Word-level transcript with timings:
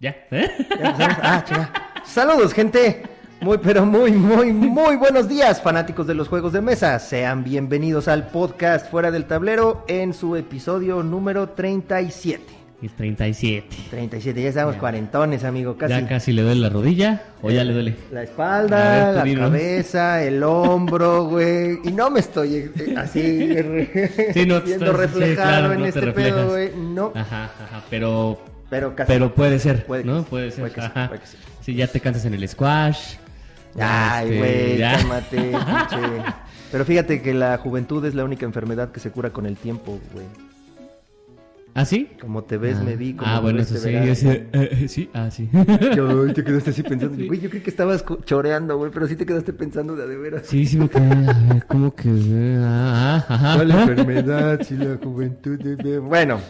¿Ya? 0.00 0.16
¿Eh? 0.30 0.48
Ah. 0.82 1.44
Saludos, 2.04 2.54
gente. 2.54 3.02
Muy, 3.42 3.58
pero 3.58 3.84
muy, 3.84 4.12
muy, 4.12 4.52
muy 4.52 4.96
buenos 4.96 5.28
días, 5.28 5.62
fanáticos 5.62 6.06
de 6.06 6.14
los 6.14 6.28
juegos 6.28 6.52
de 6.52 6.60
mesa. 6.60 6.98
Sean 6.98 7.44
bienvenidos 7.44 8.08
al 8.08 8.28
podcast 8.28 8.90
Fuera 8.90 9.10
del 9.10 9.26
Tablero 9.26 9.84
en 9.88 10.14
su 10.14 10.36
episodio 10.36 11.02
número 11.02 11.50
37. 11.50 12.59
Y 12.82 12.88
37. 12.88 13.66
37, 13.90 14.42
ya 14.42 14.48
estamos 14.48 14.74
Ya. 14.74 14.80
cuarentones, 14.80 15.44
amigo, 15.44 15.76
casi. 15.76 15.92
¿Ya 15.92 16.08
casi 16.08 16.32
le 16.32 16.40
duele 16.40 16.62
la 16.62 16.70
rodilla 16.70 17.22
o 17.42 17.50
ya 17.50 17.62
le 17.62 17.74
duele? 17.74 17.94
La 18.10 18.22
espalda, 18.22 19.12
ver, 19.22 19.34
la 19.34 19.40
cabeza, 19.40 20.22
el 20.22 20.42
hombro, 20.42 21.24
güey. 21.24 21.78
Y 21.84 21.92
no 21.92 22.10
me 22.10 22.20
estoy 22.20 22.54
eh, 22.54 22.94
así 22.96 23.20
Sí, 24.32 24.46
no 24.46 24.60
te 24.62 24.66
viendo 24.66 24.86
estás- 24.86 25.10
sí, 25.12 25.18
reflejado 25.18 25.34
claro, 25.50 25.72
en 25.74 25.80
no 25.80 25.86
este 25.86 26.12
pedo, 26.12 26.48
güey. 26.48 26.70
No, 26.74 27.12
Ajá, 27.14 27.44
ajá, 27.44 27.82
pero 27.90 28.42
pero 28.70 28.94
casi. 28.96 29.12
pero 29.12 29.34
puede 29.34 29.58
ser, 29.58 29.84
Puede 29.84 30.04
¿no? 30.04 30.22
Puede 30.22 30.50
ser. 30.50 30.60
puede 30.60 30.72
que 30.74 30.80
sí, 30.80 30.86
ajá. 30.86 31.08
puede 31.08 31.20
que 31.20 31.26
sí. 31.26 31.36
Sí, 31.60 31.74
ya 31.74 31.86
te 31.86 32.00
cansas 32.00 32.24
en 32.24 32.32
el 32.32 32.48
squash. 32.48 33.16
Ay, 33.78 34.26
Este, 34.30 34.38
güey, 34.38 34.80
cálmate, 34.80 35.36
pinche. 35.36 36.22
Pero 36.72 36.84
fíjate 36.86 37.20
que 37.20 37.34
la 37.34 37.58
juventud 37.58 38.02
es 38.06 38.14
la 38.14 38.24
única 38.24 38.46
enfermedad 38.46 38.90
que 38.90 39.00
se 39.00 39.10
cura 39.10 39.30
con 39.30 39.44
el 39.44 39.56
tiempo, 39.56 40.00
güey. 40.14 40.24
¿Ah, 41.80 41.84
sí? 41.84 42.08
Como 42.20 42.44
te 42.44 42.58
ves, 42.58 42.76
Ah, 42.80 42.84
me 42.84 42.96
vi. 42.96 43.14
Como 43.14 43.30
Ah, 43.30 43.40
bueno, 43.40 43.60
eso 43.60 43.76
sí. 43.76 43.90
yo 43.92 44.14
sí, 44.14 44.28
eh, 44.28 44.48
eh, 44.52 44.88
sí, 44.88 45.10
ah, 45.14 45.30
sí. 45.30 45.48
Yo, 45.96 46.32
te 46.32 46.44
quedaste 46.44 46.70
así 46.70 46.82
pensando. 46.82 47.16
Sí. 47.16 47.26
Güey, 47.26 47.40
yo 47.40 47.48
creí 47.48 47.62
que 47.62 47.70
estabas 47.70 48.04
choreando, 48.24 48.76
güey, 48.76 48.90
pero 48.90 49.06
sí 49.06 49.16
te 49.16 49.24
quedaste 49.24 49.52
pensando 49.52 49.96
de 49.96 50.06
de 50.06 50.16
veras. 50.16 50.42
Sí, 50.46 50.66
sí 50.66 50.76
me 50.78 50.88
quedé. 50.88 51.06
A 51.06 51.54
ver, 51.54 51.66
¿cómo 51.66 51.94
que? 51.94 52.08
Ah, 52.60 53.24
ah. 53.28 53.52
¿Cuál 53.56 53.70
enfermedad? 53.70 54.60
Si 54.62 54.76
la 54.76 54.96
juventud 55.02 55.58
de- 55.58 55.98
Bueno, 55.98 56.40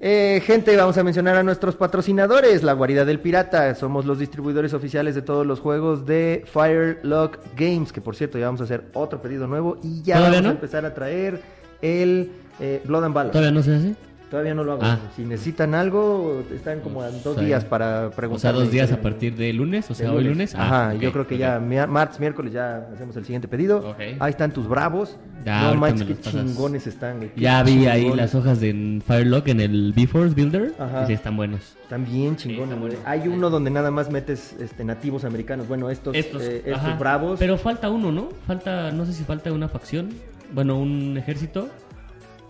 eh, 0.00 0.42
gente, 0.44 0.76
vamos 0.76 0.98
a 0.98 1.04
mencionar 1.04 1.36
a 1.36 1.42
nuestros 1.42 1.76
patrocinadores, 1.76 2.62
La 2.62 2.72
Guarida 2.74 3.04
del 3.04 3.20
Pirata. 3.20 3.74
Somos 3.74 4.04
los 4.04 4.18
distribuidores 4.18 4.74
oficiales 4.74 5.14
de 5.14 5.22
todos 5.22 5.46
los 5.46 5.60
juegos 5.60 6.04
de 6.06 6.44
Firelock 6.52 7.38
Games, 7.56 7.92
que 7.92 8.00
por 8.00 8.14
cierto 8.16 8.38
ya 8.38 8.46
vamos 8.46 8.60
a 8.60 8.64
hacer 8.64 8.84
otro 8.92 9.22
pedido 9.22 9.46
nuevo 9.46 9.78
y 9.82 10.02
ya 10.02 10.16
¿Todavía 10.16 10.38
vamos 10.40 10.50
a 10.50 10.54
empezar 10.56 10.84
a 10.84 10.92
traer 10.94 11.40
el 11.80 12.30
eh, 12.60 12.82
Blood 12.84 13.04
and 13.04 13.14
Ballad. 13.14 13.32
¿Todavía 13.32 13.50
no 13.52 13.62
se 13.62 13.74
hace? 13.74 13.94
Todavía 14.30 14.54
no 14.54 14.64
lo 14.64 14.72
hago. 14.72 14.82
Ah. 14.84 14.98
Si 15.14 15.22
necesitan 15.22 15.74
algo, 15.74 16.42
están 16.52 16.80
como 16.80 17.02
a 17.02 17.10
dos 17.10 17.38
días 17.38 17.64
para 17.64 18.06
O 18.06 18.08
sea, 18.08 18.16
preguntar. 18.16 18.54
dos 18.54 18.70
días 18.70 18.90
a 18.90 19.00
partir 19.00 19.36
de 19.36 19.52
lunes, 19.52 19.88
o 19.90 19.94
sea, 19.94 20.10
hoy 20.12 20.24
lunes. 20.24 20.54
Ajá, 20.54 20.90
Ah, 20.90 20.92
ok, 20.94 21.00
yo 21.00 21.12
creo 21.12 21.26
que 21.26 21.38
ya 21.38 21.60
martes, 21.60 22.18
miércoles 22.18 22.52
ya 22.52 22.88
hacemos 22.92 23.16
el 23.16 23.24
siguiente 23.24 23.46
pedido. 23.48 23.94
Ahí 24.18 24.30
están 24.30 24.52
tus 24.52 24.66
bravos. 24.68 25.16
Ya, 25.44 25.70
no 25.72 25.74
manches, 25.74 26.06
qué 26.08 26.14
pasas. 26.14 26.32
chingones 26.32 26.86
están, 26.86 27.18
güey. 27.18 27.30
Ya 27.36 27.62
vi 27.62 27.86
ahí 27.86 28.10
las 28.14 28.34
hojas 28.34 28.60
de 28.60 29.02
Firelock 29.06 29.46
en 29.48 29.60
el 29.60 29.92
B-Force 29.94 30.34
Builder. 30.34 30.72
Ajá. 30.78 31.04
Y 31.04 31.06
sí, 31.08 31.12
están 31.12 31.36
buenos. 31.36 31.60
Están 31.82 32.04
bien 32.06 32.34
chingones, 32.36 32.64
están 32.70 32.80
buenos. 32.80 32.98
Hay 33.04 33.28
uno 33.28 33.50
donde 33.50 33.70
nada 33.70 33.90
más 33.90 34.10
metes 34.10 34.56
este, 34.58 34.84
nativos 34.84 35.24
americanos. 35.24 35.68
Bueno, 35.68 35.90
estos, 35.90 36.16
Estos, 36.16 36.42
eh, 36.42 36.62
estos 36.64 36.80
ajá. 36.82 36.96
bravos. 36.96 37.38
Pero 37.38 37.58
falta 37.58 37.90
uno, 37.90 38.10
¿no? 38.10 38.30
Falta, 38.46 38.90
no 38.90 39.04
sé 39.04 39.12
si 39.12 39.22
falta 39.22 39.52
una 39.52 39.68
facción, 39.68 40.08
bueno, 40.54 40.78
un 40.78 41.16
ejército, 41.18 41.68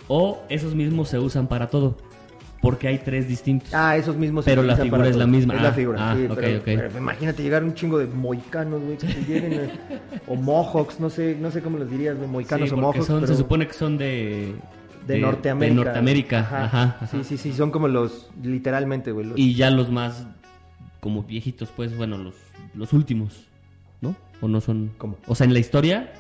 o 0.09 0.43
esos 0.49 0.75
mismos 0.75 1.09
se 1.09 1.19
usan 1.19 1.47
para 1.47 1.69
todo, 1.69 1.97
porque 2.61 2.89
hay 2.89 2.99
tres 2.99 3.29
distintos. 3.29 3.73
Ah, 3.75 3.97
esos 3.97 4.17
mismos. 4.17 4.45
se 4.45 4.51
Pero 4.51 4.63
la 4.63 4.77
figura 4.77 5.09
es 5.09 5.17
la 5.17 5.27
misma. 5.27 5.55
Es 5.55 5.63
la 5.63 5.69
Ah, 5.69 5.73
figura, 5.73 6.11
ah, 6.13 6.17
sí, 6.17 6.25
ok, 6.27 6.35
pero, 6.35 6.59
ok. 6.59 6.65
pero 6.65 6.99
imagínate 6.99 7.43
llegar 7.43 7.65
un 7.65 7.75
chingo 7.75 7.99
de 7.99 8.07
moicanos, 8.07 8.81
güey, 8.83 8.97
que 8.97 9.07
lleguen, 9.07 9.53
eh, 9.53 9.71
o 10.27 10.35
mohawks, 10.37 10.99
no 11.01 11.11
sé, 11.11 11.37
no 11.41 11.51
sé 11.51 11.61
cómo 11.63 11.79
les 11.79 11.91
dirías, 11.91 12.17
güey, 12.17 12.29
moicanos 12.29 12.69
Sí, 12.69 12.75
o 12.75 12.79
mohawks. 12.79 13.07
son- 13.07 13.21
pero 13.21 13.33
se 13.33 13.39
supone 13.39 13.67
que 13.67 13.73
son 13.75 13.99
de, 13.99 14.55
de, 15.07 15.19
Norteamérica. 15.19 15.75
de 15.81 15.85
Norteamérica, 15.85 16.39
ajá, 16.41 16.65
ajá. 17.01 17.07
Sí, 17.09 17.25
sí, 17.25 17.37
sí, 17.37 17.53
son 17.53 17.71
como 17.71 17.89
los, 17.89 18.31
literalmente, 18.43 19.13
güey. 19.13 19.27
los- 19.27 19.39
Y 19.39 19.55
ya 19.55 19.71
los 19.71 19.91
más 19.91 20.27
como 21.01 21.23
viejitos, 21.25 21.69
pues, 21.77 21.95
bueno, 21.97 22.17
los, 22.17 22.35
los 22.75 22.95
últimos, 22.95 23.45
¿no? 24.01 24.15
¿O 24.41 24.49
no 24.49 24.63
son? 24.63 24.91
¿Cómo? 24.97 25.17
O 25.27 25.35
sea, 25.35 25.47
en 25.47 25.53
la 25.53 25.59
historia, 25.59 26.13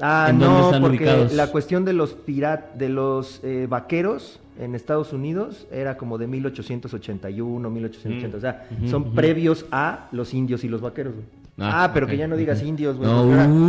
Ah, 0.00 0.28
¿En 0.30 0.38
dónde 0.38 0.58
no, 0.60 0.64
están 0.66 0.80
porque 0.82 0.98
ubicados? 0.98 1.32
la 1.34 1.46
cuestión 1.48 1.84
de 1.84 1.92
los 1.92 2.12
pirat, 2.14 2.74
de 2.74 2.88
los 2.88 3.40
eh, 3.42 3.66
vaqueros 3.68 4.40
en 4.60 4.74
Estados 4.74 5.12
Unidos 5.12 5.66
era 5.72 5.96
como 5.96 6.18
de 6.18 6.26
1881, 6.26 7.70
1880, 7.70 8.36
o 8.36 8.40
sea, 8.40 8.66
son 8.88 9.12
previos 9.14 9.66
a 9.70 10.08
los 10.12 10.34
indios 10.34 10.64
y 10.64 10.68
los 10.68 10.80
vaqueros, 10.80 11.14
güey. 11.14 11.26
Ah, 11.60 11.84
Ah, 11.84 11.90
pero 11.92 12.06
que 12.06 12.16
ya 12.16 12.28
no 12.28 12.36
digas 12.36 12.62
indios, 12.62 12.96
güey. 12.96 13.10
no, 13.10 13.24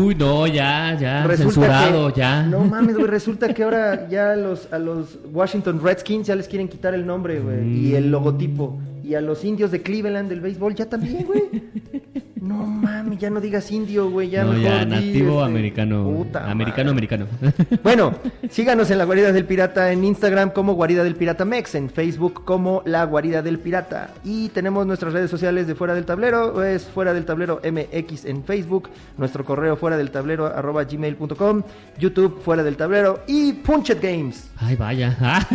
uy, 0.05 0.13
no, 0.13 0.45
ya, 0.45 0.95
ya, 0.99 1.25
resulta 1.25 1.53
censurado, 1.61 2.13
que- 2.13 2.19
ya. 2.19 2.43
No 2.43 2.59
mames, 2.63 2.95
güey, 2.95 3.07
resulta 3.07 3.51
que 3.51 3.63
ahora 3.63 4.07
ya 4.07 4.35
los, 4.35 4.71
a 4.71 4.77
los 4.77 5.17
Washington 5.33 5.81
Redskins 5.83 6.27
ya 6.27 6.35
les 6.35 6.47
quieren 6.47 6.67
quitar 6.67 6.93
el 6.93 7.03
nombre, 7.07 7.39
güey, 7.39 7.67
y 7.67 7.95
el 7.95 8.05
Mm. 8.07 8.11
logotipo. 8.11 8.77
Y 9.09 9.15
a 9.15 9.21
los 9.21 9.43
indios 9.43 9.71
de 9.71 9.81
Cleveland 9.81 10.29
del 10.29 10.39
béisbol 10.39 10.75
ya 10.75 10.87
también, 10.87 11.25
güey. 11.25 11.41
No 12.39 12.65
mames, 12.65 13.19
ya 13.19 13.29
no 13.29 13.41
digas 13.41 13.69
indio, 13.69 14.09
güey, 14.09 14.29
ya 14.29 14.45
no, 14.45 14.53
mejor 14.53 14.63
ya, 14.63 14.85
di, 14.85 14.91
nativo 14.91 15.39
este, 15.41 15.51
americano. 15.51 16.03
puta 16.05 16.49
americano, 16.49 16.93
madre. 16.93 17.15
americano. 17.17 17.27
Bueno, 17.83 18.15
síganos 18.49 18.89
en 18.91 18.97
la 18.97 19.03
Guarida 19.03 19.33
del 19.33 19.43
Pirata 19.43 19.91
en 19.91 20.05
Instagram 20.05 20.51
como 20.51 20.73
Guarida 20.73 21.03
del 21.03 21.15
Pirata 21.15 21.43
Mex, 21.43 21.75
en 21.75 21.89
Facebook 21.89 22.45
como 22.45 22.81
La 22.85 23.03
Guarida 23.03 23.41
del 23.41 23.59
Pirata. 23.59 24.11
Y 24.23 24.47
tenemos 24.49 24.87
nuestras 24.87 25.11
redes 25.11 25.29
sociales 25.29 25.67
de 25.67 25.75
Fuera 25.75 25.93
del 25.93 26.05
Tablero, 26.05 26.63
es 26.63 26.85
Fuera 26.85 27.13
del 27.13 27.25
Tablero 27.25 27.59
MX 27.61 28.23
en 28.23 28.43
Facebook, 28.45 28.89
nuestro 29.17 29.43
correo 29.43 29.75
fuera 29.75 29.97
del 29.97 30.09
tablero 30.09 30.45
arroba 30.45 30.85
gmail.com, 30.85 31.63
YouTube 31.99 32.41
Fuera 32.41 32.63
del 32.63 32.77
Tablero 32.77 33.19
y 33.27 33.51
Punchet 33.51 34.01
Games. 34.01 34.49
Ay, 34.57 34.77
vaya. 34.77 35.15
Ah, 35.19 35.45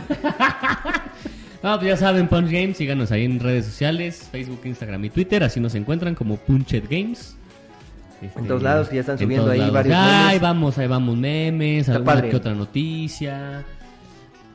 pues 1.78 1.88
ya 1.88 1.96
saben, 1.96 2.28
Punch 2.28 2.50
Games, 2.50 2.76
síganos 2.76 3.10
ahí 3.10 3.24
en 3.24 3.40
redes 3.40 3.64
sociales, 3.66 4.28
Facebook, 4.30 4.60
Instagram 4.64 5.04
y 5.06 5.10
Twitter, 5.10 5.42
así 5.42 5.60
nos 5.60 5.74
encuentran 5.74 6.14
como 6.14 6.36
Punchet 6.36 6.88
Games. 6.88 7.36
Este, 8.20 8.38
En 8.38 8.46
todos 8.46 8.62
lados, 8.62 8.88
que 8.88 8.96
ya 8.96 9.00
están 9.00 9.14
en 9.14 9.24
subiendo 9.24 9.50
ahí 9.50 9.58
lados. 9.58 9.74
varios 9.74 9.96
Ah, 9.96 10.06
memes. 10.06 10.26
Ahí 10.32 10.38
vamos, 10.38 10.78
ahí 10.78 10.86
vamos 10.86 11.16
memes, 11.16 11.80
Está 11.80 11.92
alguna 11.94 12.12
padre. 12.14 12.30
que 12.30 12.36
otra 12.36 12.54
noticia. 12.54 13.64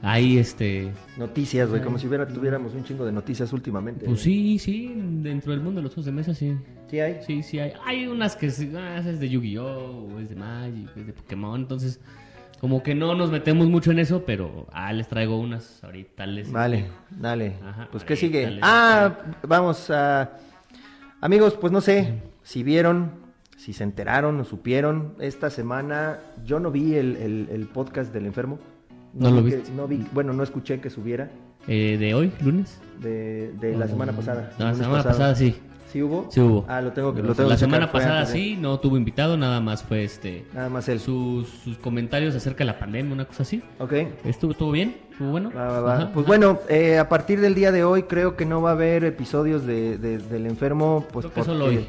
Ahí 0.02 0.38
este, 0.38 0.92
Noticias, 1.18 1.70
güey, 1.70 1.81
como 1.81 2.00
si 2.00 2.08
hubiera, 2.08 2.25
tuviéramos 2.25 2.74
un 2.74 2.86
chingo 2.86 3.06
de 3.06 3.12
noticias 3.12 3.52
últimamente. 3.52 4.06
pues 4.06 4.24
güey. 4.24 4.58
sí, 4.58 4.59
sí, 4.59 4.94
dentro 4.96 5.52
del 5.52 5.59
mundo 5.62 5.80
de 5.81 5.84
los 5.84 5.94
juegos 5.94 6.06
de 6.06 6.12
mesa 6.14 6.34
sí. 6.34 6.56
¿Sí 6.90 7.00
hay? 7.02 7.18
Sí, 7.28 7.44
sí 7.44 7.59
hay. 7.59 7.74
Hay 7.86 8.08
unas 8.08 8.36
que 8.38 8.47
ah, 8.78 9.00
es 9.00 9.20
de 9.20 9.30
Yu-Gi-Oh, 9.30 10.20
es 10.22 10.30
de 10.30 10.36
Magic, 10.36 10.90
es 10.96 11.08
de 11.08 11.14
Pokémon, 11.14 11.59
entonces 11.59 12.00
como 12.59 12.84
que 12.84 12.94
no 12.96 13.16
nos 13.16 13.31
metemos 13.31 13.68
mucho 13.68 13.92
en 13.92 14.00
eso, 14.00 14.24
pero 14.25 14.68
ah, 14.72 14.92
les 14.94 15.08
traigo 15.08 15.40
unas 15.40 15.84
ahorita 15.84 16.25
les 16.25 16.52
Vale, 16.52 16.86
dale. 17.09 17.56
Ajá, 17.66 17.88
pues 17.92 18.03
qué 18.03 18.16
sigue. 18.16 18.50
les- 18.52 18.59
Ah, 18.64 19.18
vamos 19.47 19.90
a 19.90 20.31
amigos, 21.22 21.58
pues 21.59 21.72
no 21.72 21.81
sé 21.81 22.22
si 22.44 22.64
vieron, 22.64 23.12
si 23.58 23.74
se 23.74 23.84
enteraron 23.84 24.40
o 24.40 24.44
supieron 24.44 25.16
esta 25.20 25.50
semana. 25.50 26.20
Yo 26.46 26.59
no 26.59 26.72
vi 26.72 26.96
el, 26.96 27.16
el- 27.18 27.50
el 27.52 27.68
podcast 27.68 28.14
del 28.14 28.25
enfermo. 28.25 28.59
¿No 29.14 29.31
lo 29.31 29.41
vi 29.41 29.52
que- 29.52 29.64
no 29.76 29.88
vi, 29.88 30.06
bueno, 30.14 30.34
no 30.34 30.44
escuché 30.44 30.80
que 30.80 30.90
subiera 30.90 31.30
Eh, 31.68 31.97
de 32.00 32.14
hoy, 32.14 32.31
lunes. 32.41 32.80
de, 33.02 33.53
de 33.59 33.76
la 33.76 33.88
semana 33.88 34.12
pasada. 34.14 34.52
No, 34.59 34.66
la 34.66 34.74
semana 34.76 34.94
pasado. 34.97 35.09
pasada 35.18 35.36
sí. 35.36 35.56
¿Sí 35.92 36.04
hubo? 36.04 36.28
Sí 36.30 36.40
hubo. 36.40 36.66
Ah, 36.68 36.82
lo 36.82 36.92
tengo 36.92 37.14
que 37.16 37.24
lo 37.24 37.34
tengo 37.34 37.50
la 37.50 37.56
que 37.56 37.60
semana 37.60 37.92
pasada 37.92 38.26
sí, 38.26 38.56
no 38.60 38.80
tuvo 38.80 38.96
invitado, 38.98 39.38
nada 39.38 39.60
más 39.60 39.82
fue 39.84 40.04
este 40.04 40.46
Nada 40.54 40.70
más 40.70 40.88
él. 40.88 41.00
sus, 41.00 41.48
sus 41.50 41.78
comentarios 41.80 42.36
acerca 42.36 42.60
de 42.60 42.66
la 42.66 42.78
pandemia, 42.78 43.12
una 43.12 43.26
cosa 43.26 43.42
así. 43.44 43.64
Ok. 43.80 43.94
Estuvo, 44.24 44.52
estuvo 44.52 44.72
bien, 44.72 44.96
estuvo 45.12 45.32
bueno. 45.32 45.52
Va, 45.56 45.66
va, 45.68 45.82
va. 45.82 45.96
Ajá, 45.96 46.12
Pues 46.14 46.26
ajá. 46.26 46.28
bueno, 46.28 46.60
eh, 46.70 47.00
a 47.00 47.10
partir 47.10 47.42
del 47.42 47.56
día 47.56 47.72
de 47.72 47.84
hoy 47.84 48.04
creo 48.04 48.36
que 48.36 48.46
no 48.46 48.62
va 48.62 48.70
a 48.70 48.74
haber 48.74 49.04
episodios 49.04 49.66
de, 49.66 49.98
de- 49.98 50.20
del 50.20 50.46
enfermo. 50.46 51.08
Pues 51.12 51.26
Creo 51.26 51.34
que 51.34 51.44
solo 51.44 51.66
hoy. 51.66 51.88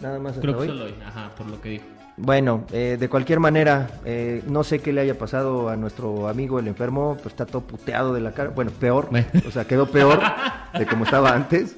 Nada 0.00 0.18
más 0.18 0.30
hasta 0.30 0.42
Creo 0.42 0.54
que 0.54 0.60
hoy. 0.62 0.68
solo 0.68 0.84
hoy, 0.86 0.94
ajá, 1.06 1.30
por 1.36 1.46
lo 1.48 1.60
que 1.60 1.68
dijo. 1.70 1.84
Bueno, 2.20 2.64
eh, 2.72 2.96
de 2.98 3.08
cualquier 3.08 3.38
manera, 3.40 3.88
eh, 4.04 4.42
no 4.48 4.64
sé 4.64 4.80
qué 4.80 4.92
le 4.92 5.02
haya 5.02 5.16
pasado 5.18 5.68
a 5.68 5.76
nuestro 5.76 6.26
amigo 6.28 6.58
el 6.58 6.66
enfermo, 6.66 7.16
pues 7.22 7.26
está 7.32 7.46
todo 7.46 7.62
puteado 7.62 8.12
de 8.14 8.20
la 8.20 8.32
cara. 8.32 8.50
Bueno, 8.50 8.72
peor, 8.72 9.08
o 9.46 9.50
sea, 9.52 9.66
quedó 9.66 9.86
peor 9.86 10.18
de 10.78 10.86
como 10.86 11.04
estaba 11.04 11.32
antes. 11.32 11.76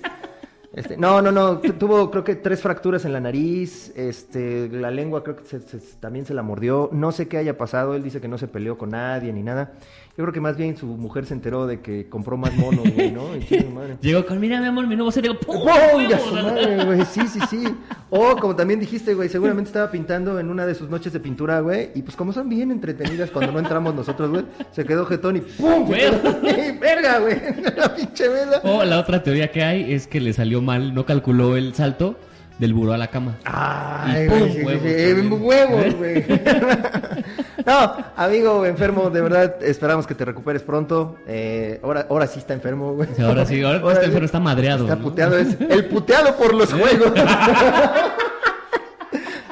Este, 0.73 0.97
no, 0.97 1.21
no, 1.21 1.33
no, 1.33 1.59
tu- 1.59 1.73
tuvo 1.73 2.11
creo 2.13 2.23
que 2.23 2.37
tres 2.37 2.63
fracturas 2.63 3.05
en 3.05 3.13
la 3.13 3.19
nariz, 3.21 3.93
este, 3.97 4.69
la 4.69 4.93
lengua 4.93 5.25
creo 5.25 5.35
que 5.37 5.45
se- 5.45 5.61
se- 5.61 5.97
también 5.99 6.27
se 6.27 6.33
la 6.35 6.43
mordió, 6.43 6.89
no 6.93 7.11
sé 7.11 7.27
qué 7.27 7.39
haya 7.39 7.59
pasado, 7.59 7.95
él 7.97 8.05
dice 8.05 8.21
que 8.21 8.29
no 8.29 8.39
se 8.39 8.47
peleó 8.47 8.79
con 8.79 8.91
nadie 8.91 9.33
ni 9.33 9.43
nada. 9.43 9.73
Yo 10.17 10.25
creo 10.25 10.33
que 10.33 10.41
más 10.41 10.57
bien 10.57 10.77
su 10.77 10.87
mujer 10.87 11.25
se 11.25 11.35
enteró 11.35 11.67
de 11.67 11.81
que 11.81 12.09
compró 12.09 12.37
más 12.37 12.55
monos, 12.57 12.85
güey, 12.95 13.13
¿no? 13.13 13.23
Y 13.51 13.65
madre. 13.65 13.97
Llegó 14.01 14.27
con, 14.27 14.41
mira 14.41 14.61
mi 14.61 14.67
amor, 14.67 14.87
mi 14.87 14.97
nuevo 14.97 15.11
set, 15.11 15.23
digo, 15.23 15.39
¡pum! 15.39 15.57
¡Pum! 15.63 16.09
Ya 16.09 16.19
su 16.19 16.35
madre, 16.35 16.85
güey. 16.85 17.05
Sí, 17.05 17.23
sí, 17.29 17.41
sí. 17.49 17.65
O 18.13 18.35
como 18.37 18.57
también 18.57 18.81
dijiste, 18.81 19.15
güey, 19.15 19.29
seguramente 19.29 19.69
estaba 19.69 19.89
pintando 19.91 20.41
en 20.41 20.51
una 20.51 20.67
de 20.67 20.75
sus 20.75 20.91
noches 20.91 21.13
de 21.13 21.21
pintura, 21.21 21.61
güey. 21.61 21.91
Y 21.95 22.03
pues 22.03 22.17
como 22.17 22.33
son 22.33 22.49
bien 22.49 22.73
entretenidas 22.73 23.31
cuando 23.31 23.53
no 23.53 23.61
entramos 23.61 23.95
nosotros, 23.95 24.31
güey, 24.31 24.45
se 24.73 24.85
quedó 24.85 25.07
jetón 25.07 25.37
y 25.37 25.41
¡pum! 25.41 25.87
Güey. 25.87 26.11
¡Verga, 26.81 27.21
güey! 27.21 27.37
La 27.77 27.95
pinche 27.95 28.29
mesa. 28.29 28.61
O 28.65 28.83
la 28.85 28.99
otra 28.99 29.23
teoría 29.23 29.53
que 29.53 29.63
hay 29.63 29.93
es 29.93 30.09
que 30.09 30.21
le 30.21 30.33
salió 30.33 30.61
mal, 30.61 30.93
no 30.93 31.07
calculó 31.07 31.57
el 31.57 31.73
salto, 31.75 32.17
del 32.61 32.75
buró 32.75 32.93
a 32.93 32.99
la 32.99 33.09
cama. 33.09 33.39
Ay, 33.45 34.27
güey, 34.29 34.63
huevos 34.63 34.83
también. 34.83 35.33
huevos, 35.43 35.95
güey. 35.99 36.25
no, 37.67 37.97
amigo 38.17 38.67
enfermo, 38.67 39.09
de 39.09 39.21
verdad 39.23 39.57
esperamos 39.63 40.07
que 40.07 40.15
te 40.15 40.27
recuperes 40.27 40.63
pronto. 40.63 41.17
Eh, 41.27 41.81
ahora, 41.83 42.07
ahora 42.11 42.27
sí 42.27 42.39
está 42.39 42.53
enfermo, 42.53 42.93
güey. 42.93 43.09
Sí, 43.17 43.23
ahora 43.23 43.47
sí, 43.47 43.63
ahora 43.63 43.79
está 43.95 44.05
enfermo, 44.05 44.27
está 44.27 44.41
madreado, 44.41 44.85
Está 44.85 44.97
¿no? 44.97 45.03
puteado, 45.03 45.39
es 45.39 45.57
el 45.71 45.87
puteado 45.87 46.37
por 46.37 46.55
los 46.55 46.71
juegos. 46.73 47.13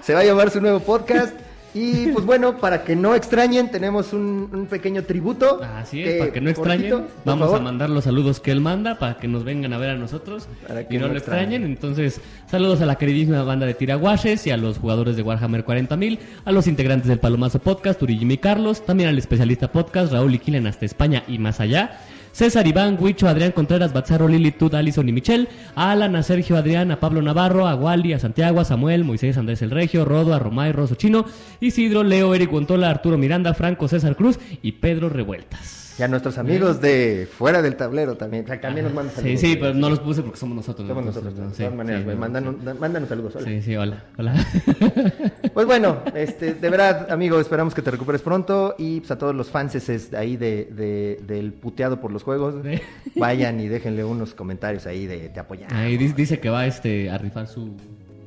Se 0.03 0.13
va 0.15 0.21
a 0.21 0.25
llamar 0.25 0.51
su 0.51 0.61
nuevo 0.61 0.81
podcast. 0.81 1.35
Y 1.75 2.09
pues 2.09 2.25
bueno, 2.25 2.57
para 2.59 2.83
que 2.83 2.97
no 2.97 3.15
extrañen, 3.15 3.71
tenemos 3.71 4.13
un, 4.13 4.49
un 4.53 4.67
pequeño 4.67 5.05
tributo. 5.05 5.61
Así 5.63 6.03
es, 6.03 6.19
para 6.19 6.33
que 6.33 6.41
no 6.41 6.51
extrañen, 6.51 6.91
cortito, 6.91 7.15
vamos 7.25 7.47
favor. 7.47 7.61
a 7.61 7.63
mandar 7.65 7.91
los 7.91 8.05
saludos 8.05 8.41
que 8.41 8.51
él 8.51 8.61
manda 8.61 8.99
para 8.99 9.19
que 9.19 9.29
nos 9.29 9.45
vengan 9.45 9.73
a 9.73 9.79
ver 9.79 9.91
a 9.91 9.97
nosotros 9.97 10.49
Para 10.67 10.89
que 10.89 10.95
y 10.97 10.99
no, 10.99 11.07
no 11.07 11.13
lo 11.13 11.19
extrañen. 11.19 11.45
extrañen. 11.45 11.71
Entonces, 11.71 12.21
saludos 12.51 12.81
a 12.81 12.87
la 12.87 12.97
queridísima 12.97 13.43
banda 13.43 13.67
de 13.67 13.75
Tiraguaches 13.75 14.47
y 14.47 14.51
a 14.51 14.57
los 14.57 14.79
jugadores 14.79 15.17
de 15.17 15.23
Warhammer 15.23 15.65
40.000, 15.65 16.19
a 16.45 16.53
los 16.53 16.67
integrantes 16.67 17.09
del 17.09 17.19
Palomazo 17.19 17.59
Podcast, 17.59 18.03
Uri 18.03 18.19
Jimmy 18.19 18.39
Carlos, 18.39 18.85
también 18.85 19.11
al 19.11 19.19
especialista 19.19 19.71
podcast 19.71 20.13
Raúl 20.13 20.35
y 20.35 20.39
Kilen 20.39 20.67
hasta 20.67 20.87
España 20.87 21.23
y 21.29 21.39
más 21.39 21.61
allá. 21.61 22.01
César, 22.33 22.67
Iván, 22.67 22.97
Huicho, 23.01 23.29
Adrián 23.29 23.53
Contreras, 23.53 23.93
Batzaro, 23.93 24.29
Lili, 24.29 24.53
Tut, 24.53 24.75
Alison 24.75 25.09
y 25.09 25.13
Michelle, 25.13 25.49
Alan, 25.75 26.17
a 26.17 26.23
Sergio, 26.23 26.57
Adrián, 26.57 26.91
a 26.91 27.01
Pablo 27.01 27.23
Navarro, 27.23 27.67
a 27.67 27.75
Wally, 27.75 28.13
a 28.13 28.19
Santiago, 28.19 28.61
a 28.61 28.65
Samuel, 28.65 29.05
Moisés, 29.05 29.37
Andrés 29.37 29.63
el 29.63 29.71
Regio, 29.71 30.05
Rodo, 30.05 30.35
a 30.35 30.39
Romay, 30.39 30.73
Rosso 30.73 30.95
Chino, 30.95 31.25
Isidro, 31.61 32.03
Leo, 32.03 32.35
Eric 32.35 32.51
Guantola, 32.51 32.91
Arturo 32.91 33.19
Miranda, 33.19 33.55
Franco, 33.55 33.89
César 33.89 34.17
Cruz 34.17 34.39
y 34.63 34.73
Pedro 34.73 35.09
Revueltas. 35.09 35.78
Y 35.99 36.03
a 36.05 36.09
nuestros 36.09 36.39
amigos 36.39 36.81
de 36.81 37.27
fuera 37.37 37.61
del 37.61 37.75
tablero 37.75 38.17
también. 38.17 38.45
También 38.45 38.85
nos 38.85 38.95
mandan 38.95 39.15
Sí, 39.17 39.21
saludos. 39.23 39.41
sí, 39.41 39.57
pero 39.61 39.75
no 39.75 39.91
los 39.91 39.99
puse 40.01 40.23
porque 40.23 40.39
somos 40.39 40.55
nosotros. 40.57 40.87
Somos 40.87 41.05
nosotros. 41.05 41.35
no, 41.35 41.49
De 41.49 41.55
sí, 41.55 41.63
todas 41.65 41.75
maneras, 41.75 42.01
sí, 42.01 42.05
güey, 42.05 42.17
no, 42.17 42.21
mándanos, 42.79 43.09
saludos. 43.09 43.37
hola. 43.37 43.45
Sí, 43.47 43.63
sí, 43.63 43.77
hola, 43.77 44.05
hola. 44.17 44.35
Pues 45.55 45.67
bueno, 45.67 46.03
este, 46.15 46.55
de 46.55 46.71
verdad, 46.71 47.11
amigo, 47.11 47.41
esperamos 47.41 47.75
que 47.75 47.83
te 47.83 47.91
recuperes 47.91 48.23
pronto 48.23 48.77
y 48.79 49.01
pues, 49.01 49.11
a 49.11 49.19
todos 49.19 49.35
los 49.35 49.51
fans 49.51 49.75
ahí 50.15 50.37
de, 50.37 50.67
de- 50.71 51.21
del 51.27 51.53
puteado 51.53 52.01
por 52.01 52.13
los 52.13 52.23
juegos, 52.23 52.55
Sí. 52.63 52.81
vayan 53.19 53.59
y 53.59 53.67
déjenle 53.67 54.05
unos 54.05 54.35
comentarios 54.35 54.87
ahí 54.87 55.07
de 55.07 55.31
te 55.31 55.41
apoyar. 55.41 55.75
Ahí 55.75 55.97
dice, 55.97 56.15
dice 56.15 56.39
que 56.39 56.49
va 56.49 56.65
este, 56.67 57.11
a 57.11 57.19
rifar 57.19 57.49
su 57.49 57.73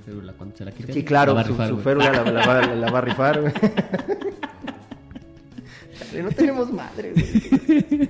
célula 0.04 0.34
cuando 0.38 0.58
se 0.58 0.66
la 0.66 0.72
quiten. 0.72 0.94
Sí, 0.94 1.06
claro, 1.06 1.34
La 1.34 1.44
su, 1.44 1.52
rifar, 1.52 1.68
su 1.70 1.74
güey. 1.76 1.84
férula 1.86 2.12
la, 2.12 2.32
la 2.32 2.46
va, 2.46 2.62
la 2.76 2.92
va 2.92 2.98
a 2.98 3.02
rifar. 3.02 3.54
No 6.22 6.30
tenemos 6.32 6.72
madre. 6.72 7.14
güey. 7.14 8.10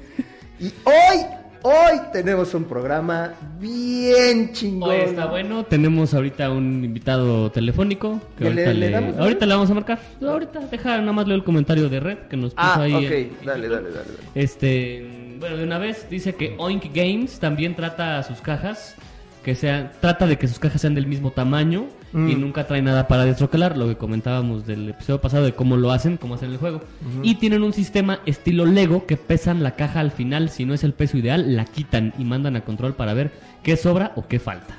Y 0.59 0.65
hoy, 0.83 1.25
hoy 1.63 1.99
tenemos 2.13 2.53
un 2.53 2.65
programa 2.65 3.33
bien 3.59 4.51
chingón. 4.53 4.89
Hoy 4.91 4.97
está 4.97 5.25
bueno, 5.25 5.63
tenemos 5.65 6.13
ahorita 6.13 6.51
un 6.51 6.83
invitado 6.85 7.51
telefónico. 7.51 8.19
Que 8.37 8.43
¿Le- 8.45 8.49
ahorita 8.49 8.73
le 8.73 8.79
le, 8.79 8.89
damos, 8.91 9.15
no? 9.15 9.23
ahorita 9.23 9.45
le 9.45 9.53
vamos 9.53 9.71
a 9.71 9.73
marcar. 9.73 9.99
Ahorita, 10.21 10.59
deja 10.71 10.97
nada 10.99 11.11
más 11.13 11.27
leo 11.27 11.35
el 11.35 11.43
comentario 11.43 11.89
de 11.89 11.99
Red 11.99 12.17
que 12.29 12.37
nos 12.37 12.53
puso 12.53 12.61
Ah, 12.67 12.81
ahí. 12.81 12.93
ok, 12.93 13.45
dale, 13.45 13.67
dale, 13.69 13.69
dale. 13.69 13.89
dale. 13.91 14.17
Este, 14.35 15.35
bueno, 15.39 15.57
de 15.57 15.63
una 15.63 15.79
vez 15.79 16.07
dice 16.09 16.35
que 16.35 16.55
Oink 16.59 16.85
Games 16.93 17.39
también 17.39 17.75
trata 17.75 18.19
a 18.19 18.23
sus 18.23 18.39
cajas 18.41 18.95
que 19.43 19.55
sean, 19.55 19.91
trata 19.99 20.27
de 20.27 20.37
que 20.37 20.47
sus 20.47 20.59
cajas 20.59 20.81
sean 20.81 20.93
del 20.93 21.07
mismo 21.07 21.31
tamaño 21.31 21.87
Mm. 22.13 22.29
y 22.29 22.35
nunca 22.35 22.67
trae 22.67 22.81
nada 22.81 23.07
para 23.07 23.25
destroquelar, 23.25 23.77
lo 23.77 23.87
que 23.87 23.95
comentábamos 23.95 24.65
del 24.67 24.89
episodio 24.89 25.21
pasado 25.21 25.45
de 25.45 25.53
cómo 25.53 25.77
lo 25.77 25.91
hacen, 25.91 26.17
cómo 26.17 26.35
hacen 26.35 26.51
el 26.51 26.57
juego. 26.57 26.81
Y 27.23 27.35
tienen 27.35 27.63
un 27.63 27.73
sistema 27.73 28.19
estilo 28.25 28.65
Lego 28.65 29.05
que 29.05 29.17
pesan 29.17 29.63
la 29.63 29.75
caja 29.75 29.99
al 30.01 30.11
final, 30.11 30.49
si 30.49 30.65
no 30.65 30.73
es 30.73 30.83
el 30.83 30.93
peso 30.93 31.17
ideal, 31.17 31.55
la 31.55 31.65
quitan 31.65 32.13
y 32.17 32.23
mandan 32.25 32.55
a 32.55 32.61
control 32.61 32.93
para 32.95 33.13
ver 33.13 33.31
qué 33.63 33.77
sobra 33.77 34.11
o 34.15 34.27
qué 34.27 34.39
falta. 34.39 34.75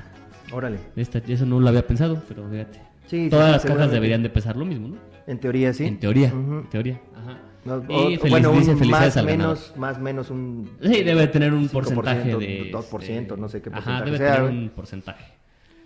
Órale. 0.52 0.78
Esta, 0.96 1.18
eso 1.26 1.46
no 1.46 1.58
lo 1.60 1.68
había 1.68 1.86
pensado, 1.86 2.22
pero 2.28 2.46
fíjate. 2.50 2.80
Sí, 3.06 3.28
Todas 3.30 3.46
sí, 3.46 3.52
las 3.52 3.64
cajas 3.76 3.90
deberían 3.90 4.22
de 4.22 4.30
pesar 4.30 4.56
lo 4.56 4.64
mismo, 4.64 4.88
¿no? 4.88 4.96
En 5.26 5.38
teoría 5.38 5.72
sí. 5.72 5.84
En 5.86 5.98
teoría, 5.98 6.28
Ujú. 6.28 6.58
en 6.60 6.68
teoría. 6.70 7.00
Ajá. 7.16 7.38
No, 7.64 7.76
Y 7.76 8.16
o- 8.16 8.20
feliz- 8.20 8.30
bueno, 8.30 8.50
un 8.50 8.58
dice 8.58 8.74
felicidades 8.76 9.14
más 9.14 9.16
al 9.18 9.24
menos, 9.26 9.72
más 9.76 10.00
menos 10.00 10.30
un 10.30 10.68
Sí, 10.82 11.02
debe 11.04 11.28
tener 11.28 11.52
un 11.52 11.68
5%, 11.68 11.72
porcentaje 11.72 12.36
de... 12.36 12.70
2%, 12.72 13.02
este, 13.32 13.36
no 13.40 13.48
sé 13.48 13.62
qué 13.62 13.70
Ajá, 13.70 13.76
porcentaje 14.02 14.04
debe 14.04 14.18
sea, 14.18 14.34
tener 14.36 14.50
un 14.50 14.68
porcentaje. 14.70 15.24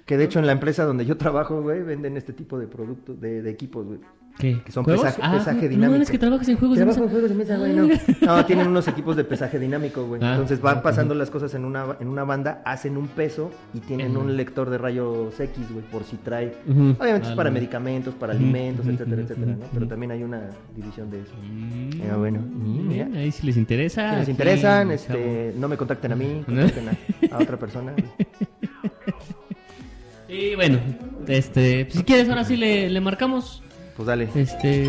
Que 0.06 0.16
de 0.16 0.24
hecho 0.24 0.38
en 0.38 0.46
la 0.46 0.52
empresa 0.52 0.84
donde 0.84 1.04
yo 1.04 1.16
trabajo, 1.16 1.60
güey, 1.60 1.82
venden 1.82 2.16
este 2.16 2.32
tipo 2.32 2.58
de 2.58 2.66
productos 2.68 3.20
de, 3.20 3.42
de 3.42 3.50
equipos, 3.50 3.84
güey. 3.86 3.98
¿Qué? 4.38 4.60
Que 4.62 4.70
son 4.70 4.84
pesaje, 4.84 5.18
Ah, 5.24 5.32
pesaje 5.32 5.62
No, 5.62 5.68
dinámico. 5.68 6.02
es 6.02 6.10
que 6.10 6.18
trabajas 6.18 6.46
en 6.50 6.58
juegos 6.58 6.76
de 6.78 6.84
mesa. 6.84 7.00
en 7.02 7.08
juegos 7.08 7.30
de 7.30 7.34
mesa, 7.34 7.56
güey, 7.56 7.72
no. 7.74 7.88
No, 8.20 8.44
tienen 8.44 8.66
unos 8.68 8.86
equipos 8.86 9.16
de 9.16 9.24
pesaje 9.24 9.58
dinámico, 9.58 10.04
güey. 10.04 10.20
Ah, 10.22 10.32
Entonces 10.32 10.60
van 10.60 10.78
ah, 10.78 10.82
pasando 10.82 11.14
las 11.14 11.30
cosas 11.30 11.54
en 11.54 11.64
una, 11.64 11.96
en 12.00 12.06
una 12.08 12.22
banda, 12.24 12.60
hacen 12.66 12.98
un 12.98 13.08
peso 13.08 13.50
y 13.72 13.80
tienen 13.80 14.14
un 14.14 14.36
lector 14.36 14.68
de 14.68 14.76
rayos 14.76 15.40
X, 15.40 15.72
güey, 15.72 15.82
por 15.86 16.04
si 16.04 16.18
trae. 16.18 16.52
Obviamente 16.68 17.28
Ah, 17.28 17.30
es 17.30 17.34
para 17.34 17.48
no. 17.48 17.54
medicamentos, 17.54 18.14
para 18.14 18.34
alimentos, 18.34 18.86
etcétera, 18.86 19.22
etcétera, 19.22 19.52
¿no? 19.52 19.64
Pero 19.72 19.88
también 19.88 20.12
hay 20.12 20.22
una 20.22 20.42
división 20.76 21.10
de 21.10 21.22
eso. 21.22 21.32
Ah, 22.12 22.16
bueno. 22.18 22.40
Bien, 22.90 23.16
ahí 23.16 23.32
si 23.32 23.46
les 23.46 23.56
interesa. 23.56 24.10
Si 24.12 24.16
les 24.20 24.28
interesan, 24.28 24.90
este, 24.90 25.54
no 25.58 25.66
me 25.66 25.78
contacten 25.78 26.12
a 26.12 26.16
mí, 26.16 26.42
contacten 26.46 26.90
a, 26.90 27.36
a 27.36 27.38
otra 27.42 27.56
persona. 27.58 27.94
Y 30.28 30.54
bueno, 30.56 30.78
este, 31.28 31.86
si 31.90 32.02
quieres 32.02 32.28
ahora 32.28 32.44
sí 32.44 32.56
le, 32.56 32.90
le 32.90 33.00
marcamos. 33.00 33.62
Pues 33.96 34.06
dale. 34.06 34.28
Este, 34.34 34.88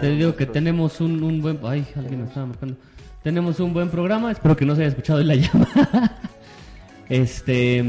te 0.00 0.10
digo 0.10 0.36
que 0.36 0.46
tenemos 0.46 1.00
un, 1.00 1.22
un 1.22 1.40
buen, 1.40 1.58
ay, 1.64 1.84
alguien 1.96 2.20
nos 2.20 2.28
estaba 2.28 2.46
marcando. 2.46 2.76
Tenemos 3.22 3.58
un 3.60 3.72
buen 3.72 3.88
programa, 3.88 4.30
espero 4.30 4.56
que 4.56 4.66
no 4.66 4.74
se 4.76 4.82
haya 4.82 4.90
escuchado 4.90 5.20
en 5.20 5.28
la 5.28 5.34
llamada. 5.36 6.20
Este, 7.08 7.82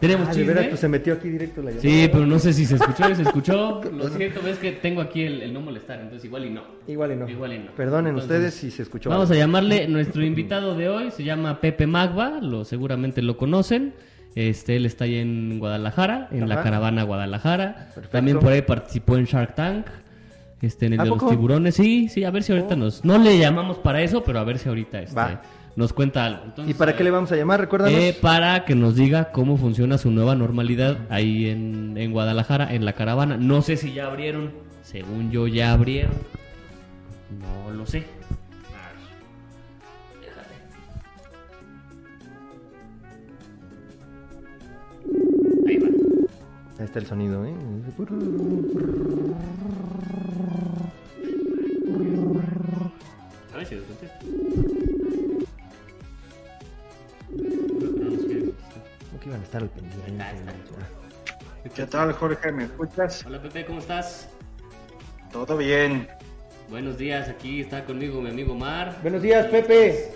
tenemos 0.00 0.28
Ah, 0.28 0.32
chisme. 0.32 0.54
pues 0.54 0.80
se 0.80 0.88
metió 0.88 1.14
aquí 1.14 1.28
directo 1.28 1.62
la 1.62 1.70
llamada. 1.72 1.82
Sí, 1.82 2.08
pero 2.12 2.26
no 2.26 2.38
sé 2.38 2.52
si 2.52 2.64
se 2.64 2.76
escuchó, 2.76 3.14
se 3.14 3.22
escuchó. 3.22 3.80
Lo 3.92 4.08
siento, 4.10 4.40
ves 4.42 4.58
que 4.58 4.72
tengo 4.72 5.00
aquí 5.00 5.22
el, 5.22 5.42
el 5.42 5.52
no 5.52 5.60
molestar, 5.60 5.98
entonces 6.00 6.24
igual 6.24 6.44
y 6.46 6.50
no. 6.50 6.62
Igual 6.86 7.12
y 7.12 7.16
no. 7.16 7.28
Igual 7.28 7.52
y 7.54 7.58
no. 7.58 7.72
Perdonen 7.72 8.14
Entonces, 8.14 8.30
ustedes 8.36 8.54
si 8.54 8.70
se 8.70 8.82
escuchó. 8.82 9.10
Vamos 9.10 9.30
a 9.30 9.34
llamarle, 9.34 9.88
nuestro 9.88 10.24
invitado 10.24 10.76
de 10.76 10.88
hoy 10.88 11.10
se 11.10 11.24
llama 11.24 11.60
Pepe 11.60 11.86
Magba, 11.86 12.40
lo 12.40 12.64
seguramente 12.64 13.20
lo 13.22 13.36
conocen. 13.36 13.94
Este, 14.36 14.76
él 14.76 14.86
está 14.86 15.04
ahí 15.04 15.16
en 15.16 15.58
Guadalajara, 15.58 16.28
en 16.30 16.48
la 16.48 16.62
caravana 16.62 17.02
Guadalajara. 17.02 17.74
Perfecto. 17.94 18.10
También 18.10 18.38
por 18.38 18.52
ahí 18.52 18.62
participó 18.62 19.16
en 19.16 19.24
Shark 19.24 19.54
Tank. 19.56 19.86
Este, 20.62 20.86
en 20.86 20.92
el 20.94 21.00
¿A 21.00 21.04
de 21.04 21.10
los 21.10 21.28
tiburones. 21.28 21.74
Sí, 21.74 22.08
sí, 22.08 22.22
a 22.24 22.30
ver 22.30 22.42
si 22.42 22.52
ahorita 22.52 22.74
Oh. 22.74 22.78
nos. 22.78 23.04
No 23.04 23.18
le 23.18 23.38
llamamos 23.38 23.78
para 23.78 24.00
eso, 24.02 24.22
pero 24.24 24.38
a 24.38 24.44
ver 24.44 24.58
si 24.58 24.68
ahorita 24.68 25.00
este, 25.00 25.14
Va. 25.16 25.42
nos 25.74 25.92
cuenta 25.92 26.24
algo. 26.24 26.42
Entonces, 26.44 26.74
¿Y 26.74 26.78
para 26.78 26.94
qué 26.96 27.02
le 27.04 27.10
vamos 27.10 27.30
a 27.32 27.36
llamar? 27.36 27.60
Recuérdanos. 27.60 27.98
eh, 27.98 28.16
para 28.20 28.64
que 28.64 28.74
nos 28.74 28.94
diga 28.96 29.32
cómo 29.32 29.56
funciona 29.58 29.98
su 29.98 30.10
nueva 30.10 30.34
normalidad 30.34 30.98
ahí 31.10 31.48
en, 31.48 31.94
en 31.96 32.12
Guadalajara, 32.12 32.72
en 32.74 32.84
la 32.84 32.92
caravana. 32.94 33.36
No 33.38 33.60
sé 33.62 33.76
si 33.76 33.92
ya 33.94 34.06
abrieron. 34.06 34.50
Según 34.82 35.30
yo, 35.30 35.46
ya 35.46 35.72
abrieron. 35.72 36.12
No 37.40 37.72
lo 37.74 37.86
sé. 37.86 38.04
Ahí 45.66 45.78
va. 45.78 45.88
Ahí 46.78 46.84
está 46.84 46.98
el 46.98 47.06
sonido, 47.06 47.44
¿eh? 47.44 47.54
A 53.52 53.56
ver 53.56 53.66
si 53.66 53.74
lo 53.74 53.82
que 53.82 53.88
no 57.98 58.10
nos 58.10 58.24
quiere 58.24 58.44
contestar. 58.44 58.86
¿Cómo 59.06 59.20
que 59.20 59.28
iban 59.28 59.40
a 59.40 59.44
estar 59.44 59.62
al 59.62 59.68
pendiente? 59.70 60.12
Está. 60.12 61.74
¿Qué 61.74 61.86
tal, 61.86 62.12
Jorge? 62.12 62.52
¿Me 62.52 62.64
escuchas? 62.64 63.24
Hola 63.26 63.42
Pepe, 63.42 63.66
¿cómo 63.66 63.80
estás? 63.80 64.28
Todo 65.32 65.56
bien. 65.56 66.08
Buenos 66.70 66.96
días, 66.98 67.28
aquí 67.28 67.60
está 67.60 67.84
conmigo 67.84 68.20
mi 68.20 68.30
amigo 68.30 68.54
Mar. 68.54 68.96
Buenos 69.02 69.22
días, 69.22 69.46
Pepe. 69.46 70.12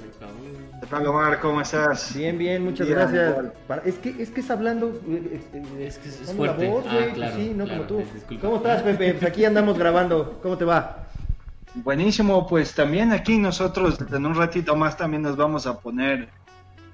Ay, 0.82 0.86
cabrón. 0.86 0.86
¿Qué 0.86 0.86
tal, 0.86 1.06
Omar? 1.06 1.40
¿Cómo 1.40 1.60
estás? 1.60 2.14
Bien, 2.16 2.38
bien, 2.38 2.64
muchas 2.64 2.86
Bien, 2.86 2.98
gracias. 2.98 3.30
igual. 3.30 3.52
Es, 3.84 3.94
que, 3.98 4.22
es 4.22 4.30
que 4.30 4.40
es 4.40 4.50
hablando. 4.50 4.88
eh, 5.08 5.40
eh, 5.52 5.86
Es 5.86 5.98
que 5.98 6.08
es- 6.08 6.26
dando 6.26 6.44
la 6.46 6.52
fuerte. 6.54 6.68
voz, 6.70 6.84
Ah, 6.88 6.92
güey, 6.92 7.04
pues 7.04 7.14
claro, 7.14 7.36
sí, 7.36 7.52
no 7.56 7.64
claro, 7.64 7.86
como 7.86 8.02
tú. 8.02 8.04
disculpa. 8.14 8.42
¿Cómo 8.42 8.56
estás, 8.56 8.82
Pepe? 8.82 9.14
Pues 9.14 9.30
aquí 9.30 9.44
andamos 9.44 9.78
grabando. 9.78 10.38
¿Cómo 10.42 10.56
te 10.56 10.64
va? 10.64 11.06
Buenísimo, 11.74 12.46
pues 12.48 12.74
también 12.74 13.12
aquí 13.12 13.38
nosotros 13.38 13.98
en 14.12 14.26
un 14.26 14.34
ratito 14.34 14.74
más 14.74 14.96
también 14.96 15.22
nos 15.22 15.36
vamos 15.36 15.66
a 15.68 15.78
poner 15.78 16.28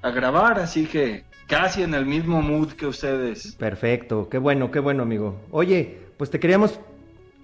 a 0.03 0.11
grabar, 0.11 0.59
así 0.61 0.85
que 0.87 1.25
casi 1.47 1.83
en 1.83 1.95
el 1.95 2.05
mismo 2.05 2.43
mood 2.43 2.73
que 2.73 2.87
ustedes. 2.87 3.55
Perfecto, 3.55 4.29
qué 4.29 4.37
bueno, 4.37 4.71
qué 4.71 4.79
bueno, 4.81 5.03
amigo. 5.03 5.37
Oye, 5.51 5.99
pues 6.19 6.29
te 6.31 6.39
queríamos 6.39 6.79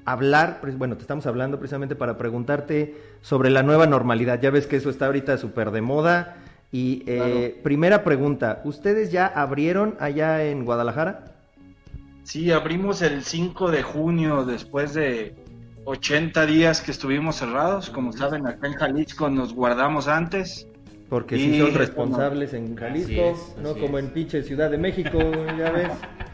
hablar, 0.04 0.60
bueno, 0.76 0.96
te 0.96 1.02
estamos 1.02 1.26
hablando 1.26 1.58
precisamente 1.58 1.94
para 1.94 2.18
preguntarte 2.18 2.94
sobre 3.20 3.50
la 3.50 3.62
nueva 3.62 3.86
normalidad. 3.86 4.40
Ya 4.40 4.50
ves 4.50 4.66
que 4.66 4.76
eso 4.76 4.90
está 4.90 5.06
ahorita 5.06 5.38
súper 5.38 5.70
de 5.70 5.80
moda. 5.80 6.36
Y 6.70 7.02
eh, 7.06 7.60
primera 7.62 8.02
pregunta, 8.02 8.62
¿ustedes 8.64 9.12
ya 9.12 9.26
abrieron 9.26 9.94
allá 10.00 10.44
en 10.44 10.64
Guadalajara? 10.64 11.32
Sí, 12.24 12.50
abrimos 12.50 13.02
el 13.02 13.22
5 13.24 13.70
de 13.70 13.82
junio 13.82 14.44
después 14.44 14.94
de 14.94 15.34
80 15.84 16.46
días 16.46 16.80
que 16.80 16.90
estuvimos 16.90 17.36
cerrados. 17.36 17.90
Como 17.90 18.12
saben, 18.12 18.46
acá 18.46 18.68
en 18.68 18.74
Jalisco 18.74 19.28
nos 19.28 19.52
guardamos 19.54 20.08
antes. 20.08 20.66
Porque 21.10 21.36
Y, 21.36 21.40
si 21.40 21.58
son 21.60 21.74
responsables 21.74 22.54
en 22.54 22.74
Jalisco, 22.74 23.20
es, 23.20 23.54
no 23.62 23.74
como 23.74 23.98
es. 23.98 24.04
en 24.04 24.10
pinche 24.12 24.42
Ciudad 24.42 24.70
de 24.70 24.78
México, 24.78 25.18
ya 25.58 25.70
ves. 25.70 25.92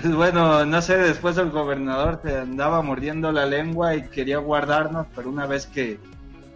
Pues 0.00 0.14
bueno, 0.14 0.64
no 0.64 0.80
sé, 0.80 0.96
después 0.96 1.36
el 1.38 1.50
gobernador 1.50 2.20
te 2.20 2.36
andaba 2.36 2.82
mordiendo 2.82 3.32
la 3.32 3.46
lengua 3.46 3.96
y 3.96 4.02
quería 4.08 4.38
guardarnos, 4.38 5.06
pero 5.14 5.28
una 5.28 5.46
vez 5.46 5.66
que 5.66 5.98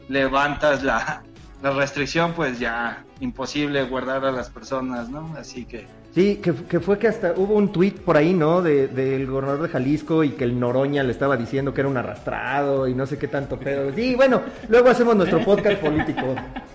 levantas 0.08 0.84
la, 0.84 1.22
la 1.60 1.70
restricción, 1.70 2.34
pues 2.34 2.60
ya 2.60 3.04
imposible 3.18 3.82
guardar 3.84 4.24
a 4.24 4.32
las 4.32 4.48
personas, 4.48 5.08
¿no? 5.08 5.34
Así 5.36 5.64
que... 5.64 5.86
Sí, 6.14 6.36
que, 6.36 6.52
que 6.52 6.78
fue 6.78 6.98
que 6.98 7.08
hasta 7.08 7.32
hubo 7.36 7.54
un 7.54 7.72
tuit 7.72 7.98
por 8.00 8.18
ahí, 8.18 8.34
¿no? 8.34 8.60
Del 8.60 8.94
de, 8.94 9.24
gobernador 9.24 9.62
de 9.62 9.68
Jalisco 9.68 10.22
y 10.22 10.30
que 10.30 10.44
el 10.44 10.60
Noroña 10.60 11.02
le 11.02 11.10
estaba 11.10 11.38
diciendo 11.38 11.72
que 11.72 11.80
era 11.80 11.88
un 11.88 11.96
arrastrado 11.96 12.86
y 12.86 12.94
no 12.94 13.06
sé 13.06 13.16
qué 13.16 13.28
tanto 13.28 13.58
pedo. 13.58 13.90
Sí, 13.94 14.14
bueno, 14.14 14.42
luego 14.68 14.90
hacemos 14.90 15.16
nuestro 15.16 15.42
podcast 15.42 15.80
político. 15.80 16.34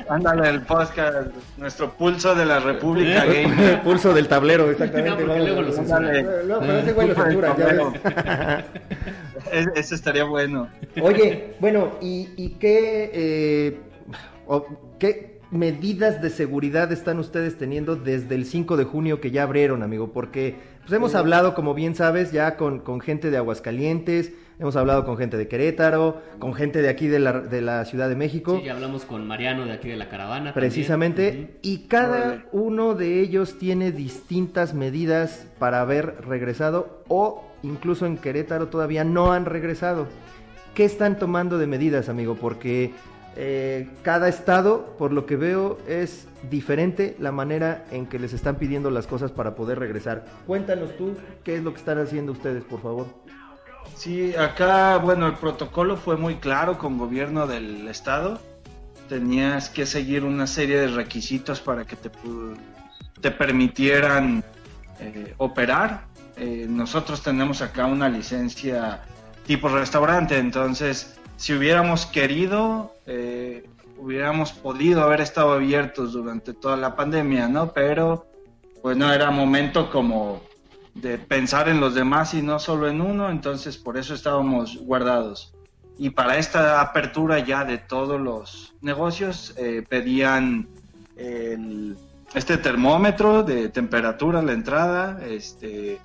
Ándale, 0.09 0.49
el 0.49 0.61
podcast, 0.61 1.29
nuestro 1.57 1.91
pulso 1.91 2.33
de 2.33 2.45
la 2.45 2.59
República 2.59 3.25
Gay. 3.25 3.79
pulso 3.83 4.11
del 4.11 4.27
tablero, 4.27 4.71
exactamente. 4.71 5.23
No, 5.23 5.37
luego 5.37 5.61
lo 5.61 5.71
Luego, 6.43 6.61
pero 6.61 6.77
ese 6.79 6.93
güey 6.93 7.07
lo 7.09 7.15
censura, 7.15 7.55
ya 7.57 7.65
ves. 7.67 8.65
Eso 9.75 9.95
estaría 9.95 10.23
bueno. 10.23 10.67
Oye, 10.99 11.53
bueno, 11.59 11.91
¿y, 12.01 12.29
y 12.37 12.49
qué... 12.59 13.11
Eh, 13.13 13.79
¿Qué 14.97 15.36
medidas 15.51 16.21
de 16.21 16.29
seguridad 16.29 16.91
están 16.91 17.19
ustedes 17.19 17.57
teniendo 17.57 17.95
desde 17.95 18.35
el 18.35 18.45
5 18.45 18.77
de 18.77 18.83
junio 18.83 19.21
que 19.21 19.31
ya 19.31 19.43
abrieron, 19.43 19.83
amigo? 19.83 20.11
Porque 20.11 20.55
pues, 20.81 20.91
hemos 20.93 21.15
hablado, 21.15 21.53
como 21.53 21.73
bien 21.73 21.95
sabes, 21.95 22.31
ya 22.31 22.57
con, 22.57 23.01
gente 23.01 23.31
de 23.31 23.37
Aguascalientes, 23.37 24.33
hemos 24.59 24.75
hablado 24.75 25.05
con 25.05 25.17
gente 25.17 25.37
de 25.37 25.47
Querétaro, 25.47 26.21
con 26.39 26.53
gente 26.53 26.81
de 26.81 26.89
aquí 26.89 27.07
de 27.07 27.19
la, 27.19 27.39
de 27.39 27.61
la 27.61 27.85
Ciudad 27.85 28.09
de 28.09 28.15
México. 28.15 28.57
Sí, 28.57 28.65
ya 28.65 28.73
hablamos 28.73 29.05
con 29.05 29.25
Mariano 29.25 29.65
de 29.65 29.73
aquí 29.73 29.87
de 29.87 29.97
la 29.97 30.09
caravana. 30.09 30.53
Precisamente, 30.53 31.57
y 31.61 31.87
cada 31.87 32.45
uno 32.51 32.93
de 32.93 33.21
ellos 33.21 33.57
tiene 33.57 33.91
distintas 33.91 34.73
medidas 34.73 35.47
para 35.59 35.81
haber 35.81 36.25
regresado 36.25 37.03
o 37.07 37.43
incluso 37.63 38.05
en 38.05 38.17
Querétaro 38.17 38.67
todavía 38.67 39.03
no 39.03 39.31
han 39.31 39.45
regresado. 39.45 40.07
¿Qué 40.73 40.85
están 40.85 41.17
tomando 41.17 41.57
de 41.57 41.67
medidas, 41.67 42.07
amigo? 42.07 42.35
Porque 42.35 42.91
eh, 43.39 43.87
cada 44.01 44.29
estado, 44.29 44.95
por 44.97 45.13
lo 45.13 45.27
que 45.27 45.35
veo, 45.35 45.77
es 45.87 46.27
diferente 46.49 47.15
la 47.19 47.31
manera 47.31 47.85
en 47.91 48.07
que 48.07 48.17
les 48.17 48.33
están 48.33 48.55
pidiendo 48.55 48.89
las 48.89 49.05
cosas 49.05 49.31
para 49.31 49.53
poder 49.53 49.77
regresar. 49.77 50.25
Cuéntanos 50.47 50.97
tú 50.97 51.15
qué 51.43 51.57
es 51.57 51.63
lo 51.63 51.71
que 51.71 51.77
están 51.77 51.99
haciendo 51.99 52.31
ustedes, 52.31 52.63
por 52.63 52.81
favor. 52.81 53.05
Sí, 53.95 54.35
acá, 54.35 54.97
bueno, 54.97 55.27
el 55.27 55.33
protocolo 55.33 55.97
fue 55.97 56.17
muy 56.17 56.37
claro 56.37 56.79
con 56.79 56.97
gobierno 56.97 57.45
del 57.45 57.87
estado. 57.87 58.39
Tenías 59.07 59.69
que 59.69 59.85
seguir 59.85 60.23
una 60.23 60.47
serie 60.47 60.79
de 60.79 60.87
requisitos 60.87 61.61
para 61.61 61.85
que 61.85 61.95
te, 61.95 62.09
te 63.21 63.29
permitieran 63.29 64.43
eh, 64.99 65.35
operar. 65.37 66.05
Eh, 66.37 66.65
nosotros 66.67 67.21
tenemos 67.21 67.61
acá 67.61 67.85
una 67.85 68.09
licencia 68.09 69.03
tipo 69.45 69.69
restaurante, 69.69 70.39
entonces 70.39 71.17
si 71.37 71.53
hubiéramos 71.53 72.05
querido, 72.05 72.93
eh, 73.05 73.65
hubiéramos 73.97 74.51
podido 74.51 75.03
haber 75.03 75.21
estado 75.21 75.53
abiertos 75.53 76.13
durante 76.13 76.53
toda 76.53 76.75
la 76.75 76.95
pandemia, 76.95 77.47
¿no? 77.47 77.71
Pero 77.71 78.25
pues 78.81 78.97
no 78.97 79.11
era 79.13 79.31
momento 79.31 79.89
como 79.89 80.41
de 80.95 81.17
pensar 81.17 81.69
en 81.69 81.79
los 81.79 81.93
demás 81.93 82.33
y 82.33 82.41
no 82.41 82.59
solo 82.59 82.87
en 82.87 83.01
uno, 83.01 83.29
entonces 83.29 83.77
por 83.77 83.97
eso 83.97 84.13
estábamos 84.13 84.77
guardados. 84.77 85.53
Y 85.99 86.09
para 86.09 86.37
esta 86.37 86.81
apertura 86.81 87.39
ya 87.39 87.65
de 87.65 87.77
todos 87.77 88.19
los 88.19 88.73
negocios 88.81 89.53
eh, 89.57 89.83
pedían 89.87 90.67
este 92.35 92.57
termómetro 92.57 93.41
de 93.41 93.69
temperatura 93.69 94.39
a 94.39 94.43
la 94.43 94.53
entrada, 94.53 95.19
este, 95.25 95.99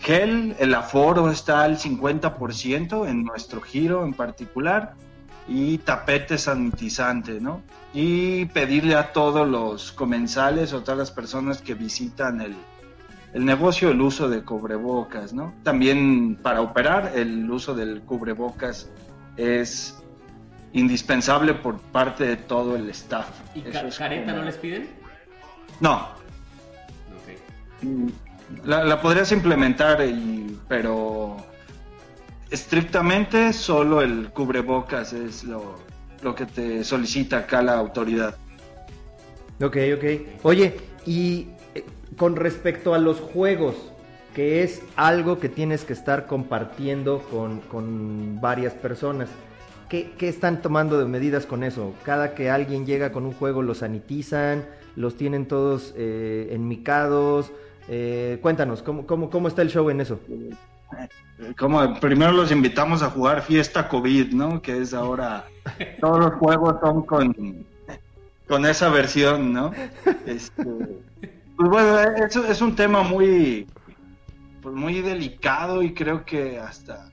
Gel, 0.00 0.56
el 0.58 0.74
aforo 0.74 1.30
está 1.30 1.62
al 1.62 1.78
50% 1.78 3.08
en 3.08 3.24
nuestro 3.24 3.60
giro 3.60 4.04
en 4.04 4.14
particular 4.14 4.94
y 5.46 5.78
tapete 5.78 6.38
sanitizante, 6.38 7.40
¿no? 7.40 7.62
Y 7.92 8.46
pedirle 8.46 8.94
a 8.94 9.12
todos 9.12 9.46
los 9.46 9.92
comensales 9.92 10.72
o 10.72 10.82
todas 10.82 10.98
las 10.98 11.10
personas 11.10 11.60
que 11.60 11.74
visitan 11.74 12.40
el, 12.40 12.54
el 13.34 13.44
negocio 13.44 13.90
el 13.90 14.00
uso 14.00 14.28
de 14.28 14.42
cubrebocas, 14.42 15.34
¿no? 15.34 15.52
También 15.64 16.36
para 16.36 16.62
operar 16.62 17.12
el 17.14 17.50
uso 17.50 17.74
del 17.74 18.00
cubrebocas 18.00 18.88
es 19.36 20.02
indispensable 20.72 21.52
por 21.52 21.78
parte 21.78 22.24
de 22.24 22.36
todo 22.36 22.76
el 22.76 22.88
staff. 22.90 23.28
¿Y 23.54 23.62
careta 23.62 24.32
no 24.32 24.44
les 24.44 24.56
piden? 24.56 24.88
No. 25.80 26.08
La, 28.64 29.00
podrías 29.00 29.32
implementar, 29.32 30.04
pero 30.68 31.36
estrictamente 32.50 33.52
solo 33.52 34.02
el 34.02 34.30
cubrebocas 34.30 35.12
es 35.12 35.44
lo, 35.44 35.76
lo 36.22 36.34
que 36.34 36.46
te 36.46 36.84
solicita 36.84 37.38
acá 37.38 37.62
la 37.62 37.74
autoridad. 37.74 38.36
Ok, 39.62 39.76
ok. 39.94 40.04
Oye, 40.42 40.76
y 41.06 41.48
eh, 41.74 41.84
con 42.16 42.36
respecto 42.36 42.94
a 42.94 42.98
los 42.98 43.20
juegos, 43.20 43.76
que 44.34 44.62
es 44.62 44.82
algo 44.96 45.38
que 45.38 45.48
tienes 45.48 45.84
que 45.84 45.92
estar 45.92 46.26
compartiendo 46.26 47.22
con, 47.30 48.40
varias 48.40 48.72
personas. 48.74 49.28
¿Qué, 49.88 50.12
¿Qué, 50.16 50.28
están 50.28 50.62
tomando 50.62 50.98
de 50.98 51.04
medidas 51.04 51.46
con 51.46 51.64
eso? 51.64 51.94
Cada 52.04 52.34
que 52.34 52.48
alguien 52.48 52.86
llega 52.86 53.10
con 53.12 53.26
un 53.26 53.32
juego, 53.32 53.62
lo 53.62 53.74
sanitizan, 53.74 54.64
los 54.94 55.16
tienen 55.16 55.46
todos 55.46 55.94
eh, 55.96 56.48
enmicados, 56.52 57.52
eh, 57.92 58.38
cuéntanos, 58.40 58.84
¿cómo, 58.84 59.04
cómo, 59.04 59.28
cómo 59.30 59.48
está 59.48 59.62
el 59.62 59.68
show 59.68 59.90
en 59.90 60.00
eso? 60.00 60.20
Como 61.58 61.98
primero 61.98 62.30
los 62.30 62.52
invitamos 62.52 63.02
a 63.02 63.10
jugar 63.10 63.42
Fiesta 63.42 63.88
COVID, 63.88 64.32
¿no? 64.32 64.62
Que 64.62 64.78
es 64.78 64.94
ahora 64.94 65.44
todos 66.00 66.20
los 66.20 66.34
juegos 66.34 66.76
son 66.80 67.02
con, 67.02 67.66
con 68.46 68.64
esa 68.64 68.90
versión, 68.90 69.52
¿no? 69.52 69.72
Este, 70.24 70.64
pues 71.56 71.68
bueno, 71.68 71.98
eso 72.24 72.46
es 72.46 72.60
un 72.60 72.76
tema 72.76 73.02
muy 73.02 73.66
pues 74.62 74.72
muy 74.72 75.00
delicado 75.00 75.82
y 75.82 75.92
creo 75.92 76.24
que 76.24 76.60
hasta 76.60 77.10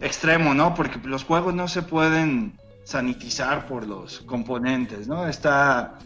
extremo, 0.00 0.54
¿no? 0.54 0.72
Porque 0.72 1.00
los 1.04 1.24
juegos 1.24 1.52
no 1.52 1.66
se 1.66 1.82
pueden 1.82 2.52
sanitizar 2.84 3.66
por 3.66 3.88
los 3.88 4.20
componentes, 4.20 5.08
¿no? 5.08 5.26
Está 5.26 5.98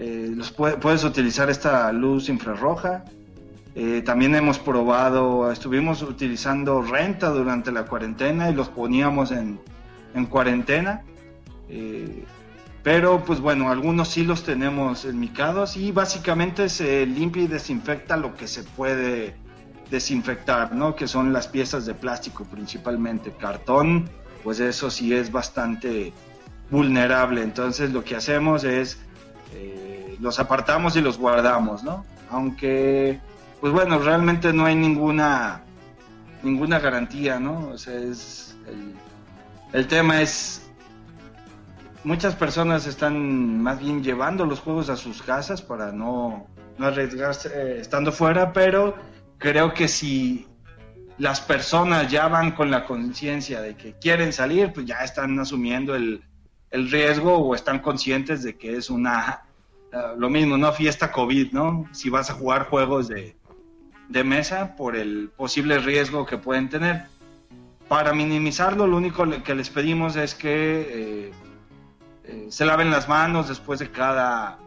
eh, 0.00 0.30
los 0.32 0.52
puedes 0.52 1.02
utilizar 1.02 1.50
esta 1.50 1.90
luz 1.92 2.28
infrarroja. 2.28 3.04
Eh, 3.74 4.00
también 4.06 4.34
hemos 4.36 4.58
probado, 4.58 5.50
estuvimos 5.50 6.02
utilizando 6.02 6.82
renta 6.82 7.30
durante 7.30 7.72
la 7.72 7.84
cuarentena 7.84 8.48
y 8.48 8.54
los 8.54 8.68
poníamos 8.68 9.32
en, 9.32 9.58
cuarentena. 10.30 11.02
Eh, 11.68 12.24
pero 12.84 13.24
pues 13.24 13.40
bueno, 13.40 13.70
algunos 13.70 14.08
sí 14.08 14.22
los 14.22 14.44
tenemos 14.44 15.04
enmicados 15.04 15.76
y 15.76 15.90
básicamente 15.90 16.68
se 16.68 17.04
limpia 17.04 17.42
y 17.42 17.46
desinfecta 17.48 18.16
lo 18.16 18.36
que 18.36 18.46
se 18.46 18.62
puede 18.62 19.34
desinfectar, 19.90 20.74
¿no? 20.74 20.94
Que 20.94 21.08
son 21.08 21.32
las 21.32 21.48
piezas 21.48 21.86
de 21.86 21.94
plástico 21.94 22.44
principalmente. 22.44 23.32
Cartón, 23.32 24.08
pues 24.44 24.60
eso 24.60 24.90
sí 24.92 25.12
es 25.12 25.32
bastante 25.32 26.12
vulnerable. 26.70 27.42
Entonces 27.42 27.92
lo 27.92 28.04
que 28.04 28.14
hacemos 28.14 28.62
es 28.62 28.98
los 30.20 30.38
apartamos 30.38 30.96
y 30.96 31.00
los 31.00 31.18
guardamos, 31.18 31.82
¿no? 31.82 32.04
Aunque, 32.30 33.20
pues 33.60 33.72
bueno, 33.72 33.98
realmente 33.98 34.52
no 34.52 34.66
hay 34.66 34.74
ninguna, 34.74 35.62
ninguna 36.42 36.78
garantía, 36.78 37.38
¿no? 37.38 37.68
O 37.68 37.78
sea, 37.78 37.94
es, 37.94 38.56
el, 39.72 39.86
tema 39.86 40.20
es, 40.20 40.68
muchas 42.04 42.34
personas 42.34 42.86
están 42.86 43.62
más 43.62 43.80
bien 43.80 44.02
llevando 44.02 44.44
los 44.44 44.60
juegos 44.60 44.88
a 44.88 44.96
sus 44.96 45.22
casas 45.22 45.62
para 45.62 45.92
no, 45.92 46.46
no 46.76 46.86
arriesgarse 46.86 47.48
eh, 47.54 47.80
estando 47.80 48.12
fuera, 48.12 48.52
pero 48.52 48.96
creo 49.38 49.72
que 49.72 49.88
si 49.88 50.46
las 51.16 51.40
personas 51.40 52.10
ya 52.10 52.28
van 52.28 52.52
con 52.52 52.70
la 52.70 52.84
conciencia 52.84 53.60
de 53.60 53.74
que 53.76 53.94
quieren 53.94 54.32
salir, 54.32 54.72
pues 54.72 54.86
ya 54.86 54.98
están 54.98 55.38
asumiendo 55.38 55.94
el, 55.94 56.22
el 56.70 56.90
riesgo 56.90 57.38
o 57.38 57.54
están 57.54 57.80
conscientes 57.80 58.42
de 58.42 58.56
que 58.56 58.76
es 58.76 58.90
una 58.90 59.47
Lo 60.16 60.28
mismo, 60.28 60.58
¿no? 60.58 60.72
Fiesta 60.72 61.10
COVID, 61.10 61.52
¿no? 61.52 61.86
Si 61.92 62.10
vas 62.10 62.28
a 62.30 62.34
jugar 62.34 62.68
juegos 62.68 63.08
de, 63.08 63.34
mesa 64.24 64.74
por 64.76 64.96
el 64.96 65.30
posible 65.36 65.78
riesgo 65.78 66.26
que 66.26 66.36
pueden 66.36 66.68
tener. 66.68 67.06
Para 67.88 68.12
minimizarlo, 68.12 68.86
lo 68.86 68.96
único 68.96 69.24
que 69.42 69.54
les 69.54 69.70
pedimos 69.70 70.16
es 70.16 70.34
que 70.34 70.50
eh, 70.50 71.32
eh, 72.24 72.46
se 72.50 72.66
laven 72.66 72.90
las 72.90 73.08
manos 73.08 73.48
después 73.48 73.78
de 73.78 73.90
cada, 73.90 74.58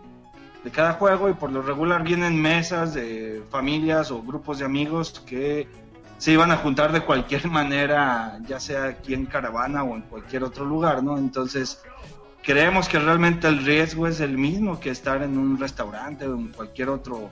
de 0.64 0.72
cada 0.72 0.94
juego 0.94 1.30
y 1.30 1.34
por 1.34 1.52
lo 1.52 1.62
regular 1.62 2.04
vienen 2.04 2.42
mesas 2.42 2.96
de 2.96 3.44
familias 3.52 4.10
o 4.10 4.24
grupos 4.24 4.58
de 4.58 4.66
amigos 4.66 5.20
que 5.28 5.68
se 6.18 6.32
iban 6.32 6.52
a 6.52 6.58
juntar 6.58 6.92
de 6.92 7.02
cualquier 7.02 7.48
manera, 7.50 8.40
ya 8.48 8.60
sea 8.60 8.86
aquí 8.86 9.14
en 9.14 9.28
Caravana 9.28 9.84
o 9.84 9.96
en 9.96 10.02
cualquier 10.02 10.44
otro 10.44 10.66
lugar, 10.66 11.04
¿no? 11.04 11.18
Entonces, 11.18 11.84
creemos 12.44 12.88
que 12.88 13.00
realmente 13.00 13.48
el 13.48 13.64
riesgo 13.64 14.08
es 14.08 14.20
el 14.20 14.38
mismo 14.38 14.80
que 14.80 14.90
estar 14.90 15.22
en 15.22 15.38
un 15.38 15.60
restaurante 15.60 16.28
o 16.28 16.36
en 16.36 16.50
cualquier 16.50 16.90
otro 16.90 17.30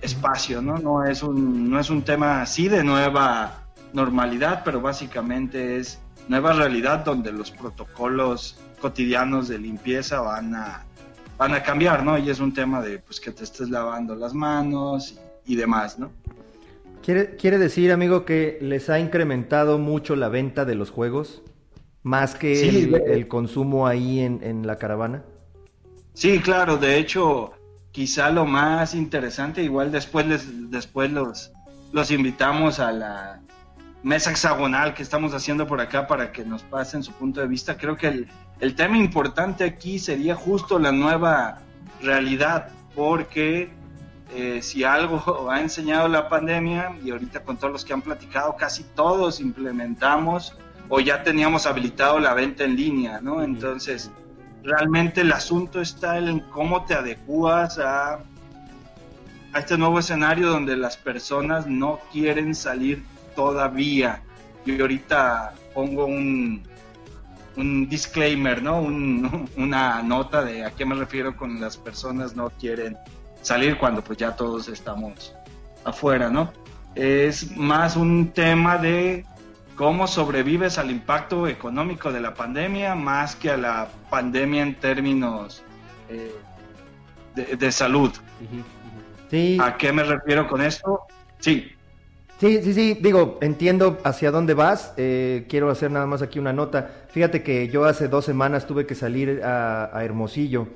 espacio, 0.00 0.62
¿no? 0.62 0.78
No 0.78 1.04
es 1.04 1.22
un, 1.22 1.70
no 1.70 1.78
es 1.78 1.90
un 1.90 2.02
tema 2.02 2.42
así 2.42 2.68
de 2.68 2.82
nueva 2.82 3.64
normalidad, 3.92 4.62
pero 4.64 4.80
básicamente 4.80 5.78
es 5.78 6.00
nueva 6.28 6.52
realidad 6.52 7.04
donde 7.04 7.32
los 7.32 7.50
protocolos 7.50 8.58
cotidianos 8.80 9.48
de 9.48 9.58
limpieza 9.58 10.20
van 10.20 10.54
a, 10.54 10.84
van 11.38 11.54
a 11.54 11.62
cambiar, 11.62 12.04
¿no? 12.04 12.18
Y 12.18 12.30
es 12.30 12.40
un 12.40 12.52
tema 12.52 12.80
de 12.80 12.98
pues 12.98 13.20
que 13.20 13.30
te 13.30 13.44
estés 13.44 13.70
lavando 13.70 14.14
las 14.14 14.34
manos 14.34 15.18
y, 15.46 15.56
demás, 15.56 15.98
¿no? 15.98 16.10
¿Quiere, 17.02 17.36
¿Quiere 17.36 17.58
decir, 17.58 17.92
amigo, 17.92 18.24
que 18.24 18.58
les 18.62 18.88
ha 18.88 18.98
incrementado 18.98 19.78
mucho 19.78 20.16
la 20.16 20.28
venta 20.28 20.64
de 20.64 20.74
los 20.74 20.90
juegos? 20.90 21.42
Más 22.04 22.36
que 22.36 22.78
el, 23.06 23.26
consumo 23.26 23.86
ahí 23.86 24.20
en, 24.20 24.40
en 24.42 24.66
la 24.66 24.76
caravana. 24.76 25.24
Sí, 26.12 26.38
claro, 26.38 26.76
de 26.76 26.98
hecho, 26.98 27.52
quizá 27.90 28.30
lo 28.30 28.44
más 28.44 28.94
interesante, 28.94 29.62
igual 29.62 29.90
después 29.90 30.26
les, 30.26 30.70
después 30.70 31.10
los, 31.10 31.50
los 31.92 32.10
invitamos 32.10 32.78
a 32.78 32.92
la 32.92 33.40
mesa 34.02 34.30
hexagonal 34.30 34.94
que 34.94 35.02
estamos 35.02 35.32
haciendo 35.32 35.66
por 35.66 35.80
acá 35.80 36.06
para 36.06 36.30
que 36.30 36.44
nos 36.44 36.62
pasen 36.62 37.02
su 37.02 37.12
punto 37.12 37.40
de 37.40 37.48
vista. 37.48 37.76
Creo 37.76 37.96
que 37.96 38.08
el, 38.08 38.28
el 38.60 38.74
tema 38.74 38.98
importante 38.98 39.64
aquí 39.64 39.98
sería 39.98 40.34
justo 40.34 40.78
la 40.78 40.92
nueva 40.92 41.58
realidad, 42.00 42.68
porque 42.94 43.70
eh, 44.34 44.60
si 44.62 44.84
algo 44.84 45.48
ha 45.50 45.60
enseñado 45.60 46.06
la 46.08 46.28
pandemia, 46.28 46.96
y 47.02 47.10
ahorita 47.10 47.44
con 47.44 47.56
todos 47.56 47.72
los 47.72 47.84
que 47.84 47.92
han 47.92 48.02
platicado, 48.02 48.56
casi 48.56 48.84
todos 48.94 49.40
implementamos 49.40 50.56
o 50.88 51.00
ya 51.00 51.22
teníamos 51.22 51.66
habilitado 51.66 52.18
la 52.18 52.34
venta 52.34 52.64
en 52.64 52.76
línea, 52.76 53.20
¿no? 53.20 53.42
Entonces, 53.42 54.10
realmente 54.62 55.22
el 55.22 55.32
asunto 55.32 55.80
está 55.80 56.18
en 56.18 56.40
cómo 56.40 56.84
te 56.84 56.94
adecuas 56.94 57.78
a, 57.78 58.20
a 59.52 59.58
este 59.58 59.78
nuevo 59.78 59.98
escenario 59.98 60.48
donde 60.48 60.76
las 60.76 60.96
personas 60.96 61.66
no 61.66 62.00
quieren 62.12 62.54
salir 62.54 63.04
todavía. 63.34 64.22
Yo 64.66 64.80
ahorita 64.80 65.54
pongo 65.74 66.06
un, 66.06 66.62
un 67.56 67.88
disclaimer, 67.88 68.62
¿no? 68.62 68.80
una 69.56 70.02
nota 70.02 70.44
de 70.44 70.64
a 70.64 70.70
qué 70.70 70.84
me 70.84 70.94
refiero 70.94 71.36
con 71.36 71.60
las 71.60 71.76
personas 71.76 72.34
no 72.34 72.50
quieren 72.50 72.96
salir 73.42 73.76
cuando 73.76 74.02
pues 74.02 74.18
ya 74.18 74.34
todos 74.34 74.68
estamos 74.68 75.34
afuera, 75.84 76.30
¿no? 76.30 76.52
Es 76.94 77.56
más 77.56 77.96
un 77.96 78.30
tema 78.30 78.78
de 78.78 79.26
cómo 79.74 80.06
sobrevives 80.06 80.78
al 80.78 80.90
impacto 80.90 81.48
económico 81.48 82.12
de 82.12 82.20
la 82.20 82.34
pandemia 82.34 82.94
más 82.94 83.36
que 83.36 83.50
a 83.50 83.56
la 83.56 83.88
pandemia 84.10 84.62
en 84.62 84.74
términos 84.76 85.62
eh, 86.08 86.34
de, 87.34 87.72
salud. 87.72 88.12
¿A 89.60 89.76
qué 89.76 89.92
me 89.92 90.04
refiero 90.04 90.46
con 90.46 90.62
esto? 90.62 91.00
Sí. 91.40 91.70
Sí, 92.38 92.62
sí, 92.62 92.74
sí, 92.74 92.98
digo, 93.00 93.38
entiendo 93.42 93.98
hacia 94.04 94.30
dónde 94.30 94.54
vas. 94.54 94.92
Eh, 94.96 95.46
quiero 95.48 95.70
hacer 95.70 95.90
nada 95.90 96.06
más 96.06 96.20
aquí 96.22 96.38
una 96.38 96.52
nota. 96.52 96.90
Fíjate 97.08 97.42
que 97.42 97.68
yo 97.68 97.84
hace 97.84 98.08
dos 98.08 98.24
semanas 98.24 98.66
tuve 98.66 98.86
que 98.86 98.94
salir 98.94 99.42
a, 99.44 99.96
a 99.96 100.04
Hermosillo. 100.04 100.68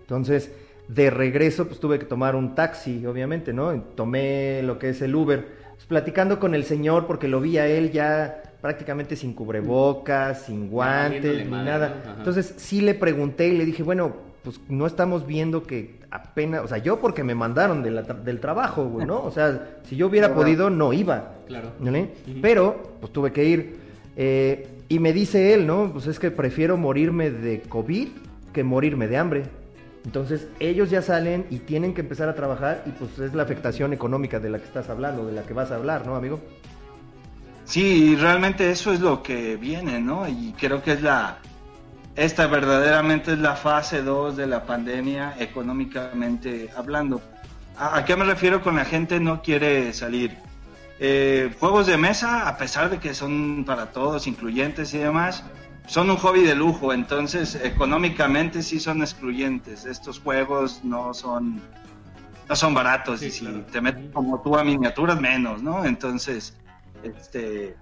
Entonces, 0.00 0.50
de 0.88 1.10
regreso, 1.10 1.66
pues 1.66 1.80
tuve 1.80 1.98
que 1.98 2.06
tomar 2.06 2.34
un 2.34 2.54
taxi, 2.54 3.06
obviamente, 3.06 3.52
¿no? 3.52 3.72
Tomé 3.94 4.62
lo 4.62 4.78
que 4.78 4.90
es 4.90 5.00
el 5.02 5.14
Uber 5.14 5.61
platicando 5.92 6.40
con 6.40 6.54
el 6.54 6.64
señor, 6.64 7.06
porque 7.06 7.28
lo 7.28 7.38
vi 7.38 7.58
a 7.58 7.66
él 7.66 7.92
ya 7.92 8.42
prácticamente 8.62 9.14
sin 9.14 9.34
cubrebocas, 9.34 10.46
sin 10.46 10.70
guantes, 10.70 11.44
ni 11.44 11.50
nada. 11.50 12.14
Entonces 12.16 12.54
sí 12.56 12.80
le 12.80 12.94
pregunté 12.94 13.48
y 13.48 13.58
le 13.58 13.66
dije, 13.66 13.82
bueno, 13.82 14.16
pues 14.42 14.58
no 14.70 14.86
estamos 14.86 15.26
viendo 15.26 15.64
que 15.64 15.96
apenas, 16.10 16.64
o 16.64 16.68
sea, 16.68 16.78
yo 16.78 16.98
porque 16.98 17.22
me 17.22 17.34
mandaron 17.34 17.82
del 17.82 18.40
trabajo, 18.40 18.90
¿no? 19.06 19.22
O 19.22 19.30
sea, 19.30 19.80
si 19.84 19.96
yo 19.96 20.06
hubiera 20.06 20.34
podido, 20.34 20.70
no 20.70 20.94
iba. 20.94 21.34
Claro. 21.46 21.72
Pero, 22.40 22.94
pues 22.98 23.12
tuve 23.12 23.30
que 23.30 23.44
ir. 23.44 23.76
Eh, 24.16 24.68
y 24.88 24.98
me 24.98 25.12
dice 25.12 25.52
él, 25.52 25.66
¿no? 25.66 25.92
Pues 25.92 26.06
es 26.06 26.18
que 26.18 26.30
prefiero 26.30 26.78
morirme 26.78 27.30
de 27.30 27.60
COVID 27.60 28.08
que 28.54 28.64
morirme 28.64 29.08
de 29.08 29.16
hambre. 29.18 29.42
Entonces 30.04 30.48
ellos 30.58 30.90
ya 30.90 31.00
salen 31.00 31.46
y 31.50 31.58
tienen 31.58 31.94
que 31.94 32.00
empezar 32.00 32.28
a 32.28 32.34
trabajar 32.34 32.82
y 32.86 32.90
pues 32.90 33.18
es 33.18 33.34
la 33.34 33.44
afectación 33.44 33.92
económica 33.92 34.40
de 34.40 34.50
la 34.50 34.58
que 34.58 34.64
estás 34.64 34.88
hablando, 34.88 35.26
de 35.26 35.32
la 35.32 35.42
que 35.42 35.52
vas 35.52 35.70
a 35.70 35.76
hablar, 35.76 36.06
¿no, 36.06 36.16
amigo? 36.16 36.40
Sí, 37.64 38.16
realmente 38.16 38.70
eso 38.70 38.92
es 38.92 39.00
lo 39.00 39.22
que 39.22 39.56
viene, 39.56 40.00
¿no? 40.00 40.28
Y 40.28 40.54
creo 40.58 40.82
que 40.82 40.92
es 40.92 41.02
la, 41.02 41.38
esta 42.16 42.46
verdaderamente 42.46 43.32
es 43.32 43.38
la 43.38 43.54
fase 43.54 44.02
2 44.02 44.36
de 44.36 44.46
la 44.46 44.66
pandemia 44.66 45.34
económicamente 45.38 46.70
hablando. 46.76 47.22
¿A, 47.78 48.04
qué 48.04 48.16
me 48.16 48.24
refiero 48.24 48.60
con 48.60 48.76
la 48.76 48.84
gente 48.84 49.18
no 49.20 49.40
quiere 49.40 49.92
salir? 49.92 50.36
Eh, 50.98 51.54
juegos 51.58 51.86
de 51.86 51.96
mesa, 51.96 52.48
a 52.48 52.58
pesar 52.58 52.90
de 52.90 52.98
que 52.98 53.14
son 53.14 53.64
para 53.64 53.92
todos, 53.92 54.26
incluyentes 54.26 54.92
y 54.92 54.98
demás, 54.98 55.42
son 55.86 56.10
un 56.10 56.16
hobby 56.16 56.42
de 56.42 56.54
lujo, 56.54 56.92
entonces 56.92 57.54
económicamente 57.56 58.62
sí 58.62 58.80
son 58.80 59.02
excluyentes. 59.02 59.84
Estos 59.84 60.20
juegos 60.20 60.82
no 60.84 61.12
son 61.14 61.60
no 62.48 62.56
son 62.56 62.74
baratos 62.74 63.22
y 63.22 63.30
si 63.30 63.46
te 63.70 63.80
metes 63.80 64.12
como 64.12 64.40
tú 64.42 64.56
a 64.56 64.64
miniaturas 64.64 65.20
menos, 65.20 65.62
¿no? 65.62 65.84
Entonces, 65.84 66.58
este 67.02 67.76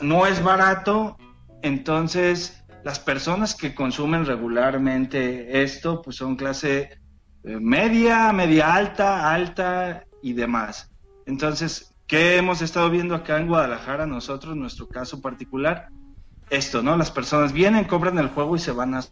no 0.00 0.26
es 0.26 0.42
barato, 0.42 1.16
entonces 1.62 2.64
las 2.84 2.98
personas 2.98 3.54
que 3.54 3.74
consumen 3.74 4.26
regularmente 4.26 5.62
esto 5.62 6.02
pues 6.02 6.16
son 6.16 6.36
clase 6.36 6.98
eh, 7.44 7.58
media, 7.60 8.32
media 8.32 8.74
alta, 8.74 9.32
alta 9.32 10.04
y 10.22 10.32
demás. 10.32 10.90
Entonces, 11.26 11.94
¿qué 12.06 12.36
hemos 12.36 12.62
estado 12.62 12.90
viendo 12.90 13.14
acá 13.14 13.38
en 13.38 13.48
Guadalajara 13.48 14.06
nosotros, 14.06 14.56
nuestro 14.56 14.88
caso 14.88 15.20
particular? 15.20 15.88
Esto, 16.50 16.82
¿no? 16.82 16.96
Las 16.96 17.10
personas 17.10 17.52
vienen, 17.52 17.84
compran 17.84 18.18
el 18.18 18.28
juego 18.28 18.56
y 18.56 18.58
se 18.58 18.72
van 18.72 18.94
a 18.94 19.02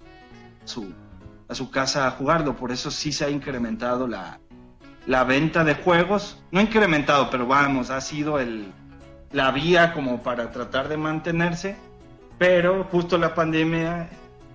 su, 0.65 0.93
a 1.49 1.55
su 1.55 1.71
casa 1.71 2.07
a 2.07 2.13
jugarlo. 2.13 2.57
Por 2.57 2.73
eso 2.73 2.91
sí 2.91 3.13
se 3.13 3.25
ha 3.25 3.31
incrementado 3.31 4.07
la, 4.07 4.41
la 5.07 5.25
venta 5.25 5.65
de 5.65 5.75
juegos. 5.75 6.43
No 6.51 6.61
incrementado, 6.61 7.31
pero 7.31 7.47
vamos, 7.47 7.91
ha 7.91 8.01
sido 8.01 8.39
el, 8.39 8.73
la 9.33 9.51
vía 9.51 9.93
como 9.93 10.23
para 10.23 10.51
tratar 10.51 10.89
de 10.89 10.97
mantenerse. 10.97 11.77
Pero 12.39 12.85
justo 12.85 13.19
la 13.19 13.35
pandemia 13.35 14.09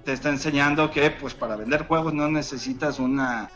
te 0.04 0.14
está 0.14 0.30
enseñando 0.30 0.92
que 0.92 1.12
pues 1.12 1.34
para 1.34 1.56
vender 1.56 1.88
juegos 1.88 2.14
no 2.14 2.30
necesitas 2.30 3.00
una, 3.00 3.50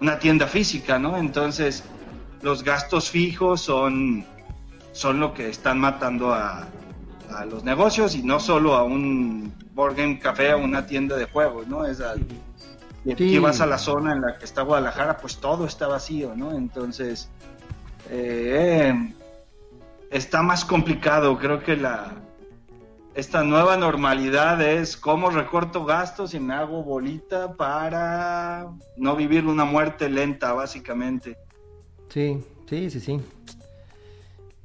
una 0.00 0.18
tienda 0.18 0.46
física, 0.46 0.98
¿no? 0.98 1.16
Entonces 1.16 1.84
los 2.42 2.62
gastos 2.62 3.10
fijos 3.10 3.62
son, 3.62 4.24
son 4.92 5.18
lo 5.18 5.32
que 5.32 5.48
están 5.48 5.78
matando 5.80 6.32
a, 6.34 6.68
a 7.30 7.44
los 7.44 7.64
negocios 7.64 8.14
y 8.14 8.22
no 8.22 8.40
solo 8.40 8.74
a 8.74 8.84
un 8.84 9.52
board 9.74 9.96
game 9.96 10.18
café 10.18 10.54
o 10.54 10.58
una 10.58 10.86
tienda 10.86 11.16
de 11.16 11.26
juegos, 11.26 11.66
¿no? 11.66 11.84
Es 11.84 12.02
y 13.04 13.38
vas 13.38 13.60
a 13.60 13.66
la 13.66 13.78
zona 13.78 14.12
en 14.12 14.22
la 14.22 14.38
que 14.38 14.44
está 14.44 14.62
Guadalajara, 14.62 15.18
pues 15.18 15.36
todo 15.36 15.66
está 15.66 15.86
vacío, 15.86 16.34
¿no? 16.34 16.56
Entonces, 16.56 17.28
eh, 18.08 18.94
está 20.10 20.42
más 20.42 20.64
complicado. 20.64 21.36
Creo 21.38 21.62
que 21.62 21.76
la 21.76 22.14
esta 23.14 23.44
nueva 23.44 23.76
normalidad 23.76 24.60
es 24.60 24.96
cómo 24.96 25.30
recorto 25.30 25.84
gastos 25.84 26.34
y 26.34 26.40
me 26.40 26.54
hago 26.54 26.82
bolita 26.82 27.54
para 27.54 28.68
no 28.96 29.14
vivir 29.14 29.46
una 29.46 29.64
muerte 29.64 30.08
lenta, 30.08 30.52
básicamente. 30.52 31.36
Sí, 32.08 32.42
sí, 32.68 32.90
sí, 32.90 33.00
sí. 33.00 33.20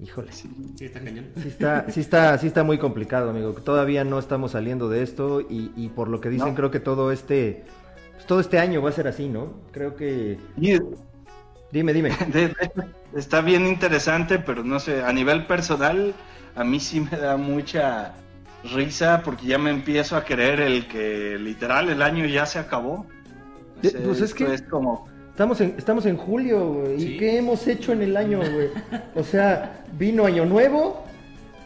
Híjole. 0.02 0.32
Sí, 0.32 0.50
está 0.80 1.02
cañón. 1.02 1.28
Sí 1.42 1.50
está, 1.50 1.90
sí 1.90 2.00
está, 2.00 2.38
sí 2.38 2.48
está 2.48 2.64
muy 2.64 2.78
complicado, 2.78 3.30
amigo. 3.32 3.52
Todavía 3.54 4.06
no 4.06 4.18
estamos 4.18 4.52
saliendo 4.52 4.88
de 4.88 5.04
esto 5.04 5.42
y, 5.42 5.90
por 5.90 6.08
lo 6.08 6.22
que 6.22 6.30
dicen, 6.30 6.56
creo 6.56 6.72
que 6.72 6.80
todo 6.80 7.12
este, 7.12 7.66
pues, 8.14 8.26
todo 8.26 8.40
este 8.40 8.60
año 8.60 8.82
va 8.82 8.90
a 8.90 8.94
ser 8.94 9.08
así, 9.08 9.28
¿no? 9.28 9.54
Creo 9.72 9.96
que. 9.96 10.38
Dime, 11.72 11.94
dime. 11.94 12.12
está 13.16 13.42
bien 13.42 13.68
interesante, 13.68 14.40
pero 14.40 14.64
no 14.64 14.80
sé, 14.80 15.04
a 15.04 15.12
nivel 15.12 15.46
personal, 15.46 16.14
a 16.56 16.64
mí 16.64 16.80
sí 16.80 17.02
me 17.02 17.18
da 17.18 17.36
mucha 17.36 18.16
risa 18.74 19.22
porque 19.24 19.48
ya 19.48 19.58
me 19.58 19.70
empiezo 19.70 20.16
a 20.16 20.24
creer 20.24 20.62
el 20.62 20.88
que 20.88 21.38
literal 21.38 21.90
el 21.90 22.02
año 22.02 22.26
ya 22.26 22.46
se 22.46 22.60
acabó. 22.60 23.06
pues 23.82 24.22
es 24.22 24.34
que 24.34 24.54
es 24.54 24.62
como 24.64 25.08
Estamos 25.39 25.62
en, 25.62 25.75
estamos 25.78 26.06
en 26.06 26.17
julio, 26.17 26.65
güey. 26.65 27.02
¿Y 27.02 27.17
qué 27.17 27.38
hemos 27.38 27.65
hecho 27.65 27.93
en 27.93 28.02
el 28.02 28.17
año, 28.17 28.39
güey? 28.39 28.71
O 29.15 29.23
sea, 29.23 29.86
vino 29.97 30.25
Año 30.25 30.45
Nuevo 30.45 31.06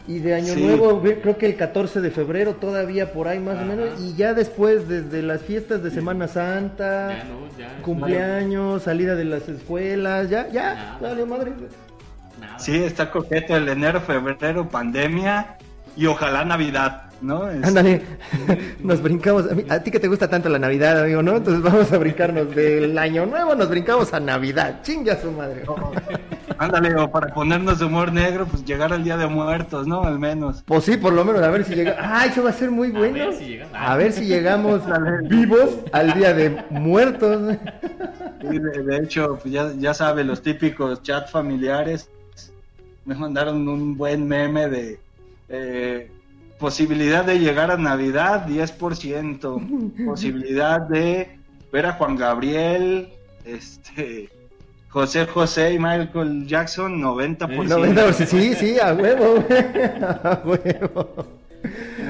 y 0.06 0.20
de 0.20 0.34
Año 0.34 0.54
Nuevo 0.54 1.02
creo 1.02 1.36
que 1.36 1.46
el 1.46 1.56
14 1.56 2.00
de 2.00 2.12
febrero 2.12 2.54
todavía 2.54 3.12
por 3.12 3.26
ahí 3.26 3.40
más 3.40 3.60
o 3.60 3.64
menos. 3.64 4.00
Y 4.00 4.14
ya 4.14 4.32
después, 4.32 4.86
desde 4.86 5.22
las 5.22 5.42
fiestas 5.42 5.82
de 5.82 5.90
Semana 5.90 6.28
Santa, 6.28 7.24
cumpleaños, 7.82 8.84
salida 8.84 9.16
de 9.16 9.24
las 9.24 9.48
escuelas, 9.48 10.30
ya, 10.30 10.48
ya, 10.50 10.96
dale 11.00 11.24
madre. 11.24 11.50
Sí, 12.58 12.76
está 12.76 13.10
coqueto 13.10 13.56
el 13.56 13.68
enero, 13.68 14.00
febrero, 14.00 14.68
pandemia. 14.68 15.58
Y 15.96 16.06
ojalá 16.06 16.44
Navidad, 16.44 17.02
¿no? 17.20 17.48
Es- 17.50 17.64
Ándale, 17.64 18.02
nos 18.82 19.00
brincamos. 19.02 19.50
A, 19.50 19.54
mí- 19.54 19.64
a 19.68 19.78
ti 19.80 19.90
que 19.90 20.00
te 20.00 20.08
gusta 20.08 20.28
tanto 20.28 20.48
la 20.48 20.58
Navidad, 20.58 21.02
amigo, 21.02 21.22
¿no? 21.22 21.36
Entonces 21.36 21.62
vamos 21.62 21.92
a 21.92 21.98
brincarnos 21.98 22.54
del 22.54 22.96
Año 22.98 23.26
Nuevo, 23.26 23.54
nos 23.54 23.68
brincamos 23.68 24.12
a 24.12 24.20
Navidad. 24.20 24.80
Chinga 24.82 25.16
su 25.20 25.30
madre. 25.32 25.62
Ándale, 26.58 26.94
o 26.94 27.10
para 27.10 27.34
ponernos 27.34 27.80
de 27.80 27.84
humor 27.86 28.12
negro, 28.12 28.46
pues 28.46 28.64
llegar 28.64 28.92
al 28.92 29.02
Día 29.02 29.16
de 29.16 29.26
Muertos, 29.26 29.86
¿no? 29.88 30.04
Al 30.04 30.18
menos. 30.20 30.62
Pues 30.64 30.84
sí, 30.84 30.96
por 30.96 31.12
lo 31.12 31.24
menos, 31.24 31.42
a 31.42 31.50
ver 31.50 31.64
si 31.64 31.74
llega. 31.74 31.96
¡Ah, 31.98 32.26
eso 32.26 32.44
va 32.44 32.50
a 32.50 32.52
ser 32.52 32.70
muy 32.70 32.90
bueno! 32.90 33.12
ver 33.14 33.34
si 33.34 33.44
llega- 33.44 33.66
A 33.74 33.96
ver 33.96 34.12
si 34.12 34.24
llegamos 34.26 34.80
vivos 35.28 35.70
al 35.92 36.14
Día 36.14 36.32
de 36.32 36.56
Muertos. 36.70 37.56
Sí, 38.40 38.58
de, 38.58 38.82
de 38.82 38.96
hecho, 38.98 39.38
pues 39.42 39.52
ya, 39.52 39.72
ya 39.78 39.94
sabe, 39.94 40.22
los 40.22 40.42
típicos 40.42 41.02
chat 41.02 41.28
familiares 41.28 42.08
me 43.04 43.14
mandaron 43.16 43.66
un 43.66 43.96
buen 43.96 44.26
meme 44.28 44.68
de 44.68 45.00
eh, 45.48 46.10
posibilidad 46.58 47.24
de 47.24 47.38
llegar 47.38 47.70
a 47.70 47.76
Navidad 47.76 48.46
10%, 48.46 50.04
posibilidad 50.06 50.80
de 50.80 51.38
ver 51.72 51.86
a 51.86 51.92
Juan 51.94 52.16
Gabriel, 52.16 53.08
este 53.44 54.28
José 54.88 55.26
José 55.26 55.72
y 55.74 55.78
Michael 55.78 56.46
Jackson 56.46 57.00
90%. 57.02 57.38
90%, 57.48 58.26
sí, 58.26 58.54
sí, 58.54 58.78
a 58.78 58.92
huevo. 58.94 59.44
A 60.22 60.40
huevo. 60.44 61.26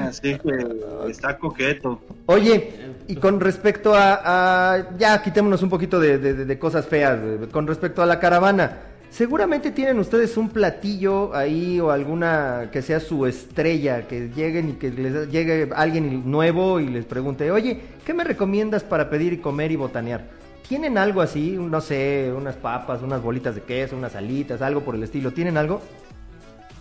Así 0.07 0.37
que 0.39 1.11
está 1.11 1.39
coqueto. 1.39 1.99
Oye, 2.27 2.75
y 3.09 3.17
con 3.17 3.41
respecto 3.41 3.95
a, 3.95 4.75
a- 4.75 4.97
ya 4.99 5.23
quitémonos 5.23 5.63
un 5.63 5.71
poquito 5.71 5.99
de, 5.99 6.19
de- 6.19 6.35
de- 6.35 6.45
de 6.45 6.59
cosas 6.59 6.87
feas, 6.87 7.19
eh, 7.23 7.49
con 7.51 7.67
respecto 7.67 8.03
a 8.03 8.07
la 8.07 8.19
caravana, 8.21 8.77
seguramente 9.15 9.71
tienen 9.71 10.01
ustedes 10.01 10.37
un 10.37 10.49
platillo 10.49 11.35
ahí 11.37 11.79
o 11.79 11.93
alguna 11.93 12.71
que 12.73 12.83
sea 12.83 12.99
su 12.99 13.27
estrella, 13.27 14.09
que 14.09 14.31
lleguen 14.35 14.71
y 14.71 14.73
que 14.73 14.91
les 14.91 15.31
llegue 15.31 15.71
alguien 15.75 16.29
nuevo 16.29 16.81
y 16.81 16.89
les 16.89 17.05
pregunte, 17.05 17.51
oye, 17.53 17.81
¿qué 18.05 18.13
me 18.13 18.25
recomiendas 18.25 18.83
para 18.83 19.09
pedir 19.11 19.33
y 19.33 19.39
comer 19.39 19.71
y 19.71 19.77
botanear? 19.77 20.25
¿Tienen 20.69 20.99
algo 20.99 21.21
así? 21.21 21.53
No 21.53 21.81
sé, 21.81 22.33
unas 22.37 22.57
papas, 22.57 23.03
unas 23.03 23.23
bolitas 23.23 23.55
de 23.55 23.63
queso, 23.63 23.97
unas 23.97 24.17
alitas, 24.17 24.63
algo 24.63 24.81
por 24.81 24.97
el 24.97 25.03
estilo. 25.05 25.31
¿Tienen 25.31 25.59
algo? 25.59 25.81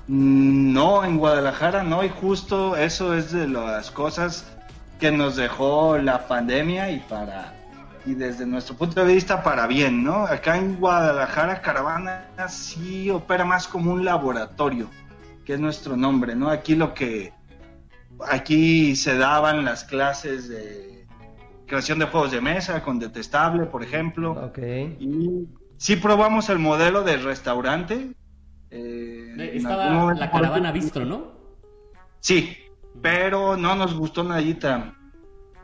Mm, 0.07 0.73
No, 0.73 1.03
en 1.03 1.17
Guadalajara 1.17 1.83
no, 1.83 2.03
y 2.03 2.09
justo 2.09 2.75
eso 2.75 3.13
es 3.13 3.31
de 3.31 3.47
las 3.47 3.91
cosas 3.91 4.45
que 4.99 5.11
nos 5.11 5.35
dejó 5.35 5.99
la 5.99 6.27
pandemia 6.27 6.89
y 6.89 6.99
para 7.01 7.53
y 8.05 8.15
desde 8.15 8.45
nuestro 8.45 8.75
punto 8.75 9.03
de 9.03 9.13
vista 9.13 9.43
para 9.43 9.67
bien, 9.67 10.03
¿no? 10.03 10.25
Acá 10.25 10.57
en 10.57 10.75
Guadalajara 10.77 11.61
Caravana 11.61 12.27
sí 12.49 13.09
opera 13.09 13.45
más 13.45 13.67
como 13.67 13.91
un 13.91 14.03
laboratorio, 14.03 14.89
que 15.45 15.53
es 15.53 15.59
nuestro 15.59 15.95
nombre, 15.95 16.35
¿no? 16.35 16.49
Aquí 16.49 16.75
lo 16.75 16.93
que 16.93 17.31
aquí 18.29 18.95
se 18.95 19.17
daban 19.17 19.65
las 19.65 19.83
clases 19.83 20.49
de 20.49 21.07
creación 21.65 21.99
de 21.99 22.05
juegos 22.05 22.31
de 22.31 22.41
mesa 22.41 22.83
con 22.83 22.99
Detestable, 22.99 23.65
por 23.65 23.83
ejemplo. 23.83 24.31
Ok. 24.31 24.59
Y 24.99 25.47
sí 25.77 25.95
probamos 25.95 26.49
el 26.49 26.59
modelo 26.59 27.03
de 27.03 27.17
restaurante. 27.17 28.11
eh, 28.69 29.29
algún 29.39 29.41
Estaba 29.41 30.13
la 30.13 30.31
caravana 30.31 30.71
Bistro, 30.71 31.05
¿no? 31.05 31.33
Sí, 32.19 32.57
pero 33.01 33.57
no 33.57 33.75
nos 33.75 33.93
gustó 33.93 34.23
nadita. 34.23 34.95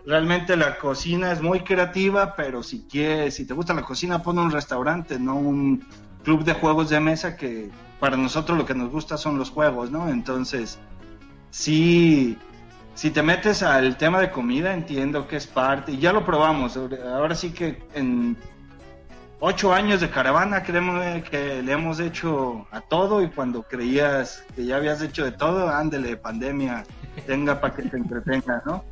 Realmente 0.10 0.58
la 0.58 0.80
cocina 0.80 1.32
es 1.32 1.40
muy 1.40 1.60
creativa, 1.60 2.36
pero 2.36 2.64
si 2.64 2.88
quieres, 2.90 3.36
si 3.36 3.46
te 3.46 3.54
gusta 3.54 3.76
la 3.76 3.84
cocina, 3.84 4.24
pon 4.24 4.40
un 4.40 4.50
restaurante, 4.50 5.20
no 5.20 5.36
un 5.36 5.86
club 6.24 6.44
de 6.44 6.54
juegos 6.54 6.90
de 6.90 7.00
mesa 7.00 7.38
que 7.38 7.70
para 8.00 8.18
nosotros 8.18 8.58
lo 8.58 8.66
que 8.66 8.74
nos 8.74 8.90
gusta 8.90 9.18
son 9.18 9.38
los 9.38 9.52
juegos, 9.52 9.92
¿no? 9.92 10.10
Entonces, 10.10 10.80
sí, 11.52 12.36
si 12.96 13.12
te 13.12 13.22
metes 13.22 13.62
al 13.62 13.98
tema 13.98 14.20
de 14.20 14.32
comida, 14.32 14.74
entiendo 14.74 15.28
que 15.28 15.36
es 15.36 15.46
parte, 15.46 15.92
y 15.92 16.00
ya 16.00 16.12
lo 16.12 16.26
probamos. 16.26 16.76
Ahora 16.76 17.36
sí 17.36 17.52
que 17.52 17.80
en 17.94 18.36
ocho 19.40 19.76
años 19.76 20.02
de 20.02 20.10
caravana 20.10 20.64
creemos 20.64 21.30
que 21.30 21.62
le 21.62 21.72
hemos 21.72 22.00
hecho 22.00 22.66
a 22.72 22.82
todo 22.82 23.22
y 23.22 23.30
cuando 23.30 23.62
creías 23.62 24.44
que 24.56 24.66
ya 24.66 24.78
habías 24.78 25.04
hecho 25.04 25.24
de 25.24 25.34
todo, 25.34 25.70
ándele, 25.70 26.18
pandemia, 26.18 26.84
tenga 27.28 27.62
para 27.62 27.76
que 27.76 27.84
te 27.84 27.98
entretenga, 27.98 28.64
¿no? 28.66 28.84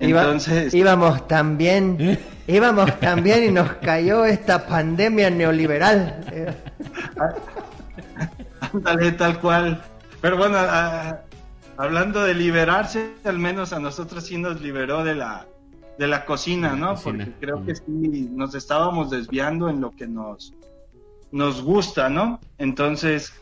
Iba- 0.00 0.22
Entonces, 0.22 0.74
íbamos 0.74 1.28
tan 1.28 1.56
bien, 1.58 2.18
íbamos 2.46 2.98
tan 3.00 3.22
bien 3.22 3.44
y 3.44 3.50
nos 3.50 3.72
cayó 3.74 4.24
esta 4.24 4.66
pandemia 4.66 5.30
neoliberal. 5.30 6.24
Eh, 6.32 6.52
ándale, 8.72 9.12
tal 9.12 9.40
cual. 9.40 9.82
Pero 10.20 10.36
bueno, 10.36 10.56
a- 10.58 11.20
hablando 11.76 12.22
de 12.24 12.34
liberarse, 12.34 13.12
al 13.24 13.38
menos 13.38 13.72
a 13.72 13.78
nosotros 13.80 14.24
sí 14.26 14.38
nos 14.38 14.60
liberó 14.60 15.04
de 15.04 15.14
la, 15.14 15.46
de 15.98 16.06
la 16.06 16.24
cocina, 16.24 16.74
¿no? 16.74 16.94
Cocina. 16.94 17.24
Porque 17.24 17.32
creo 17.46 17.64
que 17.64 17.74
sí 17.76 18.28
nos 18.32 18.54
estábamos 18.54 19.10
desviando 19.10 19.68
en 19.68 19.80
lo 19.80 19.90
que 19.92 20.06
nos, 20.06 20.52
nos 21.30 21.62
gusta, 21.62 22.08
¿no? 22.08 22.40
Entonces, 22.58 23.32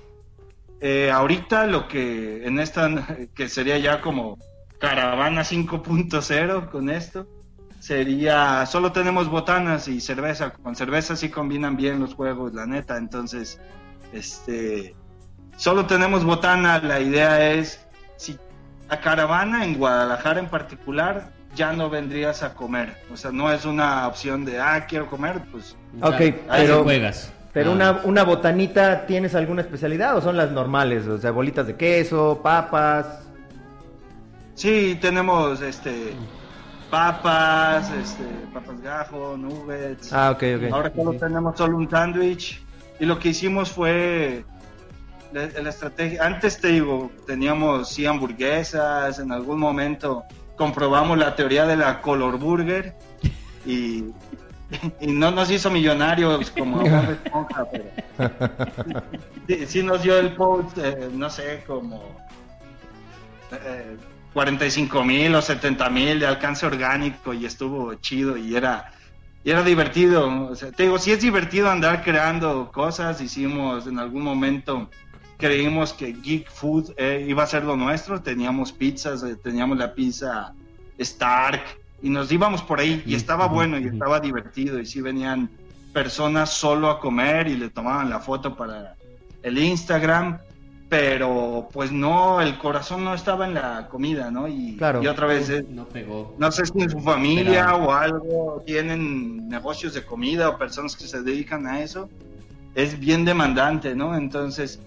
eh, 0.81 1.11
ahorita 1.13 1.67
lo 1.67 1.89
que 1.89 2.47
en 2.47 2.59
esta, 2.59 2.89
que 3.35 3.49
sería 3.49 3.79
ya 3.79 4.01
como 4.01 4.39
caravana 4.81 5.43
5.0 5.45 6.71
con 6.71 6.91
esto, 6.91 7.27
sería, 7.79 8.65
solo 8.67 8.93
tenemos 8.93 9.29
botanas 9.29 9.87
y 9.89 10.01
cerveza, 10.01 10.51
con 10.51 10.75
cerveza 10.75 11.15
sí 11.17 11.29
combinan 11.29 11.77
bien 11.77 12.01
los 12.01 12.15
juegos, 12.15 12.55
la 12.55 12.67
neta, 12.67 12.97
entonces, 12.97 13.61
este, 14.13 14.95
solo 15.57 15.87
tenemos 15.87 16.25
botana, 16.25 16.79
la 16.81 16.99
idea 17.01 17.53
es, 17.53 17.87
si 18.17 18.37
a 18.89 18.99
caravana 19.01 19.65
en 19.65 19.77
Guadalajara 19.79 20.41
en 20.41 20.49
particular, 20.49 21.31
ya 21.55 21.73
no 21.73 21.91
vendrías 21.91 22.43
a 22.43 22.55
comer, 22.55 22.97
o 23.13 23.17
sea, 23.17 23.31
no 23.33 23.53
es 23.53 23.65
una 23.67 24.07
opción 24.09 24.45
de, 24.45 24.61
ah, 24.61 24.87
quiero 24.89 25.07
comer, 25.07 25.43
pues 25.53 25.77
Ok, 26.01 26.15
ahí 26.21 26.35
pero- 26.49 26.83
juegas. 26.85 27.33
Pero 27.53 27.71
Ah. 27.71 27.75
una, 27.75 27.91
una 28.05 28.23
botanita, 28.23 29.07
¿tienes 29.07 29.35
alguna 29.35 29.63
especialidad 29.63 30.17
o 30.17 30.21
son 30.23 30.37
las 30.37 30.53
normales? 30.53 31.09
O 31.09 31.19
sea, 31.19 31.33
bolitas 31.33 31.67
de 31.67 31.75
queso, 31.75 32.41
papas. 32.45 33.27
Sí, 34.61 34.99
tenemos 35.01 35.63
este 35.63 36.13
papas, 36.91 37.91
este 37.93 38.25
papas 38.53 38.79
gajo, 38.83 39.35
nuggets. 39.35 40.13
Ah, 40.13 40.33
ok, 40.33 40.43
ok. 40.57 40.63
Ahora 40.71 40.93
solo 40.95 41.13
tenemos 41.15 41.57
solo 41.57 41.79
un 41.79 41.89
sándwich 41.89 42.61
y 42.99 43.07
lo 43.07 43.19
que 43.19 43.31
hicimos 43.31 43.71
fue 43.71 44.45
la, 45.33 45.47
la 45.47 45.71
estrategia. 45.71 46.27
Antes 46.27 46.61
te 46.61 46.69
digo, 46.69 47.11
teníamos 47.27 47.89
sí 47.89 48.05
hamburguesas, 48.05 49.19
en 49.19 49.33
algún 49.33 49.59
momento 49.59 50.25
comprobamos 50.57 51.17
la 51.17 51.35
teoría 51.35 51.65
de 51.65 51.77
la 51.77 52.03
color 52.03 52.37
burger 52.37 52.95
y, 53.65 54.05
y 55.01 55.07
no 55.07 55.31
nos 55.31 55.51
hizo 55.51 55.71
millonarios 55.71 56.51
como 56.51 56.81
a 56.81 56.83
Bob 56.83 57.11
Esponja, 57.25 57.65
pero 57.73 57.85
sí, 59.49 59.67
sí 59.67 59.83
nos 59.83 60.03
dio 60.03 60.19
el 60.19 60.35
post, 60.35 60.77
eh, 60.77 61.09
no 61.15 61.31
sé, 61.31 61.65
como 61.67 62.03
eh, 63.53 63.97
45 64.33 65.05
mil 65.05 65.35
o 65.35 65.43
70 65.43 65.91
mil 65.91 66.21
de 66.21 66.27
alcance 66.27 66.65
orgánico 66.65 67.35
y 67.35 67.45
estuvo 67.45 67.95
chido 67.95 68.37
y 68.37 68.55
era, 68.55 68.93
y 69.43 69.51
era 69.51 69.63
divertido. 69.63 70.49
O 70.49 70.55
sea, 70.55 70.71
te 70.71 70.85
digo, 70.85 70.99
si 70.99 71.13
es 71.13 71.21
divertido 71.21 71.71
andar 71.71 72.03
creando 72.03 72.71
cosas, 72.73 73.21
hicimos 73.21 73.87
en 73.87 73.99
algún 73.99 74.23
momento, 74.23 74.89
creímos 75.37 75.93
que 75.93 76.13
Geek 76.13 76.51
Food 76.51 76.93
eh, 76.97 77.27
iba 77.29 77.43
a 77.43 77.47
ser 77.47 77.65
lo 77.65 77.77
nuestro, 77.77 78.21
teníamos 78.21 78.73
pizzas, 78.73 79.23
eh, 79.23 79.37
teníamos 79.37 79.79
la 79.79 79.95
pizza 79.95 80.53
Stark 80.99 81.63
y 82.03 82.11
nos 82.11 82.31
íbamos 82.31 82.63
por 82.63 82.79
ahí 82.81 83.03
y 83.05 83.15
estaba 83.15 83.47
bueno 83.47 83.79
y 83.79 83.87
estaba 83.87 84.21
divertido. 84.21 84.79
Y 84.79 84.87
sí 84.87 85.01
venían 85.01 85.51
personas 85.93 86.51
solo 86.51 86.89
a 86.89 87.01
comer 87.01 87.49
y 87.49 87.57
le 87.57 87.69
tomaban 87.69 88.11
la 88.11 88.21
foto 88.21 88.55
para 88.55 88.95
el 89.43 89.59
Instagram, 89.59 90.39
pero 90.91 91.69
pues 91.73 91.93
no, 91.93 92.41
el 92.41 92.59
corazón 92.59 93.05
no 93.05 93.15
estaba 93.15 93.47
en 93.47 93.55
la 93.55 93.87
comida, 93.89 94.33
¿no? 94.33 94.49
Y, 94.49 94.75
Claro. 94.77 95.01
y 95.01 95.07
otra 95.07 95.29
vez, 95.29 95.49
eh, 95.49 95.65
No 95.71 95.85
pegó. 95.87 96.35
no 96.37 96.51
sé 96.51 96.67
si 96.67 96.73
en 96.83 96.91
su 96.91 96.99
familia 97.01 97.67
Pero- 97.73 97.85
o 97.87 97.93
algo 97.95 98.63
tienen 98.67 99.49
negocios 99.49 99.95
de 99.95 100.05
comida 100.05 100.49
o 100.49 100.59
personas 100.59 100.97
que 100.97 101.07
se 101.07 101.23
dedican 101.23 101.69
a 101.69 101.81
eso, 101.81 102.11
es 102.75 102.99
bien 102.99 103.25
demandante, 103.25 103.95
¿no? 103.95 104.17
Entonces, 104.17 104.81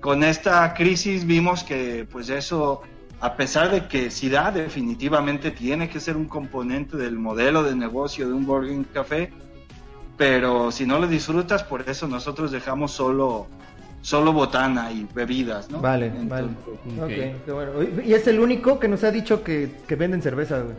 con 0.00 0.22
esta 0.22 0.72
crisis 0.72 1.26
vimos 1.26 1.64
que 1.64 2.06
pues 2.10 2.28
eso, 2.30 2.82
a 3.20 3.34
pesar 3.34 3.72
de 3.72 3.88
que 3.88 4.08
sí 4.12 4.28
da, 4.28 4.52
definitivamente 4.52 5.50
tiene 5.50 5.88
que 5.88 5.98
ser 5.98 6.16
un 6.16 6.26
componente 6.26 6.96
del 6.96 7.18
modelo 7.18 7.64
de 7.64 7.74
negocio 7.74 8.28
de 8.28 8.34
un 8.34 8.46
Burger 8.46 8.84
Café, 8.94 9.32
pero 10.16 10.70
si 10.70 10.86
no 10.86 11.00
lo 11.00 11.08
disfrutas, 11.08 11.64
por 11.64 11.82
eso 11.88 12.06
nosotros 12.06 12.52
dejamos 12.52 12.92
solo 12.92 13.48
solo 14.02 14.32
botana 14.32 14.90
y 14.92 15.06
bebidas, 15.14 15.70
¿no? 15.70 15.80
Vale, 15.80 16.06
Entonces, 16.06 16.28
vale. 16.28 16.46
Ok. 16.98 17.02
Ok, 17.02 17.44
qué 17.44 17.52
bueno. 17.52 17.72
Y 18.04 18.12
es 18.14 18.26
el 18.26 18.40
único 18.40 18.78
que 18.78 18.88
nos 18.88 19.04
ha 19.04 19.10
dicho 19.10 19.42
que, 19.44 19.70
que 19.86 19.96
venden 19.96 20.22
cerveza, 20.22 20.60
güey. 20.60 20.76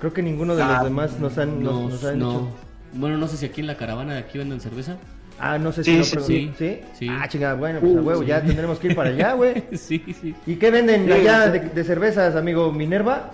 Creo 0.00 0.12
que 0.12 0.22
ninguno 0.22 0.56
de 0.56 0.62
Ah, 0.62 0.74
los 0.76 0.84
demás 0.84 1.18
nos 1.20 1.38
han, 1.38 1.62
nos, 1.62 1.74
No, 1.74 1.88
nos 1.88 2.04
han 2.04 2.18
no. 2.18 2.28
dicho. 2.30 2.48
Bueno, 2.94 3.16
no 3.18 3.26
sé 3.28 3.36
si 3.36 3.46
aquí 3.46 3.60
en 3.60 3.66
la 3.68 3.76
caravana 3.76 4.14
de 4.14 4.20
aquí 4.20 4.38
venden 4.38 4.60
cerveza. 4.60 4.96
Ah, 5.38 5.58
no 5.58 5.72
sé 5.72 5.82
Sí, 5.82 5.92
si 5.92 5.98
lo 5.98 6.04
sí, 6.04 6.10
pregunté. 6.16 6.54
sí. 6.58 6.80
¿Sí? 6.92 7.06
Sí. 7.06 7.08
Ah, 7.10 7.26
chingada, 7.28 7.54
bueno, 7.54 7.80
pues 7.80 7.96
a 7.96 8.00
huevo, 8.00 8.22
ya 8.22 8.42
tendremos 8.42 8.78
que 8.78 8.88
ir 8.88 8.96
para 8.96 9.10
allá, 9.10 9.32
güey. 9.34 9.64
sí, 9.72 10.02
sí. 10.20 10.34
¿Y 10.46 10.56
qué 10.56 10.70
venden 10.70 11.06
Sí, 11.06 11.12
allá 11.12 11.46
sí. 11.46 11.50
de, 11.52 11.60
de 11.70 11.84
cervezas, 11.84 12.36
amigo 12.36 12.70
Minerva? 12.72 13.30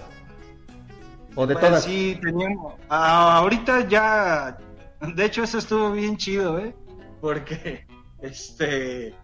¿O 1.34 1.46
de 1.46 1.54
Pues 1.54 1.66
todas? 1.66 1.84
Sí, 1.84 2.18
teníamos. 2.22 2.74
ah, 2.88 3.38
ahorita 3.38 3.86
ya. 3.88 4.56
De 5.14 5.24
hecho, 5.24 5.42
eso 5.44 5.58
estuvo 5.58 5.92
bien 5.92 6.16
chido, 6.16 6.58
¿eh? 6.58 6.74
Porque, 7.20 7.86
este. 8.22 9.14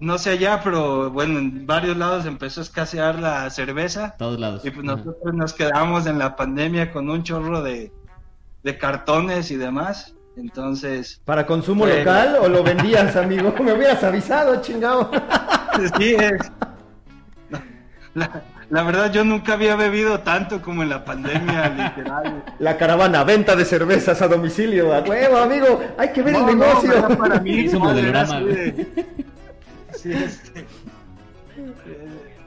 No 0.00 0.16
sé 0.18 0.30
allá, 0.30 0.60
pero 0.62 1.10
bueno, 1.10 1.38
en 1.38 1.66
varios 1.66 1.96
lados 1.96 2.24
empezó 2.26 2.60
a 2.60 2.64
escasear 2.64 3.18
la 3.18 3.48
cerveza. 3.50 4.14
Todos 4.18 4.38
lados. 4.38 4.64
Y 4.64 4.70
pues 4.70 4.86
Ajá. 4.86 4.96
nosotros 4.96 5.34
nos 5.34 5.52
quedamos 5.52 6.06
en 6.06 6.18
la 6.18 6.36
pandemia 6.36 6.92
con 6.92 7.08
un 7.10 7.22
chorro 7.22 7.62
de, 7.62 7.92
de 8.62 8.78
cartones 8.78 9.50
y 9.50 9.56
demás. 9.56 10.14
Entonces, 10.36 11.20
¿Para 11.26 11.44
consumo 11.46 11.84
Bueno. 11.84 11.98
local 11.98 12.36
o 12.42 12.48
lo 12.48 12.62
vendías, 12.62 13.16
amigo? 13.16 13.54
Me 13.62 13.72
hubieras 13.74 14.02
avisado, 14.02 14.60
chingado. 14.62 15.10
sí 15.98 16.14
es. 16.14 16.50
La, 18.14 18.42
la 18.72 18.82
verdad, 18.84 19.12
yo 19.12 19.22
nunca 19.22 19.52
había 19.52 19.76
bebido 19.76 20.20
tanto 20.20 20.62
como 20.62 20.82
en 20.82 20.88
la 20.88 21.04
pandemia, 21.04 21.68
literal. 21.96 22.42
La 22.58 22.78
caravana, 22.78 23.22
venta 23.22 23.54
de 23.54 23.66
cervezas 23.66 24.22
a 24.22 24.28
domicilio. 24.28 24.94
A 24.94 25.00
huevo, 25.00 25.36
amigo, 25.36 25.78
hay 25.98 26.10
que 26.10 26.22
ver 26.22 26.34
el 26.36 26.40
No, 26.40 26.46
no, 26.52 26.54
negocio. 26.66 26.92
era 26.96 27.08
para 27.10 27.38
mí, 27.40 27.64
no, 27.66 27.90
así 27.90 28.44
de- 28.44 28.86
Sí, 29.94 30.12
este, 30.14 30.60
eh, 30.60 30.66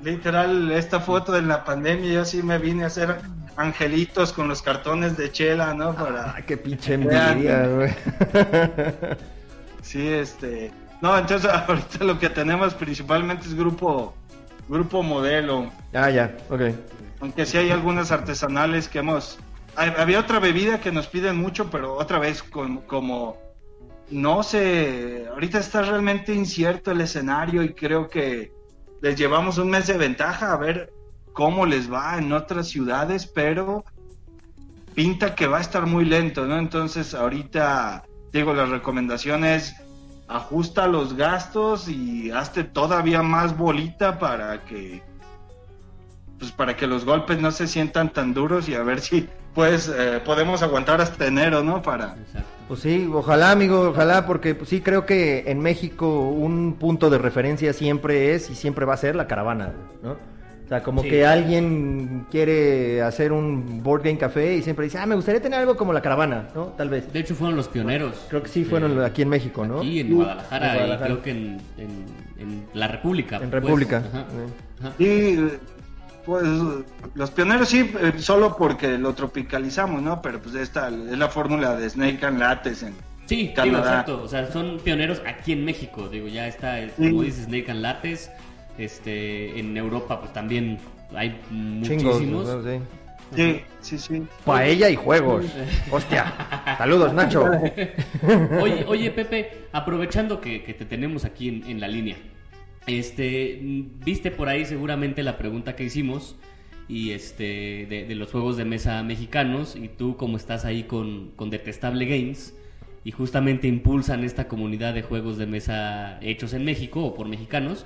literal, 0.01 0.71
esta 0.71 0.99
foto 0.99 1.37
en 1.37 1.47
la 1.47 1.63
pandemia, 1.63 2.11
yo 2.11 2.25
sí 2.25 2.41
me 2.41 2.57
vine 2.57 2.85
a 2.85 2.87
hacer 2.87 3.17
angelitos 3.55 4.33
con 4.33 4.47
los 4.47 4.63
cartones 4.63 5.15
de 5.17 5.31
chela, 5.31 5.75
¿no? 5.75 5.93
Para, 5.93 6.33
Ay, 6.35 6.43
qué 6.47 6.57
pinche 6.57 6.95
envidia, 6.95 7.67
güey. 7.67 7.91
sí, 9.83 10.07
este, 10.07 10.71
no, 11.01 11.15
entonces 11.17 11.49
ahorita 11.67 12.03
lo 12.03 12.17
que 12.19 12.29
tenemos 12.29 12.73
principalmente 12.73 13.45
es 13.47 13.53
grupo, 13.53 14.15
grupo 14.67 15.03
modelo, 15.03 15.71
Ah, 15.93 16.09
ya, 16.09 16.35
ok. 16.49 16.61
aunque 17.21 17.45
sí 17.45 17.57
hay 17.57 17.71
algunas 17.71 18.11
artesanales 18.11 18.87
que 18.89 18.99
hemos, 18.99 19.37
había 19.75 20.19
otra 20.19 20.39
bebida 20.39 20.79
que 20.79 20.91
nos 20.91 21.07
piden 21.07 21.37
mucho, 21.37 21.69
pero 21.69 21.95
otra 21.95 22.19
vez 22.19 22.41
con- 22.43 22.77
como 22.81 23.37
no 24.11 24.43
sé, 24.43 25.25
ahorita 25.31 25.57
está 25.59 25.81
realmente 25.81 26.31
incierto 26.33 26.91
el 26.91 27.01
escenario 27.01 27.63
y 27.63 27.73
creo 27.73 28.07
que 28.07 28.51
les 29.01 29.15
llevamos 29.17 29.57
un 29.57 29.69
mes 29.71 29.87
de 29.87 29.97
ventaja 29.97 30.53
a 30.53 30.57
ver 30.57 30.93
cómo 31.33 31.65
les 31.65 31.91
va 31.91 32.17
en 32.17 32.31
otras 32.31 32.67
ciudades, 32.69 33.25
pero 33.25 33.83
pinta 34.93 35.35
que 35.35 35.47
va 35.47 35.57
a 35.57 35.61
estar 35.61 35.85
muy 35.85 36.05
lento, 36.05 36.45
¿no? 36.45 36.57
Entonces 36.57 37.13
ahorita, 37.13 38.03
digo, 38.31 38.53
la 38.53 38.65
recomendación 38.65 39.43
es 39.43 39.75
ajusta 40.27 40.87
los 40.87 41.15
gastos 41.15 41.87
y 41.87 42.31
hazte 42.31 42.63
todavía 42.63 43.21
más 43.21 43.57
bolita 43.57 44.19
para 44.19 44.63
que 44.65 45.03
pues 46.39 46.51
para 46.51 46.75
que 46.75 46.87
los 46.87 47.05
golpes 47.05 47.39
no 47.39 47.51
se 47.51 47.67
sientan 47.67 48.11
tan 48.11 48.33
duros 48.33 48.67
y 48.67 48.75
a 48.75 48.83
ver 48.83 48.99
si 48.99 49.29
pues 49.53 49.87
eh, 49.87 50.21
podemos 50.25 50.61
aguantar 50.63 50.99
hasta 50.99 51.27
enero, 51.27 51.63
¿no? 51.63 51.81
Para 51.81 52.15
Exacto. 52.15 52.55
Pues 52.67 52.79
sí, 52.79 53.07
ojalá, 53.13 53.51
amigo, 53.51 53.89
ojalá, 53.89 54.25
porque 54.25 54.55
pues, 54.55 54.69
sí 54.69 54.81
creo 54.81 55.05
que 55.05 55.43
en 55.47 55.59
México 55.59 56.29
un 56.29 56.73
punto 56.79 57.11
de 57.11 57.19
referencia 57.19 57.73
siempre 57.73 58.33
es 58.33 58.49
y 58.49 58.55
siempre 58.55 58.85
va 58.85 58.95
a 58.95 58.97
ser 58.97 59.15
la 59.15 59.27
caravana, 59.27 59.71
¿no? 60.01 60.17
O 60.65 60.67
sea, 60.67 60.81
como 60.81 61.03
Sí. 61.03 61.09
que 61.09 61.25
alguien 61.27 62.25
quiere 62.31 63.01
hacer 63.03 63.31
un 63.31 63.83
board 63.83 64.01
game 64.03 64.17
café 64.17 64.55
y 64.55 64.63
siempre 64.63 64.85
dice, 64.85 64.97
ah, 64.97 65.05
me 65.05 65.13
gustaría 65.13 65.39
tener 65.41 65.59
algo 65.59 65.77
como 65.77 65.93
la 65.93 66.01
caravana, 66.01 66.47
¿no? 66.55 66.65
Tal 66.77 66.89
vez. 66.89 67.13
De 67.13 67.19
hecho, 67.19 67.35
fueron 67.35 67.55
los 67.55 67.67
pioneros. 67.67 68.25
Creo 68.29 68.41
que 68.41 68.49
sí 68.49 68.63
fueron 68.65 68.99
aquí 69.03 69.21
en 69.21 69.29
México, 69.29 69.65
¿no? 69.65 69.77
Aquí 69.79 69.99
en 69.99 70.15
Guadalajara, 70.15 70.67
En 70.69 70.73
Guadalajara. 70.73 71.05
y 71.05 71.11
creo 71.13 71.21
que 71.23 71.31
en, 71.31 71.61
en- 71.77 72.05
en 72.39 72.65
la 72.73 72.87
República. 72.87 73.35
En 73.37 73.49
pues. 73.51 73.63
República. 73.63 73.97
Ajá, 74.11 74.25
ajá. 74.81 74.93
Y 74.97 75.37
pues 76.25 76.43
los 77.13 77.29
pioneros 77.31 77.69
sí, 77.69 77.91
eh, 78.01 78.13
solo 78.17 78.55
porque 78.57 78.97
lo 78.97 79.13
tropicalizamos, 79.13 80.01
¿no? 80.01 80.21
Pero 80.23 80.41
pues 80.41 80.55
esta 80.55 80.87
es 80.89 81.17
la 81.17 81.27
fórmula 81.29 81.75
de 81.75 81.87
Snake 81.89 82.25
and 82.25 82.39
Lattes 82.39 82.81
en 82.81 82.93
Sí, 83.27 83.35
digo, 83.37 83.53
Canadá. 83.55 83.79
exacto. 83.91 84.21
O 84.23 84.27
sea, 84.27 84.51
son 84.51 84.79
pioneros 84.83 85.21
aquí 85.27 85.51
en 85.51 85.63
México. 85.63 86.09
Digo, 86.09 86.27
ya 86.27 86.47
está, 86.47 86.79
Sí. 86.81 87.09
como 87.11 87.21
dices, 87.21 87.45
Snake 87.45 87.69
and 87.69 87.81
Lattes. 87.81 88.31
Este, 88.77 89.59
en 89.59 89.75
Europa, 89.77 90.19
pues 90.19 90.33
también 90.33 90.77
hay 91.13 91.39
Chingos, 91.81 92.15
muchísimos. 92.15 92.47
¿no? 92.47 92.63
Sí. 92.63 92.79
Sí, 93.35 93.61
sí, 93.81 93.97
sí. 93.97 94.23
Paella 94.45 94.89
y 94.89 94.95
juegos. 94.95 95.45
Hostia. 95.89 96.33
Saludos, 96.77 97.13
Nacho. 97.13 97.43
Oye, 98.61 98.85
oye, 98.87 99.09
Pepe, 99.11 99.65
aprovechando 99.71 100.39
que, 100.39 100.63
que 100.63 100.73
te 100.73 100.85
tenemos 100.85 101.25
aquí 101.25 101.49
en, 101.49 101.63
en 101.67 101.79
la 101.79 101.87
línea, 101.87 102.15
este, 102.87 103.59
viste 103.61 104.29
por 104.29 104.47
ahí 104.47 104.65
seguramente 104.65 105.23
la 105.23 105.37
pregunta 105.37 105.75
que 105.75 105.83
hicimos 105.83 106.35
y 106.87 107.11
este 107.11 107.87
de, 107.89 108.05
de 108.07 108.15
los 108.15 108.31
juegos 108.31 108.57
de 108.57 108.65
mesa 108.65 109.01
mexicanos 109.01 109.75
y 109.75 109.87
tú 109.87 110.17
como 110.17 110.37
estás 110.37 110.65
ahí 110.65 110.83
con, 110.83 111.31
con 111.31 111.49
Detestable 111.49 112.05
Games 112.05 112.55
y 113.03 113.11
justamente 113.11 113.67
impulsan 113.67 114.23
esta 114.23 114.47
comunidad 114.47 114.93
de 114.93 115.01
juegos 115.01 115.37
de 115.37 115.47
mesa 115.47 116.19
hechos 116.21 116.53
en 116.53 116.63
México 116.63 117.03
o 117.03 117.15
por 117.15 117.27
mexicanos, 117.27 117.85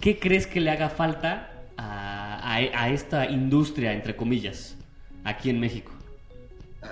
¿qué 0.00 0.18
crees 0.18 0.46
que 0.46 0.60
le 0.60 0.70
haga 0.70 0.88
falta 0.90 1.50
a, 1.76 2.38
a- 2.42 2.82
a 2.84 2.88
esta 2.90 3.26
industria, 3.26 3.92
entre 3.92 4.16
comillas, 4.16 4.76
aquí 5.24 5.50
en 5.50 5.60
México? 5.60 5.92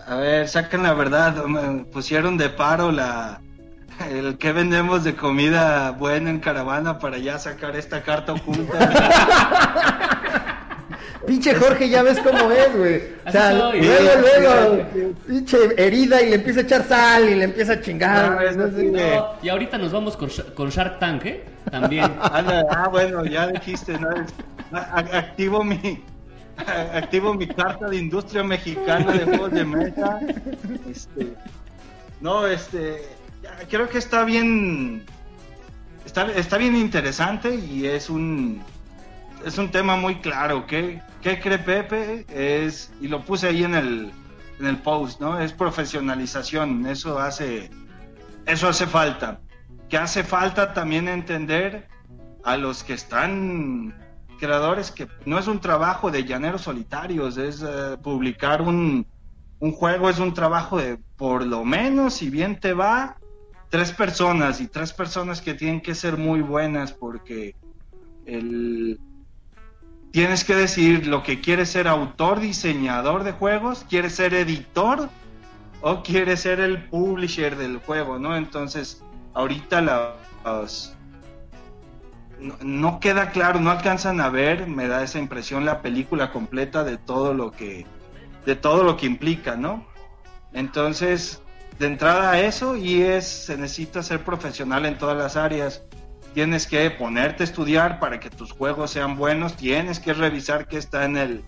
A 0.06 0.16
ver, 0.16 0.48
sacan 0.48 0.82
la 0.82 0.92
verdad, 0.94 1.44
me 1.44 1.84
pusieron 1.84 2.36
de 2.36 2.48
paro 2.48 2.90
la 2.92 3.40
el 4.10 4.38
que 4.38 4.50
vendemos 4.52 5.04
de 5.04 5.14
comida 5.14 5.92
buena 5.92 6.28
en 6.30 6.40
caravana 6.40 6.98
para 6.98 7.18
ya 7.18 7.38
sacar 7.38 7.76
esta 7.76 8.02
carta 8.02 8.32
oculta. 8.32 8.90
Pinche 11.26 11.54
Jorge, 11.54 11.88
ya 11.88 12.02
ves 12.02 12.18
cómo 12.18 12.50
es, 12.50 12.76
güey. 12.76 13.02
O 13.26 13.30
sea, 13.30 13.48
Así 13.50 13.58
soy. 13.58 13.80
luego, 13.82 14.10
luego, 14.20 14.84
sí, 14.92 15.14
pinche 15.26 15.56
herida 15.78 16.20
y 16.20 16.28
le 16.28 16.34
empieza 16.34 16.60
a 16.60 16.62
echar 16.64 16.84
sal 16.86 17.28
y 17.30 17.34
le 17.36 17.44
empieza 17.44 17.72
a 17.74 17.80
chingar. 17.80 18.54
No, 18.56 18.66
no 18.66 18.82
No, 18.90 19.28
y 19.42 19.48
ahorita 19.48 19.78
nos 19.78 19.90
vamos 19.92 20.16
con, 20.18 20.28
con 20.54 20.68
Shark 20.68 20.98
Tank, 20.98 21.24
¿eh? 21.24 21.44
También. 21.70 22.14
Anda, 22.20 22.66
ah, 22.70 22.88
bueno, 22.88 23.24
ya 23.24 23.46
dijiste, 23.48 23.98
¿no? 23.98 24.08
Activo 24.72 25.62
mi 25.64 26.02
activo 26.94 27.34
mi 27.34 27.48
carta 27.48 27.88
de 27.88 27.96
industria 27.96 28.44
mexicana 28.44 29.12
de 29.12 29.24
juegos 29.24 29.50
de 29.52 29.64
mesa. 29.64 30.20
Este, 30.88 31.34
no, 32.20 32.46
este, 32.46 33.02
creo 33.68 33.88
que 33.88 33.98
está 33.98 34.24
bien, 34.24 35.04
está, 36.04 36.30
está 36.32 36.58
bien 36.58 36.76
interesante 36.76 37.54
y 37.54 37.86
es 37.86 38.08
un 38.08 38.62
es 39.44 39.58
un 39.58 39.70
tema 39.70 39.96
muy 39.96 40.16
claro. 40.16 40.66
¿Qué, 40.66 41.02
qué 41.22 41.38
cree 41.40 41.58
Pepe? 41.58 42.24
Es, 42.28 42.92
y 43.00 43.08
lo 43.08 43.22
puse 43.24 43.48
ahí 43.48 43.64
en 43.64 43.74
el, 43.74 44.12
en 44.58 44.66
el 44.66 44.78
post, 44.78 45.20
¿no? 45.20 45.38
Es 45.38 45.52
profesionalización. 45.52 46.86
Eso 46.86 47.18
hace, 47.18 47.70
eso 48.46 48.68
hace 48.68 48.86
falta. 48.86 49.40
Que 49.94 49.98
hace 49.98 50.24
falta 50.24 50.74
también 50.74 51.06
entender 51.06 51.86
a 52.42 52.56
los 52.56 52.82
que 52.82 52.94
están 52.94 53.94
creadores 54.40 54.90
que 54.90 55.06
no 55.24 55.38
es 55.38 55.46
un 55.46 55.60
trabajo 55.60 56.10
de 56.10 56.24
llaneros 56.24 56.62
solitarios, 56.62 57.36
es 57.36 57.62
eh, 57.64 57.96
publicar 58.02 58.60
un, 58.60 59.06
un 59.60 59.70
juego, 59.70 60.10
es 60.10 60.18
un 60.18 60.34
trabajo 60.34 60.78
de 60.78 60.98
por 61.16 61.46
lo 61.46 61.64
menos, 61.64 62.14
si 62.14 62.28
bien 62.28 62.58
te 62.58 62.72
va, 62.72 63.18
tres 63.70 63.92
personas 63.92 64.60
y 64.60 64.66
tres 64.66 64.92
personas 64.92 65.40
que 65.40 65.54
tienen 65.54 65.80
que 65.80 65.94
ser 65.94 66.16
muy 66.16 66.40
buenas 66.40 66.90
porque 66.92 67.54
el, 68.26 68.98
tienes 70.10 70.42
que 70.42 70.56
decidir 70.56 71.06
lo 71.06 71.22
que 71.22 71.40
quieres 71.40 71.68
ser 71.68 71.86
autor, 71.86 72.40
diseñador 72.40 73.22
de 73.22 73.30
juegos, 73.30 73.86
quieres 73.88 74.16
ser 74.16 74.34
editor 74.34 75.08
o 75.82 76.02
quieres 76.02 76.40
ser 76.40 76.58
el 76.58 76.82
publisher 76.88 77.54
del 77.54 77.76
juego, 77.76 78.18
¿no? 78.18 78.36
Entonces, 78.36 79.03
ahorita 79.34 79.80
la- 79.80 80.14
los- 80.44 80.94
no, 82.40 82.56
no 82.62 83.00
queda 83.00 83.30
claro, 83.30 83.60
no 83.60 83.70
alcanzan 83.70 84.20
a 84.20 84.28
ver, 84.28 84.66
me 84.66 84.88
da 84.88 85.02
esa 85.02 85.18
impresión 85.18 85.64
la 85.64 85.82
película 85.82 86.30
completa 86.32 86.84
de 86.84 86.96
todo 86.96 87.34
lo 87.34 87.50
que 87.52 87.86
de 88.44 88.56
todo 88.56 88.84
lo 88.84 88.96
que 88.98 89.06
implica, 89.06 89.56
¿no? 89.56 89.86
Entonces, 90.52 91.40
de 91.78 91.86
entrada 91.86 92.32
a 92.32 92.40
eso 92.40 92.76
y 92.76 93.00
es 93.02 93.26
se 93.26 93.56
necesita 93.56 94.02
ser 94.02 94.22
profesional 94.22 94.84
en 94.84 94.98
todas 94.98 95.16
las 95.16 95.36
áreas. 95.36 95.82
Tienes 96.34 96.66
que 96.66 96.90
ponerte 96.90 97.42
a 97.42 97.46
estudiar 97.46 97.98
para 98.00 98.20
que 98.20 98.28
tus 98.28 98.52
juegos 98.52 98.90
sean 98.90 99.16
buenos, 99.16 99.56
tienes 99.56 99.98
que 99.98 100.12
revisar 100.12 100.66
qué 100.68 100.76
está 100.78 101.04
en 101.04 101.16
el 101.16 101.44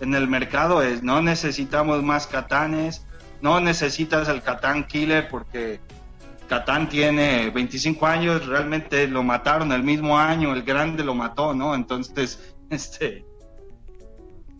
en 0.00 0.14
el 0.14 0.26
mercado, 0.26 0.82
es 0.82 1.04
no 1.04 1.22
necesitamos 1.22 2.02
más 2.02 2.26
catanes, 2.26 3.06
no 3.40 3.60
necesitas 3.60 4.28
el 4.28 4.42
Catán 4.42 4.84
Killer 4.84 5.28
porque 5.28 5.78
Catán 6.48 6.88
tiene 6.88 7.50
25 7.50 8.06
años, 8.06 8.46
realmente 8.46 9.06
lo 9.08 9.22
mataron 9.22 9.72
el 9.72 9.82
mismo 9.82 10.18
año, 10.18 10.52
el 10.52 10.62
grande 10.62 11.04
lo 11.04 11.14
mató, 11.14 11.54
¿no? 11.54 11.74
Entonces, 11.74 12.54
este, 12.70 13.24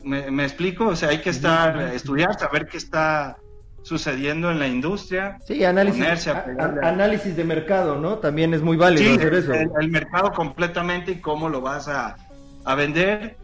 ¿me, 0.03 0.31
me 0.31 0.45
explico? 0.45 0.89
O 0.89 0.97
sea, 0.97 1.11
hay 1.11 1.19
que 1.19 1.31
estar, 1.31 1.79
estudiar, 1.95 2.39
saber 2.39 2.67
qué 2.67 2.79
está, 2.79 3.37
sucediendo 3.83 4.51
en 4.51 4.59
la 4.59 4.69
industria. 4.69 5.39
Sí, 5.45 5.65
análisis, 5.65 6.29
análisis 6.83 7.37
de 7.37 7.45
mercado, 7.45 7.99
¿no? 7.99 8.19
También 8.19 8.55
es 8.55 8.63
muy 8.63 8.77
válido 8.77 9.15
hacer 9.15 9.35
eso. 9.35 9.53
El, 9.53 9.91
mercado 9.91 10.33
completamente 10.33 11.13
y 11.13 11.17
cómo 11.17 11.49
lo 11.49 11.61
vas 11.61 11.89
a, 11.89 12.17
a 12.65 12.75
vender. 12.75 13.37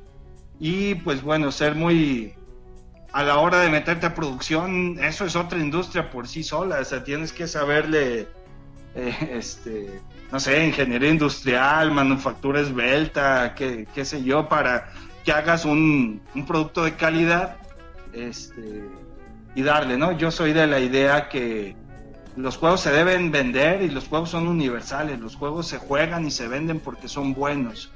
Y 0.60 0.94
pues 0.96 1.22
bueno, 1.22 1.52
ser 1.52 1.74
muy, 1.74 2.34
a 3.12 3.22
la 3.22 3.38
hora 3.38 3.60
de 3.60 3.70
meterte 3.70 4.06
a 4.06 4.14
producción, 4.14 4.98
eso 5.02 5.24
es 5.24 5.34
otra 5.34 5.58
industria 5.58 6.10
por 6.10 6.28
sí 6.28 6.42
sola, 6.42 6.78
o 6.80 6.84
sea, 6.84 7.04
tienes 7.04 7.32
que 7.32 7.48
saberle, 7.48 8.28
eh, 8.94 9.14
este, 9.32 10.00
no 10.30 10.38
sé, 10.38 10.66
ingeniería 10.66 11.10
industrial, 11.10 11.90
manufactura 11.90 12.60
esbelta, 12.60 13.54
qué, 13.54 13.86
qué 13.94 14.04
sé 14.04 14.22
yo, 14.22 14.48
para 14.48 14.92
que 15.24 15.32
hagas 15.32 15.64
un, 15.64 16.20
producto 16.46 16.84
de 16.84 16.96
calidad 16.96 17.56
este, 18.12 18.84
y 19.54 19.62
darle, 19.62 19.96
¿no? 19.96 20.12
Yo 20.12 20.30
soy 20.30 20.52
de 20.52 20.66
la 20.66 20.80
idea 20.80 21.28
que 21.28 21.76
los 22.36 22.56
juegos 22.56 22.82
se 22.82 22.92
deben 22.92 23.32
vender 23.32 23.82
y 23.82 23.90
los 23.90 24.06
juegos 24.06 24.30
son 24.30 24.46
universales, 24.46 25.18
los 25.18 25.34
juegos 25.34 25.66
se 25.66 25.78
juegan 25.78 26.26
y 26.26 26.30
se 26.30 26.46
venden 26.46 26.78
porque 26.78 27.08
son 27.08 27.34
buenos 27.34 27.90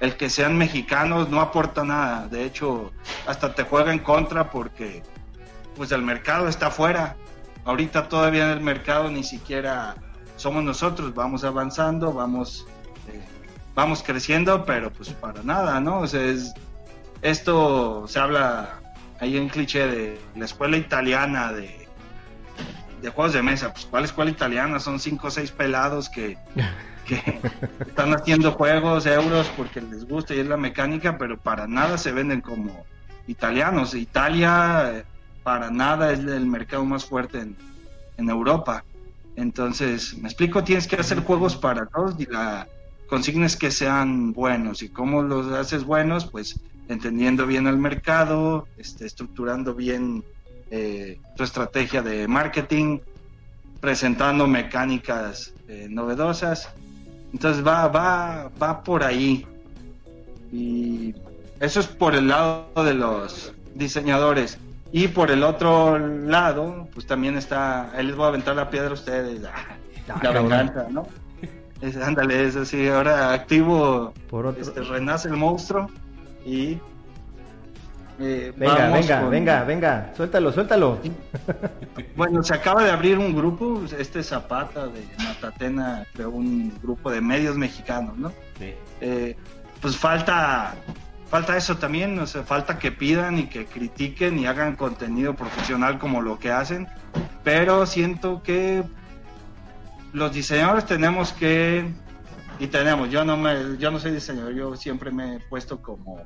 el 0.00 0.16
que 0.16 0.30
sean 0.30 0.56
mexicanos 0.56 1.28
no 1.28 1.40
aporta 1.40 1.84
nada. 1.84 2.28
De 2.28 2.44
hecho, 2.44 2.92
hasta 3.26 3.54
te 3.54 3.64
juega 3.64 3.92
en 3.92 3.98
contra 3.98 4.50
porque 4.50 5.02
pues 5.76 5.92
el 5.92 6.02
mercado 6.02 6.48
está 6.48 6.68
afuera. 6.68 7.16
Ahorita 7.64 8.08
todavía 8.08 8.44
en 8.46 8.50
el 8.50 8.60
mercado 8.60 9.10
ni 9.10 9.24
siquiera 9.24 9.96
somos 10.36 10.62
nosotros, 10.62 11.14
vamos 11.14 11.42
avanzando, 11.44 12.12
vamos, 12.12 12.66
eh, 13.08 13.20
vamos 13.74 14.02
creciendo, 14.02 14.64
pero 14.64 14.92
pues 14.92 15.10
para 15.10 15.42
nada, 15.42 15.80
¿no? 15.80 16.00
O 16.00 16.06
sea, 16.06 16.22
es, 16.22 16.54
esto 17.22 18.06
se 18.06 18.20
habla 18.20 18.80
ahí 19.20 19.36
en 19.36 19.48
cliché 19.48 19.86
de 19.86 20.20
la 20.36 20.44
escuela 20.44 20.76
italiana 20.76 21.52
de, 21.52 21.88
de 23.02 23.08
juegos 23.10 23.32
de 23.32 23.42
mesa. 23.42 23.72
Pues, 23.72 23.86
¿cuál 23.86 24.04
escuela 24.04 24.30
italiana? 24.30 24.78
Son 24.78 25.00
cinco 25.00 25.26
o 25.26 25.30
seis 25.30 25.50
pelados 25.50 26.08
que 26.08 26.38
que 27.08 27.40
están 27.80 28.14
haciendo 28.14 28.52
juegos, 28.52 29.06
euros, 29.06 29.50
porque 29.56 29.80
les 29.80 30.06
gusta 30.06 30.34
y 30.34 30.40
es 30.40 30.46
la 30.46 30.56
mexicana, 30.56 31.18
pero 31.18 31.38
para 31.38 31.66
nada 31.66 31.98
se 31.98 32.12
venden 32.12 32.40
como 32.40 32.84
italianos. 33.26 33.94
Italia 33.94 35.04
para 35.42 35.70
nada 35.70 36.12
es 36.12 36.20
el 36.20 36.46
mercado 36.46 36.84
más 36.84 37.06
fuerte 37.06 37.40
en, 37.40 37.56
Europa. 38.28 38.84
Entonces, 39.36 40.18
me 40.18 40.28
explico, 40.28 40.64
tienes 40.64 40.88
que 40.88 40.96
hacer 40.96 41.20
juegos 41.20 41.56
para 41.56 41.86
todos 41.86 42.16
y 42.18 42.26
la 42.26 42.66
consigna 43.08 43.46
que 43.48 43.70
sean 43.70 44.32
buenos. 44.32 44.82
¿Y 44.82 44.88
cómo 44.88 45.22
los 45.22 45.52
haces 45.52 45.84
buenos? 45.84 46.26
Pues 46.26 46.60
entendiendo 46.88 47.46
bien 47.46 47.68
el 47.68 47.78
mercado, 47.78 48.66
este, 48.76 49.06
estructurando 49.06 49.72
bien 49.74 50.24
eh, 50.72 51.20
tu 51.36 51.44
estrategia 51.44 52.02
de 52.02 52.26
marketing, 52.26 52.98
presentando 53.80 54.48
mecánicas 54.48 55.54
eh, 55.68 55.86
novedosas 55.88 56.74
entonces 57.32 57.66
va, 57.66 57.88
va, 57.88 58.50
va 58.60 58.82
por 58.82 59.04
ahí. 59.04 59.46
Y 60.52 61.14
eso 61.60 61.80
es 61.80 61.86
por 61.86 62.14
el 62.14 62.28
lado 62.28 62.66
de 62.76 62.94
los 62.94 63.52
diseñadores. 63.74 64.58
Y 64.90 65.08
por 65.08 65.30
el 65.30 65.42
otro 65.42 65.98
lado, 65.98 66.88
pues 66.94 67.06
también 67.06 67.36
está, 67.36 67.92
él 67.96 68.08
les 68.08 68.16
voy 68.16 68.24
a 68.24 68.28
aventar 68.28 68.56
la 68.56 68.70
piedra 68.70 68.90
a 68.90 68.94
ustedes. 68.94 69.42
Ah, 70.10 70.20
la 70.22 70.30
venganza, 70.30 70.86
¿no? 70.90 71.06
Es, 71.82 71.94
ándale, 71.98 72.46
es 72.46 72.56
así, 72.56 72.88
ahora 72.88 73.34
activo, 73.34 74.14
por 74.30 74.56
este, 74.58 74.80
renace 74.80 75.28
el 75.28 75.36
monstruo 75.36 75.90
y 76.46 76.78
eh, 78.20 78.52
venga, 78.56 78.90
venga, 78.90 79.28
venga, 79.28 79.64
venga, 79.64 80.12
suéltalo, 80.16 80.52
suéltalo. 80.52 80.98
Bueno, 82.16 82.42
se 82.42 82.54
acaba 82.54 82.82
de 82.82 82.90
abrir 82.90 83.18
un 83.18 83.34
grupo, 83.34 83.82
este 83.96 84.22
Zapata 84.22 84.86
de 84.88 85.06
Matatena 85.18 86.04
creó 86.12 86.30
un 86.30 86.76
grupo 86.82 87.10
de 87.10 87.20
medios 87.20 87.56
mexicanos, 87.56 88.16
¿no? 88.16 88.32
Eh, 89.00 89.36
pues 89.80 89.96
falta, 89.96 90.74
falta 91.30 91.56
eso 91.56 91.76
también, 91.76 92.18
o 92.18 92.26
sea, 92.26 92.42
falta 92.42 92.78
que 92.78 92.90
pidan 92.90 93.38
y 93.38 93.46
que 93.46 93.66
critiquen 93.66 94.38
y 94.38 94.46
hagan 94.46 94.74
contenido 94.74 95.34
profesional 95.34 95.98
como 95.98 96.20
lo 96.20 96.40
que 96.40 96.50
hacen, 96.50 96.88
pero 97.44 97.86
siento 97.86 98.42
que 98.42 98.82
los 100.12 100.32
diseñadores 100.32 100.86
tenemos 100.86 101.32
que 101.32 101.88
y 102.58 102.66
tenemos, 102.66 103.10
yo 103.10 103.24
no 103.24 103.36
me, 103.36 103.76
yo 103.78 103.92
no 103.92 104.00
soy 104.00 104.10
diseñador, 104.10 104.52
yo 104.52 104.74
siempre 104.74 105.12
me 105.12 105.36
he 105.36 105.40
puesto 105.40 105.80
como 105.80 106.20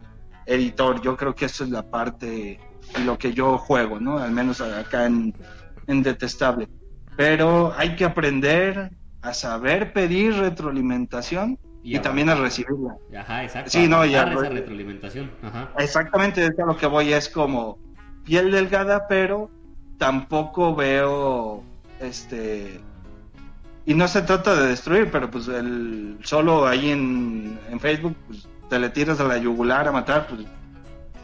editor. 0.47 1.01
Yo 1.03 1.17
creo 1.17 1.35
que 1.35 1.47
eso 1.47 1.65
es 1.65 1.71
la 1.71 1.83
parte 1.83 2.59
de 2.97 3.05
lo 3.05 3.19
que 3.19 3.33
yo 3.33 3.59
juego, 3.59 4.01
¿no? 4.01 4.19
Al 4.19 4.33
menos 4.33 4.61
acá 4.61 5.07
en, 5.07 5.35
Detestable. 5.87 6.69
Pero 7.17 7.75
hay 7.77 7.97
que 7.97 8.05
aprender 8.05 8.91
a 9.21 9.35
saber 9.35 9.93
pedir 9.93 10.35
retroalimentación 10.35 11.59
y, 11.83 11.99
también 11.99 12.31
a 12.31 12.35
recibirla. 12.35 12.97
Ajá, 13.19 13.45
exacto. 13.45 13.71
Sí, 13.71 13.89
no, 13.89 14.05
ya. 14.07 14.23
Esa 14.23 14.49
retroalimentación. 14.49 15.31
Ajá. 15.43 15.71
Exactamente, 15.79 16.47
es 16.47 16.59
a 16.59 16.65
lo 16.65 16.77
que 16.77 16.87
voy, 16.87 17.13
es 17.13 17.29
como 17.29 17.79
piel 18.25 18.53
delgada, 18.53 19.07
pero 19.07 19.51
tampoco 19.99 20.75
veo 20.75 21.63
este 22.01 22.81
y 23.85 23.95
no 23.95 24.07
se 24.07 24.23
trata 24.23 24.55
de 24.55 24.69
destruir, 24.69 25.11
pero 25.11 25.31
pues 25.31 25.49
el 25.49 26.19
solo 26.23 26.67
ahí 26.67 26.91
en, 26.91 27.59
en 27.71 27.81
Facebook 27.81 28.17
pues 28.27 28.49
te 28.73 28.79
le 28.79 28.89
tiras 28.89 29.21
a 29.21 29.25
la 29.25 29.37
yugular 29.37 29.87
a 29.87 29.93
matar, 29.93 30.27
pues 30.27 30.47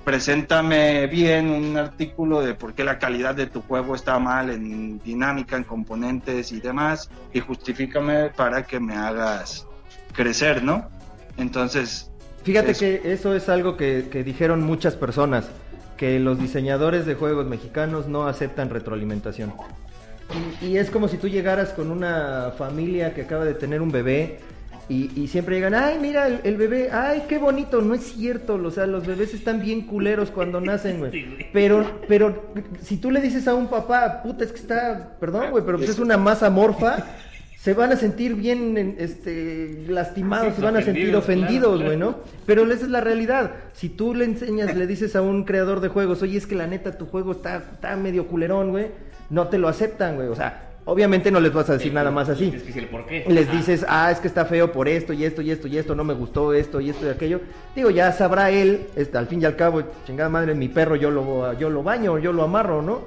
preséntame 0.04 1.06
bien 1.06 1.48
un 1.48 1.78
artículo 1.78 2.42
de 2.42 2.52
por 2.52 2.74
qué 2.74 2.84
la 2.84 2.98
calidad 2.98 3.34
de 3.34 3.46
tu 3.46 3.62
juego 3.62 3.94
está 3.94 4.18
mal 4.18 4.50
en 4.50 5.00
dinámica, 5.02 5.56
en 5.56 5.64
componentes 5.64 6.52
y 6.52 6.61
demás, 6.61 7.08
y 7.32 7.40
justifícame 7.40 8.28
para 8.37 8.64
que 8.64 8.78
me 8.78 8.96
hagas 8.96 9.66
crecer, 10.12 10.62
¿no? 10.62 10.90
Entonces... 11.38 12.11
Fíjate 12.42 12.74
que 12.74 13.00
eso 13.14 13.34
es 13.34 13.48
algo 13.48 13.78
que, 13.78 14.02
dijeron 14.26 14.62
muchas 14.62 14.94
personas, 14.94 15.48
que 15.96 16.18
los 16.18 16.38
diseñadores 16.38 17.06
de 17.06 17.14
juegos 17.14 17.46
mexicanos 17.46 18.08
no 18.08 18.26
aceptan 18.26 18.68
retroalimentación. 18.68 19.54
Y, 20.61 20.66
y, 20.66 20.76
es 20.76 20.90
como 20.90 21.08
si 21.08 21.16
tú 21.16 21.28
llegaras 21.28 21.70
con 21.70 21.90
una 21.90 22.52
familia 22.58 23.14
que 23.14 23.22
acaba 23.22 23.46
de 23.46 23.54
tener 23.54 23.80
un 23.80 23.90
bebé 23.90 24.38
y, 24.90 25.29
siempre 25.29 25.57
llegan, 25.57 25.74
ay, 25.74 25.98
mira, 26.01 26.27
el, 26.27 26.57
bebé, 26.57 26.90
ay, 26.90 27.24
qué 27.29 27.37
bonito. 27.37 27.83
No 27.83 27.94
es 27.94 28.05
cierto, 28.05 28.55
o 28.55 28.70
sea, 28.70 28.87
los 28.87 29.07
bebés 29.07 29.35
están 29.35 29.61
bien 29.61 29.83
culeros 29.83 30.31
cuando 30.31 30.61
nacen, 30.61 30.98
güey. 30.98 31.51
Pero, 31.53 32.01
pero 32.09 32.53
si 32.83 32.96
tú 32.96 33.11
le 33.11 33.20
dices 33.20 33.46
a 33.48 33.55
un 33.55 33.68
papá, 33.68 34.22
puta, 34.22 34.44
es 34.44 34.53
que 34.53 34.59
está, 34.59 35.16
perdón, 35.20 35.51
güey, 35.51 35.64
pero 35.64 35.77
pues 35.77 35.90
es 35.90 35.98
una 35.98 36.16
masa 36.16 36.48
morfa, 36.48 37.05
se 37.59 37.74
van 37.74 37.92
a 37.92 37.96
sentir 37.96 38.35
bien 38.35 38.96
este, 38.98 39.85
lastimados, 39.88 40.55
se 40.55 40.62
van 40.62 40.77
a 40.77 40.83
sentir 40.83 41.14
ofendidos, 41.14 41.83
güey, 41.83 41.98
¿no? 41.98 42.20
Pero 42.46 42.62
esa 42.72 42.85
es 42.85 42.90
la 42.90 43.03
realidad. 43.03 43.51
Si 43.74 43.90
tú 43.90 44.14
le 44.14 44.24
enseñas, 44.24 44.74
le 44.74 44.87
dices 44.87 45.16
a 45.16 45.20
un 45.22 45.44
creador 45.44 45.81
de 45.81 45.88
juegos, 45.88 46.22
oye, 46.22 46.38
es 46.38 46.46
que 46.46 46.55
la 46.55 46.66
neta 46.66 46.96
tu 46.96 47.05
juego 47.05 47.33
está, 47.33 47.57
está 47.74 47.94
medio 47.96 48.27
culerón, 48.27 48.70
güey, 48.70 48.87
no 49.29 49.48
te 49.48 49.59
lo 49.59 49.68
aceptan, 49.68 50.16
güey. 50.16 50.29
O 50.29 50.35
sea, 50.35 50.67
Obviamente 50.90 51.31
no 51.31 51.38
les 51.38 51.53
vas 51.53 51.68
a 51.68 51.74
decir 51.74 51.92
nada 51.92 52.11
más 52.11 52.31
así. 52.31 52.51
¿por 52.90 53.05
qué? 53.05 53.27
Les 53.29 53.53
dices, 53.53 53.85
ah, 53.87 54.11
es 54.11 54.20
que 54.20 54.27
está 54.27 54.46
feo 54.46 54.72
por 54.72 54.88
esto 54.88 55.12
y 55.12 55.22
esto 55.22 55.42
y 55.42 55.51
esto 55.51 55.68
y 55.68 55.77
esto, 55.77 55.94
no 55.94 56.03
me 56.03 56.14
gustó 56.14 56.55
esto 56.55 56.81
y 56.81 56.88
esto 56.88 57.05
y 57.05 57.11
aquello. 57.11 57.42
Digo, 57.77 57.90
ya 57.90 58.11
sabrá 58.11 58.51
él, 58.51 58.87
este, 58.96 59.18
al 59.18 59.27
fin 59.27 59.42
y 59.42 59.44
al 59.44 59.55
cabo, 59.55 59.83
chingada 60.07 60.31
madre, 60.31 60.55
mi 60.55 60.68
perro 60.68 60.96
yo 60.96 61.11
lo, 61.11 61.53
yo 61.59 61.68
lo 61.68 61.83
baño, 61.83 62.18
yo 62.18 62.33
lo 62.33 62.42
amarro, 62.42 62.81
¿no? 62.81 63.03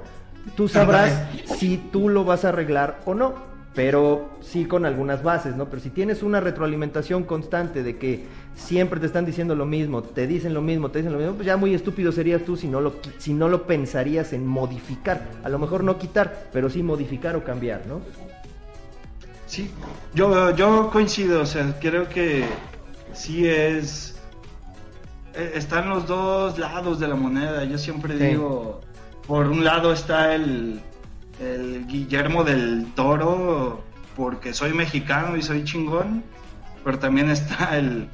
Tú 0.54 0.68
sabrás 0.68 1.26
si 1.58 1.76
tú 1.76 2.08
lo 2.08 2.24
vas 2.24 2.44
a 2.44 2.50
arreglar 2.50 3.00
o 3.04 3.14
no 3.14 3.52
pero 3.74 4.28
sí 4.40 4.66
con 4.66 4.84
algunas 4.84 5.22
bases, 5.22 5.56
¿no? 5.56 5.70
Pero 5.70 5.80
si 5.80 5.90
tienes 5.90 6.22
una 6.22 6.40
retroalimentación 6.40 7.24
constante 7.24 7.82
de 7.82 7.96
que 7.96 8.26
siempre 8.54 9.00
te 9.00 9.06
están 9.06 9.24
diciendo 9.24 9.54
lo 9.54 9.66
mismo, 9.66 10.02
te 10.02 10.26
dicen 10.26 10.54
lo 10.54 10.62
mismo, 10.62 10.90
te 10.90 10.98
dicen 11.00 11.12
lo 11.12 11.18
mismo, 11.18 11.34
pues 11.34 11.46
ya 11.46 11.56
muy 11.56 11.74
estúpido 11.74 12.12
serías 12.12 12.42
tú 12.44 12.56
si 12.56 12.68
no 12.68 12.80
lo, 12.80 12.94
si 13.18 13.34
no 13.34 13.48
lo 13.48 13.66
pensarías 13.66 14.32
en 14.32 14.46
modificar. 14.46 15.28
A 15.44 15.48
lo 15.48 15.58
mejor 15.58 15.84
no 15.84 15.98
quitar, 15.98 16.48
pero 16.52 16.70
sí 16.70 16.82
modificar 16.82 17.36
o 17.36 17.44
cambiar, 17.44 17.86
¿no? 17.86 18.00
Sí, 19.46 19.70
yo, 20.14 20.54
yo 20.56 20.90
coincido, 20.90 21.42
o 21.42 21.46
sea, 21.46 21.78
creo 21.80 22.08
que 22.08 22.44
sí 23.12 23.46
es... 23.46 24.16
Eh, 25.34 25.52
están 25.54 25.88
los 25.88 26.06
dos 26.06 26.58
lados 26.58 27.00
de 27.00 27.08
la 27.08 27.14
moneda, 27.14 27.64
yo 27.64 27.78
siempre 27.78 28.16
digo, 28.16 28.80
por 29.26 29.48
un 29.48 29.64
lado 29.64 29.92
está 29.92 30.34
el 30.34 30.80
el 31.42 31.86
Guillermo 31.86 32.44
del 32.44 32.86
Toro 32.94 33.82
porque 34.16 34.52
soy 34.52 34.72
mexicano 34.72 35.36
y 35.36 35.42
soy 35.42 35.64
chingón, 35.64 36.22
pero 36.84 36.98
también 36.98 37.30
está 37.30 37.76
el 37.78 38.08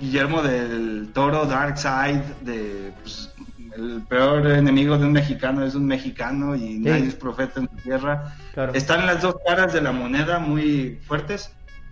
Guillermo 0.00 0.42
del 0.42 1.10
Toro 1.12 1.46
Dark 1.46 1.78
Side 1.78 2.22
de 2.42 2.92
pues, 3.02 3.30
el 3.76 4.02
peor 4.08 4.46
enemigo 4.46 4.96
de 4.98 5.06
un 5.06 5.12
mexicano 5.12 5.64
es 5.64 5.74
un 5.74 5.86
mexicano 5.86 6.54
y 6.54 6.78
nadie 6.78 7.08
es 7.08 7.14
profeta 7.14 7.60
en 7.60 7.68
su 7.68 7.76
tierra. 7.76 8.34
Están 8.72 9.06
las 9.06 9.22
dos 9.22 9.36
caras 9.46 9.72
de 9.72 9.80
la 9.80 9.92
moneda 9.92 10.38
muy 10.38 11.00
fuertes, 11.06 11.50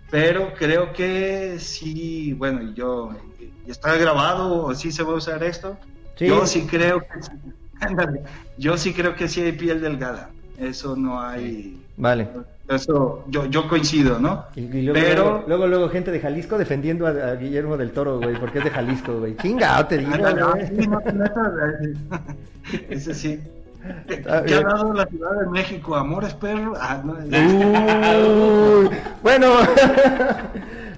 pero 0.09 0.53
creo 0.53 0.93
que 0.93 1.57
sí, 1.59 2.33
bueno, 2.33 2.73
yo 2.73 3.11
está 3.67 3.95
grabado 3.97 4.63
o 4.63 4.73
sí 4.73 4.91
se 4.91 5.03
va 5.03 5.13
a 5.13 5.15
usar 5.15 5.43
esto. 5.43 5.77
Yo 6.17 6.45
sí 6.45 6.67
creo 6.69 7.01
que 7.01 7.07
yo 8.57 8.77
sí 8.77 8.93
creo 8.93 9.15
que 9.15 9.27
sí 9.27 9.41
hay 9.41 9.51
piel 9.53 9.81
delgada 9.81 10.29
Eso 10.57 10.95
no 10.95 11.19
hay. 11.19 11.83
Vale. 11.97 12.29
Eso 12.69 13.25
yo, 13.27 13.45
yo 13.47 13.67
coincido, 13.67 14.19
¿no? 14.19 14.45
Y, 14.55 14.61
y 14.61 14.81
luego, 14.83 14.93
Pero- 14.99 15.23
luego, 15.23 15.43
luego, 15.47 15.67
luego 15.67 15.89
gente 15.89 16.11
de 16.11 16.19
Jalisco 16.21 16.57
defendiendo 16.57 17.05
a, 17.05 17.09
a 17.09 17.35
Guillermo 17.35 17.75
del 17.77 17.91
Toro, 17.91 18.19
güey, 18.19 18.39
porque 18.39 18.59
es 18.59 18.63
de 18.63 18.69
Jalisco, 18.71 19.19
güey. 19.19 19.35
Chinga, 19.37 19.85
te 19.87 19.97
digo, 19.97 20.11
Ese 22.89 23.13
sí. 23.13 23.39
¿Qué 24.07 24.23
ha 24.55 24.61
dado 24.61 24.93
la 24.93 25.05
Ciudad 25.07 25.41
de 25.41 25.47
México? 25.49 25.93
¿Amores 25.95 26.33
perros? 26.35 26.77
Ah, 26.79 27.01
no, 27.03 27.17
Uy, 28.79 28.89
bueno, 29.21 29.47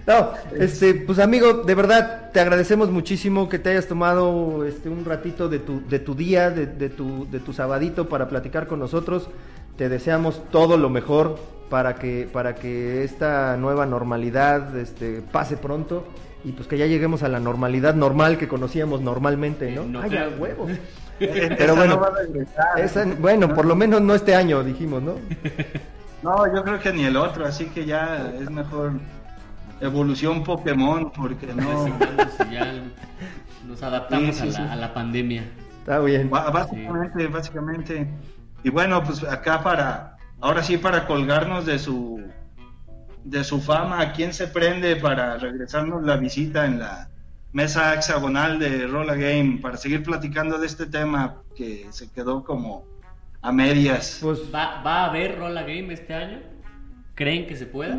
no, 0.08 0.30
este, 0.56 0.94
pues 0.94 1.18
amigo, 1.18 1.64
de 1.64 1.74
verdad 1.74 2.30
te 2.32 2.40
agradecemos 2.40 2.92
muchísimo 2.92 3.50
que 3.50 3.58
te 3.58 3.72
hayas 3.72 3.88
tomado 3.88 4.64
este 4.66 4.88
un 4.90 5.04
ratito 5.04 5.50
de 5.50 5.58
tu, 5.58 5.82
de 5.88 5.98
tu 5.98 6.14
día, 6.14 6.52
de, 6.52 6.68
de 6.68 6.90
tu, 6.90 7.28
de 7.32 7.40
tu 7.40 7.54
sabadito 7.54 8.08
para 8.08 8.30
platicar 8.30 8.68
con 8.68 8.78
nosotros. 8.80 9.30
Te 9.78 9.90
deseamos 9.90 10.42
todo 10.52 10.78
lo 10.78 10.90
mejor 10.90 11.38
para 11.70 11.96
que, 11.96 12.30
para 12.32 12.56
que 12.56 13.04
esta 13.04 13.58
nueva 13.58 13.86
normalidad 13.86 14.76
este, 14.78 15.22
pase 15.22 15.58
pronto 15.58 16.06
y 16.44 16.52
pues 16.52 16.68
que 16.68 16.78
ya 16.78 16.86
lleguemos 16.86 17.24
a 17.24 17.28
la 17.28 17.40
normalidad 17.40 17.96
normal 17.96 18.38
que 18.38 18.48
conocíamos 18.48 19.02
normalmente, 19.02 19.72
¿no? 19.72 19.84
No 19.84 20.02
Ay, 20.02 20.16
a 20.16 20.30
huevo. 20.38 20.68
Esa 21.20 21.56
Pero 21.58 21.76
bueno, 21.76 21.96
no 21.96 22.02
va 22.02 22.08
a 22.08 22.12
regresar. 22.12 22.66
esa- 22.80 23.06
bueno, 23.20 23.54
por 23.56 23.66
lo 23.66 23.76
menos 23.76 24.02
no 24.02 24.14
este 24.14 24.36
año, 24.36 24.64
dijimos, 24.64 25.02
¿no? 25.02 25.14
No, 26.24 26.54
yo 26.56 26.64
creo 26.64 26.80
que 26.80 26.92
ni 26.92 27.04
el 27.06 27.18
otro, 27.18 27.46
así 27.46 27.66
que 27.68 27.86
ya 27.86 28.34
es 28.42 28.50
mejor 28.50 28.94
evolución 29.80 30.44
Pokémon, 30.44 31.12
porque 31.12 31.48
no. 31.54 31.86
Ya 32.52 32.74
nos 33.68 33.84
adaptamos 33.84 34.36
Sí, 34.36 34.52
sí, 34.52 34.58
a, 34.58 34.66
la, 34.66 34.74
a 34.74 34.76
la 34.76 34.94
pandemia. 34.94 35.44
Está 35.80 36.00
bien. 36.00 36.30
Básicamente, 36.32 37.28
básicamente. 37.28 38.08
Y 38.66 38.72
bueno, 38.72 39.04
pues 39.04 39.24
acá 39.24 39.62
para, 39.62 40.18
ahora 40.42 40.64
sí 40.64 40.80
para 40.80 41.06
colgarnos 41.06 41.68
de 41.68 41.78
su, 41.78 42.20
de 43.24 43.44
su 43.44 43.62
fama, 43.62 44.02
¿a 44.02 44.12
quién 44.12 44.34
se 44.34 44.48
prende 44.48 44.96
para 44.96 45.38
regresarnos 45.38 46.04
la 46.04 46.18
visita 46.18 46.66
en 46.66 46.80
la 46.80 47.08
mesa 47.54 47.94
hexagonal 47.94 48.58
de 48.58 48.88
Rolla 48.88 49.14
Game 49.14 49.60
para 49.62 49.78
seguir 49.78 50.02
platicando 50.02 50.58
de 50.58 50.66
este 50.66 50.88
tema 50.88 51.44
que 51.56 51.86
se 51.92 52.12
quedó 52.12 52.44
como 52.44 52.84
a 53.44 53.52
medias? 53.52 54.18
Pues 54.20 54.40
¿Va, 54.52 54.82
¿Va 54.82 55.04
a 55.04 55.10
haber 55.12 55.38
Rolla 55.38 55.62
Game 55.62 55.94
este 55.94 56.16
año? 56.16 56.40
¿Creen 57.14 57.46
que 57.46 57.56
se 57.56 57.68
pueda? 57.68 57.96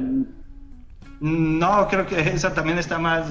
No, 1.21 1.87
creo 1.87 2.09
que 2.09 2.19
esa 2.19 2.53
también 2.53 2.79
está 2.79 2.99
más, 2.99 3.29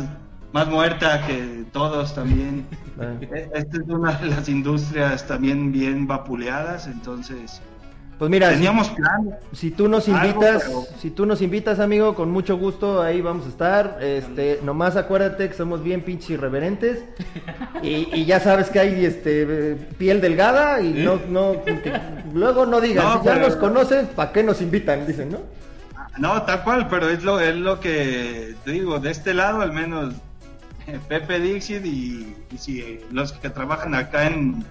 más 0.56 0.68
muerta 0.70 1.22
que 1.28 1.66
todos 1.74 2.16
también. 2.16 2.66
eh, 3.01 3.28
E- 3.53 3.60
Esta 3.60 3.76
es 3.78 3.84
una 3.89 4.14
de 4.14 4.28
las 4.28 4.47
industrias 4.47 5.28
también 5.28 5.74
bien 5.74 6.08
vapuleadas, 6.08 6.88
entonces 6.88 7.62
pues 8.18 8.32
mira, 8.32 8.47
si- 8.47 8.56
teníamos 8.56 8.88
planes. 8.91 9.34
Si 9.51 9.72
tú 9.72 9.89
nos 9.89 10.08
Algo, 10.08 10.26
invitas, 10.26 10.64
pero- 10.66 10.84
si 11.01 11.10
tú 11.12 11.26
nos 11.26 11.41
invitas, 11.41 11.82
amigo, 11.82 12.16
con 12.16 12.32
mucho 12.32 12.58
gusto 12.58 13.01
ahí 13.01 13.20
vamos 13.20 13.45
a 13.47 13.49
estar. 13.49 13.97
Este, 14.01 14.62
nomás 14.64 14.95
acuérdate 14.95 15.49
que 15.49 15.53
somos 15.56 15.84
bien 15.84 16.01
pinches 16.03 16.30
irreverentes 16.30 17.03
y, 17.84 18.08
y 18.16 18.24
ya 18.24 18.39
sabes 18.39 18.70
que 18.70 18.80
hay 18.80 19.03
este 19.03 19.41
eh, 19.74 19.76
piel 19.97 20.22
delgada 20.22 20.80
y 20.80 20.93
no, 21.03 21.20
no, 21.28 21.66
que- 21.66 21.91
luego 22.34 22.66
no 22.66 22.80
digan, 22.80 23.03
No, 23.03 23.20
si 23.20 23.26
ya 23.26 23.34
pero- 23.34 23.47
nos 23.47 23.58
conocen, 23.58 24.08
¿para 24.16 24.32
qué 24.32 24.41
nos 24.41 24.62
invitan? 24.62 25.06
Dicen, 25.06 25.32
¿no? 25.32 25.39
No, 26.18 26.41
tal 26.43 26.64
cual, 26.64 26.88
pero 26.88 27.10
es 27.10 27.26
lo, 27.26 27.41
es 27.41 27.58
lo 27.58 27.82
que 27.82 28.56
te 28.64 28.72
digo, 28.72 28.99
de 29.01 29.12
este 29.12 29.34
lado 29.34 29.60
al 29.60 29.74
menos 29.74 30.14
eh, 30.14 30.18
Pepe 31.08 31.40
Dixit 31.40 31.86
y, 31.86 32.36
y 32.52 32.58
si 32.58 33.00
los 33.12 33.32
que 33.34 33.50
trabajan 33.50 33.96
acá 33.96 34.28
en 34.28 34.64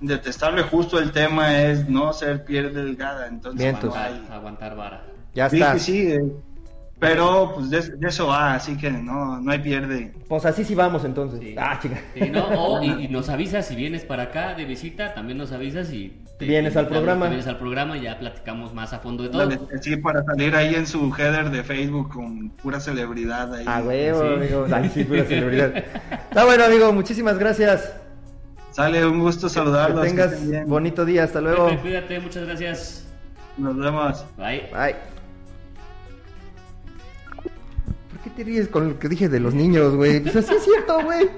Detestable, 0.00 0.62
justo 0.62 0.98
el 0.98 1.12
tema 1.12 1.60
es 1.62 1.86
no 1.88 2.12
ser 2.14 2.44
piel 2.44 2.72
delgada, 2.72 3.26
entonces 3.26 3.60
Vientos. 3.60 3.94
no 3.94 4.00
hay- 4.00 4.12
Aguantar, 4.14 4.32
aguantar 4.36 4.76
vara. 4.76 5.04
Ya 5.34 5.50
sí, 5.50 5.56
está. 5.56 5.78
sí, 5.78 5.92
sí, 5.92 6.12
eh, 6.12 6.32
pero 7.00 7.52
pues 7.54 7.70
de, 7.70 7.80
de 7.96 8.08
eso 8.08 8.26
va, 8.28 8.54
así 8.54 8.76
que 8.76 8.90
no, 8.90 9.40
no 9.40 9.50
hay 9.50 9.58
pierde. 9.58 10.12
Pues 10.28 10.44
así 10.46 10.64
sí 10.64 10.74
vamos 10.74 11.04
entonces. 11.04 11.40
Sí. 11.40 11.54
Ah, 11.58 11.78
chica. 11.80 11.98
Sí, 12.14 12.28
¿no? 12.30 12.46
O, 12.48 12.82
y, 12.82 12.90
y 13.04 13.08
nos 13.08 13.28
avisas 13.30 13.66
si 13.66 13.74
vienes 13.74 14.04
para 14.04 14.24
acá 14.24 14.54
de 14.54 14.64
visita, 14.66 15.14
también 15.14 15.38
nos 15.38 15.50
avisas 15.52 15.90
y 15.92 16.16
te 16.38 16.44
Vienes 16.46 16.76
al 16.76 16.86
programa. 16.88 17.26
vienes 17.28 17.46
al 17.46 17.58
programa 17.58 17.96
y 17.98 18.02
ya 18.02 18.18
platicamos 18.18 18.72
más 18.74 18.92
a 18.92 18.98
fondo 19.00 19.22
de 19.24 19.28
todo. 19.30 19.46
Dale, 19.46 19.58
Sí, 19.82 19.96
para 19.96 20.22
salir 20.24 20.54
ahí 20.54 20.74
en 20.74 20.86
su 20.86 21.12
header 21.14 21.50
de 21.50 21.62
Facebook 21.64 22.10
con 22.12 22.50
pura 22.50 22.80
celebridad 22.80 23.52
ahí. 23.54 23.64
A 23.66 23.82
huevo, 23.82 24.22
Sí. 24.22 24.34
amigo. 24.34 24.66
Ay, 24.72 24.90
sí, 24.94 25.04
pura 25.04 25.24
celebridad. 25.28 25.74
Está 25.76 26.44
bueno, 26.44 26.64
amigo. 26.64 26.92
Muchísimas 26.92 27.38
gracias. 27.38 27.92
Sale, 28.72 29.04
un 29.04 29.18
gusto 29.20 29.48
Que 29.48 29.52
saludarlos. 29.54 30.02
que 30.02 30.08
tengas 30.10 30.46
bien. 30.48 30.66
bonito 30.68 31.04
día. 31.04 31.24
Hasta 31.24 31.40
luego. 31.40 31.68
Cuídate, 31.82 32.20
muchas 32.20 32.44
gracias. 32.46 33.06
Nos 33.58 33.76
vemos. 33.76 34.24
Bye. 34.38 34.68
Ay. 34.72 34.94
Te 38.40 38.44
ríes 38.44 38.68
con 38.68 38.88
lo 38.88 38.98
que 38.98 39.08
dije 39.08 39.28
de 39.28 39.38
los 39.40 39.52
niños, 39.54 39.94
güey? 39.96 40.20
Pues 40.20 40.36
así 40.36 40.54
es 40.54 40.64
cierto, 40.64 41.02
güey. 41.04 41.28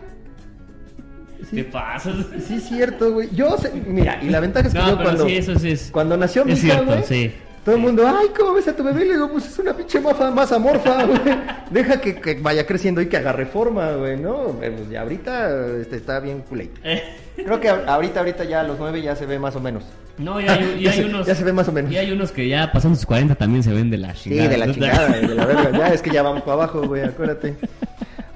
¿Qué 1.50 1.56
Sí, 1.56 1.62
pasa? 1.64 2.12
sí 2.46 2.54
es 2.54 2.62
cierto, 2.68 3.12
güey. 3.12 3.28
Yo 3.34 3.58
sé, 3.58 3.72
mira, 3.86 4.22
y 4.22 4.30
la 4.30 4.40
ventaja 4.40 4.68
es 4.68 4.72
que 4.74 4.78
No, 4.80 4.90
yo 4.90 5.02
cuando, 5.02 5.26
sí, 5.26 5.36
eso 5.36 5.58
sí 5.58 5.72
es. 5.72 5.90
cuando 5.90 6.16
nació 6.16 6.44
mi 6.44 6.52
hija, 6.52 6.80
güey, 6.82 7.02
sí. 7.02 7.32
todo 7.64 7.74
el 7.74 7.80
mundo, 7.80 8.04
ay, 8.06 8.28
¿cómo 8.38 8.54
ves 8.54 8.68
a 8.68 8.76
tu 8.76 8.84
bebé? 8.84 9.04
Y 9.04 9.08
le 9.08 9.14
digo, 9.14 9.30
pues 9.32 9.46
es 9.46 9.58
una 9.58 9.76
pinche 9.76 10.00
mafa 10.00 10.30
más 10.30 10.52
amorfa, 10.52 11.04
güey. 11.04 11.20
Deja 11.70 12.00
que, 12.00 12.14
que 12.20 12.34
vaya 12.34 12.64
creciendo 12.66 13.00
y 13.02 13.06
que 13.06 13.16
agarre 13.16 13.46
forma, 13.46 13.90
güey, 13.92 14.16
¿no? 14.18 14.56
Eh, 14.62 14.70
Pues 14.74 14.88
ya 14.88 15.02
ahorita 15.02 15.78
este, 15.80 15.96
está 15.96 16.20
bien 16.20 16.42
culeito. 16.48 16.80
Creo 17.36 17.60
que 17.60 17.68
ahorita, 17.68 18.20
ahorita 18.20 18.44
ya 18.44 18.60
a 18.60 18.62
los 18.64 18.78
nueve 18.78 19.00
ya 19.02 19.16
se 19.16 19.26
ve 19.26 19.38
más 19.38 19.56
o 19.56 19.60
menos. 19.60 19.84
No, 20.18 20.40
y 20.40 20.46
hay, 20.46 20.76
y 20.78 20.82
Ya 20.82 20.90
hay 20.90 20.96
se- 20.98 21.04
unos. 21.06 21.26
ya 21.26 21.34
se 21.34 21.44
ve 21.44 21.52
más 21.52 21.66
o 21.68 21.72
menos. 21.72 21.90
Y 21.90 21.96
hay 21.96 22.10
unos 22.12 22.30
que 22.32 22.46
ya 22.48 22.70
pasando 22.72 22.96
sus 22.96 23.06
40 23.06 23.34
también 23.34 23.62
se 23.62 23.72
ven 23.72 23.90
de 23.90 23.96
la 23.98 24.14
Sí, 24.14 24.30
chingada. 24.30 24.48
de 24.50 24.58
la 24.58 24.66
¿no? 24.66 24.72
chingada, 24.74 25.08
de 25.20 25.34
la 25.34 25.46
verga. 25.46 25.78
Ya 25.78 25.88
es 25.88 26.02
que 26.02 26.10
ya 26.10 26.22
vamos 26.22 26.42
para 26.42 26.52
abajo, 26.54 26.82
güey, 26.86 27.02
acuérdate. 27.02 27.56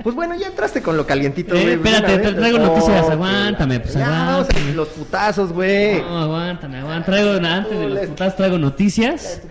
Pues 0.02 0.14
bueno, 0.14 0.34
ya 0.36 0.46
entraste 0.46 0.82
con 0.82 0.96
lo 0.96 1.04
calientito, 1.06 1.54
Eh, 1.56 1.62
güey. 1.62 1.74
espérate, 1.74 2.14
Una 2.14 2.16
vez. 2.22 2.28
te 2.28 2.34
traigo 2.34 2.58
noticias, 2.58 3.04
Oh, 3.08 3.12
aguántame, 3.12 3.80
pues, 3.80 3.94
ya, 3.94 4.34
aguántame. 4.34 4.72
los 4.74 4.88
putazos, 4.88 5.52
güey. 5.52 6.00
No, 6.00 6.18
aguántame, 6.20 6.78
aguántame. 6.78 7.04
Traigo, 7.18 7.46
antes 7.46 7.78
de 7.78 7.88
los 7.88 8.06
putas 8.06 8.36
traigo 8.36 8.54
Ya, 8.56 8.60
noticias. 8.62 9.42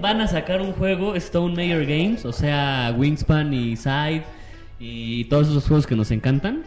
Van 0.00 0.20
a 0.20 0.26
sacar 0.26 0.60
un 0.60 0.72
juego 0.72 1.14
Stone 1.16 1.54
Mayer 1.54 1.86
Games, 1.86 2.24
o 2.24 2.32
sea, 2.32 2.94
Wingspan 2.96 3.52
y 3.52 3.76
Side 3.76 4.24
y 4.80 5.24
todos 5.26 5.48
esos 5.48 5.64
juegos 5.66 5.86
que 5.86 5.94
nos 5.96 6.10
encantan. 6.10 6.64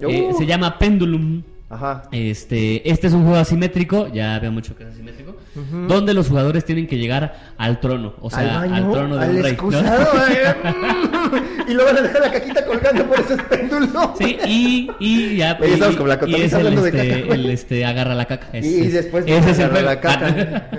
Eh, 0.00 0.28
Uh. 0.32 0.38
se 0.38 0.46
llama 0.46 0.78
Pendulum. 0.78 1.42
Ajá. 1.72 2.02
Este, 2.10 2.90
este 2.90 3.06
es 3.06 3.12
un 3.12 3.22
juego 3.22 3.36
asimétrico, 3.38 4.12
ya 4.12 4.38
veo 4.40 4.50
mucho 4.50 4.74
que 4.76 4.82
es 4.82 4.88
asimétrico, 4.90 5.36
donde 5.86 6.14
los 6.14 6.26
jugadores 6.28 6.64
tienen 6.64 6.88
que 6.88 6.98
llegar 6.98 7.52
al 7.58 7.78
trono, 7.78 8.14
o 8.20 8.28
sea, 8.28 8.62
al 8.62 8.90
trono 8.90 9.16
de 9.16 9.24
al 9.24 9.36
un 9.36 9.42
rey. 9.44 9.54
güey. 9.54 9.78
y 11.68 11.74
lo 11.74 11.84
van 11.84 11.96
a 11.98 12.00
dejar 12.02 12.20
la 12.22 12.32
caquita 12.32 12.64
colgando 12.66 13.06
por 13.06 13.20
esos 13.20 13.40
péndulos. 13.42 13.90
Sí, 14.18 14.36
y, 14.46 14.90
y 14.98 15.36
ya 15.36 15.56
Oye, 15.60 15.76
y- 15.76 15.94
como 15.94 16.08
la 16.08 16.18
y 16.26 16.34
es 16.34 16.52
el, 16.52 16.74
de 16.74 16.88
este, 16.88 16.90
caca, 17.20 17.34
el, 17.34 17.50
este, 17.50 17.84
agarra 17.84 18.14
la 18.16 18.24
caca. 18.24 18.48
Es- 18.52 18.66
Y 18.66 18.80
es- 18.82 18.92
después 18.92 19.24
ese 19.28 19.50
es 19.50 19.58
el 19.58 19.64
agarra 19.66 19.70
juego. 19.72 19.86
la 19.90 20.00
caca. 20.00 20.70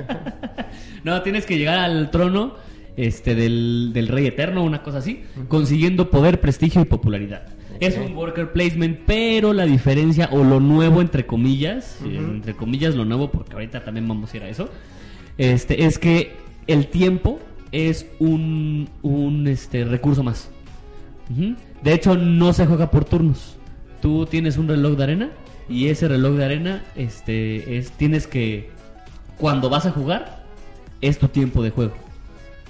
no, 1.06 1.22
tienes 1.22 1.46
que 1.46 1.58
llegar 1.58 1.78
al 1.80 2.12
trono 2.12 2.56
este 2.98 3.34
del, 3.36 3.92
del 3.94 4.10
rey 4.10 4.28
eterno, 4.28 4.64
una 4.64 4.84
cosa 4.84 4.98
así, 4.98 5.24
consiguiendo 5.48 6.10
poder, 6.10 6.42
prestigio 6.42 6.82
y 6.82 6.86
popularidad. 6.86 7.44
Es 7.82 7.98
un 7.98 8.16
worker 8.16 8.52
placement, 8.52 9.00
pero 9.08 9.54
la 9.54 9.66
diferencia 9.66 10.30
o 10.32 10.44
lo 10.44 10.60
nuevo 10.60 11.02
entre 11.02 11.26
comillas, 11.26 12.00
eh, 12.06 12.16
entre 12.16 12.54
comillas 12.56 12.94
lo 12.94 13.06
nuevo 13.06 13.32
porque 13.32 13.54
ahorita 13.54 13.84
también 13.84 14.08
vamos 14.08 14.32
a 14.32 14.38
ir 14.38 14.44
a 14.44 14.50
eso, 14.50 14.70
este 15.40 15.86
es 15.86 15.98
que 15.98 16.34
el 16.68 16.88
tiempo 16.88 17.40
es 17.72 18.06
un, 18.20 18.88
un 19.02 19.48
este 19.48 19.84
recurso 19.84 20.22
más. 20.22 20.52
De 21.82 21.94
hecho, 21.94 22.16
no 22.16 22.54
se 22.54 22.68
juega 22.68 22.92
por 22.92 23.06
turnos. 23.06 23.58
Tú 24.00 24.26
tienes 24.26 24.58
un 24.58 24.68
reloj 24.68 24.98
de 24.98 25.04
arena 25.04 25.32
y 25.68 25.88
ese 25.88 26.08
reloj 26.08 26.36
de 26.36 26.46
arena, 26.46 26.84
este, 26.96 27.78
es 27.78 27.92
tienes 27.94 28.28
que 28.28 28.70
cuando 29.38 29.70
vas 29.70 29.88
a 29.88 29.92
jugar 29.92 30.46
es 31.02 31.18
tu 31.18 31.28
tiempo 31.30 31.64
de 31.64 31.72
juego. 31.72 31.94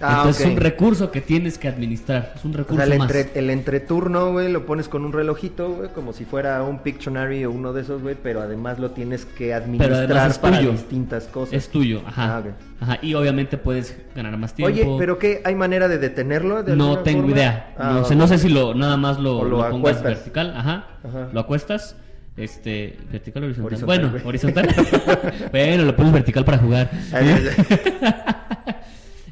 Ah, 0.02 0.18
Entonces 0.18 0.46
es 0.46 0.52
un 0.52 0.58
recurso 0.58 1.12
que 1.12 1.22
tienes 1.22 1.58
que 1.58 1.68
administrar. 1.68 2.34
Es 2.36 2.44
un 2.46 2.54
O 2.54 2.58
recurso 2.58 2.84
sea, 2.84 2.92
el, 2.94 3.00
más. 3.00 3.14
entre, 3.14 3.40
el 3.40 3.50
entreturno, 3.50 4.32
güey, 4.32 4.52
lo 4.52 4.66
pones 4.66 4.88
con 4.90 5.06
un 5.06 5.14
relojito, 5.14 5.70
güey, 5.72 5.90
como 5.90 6.12
si 6.14 6.26
fuera 6.26 6.62
un 6.64 6.80
Pictionary 6.80 7.46
o 7.46 7.52
uno 7.52 7.72
de 7.74 7.82
esos, 7.82 8.02
güey, 8.02 8.16
pero 8.22 8.42
además 8.42 8.80
lo 8.80 8.92
tienes 8.92 9.26
que 9.26 9.54
administrar 9.54 10.08
para 10.40 10.58
tuyo. 10.60 10.72
distintas 10.72 11.26
cosas. 11.26 11.54
Es 11.54 11.70
tuyo, 11.70 12.02
ajá. 12.06 12.38
Ah. 12.38 12.44
Ajá. 12.80 13.00
Y 13.02 13.14
obviamente 13.14 13.58
puedes 13.58 13.96
ganar 14.16 14.36
más 14.38 14.56
tiempo. 14.56 14.74
Oye, 14.74 14.88
¿pero 14.98 15.20
qué? 15.20 15.42
¿Hay 15.46 15.54
manera 15.56 15.88
de 15.88 16.00
detenerlo? 16.00 16.64
de 16.64 16.76
no 16.76 17.00
tengo 17.00 17.20
forma? 17.22 17.36
idea. 17.36 17.74
Ah, 17.78 17.92
no, 18.00 18.06
sé, 18.06 18.16
no 18.16 18.28
sé 18.28 18.38
si 18.40 18.50
lo 18.50 18.74
nada 18.74 18.98
más 18.98 19.20
lo, 19.20 19.38
O 19.40 19.44
lo 19.44 19.50
lo 19.50 19.58
pongas 19.70 19.98
acuestas. 19.98 20.04
vertical, 20.04 20.54
ajá, 20.58 20.88
Ajá. 21.08 21.30
Lo 21.32 21.40
acuestas. 21.42 21.96
Este, 22.38 22.98
vertical 23.12 23.44
o 23.44 23.46
horizontal. 23.48 23.74
Horizontal, 23.90 24.10
bueno, 24.10 24.28
horizontal. 24.28 24.68
bueno, 25.52 25.84
lo 25.84 25.96
pones 25.96 26.14
vertical 26.14 26.46
para 26.46 26.58
jugar. 26.60 26.90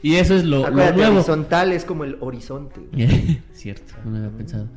Y 0.02 0.16
eso 0.16 0.36
es 0.36 0.43
lo, 0.45 0.70
lo 0.70 0.91
nuevo. 0.93 1.16
horizontal 1.16 1.72
es 1.72 1.84
como 1.86 2.04
el 2.06 2.18
horizonte. 2.22 2.80
Cierto, 3.54 3.93
no 4.06 4.12
lo 4.12 4.18
había 4.26 4.38
pensado. 4.38 4.68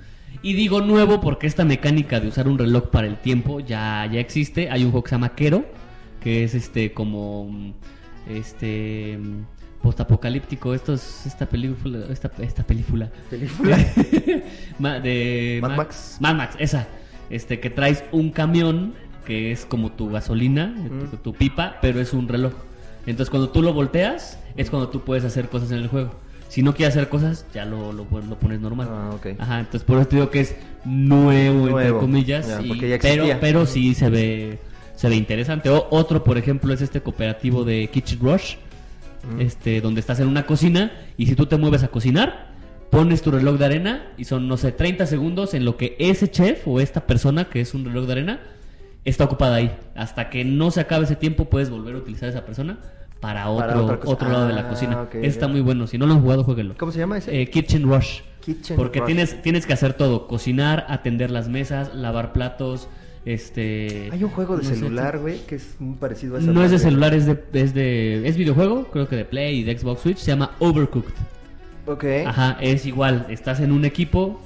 Y 0.43 0.55
digo 0.55 0.81
nuevo 0.81 1.20
porque 1.20 1.47
esta 1.47 1.64
mecánica 1.64 2.18
de 2.18 2.29
usar 2.29 2.49
un 2.49 2.59
reloj 2.59 2.89
para 2.91 3.07
el 3.07 3.16
tiempo 3.20 3.61
ya, 3.61 4.09
ya 4.12 4.18
existe. 4.18 4.70
Hay 4.70 4.83
un 4.85 4.91
juego 4.91 5.05
que 5.05 5.11
se 5.11 5.14
llama 5.14 5.35
Kero, 5.37 5.64
que 6.20 6.43
es 6.45 6.55
este 6.55 6.93
como 6.93 7.49
mm, 7.51 7.73
este 8.31 9.18
mm, 9.20 9.83
postapocalíptico. 9.83 10.75
Esto 10.75 10.95
es 10.95 11.27
esta 11.27 11.47
película, 11.47 12.07
esta, 12.11 12.31
esta 12.41 12.64
película 12.64 13.11
Película. 13.31 13.79
Ma- 14.79 14.99
de 15.01 15.59
Mad 15.62 15.77
Max. 15.77 16.16
Mad 16.20 16.35
Max, 16.35 16.57
esa. 16.59 16.89
Este 17.31 17.61
que 17.61 17.70
traes 17.70 18.03
un 18.12 18.31
camión 18.31 18.95
que 19.27 19.53
es 19.53 19.64
como 19.64 19.93
tu 19.93 20.11
gasolina, 20.11 20.66
Mm. 20.77 21.11
tu, 21.11 21.16
tu 21.18 21.33
pipa, 21.35 21.77
pero 21.81 22.01
es 22.01 22.12
un 22.12 22.27
reloj. 22.29 22.55
Entonces 23.07 23.31
cuando 23.31 23.51
tú 23.51 23.62
lo 23.62 23.73
volteas 23.73 24.39
es 24.57 24.70
cuando 24.70 24.88
tú 24.88 25.00
puedes 25.03 25.24
hacer 25.24 25.48
cosas 25.48 25.70
en 25.72 25.78
el 25.78 25.88
juego. 25.88 26.14
Si 26.48 26.62
no 26.62 26.74
quieres 26.74 26.94
hacer 26.96 27.09
cosas, 27.09 27.46
ya 27.55 27.64
lo, 27.64 27.92
lo, 27.92 28.05
lo 28.05 28.38
pones 28.38 28.61
normal. 28.61 28.88
Ah, 28.90 29.11
ok. 29.14 29.28
Ajá, 29.38 29.61
entonces 29.61 29.84
por 29.84 29.98
eso 29.98 30.09
te 30.09 30.16
digo 30.16 30.30
que 30.30 30.40
es 30.40 30.55
nuevo, 30.84 31.78
entre 31.80 31.92
comillas. 31.98 32.46
Ya, 32.48 32.61
y- 32.62 32.68
porque 32.68 32.88
ya 32.90 32.98
pero, 33.00 33.24
pero 33.40 33.66
sí 33.66 33.94
se 33.94 34.11
ve, 34.11 34.59
se 34.94 35.09
ve 35.09 35.16
interesante. 35.16 35.70
O, 35.70 35.86
otro, 35.90 36.22
por 36.24 36.36
ejemplo, 36.38 36.72
es 36.74 36.82
este 36.82 37.00
cooperativo 37.00 37.64
de 37.64 37.88
Kitchen 37.92 38.18
Rush, 38.20 38.57
Mm. 39.24 39.40
este, 39.40 39.80
donde 39.80 40.00
estás 40.00 40.18
en 40.20 40.26
una 40.26 40.44
cocina 40.46 40.90
y 41.16 41.26
si 41.26 41.36
tú 41.36 41.46
te 41.46 41.57
mueves 41.57 41.84
a 41.84 41.88
cocinar, 41.88 42.48
pones 42.90 43.22
tu 43.22 43.30
reloj 43.30 43.57
de 43.57 43.64
arena 43.64 44.07
y 44.18 44.24
son, 44.24 44.48
no 44.48 44.57
sé, 44.57 44.72
30 44.72 45.07
segundos 45.07 45.55
en 45.55 45.64
lo 45.64 45.76
que 45.76 45.94
ese 46.00 46.28
chef 46.30 46.66
o 46.66 46.80
esta 46.80 47.07
persona 47.07 47.44
que 47.44 47.61
es 47.61 47.72
un 47.72 47.84
reloj 47.84 48.07
de 48.07 48.12
arena 48.12 48.40
está 49.05 49.24
ocupada 49.24 49.55
ahí. 49.57 49.70
Hasta 49.94 50.28
que 50.28 50.44
no 50.44 50.70
se 50.72 50.80
acabe 50.80 51.05
ese 51.05 51.14
tiempo 51.16 51.44
puedes 51.46 51.70
volver 51.70 51.94
a 51.94 51.98
utilizar 51.98 52.26
a 52.28 52.32
esa 52.32 52.44
persona 52.44 52.78
para 53.23 53.49
otro, 53.49 53.87
Para 53.87 54.01
otro 54.11 54.29
lado 54.31 54.47
de 54.49 54.53
la 54.53 54.61
Ah, 54.62 54.68
cocina. 54.68 55.03
ok, 55.03 55.14
Ese 55.14 55.27
está 55.29 55.49
muy 55.49 55.62
bueno. 55.62 55.87
Si 55.87 55.97
no 55.97 56.07
lo 56.07 56.12
han 56.12 56.20
jugado, 56.20 56.45
jueguenlo. 56.45 56.75
¿Cómo 56.77 56.93
se 56.93 56.99
llama 56.99 57.16
ese? 57.16 57.41
Eh, 57.41 57.49
Kitchen 57.49 57.85
Rush. 57.85 58.20
Kitchen 58.41 58.77
Porque 58.77 58.99
Rush. 58.99 59.07
tienes 59.07 59.41
tienes 59.43 59.64
que 59.64 59.73
hacer 59.73 59.95
todo, 59.95 60.27
cocinar, 60.27 60.85
atender 60.89 61.31
las 61.31 61.49
mesas, 61.49 61.95
lavar 61.95 62.33
platos, 62.35 62.89
este 63.25 64.09
Hay 64.12 64.25
un 64.25 64.31
juego 64.31 64.57
de 64.57 64.64
no 64.64 64.68
celular, 64.68 65.18
güey, 65.18 65.39
que 65.47 65.55
es 65.55 65.77
muy 65.79 65.95
parecido 65.97 66.35
a 66.37 66.41
esa 66.41 66.51
no 66.51 66.64
es 66.64 66.73
de 66.73 66.79
celular, 66.81 67.14
es 67.14 67.27
de, 67.27 67.41
es 67.53 67.73
de 67.73 68.27
es 68.29 68.37
videojuego, 68.37 68.89
creo 68.91 69.09
que 69.09 69.14
de 69.16 69.25
Play 69.25 69.61
y 69.61 69.62
de 69.62 69.79
Xbox 69.79 70.01
Switch, 70.03 70.18
se 70.18 70.33
llama 70.33 70.51
Overcooked. 70.59 71.14
Ok. 71.87 72.05
Ajá, 72.27 72.59
es 72.61 72.85
igual, 72.87 73.27
estás 73.31 73.61
en 73.61 73.70
un 73.73 73.85
equipo 73.85 74.41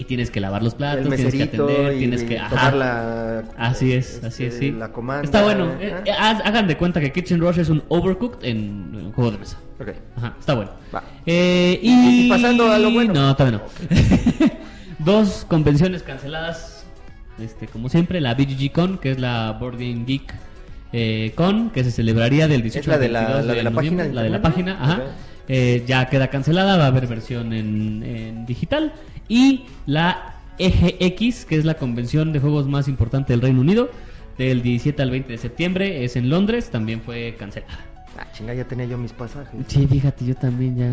y 0.00 0.04
tienes 0.04 0.30
que 0.30 0.40
lavar 0.40 0.62
los 0.62 0.74
platos, 0.74 1.06
el 1.06 1.14
tienes 1.14 1.34
que 1.34 1.42
atender, 1.42 1.94
y, 1.94 1.98
tienes 1.98 2.22
que 2.24 2.38
ajá. 2.38 2.70
la... 2.72 3.42
Así 3.56 3.92
es, 3.92 4.14
este, 4.14 4.26
así 4.28 4.44
es, 4.44 4.54
sí. 4.58 4.70
La 4.72 4.92
comanda. 4.92 5.24
Está 5.24 5.42
bueno. 5.42 5.72
eh, 5.80 5.92
Ah, 5.96 6.02
eh, 6.04 6.12
haz- 6.18 6.42
hagan 6.44 6.66
de 6.68 6.76
cuenta 6.76 7.00
que 7.00 7.10
Kitchen 7.12 7.40
Rush 7.40 7.58
es 7.58 7.68
un 7.68 7.82
Overcooked 7.88 8.44
en, 8.46 8.90
en 8.94 9.12
juego 9.12 9.30
de 9.32 9.38
mesa. 9.38 9.58
Ok. 9.80 9.88
Ajá, 10.16 10.34
está 10.38 10.54
bueno. 10.54 10.70
Va. 10.94 11.02
Eh, 11.26 11.78
y... 11.82 12.26
Y 12.26 12.28
pasando 12.28 12.70
a 12.70 12.78
lo 12.78 12.90
bueno. 12.92 13.12
No, 13.12 13.34
todavía 13.36 13.58
no. 13.58 13.88
Dos 14.98 15.44
convenciones 15.48 16.02
canceladas, 16.02 16.84
este, 17.40 17.66
como 17.68 17.88
siempre, 17.88 18.20
la 18.20 18.34
BGG 18.34 18.72
Con, 18.72 18.98
que 18.98 19.12
es 19.12 19.18
la 19.20 19.52
Board 19.60 19.74
Game 19.78 20.04
Geek 20.04 20.34
eh, 20.92 21.32
Con, 21.36 21.70
que 21.70 21.84
se 21.84 21.90
celebraría 21.92 22.48
del 22.48 22.62
18 22.62 22.88
la 22.90 22.94
al 22.96 23.00
de 23.00 23.08
la- 23.08 23.20
22 23.20 23.46
la 23.46 23.54
de 23.54 23.62
la 23.62 23.70
página 23.70 24.04
la 24.06 24.22
de 24.22 24.30
la 24.30 24.42
página, 24.42 24.78
ajá. 24.80 24.94
Ok. 24.94 25.02
Eh, 25.50 25.82
ya 25.86 26.06
queda 26.10 26.28
cancelada, 26.28 26.76
va 26.76 26.84
a 26.84 26.86
haber 26.88 27.06
versión 27.06 27.52
en, 27.54 28.02
en 28.02 28.44
digital. 28.44 28.92
Y 29.28 29.66
la 29.86 30.34
EGX, 30.58 31.44
que 31.44 31.56
es 31.56 31.64
la 31.64 31.74
convención 31.74 32.32
de 32.32 32.40
juegos 32.40 32.66
más 32.66 32.88
importante 32.88 33.32
del 33.32 33.42
Reino 33.42 33.60
Unido, 33.60 33.90
del 34.38 34.62
17 34.62 35.00
al 35.02 35.10
20 35.10 35.32
de 35.32 35.38
septiembre, 35.38 36.04
es 36.04 36.16
en 36.16 36.28
Londres, 36.30 36.70
también 36.70 37.00
fue 37.02 37.34
cancelada. 37.38 37.78
Ah, 38.18 38.26
chinga, 38.32 38.52
ya 38.54 38.64
tenía 38.64 38.86
yo 38.86 38.98
mis 38.98 39.12
pasajes. 39.12 39.60
Sí, 39.68 39.86
fíjate, 39.86 40.24
yo 40.24 40.34
también 40.34 40.76
ya. 40.76 40.88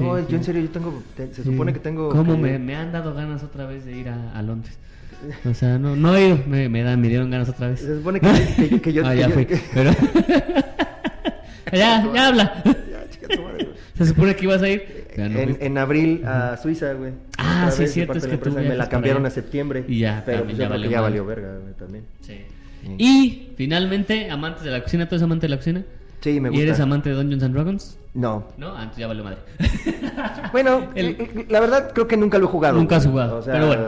No, 0.00 0.16
sí, 0.16 0.22
yo 0.22 0.26
sí. 0.28 0.34
en 0.36 0.44
serio, 0.44 0.62
yo 0.62 0.70
tengo... 0.70 1.02
te- 1.16 1.28
se 1.34 1.42
Sí. 1.42 1.50
supone 1.50 1.72
que 1.74 1.78
tengo... 1.78 2.08
¿Cómo 2.08 2.34
que- 2.36 2.38
me, 2.40 2.58
me 2.58 2.74
han 2.76 2.90
dado 2.92 3.12
ganas 3.12 3.42
otra 3.42 3.66
vez 3.66 3.84
de 3.84 3.96
ir 3.98 4.08
a, 4.08 4.32
a 4.38 4.42
Londres? 4.42 4.78
O 5.44 5.52
sea, 5.52 5.76
no, 5.78 5.94
no 5.96 6.16
he 6.16 6.28
ido, 6.28 6.38
me, 6.46 6.70
me, 6.70 6.82
dan, 6.82 6.98
me 7.00 7.08
dieron 7.08 7.30
ganas 7.30 7.50
otra 7.50 7.68
vez. 7.68 7.80
Se 7.80 7.96
supone 7.98 8.20
que, 8.20 8.68
que- 8.70 8.80
que 8.80 8.92
yo... 8.94 9.02
Ah, 9.06 9.10
que 9.12 9.18
ya 9.18 9.28
yo- 9.28 9.34
fui, 9.34 9.44
que- 9.46 9.60
pero... 9.74 9.90
ya, 11.72 12.10
ya 12.14 12.28
habla. 12.28 12.62
Ya, 12.64 13.10
chica, 13.10 13.28
tu 13.28 13.42
madre. 13.42 13.68
Se 14.00 14.06
supone 14.06 14.34
que 14.34 14.44
ibas 14.44 14.62
a 14.62 14.68
ir. 14.68 15.06
no 15.16 15.24
en, 15.24 15.56
en 15.60 15.78
abril 15.78 16.22
a 16.26 16.56
Suiza, 16.56 16.92
güey. 16.94 17.12
Ah, 17.38 17.64
Otra 17.64 17.70
sí, 17.72 17.82
vez, 17.82 17.92
cierto, 17.92 18.18
es 18.18 18.26
que 18.26 18.36
tú 18.38 18.50
Me 18.52 18.74
la 18.74 18.88
cambiaron 18.88 19.26
a 19.26 19.30
septiembre. 19.30 19.84
Y 19.86 19.98
ya, 20.00 20.22
Pero 20.24 20.38
también 20.38 20.56
pues 20.56 20.58
ya 20.58 20.68
creo 20.68 20.68
que 20.68 20.86
valió 20.86 20.90
ya 20.90 21.00
valió 21.00 21.24
verga, 21.26 21.58
güey, 21.62 21.74
también. 21.74 22.04
Sí. 22.20 22.34
Sí. 22.82 22.94
Y 22.98 23.48
finalmente, 23.56 24.30
amantes 24.30 24.62
de 24.64 24.70
la 24.70 24.82
cocina, 24.82 25.06
¿tú 25.08 25.14
eres 25.14 25.22
amante 25.22 25.46
de 25.46 25.50
la 25.50 25.56
cocina? 25.58 25.84
Sí, 26.22 26.40
me 26.40 26.48
¿Y 26.48 26.52
gusta. 26.52 26.62
eres 26.64 26.80
amante 26.80 27.10
de 27.10 27.14
Dungeons 27.16 27.42
and 27.42 27.54
Dragons? 27.54 27.98
No. 28.14 28.48
No, 28.58 28.74
antes 28.74 28.96
ya 28.98 29.06
valió 29.06 29.22
madre. 29.24 29.38
Bueno, 30.52 30.88
El- 30.94 31.46
la 31.48 31.60
verdad 31.60 31.92
creo 31.94 32.06
que 32.08 32.16
nunca 32.16 32.38
lo 32.38 32.46
he 32.46 32.48
jugado. 32.48 32.76
Nunca 32.76 32.96
has 32.96 33.06
jugado, 33.06 33.36
O 33.38 33.42
sea, 33.42 33.54
pero 33.54 33.66
bueno. 33.68 33.82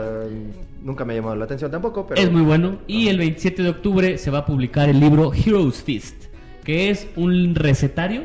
Nunca 0.83 1.05
me 1.05 1.13
ha 1.13 1.15
llamado 1.15 1.35
la 1.37 1.45
atención 1.45 1.71
tampoco, 1.71 2.05
pero... 2.05 2.19
Es 2.21 2.29
muy 2.31 2.41
bueno. 2.41 2.79
Y 2.87 3.07
el 3.07 3.17
27 3.17 3.63
de 3.63 3.69
octubre 3.69 4.17
se 4.17 4.29
va 4.31 4.39
a 4.39 4.45
publicar 4.45 4.89
el 4.89 4.99
libro 4.99 5.31
Heroes 5.33 5.81
Feast, 5.81 6.25
que 6.65 6.89
es 6.89 7.07
un 7.15 7.55
recetario, 7.55 8.23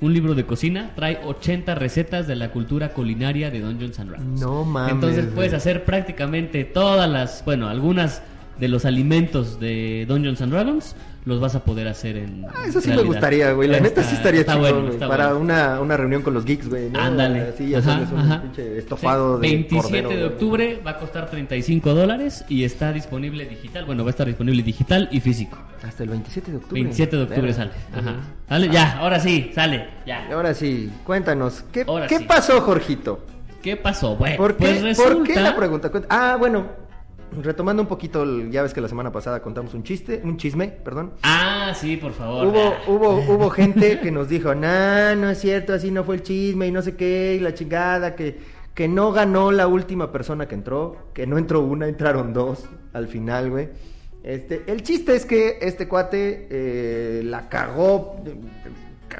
un 0.00 0.12
libro 0.12 0.34
de 0.34 0.44
cocina. 0.44 0.92
Trae 0.94 1.20
80 1.24 1.74
recetas 1.74 2.26
de 2.26 2.36
la 2.36 2.50
cultura 2.50 2.90
culinaria 2.90 3.50
de 3.50 3.60
Dungeons 3.60 3.98
and 3.98 4.10
Dragons. 4.10 4.40
No 4.40 4.64
mames, 4.64 4.92
Entonces 4.92 5.26
puedes 5.34 5.52
hacer 5.52 5.84
prácticamente 5.84 6.64
todas 6.64 7.08
las, 7.08 7.44
bueno, 7.44 7.68
algunas 7.68 8.22
de 8.58 8.68
los 8.68 8.84
alimentos 8.84 9.60
de 9.60 10.04
Dungeons 10.08 10.40
and 10.42 10.52
Dragons 10.52 10.96
los 11.24 11.40
vas 11.40 11.54
a 11.54 11.64
poder 11.64 11.88
hacer 11.88 12.16
en. 12.16 12.46
Ah, 12.48 12.62
eso 12.66 12.80
sí 12.80 12.86
realidad. 12.86 13.02
me 13.04 13.08
gustaría, 13.08 13.52
güey. 13.52 13.68
La 13.68 13.76
Está- 13.78 13.88
neta 13.88 14.02
sí 14.02 14.14
estaría 14.14 14.44
chido, 14.44 14.58
bueno, 14.60 14.82
güey. 14.86 14.98
Para 14.98 15.26
bueno. 15.34 15.40
una, 15.40 15.80
una 15.80 15.96
reunión 15.96 16.22
con 16.22 16.32
los 16.34 16.44
geeks, 16.44 16.68
güey. 16.68 16.88
¿no? 16.90 16.98
Ándale. 17.00 17.40
Así, 17.42 17.68
ya 17.68 17.82
sabes, 17.82 18.10
un 18.10 18.20
ajá. 18.20 18.42
pinche 18.42 18.78
estofado 18.78 19.36
Sí, 19.36 19.42
de 19.42 19.48
27 19.54 19.82
cordero, 19.82 20.08
de 20.08 20.14
güey. 20.16 20.26
octubre 20.28 20.82
va 20.86 20.90
a 20.92 20.98
costar 20.98 21.28
35 21.28 21.94
dólares 21.94 22.44
y 22.48 22.64
está 22.64 22.92
disponible 22.92 23.44
digital. 23.46 23.84
Bueno, 23.84 24.04
va 24.04 24.08
a 24.08 24.12
estar 24.12 24.26
disponible 24.26 24.62
digital 24.62 25.08
y 25.12 25.20
físico. 25.20 25.58
Hasta 25.86 26.02
el 26.02 26.08
27 26.10 26.50
de 26.50 26.56
octubre. 26.56 26.80
27 26.82 27.16
de 27.16 27.22
octubre 27.24 27.52
sale. 27.52 27.70
Ajá. 27.94 28.14
Sale, 28.48 28.68
ya, 28.70 28.98
ahora 28.98 29.20
sí, 29.20 29.50
sale. 29.54 29.88
Ya. 30.06 30.26
ahora 30.32 30.54
sí, 30.54 30.90
cuéntanos, 31.04 31.62
¿qué, 31.72 31.84
Ahora 31.86 32.06
¿qué 32.06 32.18
sí. 32.18 32.24
pasó, 32.24 32.60
Jorgito? 32.62 33.24
¿Qué 33.62 33.76
pasó? 33.76 34.16
Bueno, 34.16 34.36
¿Por 34.38 34.56
qué, 34.56 34.64
pues 34.66 34.82
resulta... 34.82 35.14
¿Por 35.14 35.22
qué 35.24 35.40
la 35.40 35.54
pregunta? 35.56 35.90
Ah, 36.08 36.36
bueno, 36.38 36.66
retomando 37.42 37.82
un 37.82 37.88
poquito, 37.88 38.22
el- 38.22 38.50
ya 38.50 38.62
ves 38.62 38.72
que 38.74 38.80
la 38.80 38.88
semana 38.88 39.12
pasada 39.12 39.40
contamos 39.42 39.74
un 39.74 39.82
chiste, 39.82 40.20
un 40.24 40.36
chisme, 40.36 40.68
perdón. 40.68 41.12
Ah, 41.22 41.72
sí, 41.74 41.96
por 41.96 42.12
favor. 42.12 42.46
Hubo, 42.46 42.72
hubo, 42.86 43.10
hubo 43.34 43.50
gente 43.50 44.00
que 44.00 44.10
nos 44.10 44.28
dijo, 44.28 44.54
nah, 44.54 45.14
no 45.14 45.30
es 45.30 45.38
cierto, 45.38 45.72
así 45.74 45.90
no 45.90 46.04
fue 46.04 46.16
el 46.16 46.22
chisme 46.22 46.66
y 46.66 46.72
no 46.72 46.82
sé 46.82 46.96
qué, 46.96 47.36
y 47.38 47.40
la 47.40 47.54
chingada, 47.54 48.14
que, 48.16 48.38
que 48.74 48.88
no 48.88 49.12
ganó 49.12 49.50
la 49.52 49.66
última 49.66 50.12
persona 50.12 50.46
que 50.48 50.54
entró, 50.54 50.96
que 51.14 51.26
no 51.26 51.38
entró 51.38 51.60
una, 51.62 51.88
entraron 51.88 52.32
dos 52.32 52.64
al 52.92 53.08
final, 53.08 53.50
güey. 53.50 53.68
Este, 54.22 54.64
el 54.66 54.82
chiste 54.82 55.14
es 55.14 55.24
que 55.24 55.58
este 55.60 55.86
cuate 55.88 56.48
eh, 56.50 57.22
la 57.24 57.48
cagó 57.48 58.16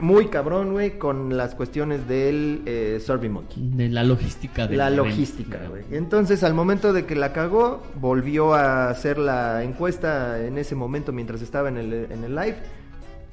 muy 0.00 0.28
cabrón, 0.28 0.72
güey, 0.72 0.98
con 0.98 1.36
las 1.36 1.54
cuestiones 1.54 2.06
del 2.08 2.62
eh, 2.66 3.00
Survey 3.04 3.28
Monkey. 3.28 3.70
De 3.70 3.88
la 3.88 4.04
logística 4.04 4.66
de 4.66 4.76
La 4.76 4.90
logística, 4.90 5.58
güey. 5.68 5.84
Entonces, 5.90 6.42
al 6.44 6.54
momento 6.54 6.92
de 6.92 7.06
que 7.06 7.14
la 7.14 7.32
cagó, 7.32 7.82
volvió 7.96 8.54
a 8.54 8.90
hacer 8.90 9.18
la 9.18 9.62
encuesta 9.62 10.44
en 10.44 10.58
ese 10.58 10.74
momento 10.74 11.12
mientras 11.12 11.42
estaba 11.42 11.68
en 11.68 11.76
el, 11.76 11.92
en 12.10 12.24
el 12.24 12.34
live. 12.34 12.56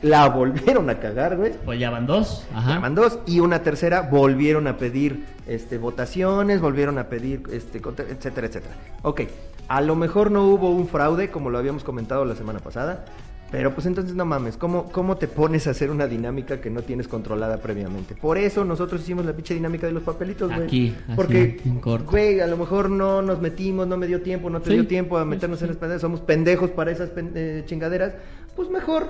La 0.01 0.27
volvieron 0.27 0.89
a 0.89 0.99
cagar, 0.99 1.37
güey. 1.37 1.53
Pues 1.63 1.79
ya 1.79 1.89
van 1.89 2.05
dos. 2.05 2.45
Ajá. 2.53 2.75
Llaman 2.75 2.95
dos 2.95 3.19
y 3.25 3.39
una 3.39 3.63
tercera 3.63 4.01
volvieron 4.01 4.67
a 4.67 4.77
pedir 4.77 5.25
este 5.47 5.77
votaciones, 5.77 6.59
volvieron 6.61 6.97
a 6.97 7.07
pedir 7.07 7.43
este 7.51 7.79
etcétera, 7.79 8.47
etcétera. 8.47 8.75
Ok, 9.03 9.21
a 9.67 9.81
lo 9.81 9.95
mejor 9.95 10.31
no 10.31 10.43
hubo 10.47 10.69
un 10.69 10.87
fraude 10.87 11.31
como 11.31 11.49
lo 11.49 11.57
habíamos 11.57 11.83
comentado 11.83 12.25
la 12.25 12.35
semana 12.35 12.59
pasada, 12.59 13.05
pero 13.51 13.73
pues 13.73 13.85
entonces 13.87 14.15
no 14.15 14.25
mames, 14.25 14.57
¿cómo, 14.57 14.91
cómo 14.91 15.17
te 15.17 15.27
pones 15.27 15.67
a 15.67 15.71
hacer 15.71 15.89
una 15.91 16.07
dinámica 16.07 16.59
que 16.59 16.69
no 16.69 16.81
tienes 16.81 17.07
controlada 17.07 17.57
previamente? 17.57 18.15
Por 18.15 18.37
eso 18.37 18.65
nosotros 18.65 19.01
hicimos 19.01 19.25
la 19.25 19.33
pinche 19.33 19.53
dinámica 19.53 19.87
de 19.87 19.93
los 19.93 20.03
papelitos, 20.03 20.51
güey. 20.51 20.63
Aquí, 20.67 20.95
así, 21.05 21.15
Porque, 21.15 21.61
güey, 22.09 22.39
a 22.41 22.47
lo 22.47 22.57
mejor 22.57 22.89
no 22.89 23.21
nos 23.21 23.39
metimos, 23.41 23.87
no 23.87 23.97
me 23.97 24.07
dio 24.07 24.21
tiempo, 24.21 24.49
no 24.49 24.61
te 24.61 24.69
Sí. 24.71 24.75
dio 24.75 24.87
tiempo 24.87 25.17
a 25.17 25.25
meternos 25.25 25.61
en 25.61 25.67
las 25.69 25.77
pendejadas, 25.77 26.01
somos 26.01 26.21
pendejos 26.21 26.71
para 26.71 26.91
esas 26.91 27.09
pen- 27.11 27.31
eh, 27.35 27.63
chingaderas, 27.65 28.13
pues 28.55 28.69
mejor 28.69 29.07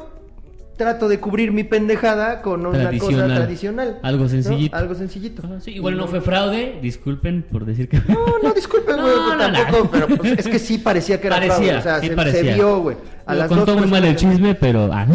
trato 0.77 1.07
de 1.07 1.19
cubrir 1.19 1.51
mi 1.51 1.63
pendejada 1.63 2.41
con 2.41 2.61
una 2.65 2.69
cosa 2.77 2.83
Tradicional. 2.89 3.35
tradicional. 3.35 3.99
Algo 4.03 4.23
¿no? 4.23 4.29
sencillito. 4.29 4.75
Algo 4.75 4.95
sencillito. 4.95 5.41
Ajá, 5.45 5.59
sí, 5.61 5.71
igual 5.71 5.97
no 5.97 6.07
fue 6.07 6.21
fraude, 6.21 6.79
disculpen 6.81 7.43
por 7.43 7.65
decir 7.65 7.87
que... 7.87 7.97
No, 8.07 8.25
no, 8.43 8.53
disculpen, 8.53 8.97
güey, 9.01 9.07
No, 9.15 9.25
pues, 9.25 9.37
no, 9.37 9.47
no. 9.47 9.53
tampoco, 9.53 9.89
pero 9.91 10.07
pues, 10.07 10.39
es 10.39 10.47
que 10.47 10.59
sí 10.59 10.77
parecía 10.77 11.19
que 11.21 11.27
era 11.27 11.37
Parecía, 11.37 11.55
fraude, 11.55 11.77
o 11.77 11.81
sea, 11.81 11.99
sí 12.01 12.07
se, 12.07 12.15
parecía. 12.15 12.41
se 12.43 12.53
vio, 12.55 12.79
güey. 12.81 12.97
A 13.25 13.33
Lo 13.33 13.39
las 13.39 13.47
contó 13.49 13.65
dos 13.65 13.77
muy 13.81 13.89
mal 13.89 14.05
el 14.05 14.15
chisme, 14.15 14.53
pero... 14.55 14.89
ah. 14.91 15.07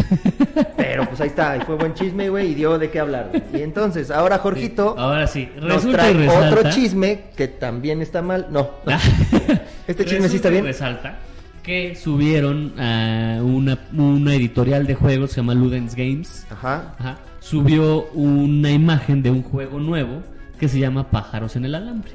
Pero 0.76 1.06
pues 1.08 1.20
ahí 1.20 1.28
está, 1.28 1.56
y 1.56 1.60
fue 1.60 1.76
buen 1.76 1.94
chisme, 1.94 2.28
güey, 2.28 2.50
y 2.50 2.54
dio 2.54 2.78
de 2.78 2.90
qué 2.90 2.98
hablar. 2.98 3.28
güey. 3.30 3.42
Y 3.60 3.62
entonces, 3.62 4.10
ahora 4.10 4.38
Jorgito 4.38 4.94
Ahora 4.98 5.26
sí, 5.26 5.48
nos 5.60 5.74
resulta 5.74 5.98
trae 5.98 6.10
y 6.12 6.14
resalta... 6.16 6.58
otro 6.58 6.70
chisme 6.70 7.24
que 7.36 7.48
también 7.48 8.02
está 8.02 8.22
mal. 8.22 8.46
No, 8.50 8.70
Este 9.86 10.04
chisme 10.04 10.28
sí 10.28 10.36
Resulta 10.36 10.36
está 10.36 10.48
y 10.48 10.52
bien. 10.52 10.64
resalta 10.64 11.18
que 11.62 11.94
subieron 11.94 12.72
a 12.78 13.40
una, 13.42 13.78
una 13.96 14.34
editorial 14.34 14.86
de 14.86 14.94
juegos, 14.94 15.30
se 15.32 15.36
llama 15.38 15.54
Ludens 15.54 15.94
Games, 15.94 16.46
ajá. 16.50 16.94
Ajá. 16.98 17.18
subió 17.40 18.06
una 18.14 18.70
imagen 18.70 19.22
de 19.22 19.30
un 19.30 19.42
juego 19.42 19.78
nuevo 19.78 20.22
que 20.58 20.68
se 20.68 20.78
llama 20.78 21.10
Pájaros 21.10 21.56
en 21.56 21.64
el 21.64 21.74
Alambre. 21.74 22.12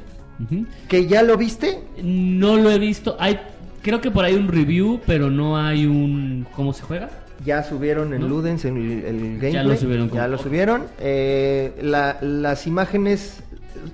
¿Que 0.89 1.08
ya 1.08 1.24
lo 1.24 1.38
viste? 1.38 1.80
No 2.04 2.58
lo 2.58 2.70
he 2.72 2.78
visto, 2.80 3.16
hay 3.20 3.39
creo 3.82 4.02
que 4.02 4.12
por 4.12 4.26
ahí 4.26 4.34
un 4.36 4.48
review, 4.50 5.00
pero 5.06 5.30
no 5.30 5.58
hay 5.58 5.86
un 5.86 6.46
cómo 6.56 6.74
se 6.74 6.82
juega. 6.84 7.10
Ya 7.46 7.62
subieron 7.64 8.14
en 8.14 8.22
¿No? 8.22 8.28
Ludens 8.30 8.66
el, 8.66 8.76
el 8.78 9.20
gameplay. 9.39 9.54
Ya 9.54 9.64
lo 9.64 9.76
subieron 9.76 10.10
con- 10.10 10.18
Ya 10.18 10.28
lo 10.28 10.38
subieron. 10.38 10.84
Eh, 11.00 11.74
la- 11.84 12.18
las 12.22 12.66
imágenes, 12.66 13.43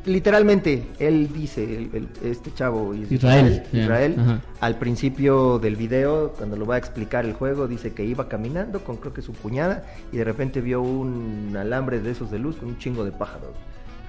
literalmente, 0.05 0.83
él 0.99 1.29
dice, 1.33 1.63
el- 1.63 1.89
el- 1.93 2.07
este 2.23 2.53
chavo 2.53 2.93
is- 2.93 3.11
Israel, 3.11 3.63
Israel, 3.73 4.15
al 4.59 4.77
principio 4.77 5.59
del 5.59 5.75
video, 5.75 6.33
cuando 6.37 6.55
lo 6.57 6.65
va 6.65 6.75
a 6.75 6.77
explicar 6.77 7.25
el 7.25 7.33
juego, 7.33 7.67
dice 7.67 7.93
que 7.93 8.03
iba 8.05 8.27
caminando 8.27 8.83
con 8.83 8.97
creo 8.97 9.13
que 9.13 9.21
su 9.21 9.33
cuñada 9.33 9.83
y 10.11 10.17
de 10.17 10.23
repente 10.23 10.61
vio 10.61 10.81
un 10.81 11.55
alambre 11.57 11.99
de 11.99 12.11
esos 12.11 12.31
de 12.31 12.39
luz 12.39 12.55
con 12.57 12.69
un 12.69 12.77
chingo 12.77 13.03
de 13.05 13.11
pájaros. 13.11 13.51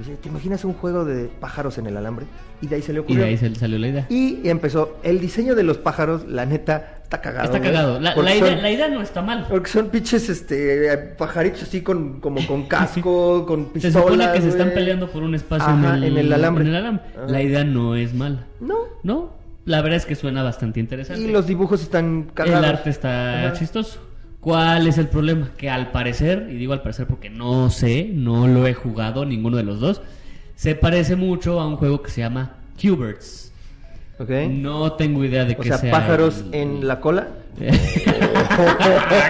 Dice, 0.02 0.16
¿te 0.22 0.28
imaginas 0.28 0.64
un 0.64 0.72
juego 0.74 1.04
de 1.04 1.26
pájaros 1.40 1.78
en 1.78 1.86
el 1.86 1.96
alambre? 1.96 2.26
Y 2.60 2.66
de 2.66 2.76
ahí 2.76 2.82
se 2.82 2.92
le 2.92 2.98
Y 2.98 3.02
ocurrió. 3.02 3.22
de 3.24 3.28
ahí 3.30 3.36
sal- 3.36 3.56
salió 3.56 3.78
la 3.78 3.88
idea. 3.88 4.06
Y 4.10 4.48
empezó, 4.48 4.98
el 5.02 5.20
diseño 5.20 5.54
de 5.54 5.62
los 5.62 5.78
pájaros, 5.78 6.26
la 6.28 6.46
neta, 6.46 6.98
está 7.02 7.20
cagado. 7.20 7.44
Está 7.46 7.58
güey. 7.58 7.70
cagado. 7.70 8.00
La, 8.00 8.14
idea, 8.34 8.46
son- 8.52 8.62
la 8.62 8.70
idea 8.70 8.88
no 8.88 9.02
está 9.02 9.22
mal. 9.22 9.46
Porque 9.48 9.68
son 9.70 9.88
pinches 9.90 10.28
este, 10.28 10.96
pajaritos 11.18 11.62
así 11.62 11.80
con, 11.82 12.20
como 12.20 12.46
con 12.46 12.62
casco, 12.68 13.44
con 13.46 13.66
Se 13.66 13.72
pistolas. 13.72 14.02
supone 14.04 14.32
que 14.32 14.40
se 14.42 14.48
están 14.48 14.70
peleando 14.70 15.10
por 15.10 15.22
un 15.22 15.34
espacio 15.34 15.68
Ajá, 15.68 15.96
en, 15.96 16.02
el, 16.04 16.12
en 16.12 16.18
el 16.18 16.32
alambre. 16.32 16.64
en 16.64 16.70
el 16.70 16.76
alambre. 16.76 17.04
Ajá. 17.16 17.26
La 17.26 17.42
idea 17.42 17.64
no 17.64 17.94
es 17.96 18.14
mala. 18.14 18.46
No. 18.60 18.76
¿No? 19.02 19.32
La 19.64 19.80
verdad 19.82 19.96
es 19.98 20.06
que 20.06 20.14
suena 20.16 20.42
bastante 20.42 20.80
interesante. 20.80 21.22
Y 21.22 21.28
los 21.30 21.46
dibujos 21.46 21.82
están 21.82 22.30
cagados. 22.34 22.58
El 22.58 22.64
arte 22.64 22.90
está 22.90 23.46
Ajá. 23.48 23.52
chistoso. 23.58 24.00
¿Cuál 24.42 24.86
es 24.88 24.98
el 24.98 25.06
problema? 25.08 25.50
Que 25.56 25.70
al 25.70 25.90
parecer, 25.92 26.48
y 26.50 26.56
digo 26.56 26.72
al 26.74 26.82
parecer 26.82 27.06
porque 27.06 27.30
no 27.30 27.70
sé, 27.70 28.10
no 28.12 28.46
lo 28.48 28.66
he 28.66 28.74
jugado 28.74 29.24
ninguno 29.24 29.56
de 29.56 29.62
los 29.62 29.78
dos, 29.80 30.02
se 30.56 30.74
parece 30.74 31.14
mucho 31.16 31.60
a 31.60 31.66
un 31.66 31.76
juego 31.76 32.02
que 32.02 32.10
se 32.10 32.20
llama 32.22 32.50
Qbirds. 32.76 33.52
Ok. 34.18 34.30
No 34.50 34.92
tengo 34.94 35.24
idea 35.24 35.44
de 35.44 35.54
o 35.54 35.58
qué 35.58 35.68
sea, 35.68 35.78
sea 35.78 35.90
pájaros 35.92 36.44
el- 36.52 36.54
en 36.60 36.86
la 36.88 36.98
cola. 37.00 37.28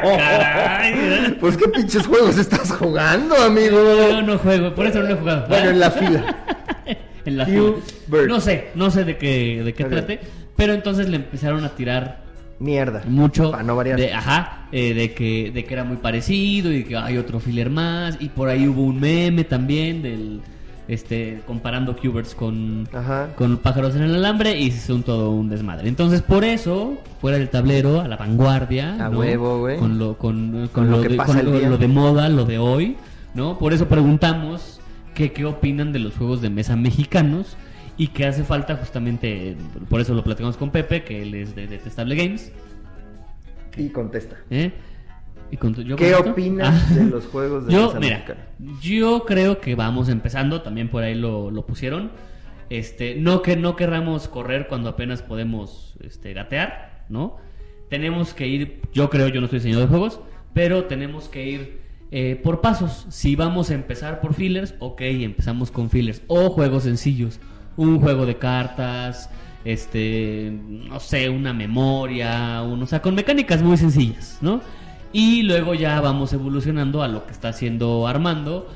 Caray, 0.03 1.37
Pues 1.41 1.57
qué 1.57 1.69
pinches 1.69 2.07
juegos 2.07 2.39
estás 2.39 2.71
jugando, 2.73 3.35
amigo. 3.37 3.79
Yo 4.11 4.23
no 4.23 4.39
juego, 4.39 4.75
por 4.75 4.87
eso 4.87 5.01
no 5.01 5.09
lo 5.09 5.15
he 5.15 5.19
jugado. 5.19 5.47
Bueno, 5.49 5.71
en 5.71 5.81
la 5.81 5.91
fila. 5.91 6.37
en 7.25 7.37
la 7.37 7.47
fila. 7.47 7.73
No 8.29 8.41
sé, 8.41 8.69
no 8.75 8.91
sé 8.91 9.05
de 9.05 9.17
qué, 9.19 9.63
de 9.65 9.75
qué 9.75 9.85
trate, 9.85 10.21
pero 10.57 10.73
entonces 10.73 11.09
le 11.09 11.17
empezaron 11.17 11.65
a 11.65 11.71
tirar 11.71 12.22
Mierda. 12.63 13.03
mucho 13.09 13.51
Para 13.51 13.63
no 13.63 13.77
variar. 13.77 13.99
de 13.99 14.13
ajá 14.13 14.67
eh, 14.73 14.95
de 14.95 15.13
que 15.13 15.51
de 15.53 15.65
que 15.65 15.75
era 15.75 15.85
muy 15.85 15.97
parecido 15.99 16.73
y 16.73 16.85
que 16.85 16.97
hay 16.97 17.19
otro 17.19 17.41
filler 17.41 17.71
más 17.71 18.17
y 18.21 18.29
por 18.29 18.49
ahí 18.49 18.67
hubo 18.69 18.83
un 18.83 19.01
meme 19.01 19.45
también 19.45 20.01
del 20.03 20.41
este 20.89 21.41
comparando 21.47 21.95
Qbirds 21.97 22.35
con 22.35 22.89
Ajá. 22.93 23.29
con 23.37 23.59
pájaros 23.59 23.95
en 23.97 24.03
el 24.03 24.15
alambre 24.15 24.59
y 24.59 24.69
es 24.69 24.89
un 24.91 25.03
todo 25.03 25.31
un 25.31 25.49
desmadre 25.49 25.89
entonces 25.89 26.23
por 26.23 26.45
eso 26.45 26.95
fuera 27.21 27.39
del 27.39 27.49
tablero 27.51 28.01
a 28.01 28.09
la 28.09 28.17
vanguardia 28.17 28.95
A 28.95 29.09
¿no? 29.09 29.19
huevo, 29.21 29.61
güey. 29.61 29.79
con 29.79 29.99
lo 29.99 30.17
con, 30.19 30.51
con 30.51 30.69
Con 30.69 30.91
lo 30.91 30.97
lo, 30.99 31.03
que 31.03 31.09
de, 31.11 31.17
pasa 31.17 31.43
con 31.43 31.71
lo 31.71 31.79
de 31.79 31.89
moda 31.89 32.29
lo 32.29 32.45
de 32.45 32.59
hoy 32.59 32.97
no 33.35 33.59
por 33.59 33.73
eso 33.73 33.87
preguntamos 33.89 34.81
que 35.15 35.33
qué 35.33 35.45
opinan 35.45 35.93
de 35.93 35.99
los 36.01 36.15
juegos 36.15 36.41
de 36.43 36.51
mesa 36.51 36.75
mexicanos 36.77 37.57
y 37.99 38.09
que 38.09 38.27
hace 38.27 38.43
falta 38.45 38.77
justamente 38.77 39.57
por 39.89 40.01
eso 40.01 40.15
lo 40.15 40.25
platicamos 40.25 40.57
con 40.57 40.71
Pepe 40.71 41.05
que 41.05 41.23
él 41.23 41.35
es 41.35 41.55
de 41.55 41.67
Detestable 41.67 42.15
Games 42.17 42.51
Y 43.77 43.89
contesta. 43.91 44.37
¿Eh? 44.51 44.71
¿Y 45.51 45.57
con 45.59 45.75
tu- 45.75 45.83
yo 45.83 45.97
¿Qué 45.97 46.07
contesto? 46.13 46.31
opinas 46.33 46.85
Ah. 46.91 46.95
de 46.95 47.05
los 47.05 47.27
juegos 47.27 47.67
de 47.67 47.73
Yo, 47.75 47.95
mira, 48.01 48.17
mexicana? 48.17 48.41
yo 48.81 49.25
creo 49.27 49.61
que 49.61 49.75
vamos 49.75 50.09
empezando, 50.09 50.63
también 50.63 50.89
por 50.89 51.03
ahí 51.03 51.15
lo, 51.15 51.51
lo 51.51 51.67
pusieron. 51.67 52.11
Este, 52.71 53.17
no 53.17 53.43
que 53.43 53.57
no 53.57 53.77
querramos 53.77 54.29
correr 54.29 54.67
cuando 54.67 54.89
apenas 54.89 55.21
podemos 55.23 55.95
este, 56.01 56.33
gatear, 56.33 57.05
¿no? 57.11 57.37
Tenemos 57.91 58.33
que 58.33 58.47
ir, 58.47 58.81
yo 58.95 59.11
creo, 59.11 59.29
yo 59.29 59.43
no 59.43 59.49
soy 59.49 59.59
diseñador 59.59 59.85
de 59.85 59.91
juegos, 59.91 60.21
pero 60.55 60.85
tenemos 60.85 61.29
que 61.29 61.47
ir 61.47 61.83
eh, 62.11 62.41
por 62.43 62.61
pasos. 62.63 63.07
Si 63.11 63.37
vamos 63.37 63.71
a 63.71 63.75
empezar 63.75 64.21
por 64.23 64.33
fillers, 64.35 64.75
ok, 64.79 65.01
empezamos 65.03 65.71
con 65.71 65.91
fillers. 65.91 66.23
O 66.29 66.49
juegos 66.51 66.85
sencillos. 66.85 67.41
Un 67.77 68.01
juego 68.01 68.27
de 68.27 68.37
cartas, 68.37 69.31
este, 69.65 70.53
no 70.69 71.01
sé, 71.01 71.29
una 71.29 71.53
memoria, 71.53 72.63
un, 72.63 72.83
o 72.83 72.87
sea, 72.87 73.01
con 73.01 73.15
mecánicas 73.15 73.63
muy 73.63 73.77
sencillas, 73.77 74.39
¿no? 74.41 74.61
Y 75.13 75.43
luego 75.43 75.75
ya 75.75 76.01
vamos 76.01 76.33
evolucionando 76.33 77.03
a 77.03 77.09
lo 77.09 77.27
que 77.27 77.33
está 77.33 77.49
haciendo 77.49 78.07
Armando 78.07 78.69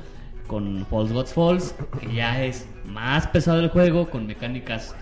con 0.47 0.85
False 0.89 1.13
Gods 1.13 1.33
Falls, 1.33 1.75
que 1.99 2.13
ya 2.13 2.43
es 2.43 2.67
más 2.85 3.27
pesado 3.27 3.59
el 3.59 3.69
juego, 3.69 4.09
con 4.09 4.25
mecánicas. 4.25 4.95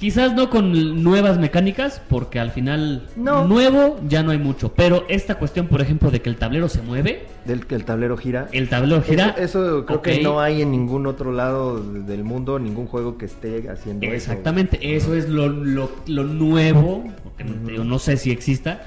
Quizás 0.00 0.34
no 0.34 0.48
con 0.48 1.02
nuevas 1.02 1.38
mecánicas, 1.38 2.00
porque 2.08 2.40
al 2.40 2.50
final 2.52 3.06
No. 3.16 3.46
nuevo 3.46 4.00
ya 4.08 4.22
no 4.22 4.30
hay 4.30 4.38
mucho. 4.38 4.72
Pero 4.74 5.04
esta 5.08 5.34
cuestión, 5.34 5.66
por 5.66 5.82
ejemplo, 5.82 6.10
de 6.10 6.22
que 6.22 6.30
el 6.30 6.36
tablero 6.36 6.70
se 6.70 6.80
mueve, 6.80 7.26
Del 7.44 7.66
que 7.66 7.74
el 7.74 7.84
tablero 7.84 8.16
gira. 8.16 8.48
el 8.52 8.70
tablero 8.70 9.02
gira. 9.02 9.34
Eso, 9.36 9.76
eso 9.78 9.84
creo 9.86 10.00
que 10.00 10.22
no 10.22 10.40
hay 10.40 10.62
en 10.62 10.70
ningún 10.70 11.06
otro 11.06 11.32
lado 11.32 11.78
del 11.82 12.24
mundo, 12.24 12.58
ningún 12.58 12.86
juego 12.86 13.18
que 13.18 13.26
esté 13.26 13.68
haciendo 13.68 14.06
eso. 14.06 14.14
Exactamente, 14.14 14.96
eso 14.96 15.14
es 15.14 15.28
lo, 15.28 15.48
lo, 15.48 15.90
lo 16.06 16.24
nuevo, 16.24 17.04
porque 17.22 17.44
no, 17.44 17.98
sé 17.98 18.16
si 18.16 18.30
exista, 18.30 18.80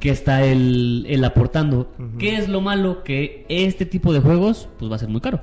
que 0.00 0.08
está 0.08 0.42
el, 0.42 1.04
el 1.06 1.22
aportando. 1.24 1.92
¿Qué 2.18 2.36
es 2.36 2.48
lo 2.48 2.62
malo? 2.62 3.04
Que 3.04 3.44
este 3.50 3.84
tipo 3.84 4.10
de 4.14 4.20
juegos, 4.20 4.70
pues 4.78 4.90
va 4.90 4.96
a 4.96 5.00
ser 5.00 5.10
muy 5.10 5.20
caro, 5.20 5.42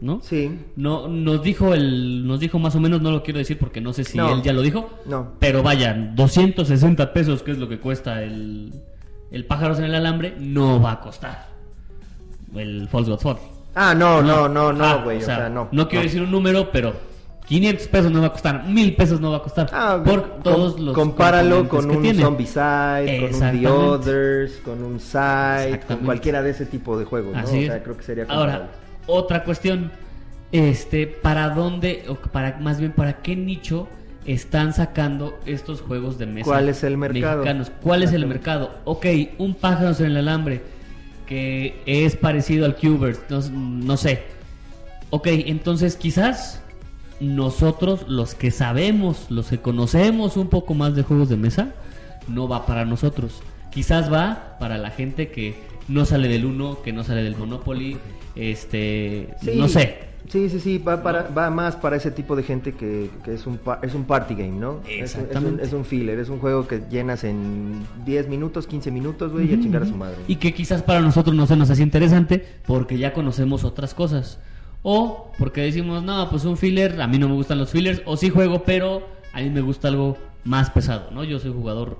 ¿no? 0.00 0.20
Sí, 0.22 0.58
No, 0.76 1.08
nos 1.08 1.42
dijo 1.42 1.72
el, 1.74 2.26
nos 2.26 2.40
dijo 2.40 2.58
más 2.58 2.74
o 2.76 2.80
menos, 2.80 3.00
no 3.00 3.10
lo 3.10 3.22
quiero 3.22 3.38
decir 3.38 3.58
porque 3.58 3.80
no 3.80 3.92
sé 3.92 4.04
si 4.04 4.18
No. 4.18 4.32
él 4.34 4.42
ya 4.42 4.52
lo 4.52 4.62
dijo, 4.62 4.90
no. 5.06 5.32
pero 5.38 5.62
vayan, 5.62 6.14
260 6.14 7.12
pesos, 7.12 7.42
que 7.42 7.52
es 7.52 7.58
lo 7.58 7.68
que 7.68 7.78
cuesta 7.78 8.22
el, 8.22 8.72
el 9.30 9.44
pájaros 9.46 9.78
en 9.78 9.84
el 9.86 9.94
alambre, 9.94 10.34
no 10.38 10.80
va 10.80 10.92
a 10.92 11.00
costar 11.00 11.48
el 12.54 12.88
False 12.88 13.10
God 13.10 13.20
Fall. 13.20 13.36
Ah, 13.74 13.94
no, 13.94 14.22
no, 14.22 14.48
no, 14.48 14.72
no, 14.72 14.84
Ah, 14.84 15.00
güey. 15.02 15.18
o, 15.18 15.20
sea, 15.20 15.48
no. 15.48 15.68
No 15.72 15.88
quiero 15.88 16.04
decir 16.04 16.22
un 16.22 16.30
número, 16.30 16.70
pero 16.70 16.92
500 17.46 17.88
pesos 17.88 18.12
no 18.12 18.20
va 18.20 18.28
a 18.28 18.32
costar, 18.32 18.64
1000 18.68 18.94
pesos 18.94 19.20
no 19.20 19.30
va 19.32 19.38
a 19.38 19.42
costar. 19.42 19.68
Ah, 19.72 20.00
por 20.04 20.22
com- 20.30 20.42
todos 20.42 20.78
los 20.78 20.94
compáralo 20.94 21.68
con 21.68 21.88
que 21.90 21.96
un 21.96 22.02
tiene. 22.02 22.22
Zombicide, 22.22 23.20
con 23.30 23.34
un 23.34 23.60
The. 23.60 23.66
Others, 23.68 24.52
con 24.64 24.82
un 24.84 25.00
Side, 25.00 25.80
con 25.88 25.96
cualquiera 25.98 26.42
de 26.42 26.50
ese 26.50 26.66
tipo 26.66 26.96
de 26.96 27.04
juegos, 27.04 27.34
¿no? 27.34 27.40
Así 27.40 27.64
o 27.64 27.66
sea, 27.66 27.82
creo 27.82 27.96
que 27.96 28.02
sería 28.04 28.24
Ahora, 28.28 28.52
comparable. 28.58 28.83
Otra 29.06 29.44
cuestión, 29.44 29.90
este, 30.52 31.06
¿para 31.06 31.50
dónde, 31.50 32.04
o 32.08 32.14
para 32.14 32.58
más 32.58 32.78
bien 32.78 32.92
para 32.92 33.22
qué 33.22 33.36
nicho 33.36 33.88
están 34.26 34.72
sacando 34.72 35.38
estos 35.46 35.80
juegos 35.80 36.18
de 36.18 36.26
mesa? 36.26 36.44
¿Cuál 36.44 36.68
es 36.68 36.82
el 36.84 36.96
mercado? 36.96 37.38
mexicanos? 37.38 37.72
¿Cuál 37.82 38.02
es 38.02 38.12
el 38.12 38.26
mercado? 38.26 38.78
Ok, 38.84 39.06
un 39.38 39.54
pájaros 39.54 40.00
en 40.00 40.06
el 40.06 40.16
alambre 40.16 40.62
que 41.26 41.80
es 41.86 42.16
parecido 42.16 42.66
al 42.66 42.76
Qbert, 42.76 43.30
no, 43.30 43.40
no 43.50 43.96
sé. 43.96 44.22
Ok, 45.10 45.26
entonces 45.28 45.96
quizás 45.96 46.62
nosotros, 47.20 48.06
los 48.08 48.34
que 48.34 48.50
sabemos, 48.50 49.26
los 49.30 49.48
que 49.48 49.58
conocemos 49.58 50.36
un 50.36 50.48
poco 50.48 50.74
más 50.74 50.94
de 50.94 51.02
juegos 51.02 51.28
de 51.28 51.36
mesa, 51.36 51.72
no 52.28 52.48
va 52.48 52.66
para 52.66 52.84
nosotros. 52.84 53.42
Quizás 53.70 54.12
va 54.12 54.56
para 54.58 54.78
la 54.78 54.90
gente 54.90 55.30
que 55.30 55.56
no 55.88 56.04
sale 56.04 56.28
del 56.28 56.44
Uno, 56.44 56.80
que 56.82 56.92
no 56.92 57.04
sale 57.04 57.22
del 57.22 57.36
Monopoly, 57.36 57.98
este, 58.36 59.28
Sí, 59.42 59.52
no 59.56 59.68
sé. 59.68 60.12
Sí, 60.28 60.48
sí, 60.48 60.58
sí, 60.58 60.78
va, 60.78 61.02
para, 61.02 61.28
va 61.28 61.50
más 61.50 61.76
para 61.76 61.96
ese 61.96 62.10
tipo 62.10 62.34
de 62.34 62.42
gente 62.42 62.72
que, 62.72 63.10
que 63.24 63.34
es, 63.34 63.46
un 63.46 63.58
pa- 63.58 63.78
es 63.82 63.94
un 63.94 64.04
party 64.04 64.34
game, 64.34 64.52
¿no? 64.58 64.80
Es 64.80 64.86
un- 64.86 64.90
Es 64.90 65.14
un, 65.16 65.20
Exactamente. 65.20 65.62
es 65.64 65.72
un 65.74 65.84
filler, 65.84 66.18
es 66.18 66.30
un 66.30 66.38
juego 66.38 66.66
que 66.66 66.80
llenas 66.90 67.24
en 67.24 67.82
10 68.06 68.28
minutos, 68.28 68.66
15 68.66 68.90
minutos, 68.90 69.32
güey, 69.32 69.50
y 69.50 69.54
a 69.54 69.60
chingar 69.60 69.82
a 69.82 69.86
su 69.86 69.94
madre. 69.94 70.16
Y 70.26 70.36
que 70.36 70.54
quizás 70.54 70.82
para 70.82 71.00
nosotros 71.00 71.36
no 71.36 71.46
se 71.46 71.56
nos 71.56 71.68
hace 71.68 71.82
interesante 71.82 72.42
porque 72.66 72.96
ya 72.96 73.12
conocemos 73.12 73.64
otras 73.64 73.92
cosas. 73.92 74.38
O 74.82 75.30
porque 75.38 75.60
decimos, 75.60 76.02
no, 76.02 76.28
pues 76.30 76.44
un 76.46 76.56
filler, 76.56 77.00
a 77.02 77.06
mí 77.06 77.18
no 77.18 77.28
me 77.28 77.34
gustan 77.34 77.58
los 77.58 77.70
fillers, 77.70 78.00
o 78.06 78.16
sí 78.16 78.30
juego, 78.30 78.62
pero 78.64 79.06
a 79.34 79.40
mí 79.42 79.50
me 79.50 79.60
gusta 79.60 79.88
algo 79.88 80.16
más 80.44 80.70
pesado, 80.70 81.10
¿no? 81.10 81.22
Yo 81.24 81.38
soy 81.38 81.52
jugador 81.52 81.98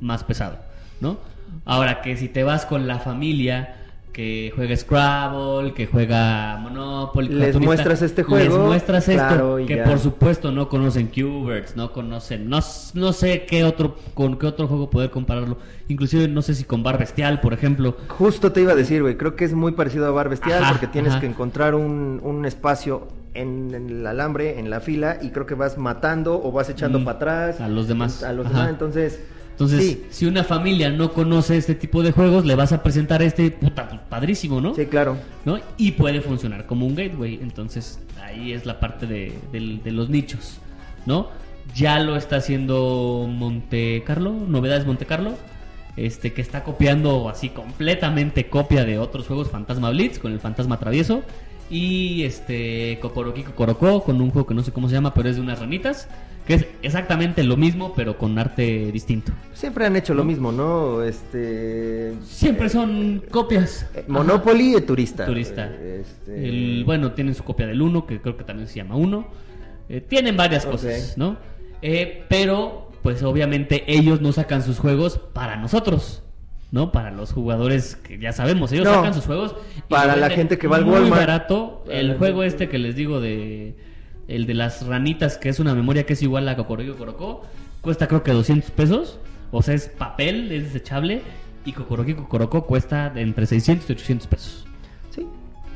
más 0.00 0.24
pesado, 0.24 0.58
¿no? 1.00 1.16
Ahora 1.64 2.02
que 2.02 2.16
si 2.16 2.28
te 2.28 2.42
vas 2.44 2.66
con 2.66 2.86
la 2.86 2.98
familia 2.98 3.76
que 4.12 4.52
juega 4.54 4.76
Scrabble, 4.76 5.72
que 5.72 5.86
juega 5.86 6.58
Monopoly, 6.58 7.28
Les 7.30 7.58
muestras 7.58 8.02
este 8.02 8.22
juego, 8.22 8.56
les 8.58 8.66
muestras 8.66 9.08
esto, 9.08 9.26
claro, 9.26 9.56
que 9.66 9.76
ya. 9.76 9.84
por 9.84 9.98
supuesto 9.98 10.52
no 10.52 10.68
conocen 10.68 11.08
Qbirds, 11.08 11.76
no 11.76 11.92
conocen, 11.92 12.46
no, 12.50 12.58
no 12.92 13.12
sé 13.14 13.46
qué 13.46 13.64
otro, 13.64 13.96
con 14.12 14.36
qué 14.38 14.46
otro 14.46 14.68
juego 14.68 14.90
poder 14.90 15.08
compararlo, 15.10 15.56
inclusive 15.88 16.28
no 16.28 16.42
sé 16.42 16.54
si 16.54 16.64
con 16.64 16.82
Bar 16.82 16.98
Bestial, 16.98 17.40
por 17.40 17.54
ejemplo, 17.54 17.96
Justo 18.08 18.52
te 18.52 18.60
iba 18.60 18.72
a 18.72 18.76
decir, 18.76 19.00
güey, 19.00 19.16
creo 19.16 19.34
que 19.34 19.46
es 19.46 19.54
muy 19.54 19.72
parecido 19.72 20.04
a 20.06 20.10
Bar 20.10 20.28
Bestial 20.28 20.62
Ajá, 20.62 20.72
porque 20.72 20.88
tienes 20.88 21.12
ajá. 21.12 21.20
que 21.20 21.26
encontrar 21.28 21.74
un, 21.74 22.20
un 22.22 22.44
espacio 22.44 23.08
en, 23.32 23.74
en 23.74 23.88
el 23.88 24.06
alambre, 24.06 24.58
en 24.58 24.68
la 24.68 24.80
fila, 24.80 25.16
y 25.22 25.30
creo 25.30 25.46
que 25.46 25.54
vas 25.54 25.78
matando 25.78 26.38
o 26.44 26.52
vas 26.52 26.68
echando 26.68 26.98
Mm, 26.98 27.04
para 27.06 27.16
atrás. 27.16 27.60
a 27.62 27.68
los 27.68 27.88
demás. 27.88 28.22
A 28.22 28.34
los 28.34 28.44
Ajá. 28.44 28.54
demás, 28.56 28.68
entonces... 28.70 29.20
Entonces, 29.52 29.84
sí, 29.84 30.04
si 30.10 30.26
una 30.26 30.44
familia 30.44 30.90
no 30.90 31.12
conoce 31.12 31.56
este 31.56 31.74
tipo 31.74 32.02
de 32.02 32.10
juegos, 32.10 32.44
le 32.44 32.54
vas 32.54 32.72
a 32.72 32.82
presentar 32.82 33.22
este 33.22 33.50
puta 33.50 33.88
pues, 33.88 34.00
padrísimo, 34.08 34.60
¿no? 34.60 34.74
sí, 34.74 34.86
claro. 34.86 35.16
¿No? 35.44 35.58
Y 35.76 35.92
puede 35.92 36.20
funcionar 36.20 36.66
como 36.66 36.86
un 36.86 36.94
gateway. 36.94 37.38
Entonces, 37.42 38.00
ahí 38.22 38.52
es 38.52 38.66
la 38.66 38.80
parte 38.80 39.06
de 39.06 39.92
los 39.92 40.08
nichos, 40.08 40.58
¿no? 41.06 41.28
Ya 41.74 41.98
lo 42.00 42.16
está 42.16 42.36
haciendo 42.36 43.26
Monte 43.30 44.02
Carlo, 44.06 44.32
Novedades 44.32 44.86
Monte 44.86 45.06
Carlo. 45.06 45.34
este 45.96 46.32
que 46.32 46.42
está 46.42 46.64
copiando 46.64 47.28
así 47.28 47.50
completamente 47.50 48.48
copia 48.48 48.84
de 48.84 48.98
otros 48.98 49.26
juegos 49.26 49.50
Fantasma 49.50 49.90
Blitz 49.90 50.18
con 50.18 50.32
el 50.32 50.40
Fantasma 50.40 50.78
Travieso 50.78 51.22
y 51.70 52.24
este 52.24 52.98
Kokoroki 53.00 53.42
Kokoroko 53.42 54.02
con 54.04 54.20
un 54.20 54.30
juego 54.30 54.46
que 54.46 54.54
no 54.54 54.62
sé 54.62 54.72
cómo 54.72 54.88
se 54.88 54.94
llama, 54.94 55.14
pero 55.14 55.28
es 55.28 55.36
de 55.36 55.42
unas 55.42 55.58
ranitas, 55.60 56.08
que 56.46 56.54
es 56.54 56.66
exactamente 56.82 57.44
lo 57.44 57.56
mismo 57.56 57.92
pero 57.94 58.18
con 58.18 58.38
arte 58.38 58.90
distinto. 58.92 59.32
Siempre 59.54 59.86
han 59.86 59.96
hecho 59.96 60.12
lo 60.14 60.24
mismo, 60.24 60.52
¿no? 60.52 61.02
Este 61.02 62.14
Siempre 62.24 62.68
son 62.68 63.22
copias. 63.30 63.86
eh, 63.94 64.04
Monopoly 64.08 64.76
y 64.76 64.80
Turista. 64.80 65.24
Turista. 65.26 65.68
Eh, 65.70 66.02
este, 66.02 66.48
El, 66.48 66.84
bueno, 66.84 67.12
tienen 67.12 67.34
su 67.34 67.44
copia 67.44 67.66
del 67.66 67.80
1, 67.80 68.06
que 68.06 68.20
creo 68.20 68.36
que 68.36 68.44
también 68.44 68.68
se 68.68 68.76
llama 68.76 68.96
1. 68.96 69.26
Eh, 69.88 70.00
tienen 70.00 70.36
varias 70.36 70.64
cosas, 70.66 71.16
¿no? 71.16 71.36
Eh, 71.82 72.24
pero, 72.28 72.90
pues 73.02 73.22
obviamente 73.22 73.84
ellos 73.86 74.20
no 74.20 74.32
sacan 74.32 74.62
sus 74.62 74.78
juegos 74.78 75.18
para 75.18 75.56
nosotros, 75.56 76.22
¿no? 76.72 76.90
Para 76.90 77.10
los 77.12 77.32
jugadores 77.32 77.94
que 77.96 78.18
ya 78.18 78.32
sabemos, 78.32 78.72
ellos 78.72 78.86
No. 78.86 78.94
sacan 78.94 79.14
sus 79.14 79.26
juegos. 79.26 79.54
y 79.78 79.82
Para 79.82 80.16
la 80.16 80.28
gente 80.30 80.58
que 80.58 80.66
va 80.66 80.78
al 80.78 80.84
muy 80.84 80.94
Walmart. 80.94 81.20
barato. 81.20 81.82
Para 81.86 81.98
El 82.00 82.16
juego 82.18 82.42
este 82.42 82.68
que 82.68 82.78
les 82.78 82.96
digo 82.96 83.20
de... 83.20 83.76
El 84.28 84.46
de 84.46 84.54
las 84.54 84.86
ranitas, 84.86 85.36
que 85.36 85.48
es 85.50 85.60
una 85.60 85.74
memoria 85.74 86.04
que 86.06 86.14
es 86.14 86.22
igual 86.22 86.48
a 86.48 86.56
Cocoroco 86.56 86.96
Corocó, 86.96 87.42
cuesta 87.82 88.06
creo 88.08 88.22
que 88.22 88.32
200 88.32 88.70
pesos. 88.70 89.18
O 89.50 89.62
sea, 89.62 89.74
es 89.74 89.88
papel, 89.88 90.50
es 90.50 90.64
desechable. 90.72 91.22
Y 91.64 91.72
Cocoroco 91.72 92.28
Corocó 92.28 92.64
cuesta 92.66 93.12
entre 93.16 93.44
600 93.46 93.90
y 93.90 93.92
800 93.92 94.26
pesos. 94.28 94.66
Sí. 95.10 95.26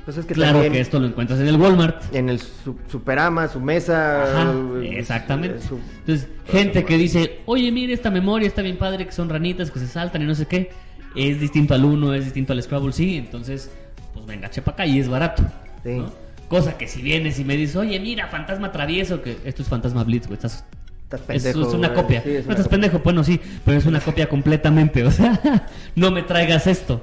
Pues 0.06 0.16
es 0.16 0.24
que 0.24 0.32
Claro 0.34 0.60
que 0.62 0.80
esto 0.80 0.98
lo 1.00 1.08
encuentras 1.08 1.40
en 1.40 1.48
el 1.48 1.56
Walmart. 1.60 2.14
en 2.14 2.28
el 2.30 2.38
su- 2.40 2.76
Superama, 2.90 3.48
su 3.48 3.60
mesa. 3.60 4.22
Ajá, 4.22 4.52
eh, 4.80 4.94
exactamente. 4.98 5.60
su- 5.60 5.78
Entonces, 5.98 6.28
gente 6.46 6.84
que 6.84 6.96
dice, 6.96 7.40
oye, 7.44 7.70
mire 7.72 7.92
esta 7.92 8.10
memoria, 8.10 8.46
está 8.48 8.62
bien 8.62 8.78
padre, 8.78 9.04
que 9.04 9.12
son 9.12 9.28
ranitas 9.28 9.70
que 9.70 9.80
se 9.80 9.88
saltan 9.88 10.22
y 10.22 10.24
no 10.26 10.34
sé 10.36 10.46
qué. 10.46 10.70
Es 11.14 11.40
distinto 11.40 11.74
al 11.74 11.84
uno, 11.84 12.12
es 12.14 12.24
distinto 12.24 12.52
al 12.52 12.62
Scrabble, 12.62 12.92
sí. 12.92 13.16
Entonces, 13.16 13.70
pues 14.12 14.26
venga, 14.26 14.50
chepa 14.50 14.72
acá 14.72 14.86
y 14.86 14.98
es 14.98 15.08
barato. 15.08 15.42
Sí. 15.82 15.94
¿no? 15.98 16.12
Cosa 16.48 16.78
que 16.78 16.86
si 16.86 17.02
vienes 17.02 17.38
y 17.38 17.44
me 17.44 17.56
dices, 17.56 17.76
oye, 17.76 17.98
mira, 17.98 18.28
fantasma 18.28 18.70
travieso, 18.72 19.22
que 19.22 19.36
esto 19.44 19.62
es 19.62 19.68
fantasma 19.68 20.04
blitz, 20.04 20.26
güey, 20.26 20.34
estás... 20.36 20.64
Estás 21.04 21.20
Es, 21.20 21.26
pendejo, 21.26 21.68
es 21.68 21.74
una 21.74 21.94
copia. 21.94 22.22
Sí, 22.22 22.30
es 22.30 22.46
no 22.46 22.52
estás 22.52 22.66
copia. 22.66 22.70
pendejo, 22.70 22.98
bueno, 23.04 23.22
sí, 23.22 23.40
pero 23.64 23.78
es 23.78 23.86
una 23.86 24.00
copia 24.00 24.28
completamente. 24.28 25.02
O 25.06 25.10
sea, 25.10 25.68
no 25.94 26.10
me 26.10 26.22
traigas 26.22 26.66
esto, 26.66 27.00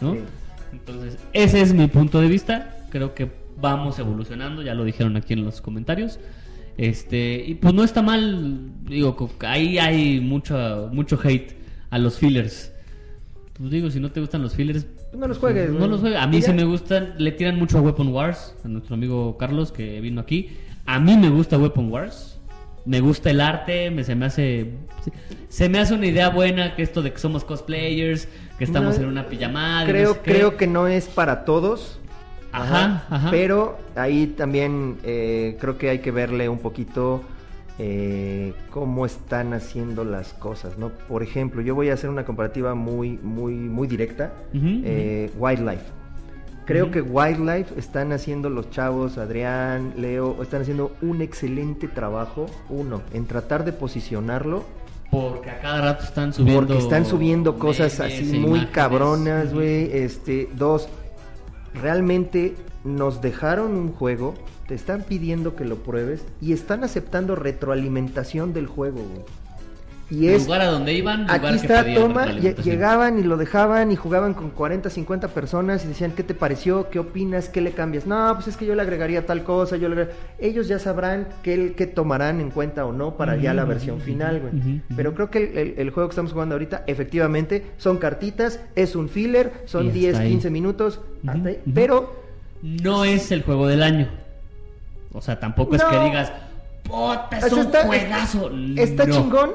¿no? 0.00 0.12
Sí. 0.12 0.20
Entonces, 0.72 1.18
ese 1.32 1.62
es 1.62 1.72
mi 1.72 1.86
punto 1.86 2.20
de 2.20 2.28
vista. 2.28 2.76
Creo 2.90 3.14
que 3.14 3.30
vamos 3.58 3.98
evolucionando, 3.98 4.62
ya 4.62 4.74
lo 4.74 4.84
dijeron 4.84 5.16
aquí 5.16 5.32
en 5.32 5.44
los 5.44 5.60
comentarios. 5.60 6.18
Este, 6.76 7.42
y 7.46 7.54
pues 7.54 7.72
no 7.72 7.82
está 7.84 8.02
mal, 8.02 8.70
digo, 8.84 9.30
ahí 9.40 9.78
hay 9.78 10.20
mucho, 10.20 10.90
mucho 10.92 11.18
hate 11.22 11.56
a 11.90 11.98
los 11.98 12.18
fillers. 12.18 12.72
Pues 13.58 13.70
digo, 13.70 13.90
si 13.90 14.00
no 14.00 14.10
te 14.10 14.20
gustan 14.20 14.42
los 14.42 14.54
fillers, 14.54 14.84
Pues 14.84 15.18
no 15.18 15.26
los 15.28 15.38
juegues. 15.38 15.70
no 15.70 15.78
güey. 15.78 15.90
los 15.90 16.00
juegues. 16.00 16.18
A 16.20 16.26
mí 16.26 16.36
Y 16.38 16.42
sí 16.42 16.52
me 16.52 16.64
gustan, 16.64 17.14
le 17.18 17.32
tiran 17.32 17.56
mucho 17.58 17.78
a 17.78 17.80
Weapon 17.80 18.08
Wars, 18.08 18.54
a 18.64 18.68
nuestro 18.68 18.94
amigo 18.94 19.36
Carlos 19.38 19.72
que 19.72 20.00
vino 20.00 20.20
aquí. 20.20 20.50
A 20.84 21.00
mí 21.00 21.16
me 21.16 21.30
gusta 21.30 21.56
Weapon 21.58 21.90
Wars. 21.90 22.38
Me 22.84 23.00
gusta 23.00 23.30
el 23.30 23.40
arte, 23.40 23.90
me, 23.90 24.04
se 24.04 24.14
me 24.14 24.26
hace 24.26 24.74
se 25.48 25.68
me 25.68 25.78
hace 25.80 25.94
una 25.94 26.06
idea 26.06 26.28
buena 26.28 26.76
que 26.76 26.82
esto 26.82 27.02
de 27.02 27.12
que 27.12 27.18
somos 27.18 27.44
cosplayers, 27.44 28.28
que 28.58 28.64
estamos 28.64 28.96
No, 28.98 29.04
en 29.04 29.08
una 29.08 29.26
pijamada. 29.26 29.84
no 29.84 29.90
Creo, 29.90 30.14
sé 30.14 30.20
creo 30.22 30.56
que 30.56 30.66
no 30.68 30.86
es 30.86 31.06
para 31.06 31.44
todos. 31.44 31.98
Ajá, 32.52 33.04
ajá. 33.10 33.30
Pero 33.30 33.76
ahí 33.96 34.28
también 34.28 34.98
eh, 35.02 35.56
creo 35.60 35.78
que 35.78 35.90
hay 35.90 35.98
que 35.98 36.10
verle 36.12 36.48
un 36.48 36.58
poquito 36.58 37.22
eh, 37.78 38.54
cómo 38.70 39.04
están 39.04 39.52
haciendo 39.52 40.04
las 40.04 40.32
cosas, 40.32 40.78
¿no? 40.78 40.90
Por 41.08 41.22
ejemplo, 41.22 41.60
yo 41.60 41.74
voy 41.74 41.90
a 41.90 41.94
hacer 41.94 42.08
una 42.10 42.24
comparativa 42.24 42.74
muy, 42.74 43.18
muy, 43.22 43.54
muy 43.54 43.86
directa. 43.86 44.32
Eh, 44.54 45.30
Wildlife. 45.38 45.84
Creo 46.64 46.90
que 46.90 47.00
Wildlife 47.00 47.78
están 47.78 48.12
haciendo 48.12 48.50
los 48.50 48.70
chavos, 48.70 49.18
Adrián, 49.18 49.92
Leo, 49.98 50.42
están 50.42 50.62
haciendo 50.62 50.96
un 51.00 51.22
excelente 51.22 51.86
trabajo, 51.86 52.46
uno, 52.68 53.02
en 53.12 53.26
tratar 53.26 53.64
de 53.64 53.72
posicionarlo 53.72 54.64
Porque 55.12 55.50
a 55.50 55.60
cada 55.60 55.80
rato 55.82 56.02
están 56.02 56.32
subiendo. 56.32 56.60
porque 56.66 56.78
están 56.82 57.06
subiendo 57.06 57.56
cosas 57.58 57.96
memes 58.00 58.14
así 58.14 58.24
muy 58.38 58.38
imágenes. 58.48 58.70
cabronas, 58.74 59.54
güey. 59.54 59.90
Este, 59.92 60.48
dos, 60.56 60.88
realmente 61.80 62.56
nos 62.82 63.20
dejaron 63.20 63.76
un 63.76 63.92
juego, 63.92 64.34
te 64.68 64.74
están 64.74 65.02
pidiendo 65.02 65.54
que 65.56 65.64
lo 65.64 65.76
pruebes 65.76 66.24
y 66.40 66.52
están 66.52 66.82
aceptando 66.84 67.34
retroalimentación 67.36 68.52
del 68.52 68.66
juego, 68.66 68.98
güey. 68.98 69.24
Y 70.08 70.28
es 70.28 70.44
lugar 70.44 70.60
a 70.60 70.66
donde 70.66 70.92
iban, 70.92 71.22
lugar 71.22 71.36
Aquí 71.36 71.48
que 71.58 71.66
está, 71.66 71.82
pedían 71.82 72.00
toma, 72.00 72.26
llegaban 72.62 73.18
y 73.18 73.24
lo 73.24 73.36
dejaban 73.36 73.90
y 73.90 73.96
jugaban 73.96 74.34
con 74.34 74.50
40, 74.50 74.88
50 74.88 75.26
personas 75.28 75.84
y 75.84 75.88
decían, 75.88 76.12
¿qué 76.12 76.22
te 76.22 76.32
pareció? 76.32 76.90
¿Qué 76.90 77.00
opinas? 77.00 77.48
¿Qué 77.48 77.60
le 77.60 77.72
cambias? 77.72 78.06
No, 78.06 78.30
pues 78.34 78.46
es 78.46 78.56
que 78.56 78.66
yo 78.66 78.76
le 78.76 78.82
agregaría 78.82 79.26
tal 79.26 79.42
cosa, 79.42 79.76
yo 79.76 79.88
le 79.88 79.96
agre- 79.96 80.10
Ellos 80.38 80.68
ya 80.68 80.78
sabrán 80.78 81.26
qué, 81.42 81.74
qué 81.76 81.88
tomarán 81.88 82.40
en 82.40 82.50
cuenta 82.52 82.86
o 82.86 82.92
no 82.92 83.16
para 83.16 83.34
ya 83.36 83.52
la 83.52 83.64
versión 83.64 84.00
final, 84.00 84.40
güey. 84.42 84.80
Pero 84.94 85.12
creo 85.12 85.28
que 85.28 85.38
el, 85.38 85.58
el- 85.58 85.74
el 85.78 85.90
juego 85.90 86.08
que 86.08 86.12
estamos 86.12 86.32
jugando 86.32 86.54
ahorita, 86.54 86.84
efectivamente, 86.86 87.66
son 87.76 87.98
cartitas, 87.98 88.60
es 88.76 88.94
un 88.94 89.08
filler, 89.08 89.52
son 89.64 89.88
hasta 89.88 89.98
10, 89.98 90.16
ahí. 90.18 90.28
15 90.30 90.50
minutos, 90.50 91.00
hasta 91.26 91.48
ahí, 91.48 91.58
pero 91.74 92.14
No 92.62 93.04
es 93.04 93.32
el 93.32 93.42
juego 93.42 93.66
del 93.66 93.82
año. 93.82 94.06
O 95.16 95.20
sea, 95.22 95.40
tampoco 95.40 95.74
es 95.76 95.82
que 95.82 95.98
digas, 95.98 96.32
puta, 96.84 97.38
es 97.38 97.52
un 97.52 97.60
está, 97.60 97.86
juegazo. 97.86 98.50
está 98.76 99.06
No. 99.06 99.14
chingón 99.14 99.50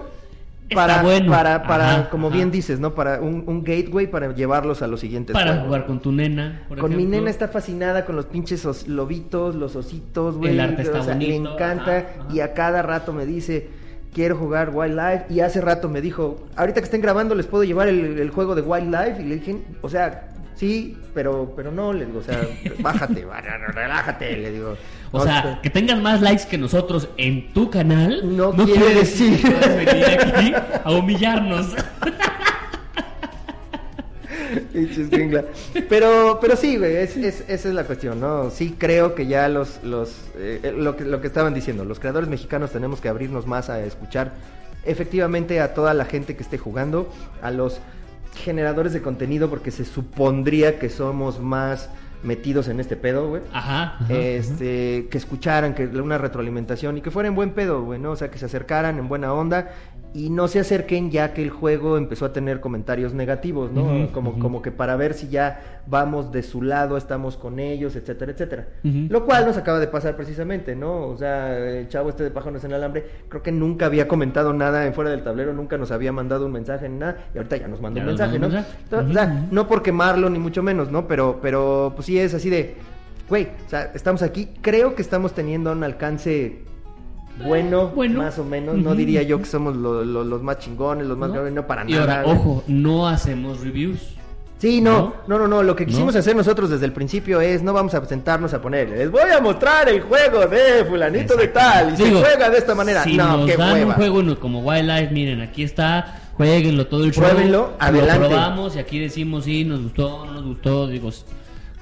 Está 0.69 0.75
para, 0.87 1.01
bueno. 1.03 1.31
para, 1.31 1.63
para 1.63 1.91
Ajá, 1.91 2.09
como 2.09 2.27
ajá. 2.27 2.35
bien 2.37 2.49
dices, 2.51 2.79
¿no? 2.79 2.93
Para 2.95 3.19
un, 3.19 3.43
un 3.45 3.63
gateway 3.63 4.07
para 4.07 4.33
llevarlos 4.33 4.81
a 4.81 4.87
los 4.87 5.01
siguientes 5.01 5.33
Para 5.33 5.47
juegos. 5.51 5.65
jugar 5.67 5.85
con 5.85 5.99
tu 5.99 6.11
nena, 6.13 6.63
por 6.69 6.77
Con 6.79 6.95
mi 6.95 7.05
nena 7.05 7.29
está 7.29 7.49
fascinada 7.49 8.05
con 8.05 8.15
los 8.15 8.25
pinches 8.27 8.65
os- 8.65 8.87
lobitos, 8.87 9.53
los 9.55 9.75
ositos, 9.75 10.37
güey. 10.37 10.53
El 10.53 10.61
arte 10.61 10.81
está 10.83 11.01
o 11.01 11.03
sea, 11.03 11.15
Le 11.15 11.25
bonito, 11.33 11.53
encanta 11.53 11.97
ajá, 11.97 12.07
ajá. 12.21 12.33
y 12.33 12.39
a 12.39 12.53
cada 12.53 12.81
rato 12.81 13.11
me 13.11 13.25
dice, 13.25 13.69
quiero 14.13 14.37
jugar 14.37 14.71
Wildlife. 14.73 15.25
Y 15.29 15.41
hace 15.41 15.59
rato 15.59 15.89
me 15.89 15.99
dijo, 15.99 16.47
ahorita 16.55 16.79
que 16.79 16.85
estén 16.85 17.01
grabando 17.01 17.35
les 17.35 17.47
puedo 17.47 17.65
llevar 17.65 17.89
el, 17.89 18.17
el 18.17 18.29
juego 18.29 18.55
de 18.55 18.61
Wildlife. 18.61 19.21
Y 19.21 19.25
le 19.25 19.35
dije, 19.35 19.61
o 19.81 19.89
sea, 19.89 20.29
sí, 20.61 20.95
pero, 21.13 21.51
pero 21.55 21.71
no, 21.71 21.91
le 21.91 22.05
digo, 22.05 22.19
o 22.19 22.23
sea, 22.23 22.39
bájate, 22.79 23.25
relájate, 23.73 24.37
le 24.37 24.51
digo. 24.51 24.77
O 25.11 25.17
No, 25.17 25.23
sea, 25.25 25.59
que 25.63 25.69
tengas 25.71 25.99
más 25.99 26.21
likes 26.21 26.45
que 26.47 26.57
nosotros 26.59 27.09
en 27.17 27.51
tu 27.51 27.69
canal 27.71 28.37
No 28.37 28.51
quiere 28.53 28.93
decir- 28.93 29.41
que 29.41 29.49
puedas 29.51 29.75
venir 29.85 30.05
aquí 30.05 30.53
a 30.83 30.91
humillarnos. 30.91 31.75
Pero, 35.89 36.39
pero 36.41 36.55
sí, 36.55 36.77
güey, 36.77 36.95
es, 36.97 37.15
es- 37.17 37.43
esa 37.47 37.69
es 37.69 37.73
la 37.73 37.83
cuestión, 37.85 38.19
¿no? 38.19 38.49
Sí 38.49 38.75
creo 38.77 39.15
que 39.15 39.27
ya 39.27 39.47
los, 39.47 39.79
los 39.83 40.15
eh, 40.35 40.73
lo, 40.77 40.95
que, 40.95 41.05
lo 41.05 41.21
que 41.21 41.27
estaban 41.27 41.53
diciendo, 41.53 41.85
los 41.85 41.99
creadores 41.99 42.29
mexicanos 42.29 42.71
tenemos 42.71 43.01
que 43.01 43.09
abrirnos 43.09 43.47
más 43.47 43.69
a 43.69 43.83
escuchar 43.83 44.33
efectivamente 44.85 45.61
a 45.61 45.73
toda 45.73 45.93
la 45.93 46.05
gente 46.05 46.35
que 46.35 46.43
esté 46.43 46.57
jugando, 46.57 47.11
a 47.41 47.51
los 47.51 47.79
generadores 48.35 48.93
de 48.93 49.01
contenido, 49.01 49.49
porque 49.49 49.71
se 49.71 49.85
supondría 49.85 50.79
que 50.79 50.89
somos 50.89 51.39
más 51.39 51.89
metidos 52.23 52.67
en 52.67 52.79
este 52.79 52.95
pedo, 52.95 53.29
güey. 53.29 53.41
Ajá. 53.51 53.95
ajá, 53.99 54.13
Este, 54.13 55.07
que 55.09 55.17
escucharan, 55.17 55.73
que 55.73 55.85
una 55.87 56.17
retroalimentación 56.17 56.97
y 56.97 57.01
que 57.01 57.11
fuera 57.11 57.27
en 57.27 57.35
buen 57.35 57.51
pedo, 57.51 57.83
güey, 57.83 57.99
¿no? 57.99 58.11
O 58.11 58.15
sea, 58.15 58.29
que 58.29 58.37
se 58.37 58.45
acercaran 58.45 58.99
en 58.99 59.07
buena 59.07 59.33
onda 59.33 59.71
y 60.13 60.29
no 60.29 60.47
se 60.47 60.59
acerquen 60.59 61.09
ya 61.09 61.33
que 61.33 61.41
el 61.41 61.49
juego 61.49 61.97
empezó 61.97 62.25
a 62.25 62.33
tener 62.33 62.59
comentarios 62.59 63.13
negativos, 63.13 63.71
¿no? 63.71 64.11
Como, 64.11 64.39
como 64.39 64.61
que 64.61 64.71
para 64.71 64.95
ver 64.97 65.13
si 65.13 65.29
ya 65.29 65.81
vamos 65.87 66.31
de 66.33 66.43
su 66.43 66.61
lado, 66.61 66.97
estamos 66.97 67.37
con 67.37 67.59
ellos, 67.59 67.95
etcétera, 67.95 68.33
etcétera. 68.33 68.67
Lo 68.83 69.25
cual 69.25 69.45
nos 69.45 69.57
acaba 69.57 69.79
de 69.79 69.87
pasar 69.87 70.17
precisamente, 70.17 70.75
¿no? 70.75 71.07
O 71.07 71.17
sea, 71.17 71.57
el 71.57 71.87
chavo 71.87 72.09
este 72.09 72.23
de 72.23 72.31
pájaros 72.31 72.61
en 72.65 72.71
el 72.71 72.77
alambre, 72.77 73.05
creo 73.29 73.41
que 73.41 73.53
nunca 73.53 73.85
había 73.85 74.07
comentado 74.07 74.53
nada 74.53 74.85
en 74.85 74.93
fuera 74.93 75.09
del 75.11 75.23
tablero, 75.23 75.53
nunca 75.53 75.77
nos 75.77 75.91
había 75.91 76.11
mandado 76.11 76.45
un 76.45 76.51
mensaje 76.51 76.89
ni 76.89 76.97
nada, 76.97 77.27
y 77.33 77.37
ahorita 77.37 77.57
ya 77.57 77.67
nos 77.69 77.79
mandó 77.79 77.97
Ya 77.97 78.03
un 78.03 78.07
mensaje, 78.07 78.37
¿no? 78.37 78.47
Entonces, 78.47 79.09
o 79.09 79.13
sea, 79.13 79.47
no 79.49 79.67
por 79.67 79.81
quemarlo 79.81 80.29
ni 80.29 80.39
mucho 80.39 80.61
menos, 80.61 80.91
¿no? 80.91 81.07
Pero, 81.07 81.39
pero 81.41 81.93
pues 81.95 82.05
sí 82.05 82.19
es 82.19 82.33
así 82.33 82.49
de, 82.49 82.75
güey, 83.29 83.47
o 83.65 83.69
sea, 83.69 83.91
estamos 83.93 84.23
aquí, 84.23 84.49
creo 84.61 84.93
que 84.93 85.01
estamos 85.01 85.33
teniendo 85.33 85.71
un 85.71 85.85
alcance 85.85 86.65
bueno, 87.43 87.87
bueno. 87.95 88.21
más 88.21 88.37
o 88.39 88.43
menos, 88.45 88.77
no 88.77 88.93
diría 88.95 89.23
yo 89.23 89.39
que 89.39 89.45
somos 89.45 89.75
lo- 89.75 90.03
lo- 90.05 90.23
los 90.23 90.41
más 90.43 90.59
chingones, 90.59 91.07
los 91.07 91.17
más 91.17 91.29
¿No? 91.31 91.49
no 91.49 91.67
para 91.67 91.83
Y 91.87 91.93
nada. 91.93 92.21
ahora, 92.21 92.31
ojo, 92.31 92.63
no 92.67 93.07
hacemos 93.07 93.61
reviews. 93.61 93.99
Sí, 94.59 94.79
no, 94.79 95.15
no, 95.25 95.39
no, 95.39 95.47
no, 95.47 95.63
lo 95.63 95.75
que 95.75 95.85
¿No? 95.85 95.89
quisimos 95.89 96.15
hacer 96.15 96.35
nosotros 96.35 96.69
desde 96.69 96.85
el 96.85 96.93
principio 96.93 97.41
es, 97.41 97.63
no 97.63 97.73
vamos 97.73 97.95
a 97.95 98.05
sentarnos 98.05 98.53
a 98.53 98.61
poner, 98.61 98.89
les 98.89 99.09
voy 99.09 99.21
a 99.35 99.41
mostrar 99.41 99.89
el 99.89 100.01
juego 100.01 100.45
de 100.45 100.85
fulanito 100.85 101.35
de 101.35 101.47
tal, 101.47 101.93
y 101.93 102.03
Digo, 102.03 102.19
se 102.19 102.25
juega 102.25 102.49
de 102.51 102.57
esta 102.59 102.75
manera. 102.75 103.03
Si 103.03 103.17
no, 103.17 103.37
nos 103.37 103.49
qué 103.49 103.57
dan 103.57 103.85
un 103.87 103.93
juego 103.93 104.21
no- 104.21 104.39
como 104.39 104.59
Wildlife, 104.59 105.11
miren, 105.11 105.41
aquí 105.41 105.63
está, 105.63 106.19
jueguenlo 106.35 106.85
todo 106.85 107.03
el 107.05 107.11
show. 107.11 107.23
Pruébenlo, 107.23 107.73
adelante. 107.79 108.19
Lo 108.21 108.27
probamos 108.29 108.75
y 108.75 108.79
aquí 108.79 108.99
decimos 108.99 109.45
si 109.45 109.65
nos 109.65 109.81
gustó, 109.81 110.27
no 110.27 110.33
nos 110.33 110.43
gustó. 110.45 110.85
Digo, 110.87 111.09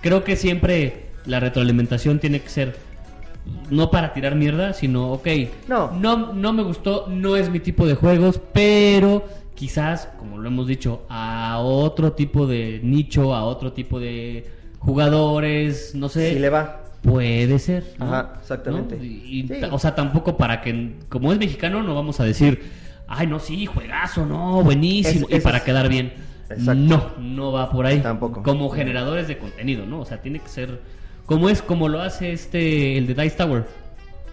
creo 0.02 0.24
que 0.24 0.38
siempre 0.38 1.08
la 1.26 1.41
retroalimentación 1.41 2.20
tiene 2.20 2.39
que 2.39 2.47
ser 2.47 2.78
no 3.70 3.90
para 3.92 4.14
tirar 4.14 4.36
mierda, 4.36 4.74
sino, 4.74 5.12
ok, 5.14 5.28
No. 5.68 5.92
no, 5.92 6.34
no 6.34 6.54
me 6.54 6.64
gustó, 6.64 7.08
no 7.10 7.36
es 7.36 7.50
mi 7.50 7.60
tipo 7.60 7.86
de 7.88 7.96
juegos, 7.96 8.40
pero 8.54 9.24
quizás, 9.56 10.10
como 10.18 10.38
lo 10.38 10.48
hemos 10.48 10.68
dicho, 10.68 11.04
a 11.10 11.60
otro 11.60 12.14
tipo 12.14 12.48
de 12.48 12.80
nicho, 12.84 13.34
a 13.36 13.44
otro 13.44 13.74
tipo 13.74 14.00
de 14.00 14.48
jugadores, 14.80 15.96
no 15.96 16.10
sé. 16.10 16.34
Si 16.34 16.40
le 16.40 16.50
va. 16.50 16.84
Puede 17.02 17.60
ser. 17.60 17.94
¿no? 17.98 18.06
Ajá, 18.06 18.34
exactamente. 18.42 18.98
¿No? 18.98 19.04
Y- 19.04 19.46
Sí. 19.48 19.54
O 19.72 19.80
sea, 19.80 19.96
tampoco 19.96 20.36
para 20.38 20.62
que, 20.62 20.96
como 21.08 21.32
es 21.32 21.40
mexicano, 21.40 21.82
no 21.82 21.96
vamos 21.96 22.20
a 22.20 22.26
decir, 22.26 22.62
ay, 23.08 23.26
no, 23.26 23.40
sí, 23.40 23.66
juegazo, 23.66 24.26
no, 24.26 24.62
buenísimo, 24.64 25.28
Es- 25.30 25.38
y 25.38 25.42
para 25.42 25.58
es- 25.60 25.64
quedar 25.64 25.88
bien. 25.90 26.14
Exacto. 26.50 26.74
No, 26.76 27.04
no 27.20 27.52
va 27.52 27.70
por 27.72 27.86
ahí. 27.86 28.00
Tampoco. 28.02 28.44
Como 28.44 28.70
generadores 28.70 29.28
de 29.28 29.38
contenido, 29.38 29.86
¿no? 29.86 30.02
O 30.02 30.06
sea, 30.06 30.22
tiene 30.22 30.40
que 30.40 30.50
ser, 30.50 30.82
como 31.30 31.48
es, 31.50 31.62
como 31.62 31.88
lo 31.88 32.02
hace 32.02 32.34
este, 32.34 32.98
el 32.98 33.08
de 33.08 33.14
Dice 33.14 33.38
Tower. 33.38 33.66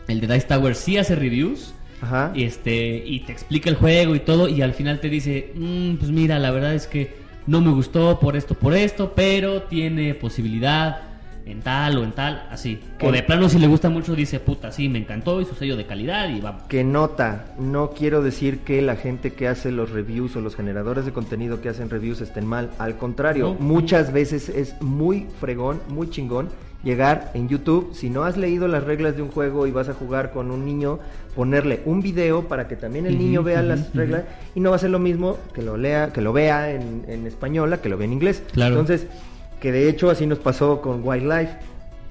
El 0.09 0.21
de 0.21 0.27
Dice 0.27 0.47
Tower 0.47 0.75
sí 0.75 0.97
hace 0.99 1.15
reviews. 1.15 1.75
Ajá. 2.01 2.33
Y 2.35 2.45
este 2.45 3.03
y 3.07 3.21
te 3.21 3.33
explica 3.33 3.71
el 3.71 3.77
juego 3.77 4.15
y 4.17 4.21
todo 4.21 4.49
y 4.49 4.61
al 4.63 4.75
final 4.75 5.01
te 5.01 5.09
dice 5.09 5.53
"Mm, 5.55 5.95
pues 5.97 6.11
mira 6.11 6.39
la 6.39 6.51
verdad 6.51 6.75
es 6.75 6.87
que 6.87 7.15
no 7.47 7.61
me 7.63 7.71
gustó 7.71 8.21
por 8.21 8.37
esto 8.37 8.55
por 8.55 8.75
esto 8.75 9.13
pero 9.17 9.63
tiene 9.63 10.13
posibilidad 10.15 11.01
en 11.47 11.61
tal 11.63 11.97
o 11.97 12.05
en 12.05 12.13
tal 12.13 12.47
así 12.51 12.81
¿Qué? 12.99 13.07
o 13.07 13.13
de 13.13 13.23
plano 13.23 13.49
si 13.49 13.59
le 13.59 13.67
gusta 13.67 13.89
mucho 13.89 14.15
dice 14.15 14.41
puta 14.41 14.73
sí 14.73 14.91
me 14.91 14.99
encantó 14.99 15.41
y 15.41 15.47
su 15.47 15.55
sello 15.55 15.75
de 15.75 15.87
calidad 15.87 16.29
y 16.29 16.41
vamos 16.41 16.65
Que 16.65 16.85
nota, 16.85 17.47
no 17.59 17.93
quiero 17.93 18.21
decir 18.23 18.59
que 18.59 18.83
la 18.83 18.97
gente 18.97 19.33
que 19.33 19.49
hace 19.49 19.73
los 19.73 19.89
reviews 19.91 20.37
o 20.37 20.43
los 20.43 20.55
generadores 20.55 21.07
de 21.07 21.13
contenido 21.13 21.63
que 21.63 21.71
hacen 21.71 21.89
reviews 21.89 22.21
estén 22.21 22.47
mal, 22.47 22.69
al 22.79 22.99
contrario, 22.99 23.57
No. 23.59 23.65
muchas 23.67 24.13
veces 24.13 24.51
es 24.51 24.75
muy 24.83 25.27
fregón, 25.41 25.81
muy 25.89 26.11
chingón 26.11 26.51
llegar 26.83 27.31
en 27.35 27.49
YouTube, 27.49 27.91
si 27.95 28.11
no 28.11 28.25
has 28.25 28.37
leído 28.37 28.69
las 28.69 28.85
reglas 28.85 29.17
de 29.17 29.23
un 29.23 29.31
juego 29.31 29.67
y 29.67 29.73
vas 29.73 29.89
a 29.89 29.95
jugar 29.95 30.33
con 30.33 30.51
un 30.51 30.65
niño, 30.65 30.99
ponerle 31.35 31.81
un 31.85 32.01
video 32.01 32.49
para 32.49 32.69
que 32.69 32.77
también 32.77 33.07
el 33.07 33.19
niño 33.19 33.43
vea 33.43 33.63
las 33.63 33.95
reglas 33.95 34.25
y 34.55 34.61
no 34.61 34.71
va 34.71 34.77
a 34.77 34.79
ser 34.79 34.91
lo 34.91 34.99
mismo 34.99 35.37
que 35.53 35.63
lo 35.63 35.77
lea, 35.77 36.13
que 36.13 36.21
lo 36.21 36.33
vea 36.33 36.71
en, 36.73 37.05
en 37.09 37.27
español, 37.27 37.73
a 37.73 37.81
que 37.81 37.89
lo 37.89 37.99
vea 37.99 38.07
en 38.07 38.13
inglés. 38.13 38.43
Claro. 38.53 38.79
Entonces, 38.79 39.07
que 39.61 39.73
de 39.73 39.89
hecho 39.89 40.11
así 40.11 40.27
nos 40.27 40.39
pasó 40.39 40.81
con 40.81 41.07
Wildlife. 41.07 41.53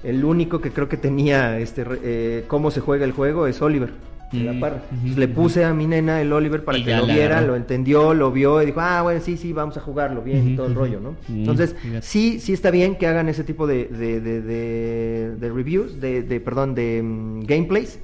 El 0.04 0.24
único 0.24 0.60
que 0.60 0.70
creo 0.70 0.88
que 0.88 0.96
tenía 0.96 1.58
este 1.58 1.84
eh, 2.02 2.44
cómo 2.48 2.70
se 2.70 2.80
juega 2.80 3.04
el 3.04 3.12
juego 3.12 3.46
es 3.46 3.60
Oliver. 3.62 3.90
De 4.32 4.40
la 4.40 4.52
Mm, 4.52 4.60
Parra. 4.60 4.82
le 5.16 5.28
puse 5.28 5.64
a 5.64 5.72
mi 5.72 5.86
nena 5.86 6.20
el 6.20 6.32
Oliver 6.32 6.64
para 6.64 6.78
Y 6.78 6.84
que 6.84 6.96
lo 6.96 7.06
viera, 7.06 7.40
lo 7.42 7.54
entendió, 7.56 8.12
lo 8.12 8.32
vio 8.32 8.60
y 8.62 8.66
dijo, 8.66 8.80
ah, 8.80 9.02
bueno, 9.02 9.20
sí, 9.20 9.36
sí, 9.36 9.52
vamos 9.52 9.76
a 9.76 9.80
jugarlo 9.80 10.22
bien 10.22 10.52
y 10.52 10.56
todo 10.56 10.66
el 10.66 10.74
rollo, 10.74 11.00
¿no? 11.00 11.12
Mm, 11.28 11.38
Entonces, 11.40 11.76
sí, 12.00 12.40
sí 12.40 12.52
está 12.52 12.70
bien 12.70 12.96
que 12.96 13.06
hagan 13.06 13.28
ese 13.28 13.44
tipo 13.44 13.66
de, 13.66 13.84
de, 13.86 14.20
de, 14.20 15.50
reviews, 15.52 16.00
de, 16.00 16.22
de, 16.22 16.40
perdón, 16.40 16.74
de 16.74 17.02
mm, 17.02 17.40
gameplays, 17.44 17.98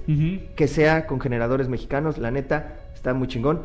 que 0.57 0.69
sea 0.69 1.07
con 1.07 1.21
generadores 1.21 1.69
mexicanos, 1.69 2.19
la 2.19 2.31
neta, 2.31 2.77
está 2.95 3.15
muy 3.15 3.29
chingón. 3.29 3.63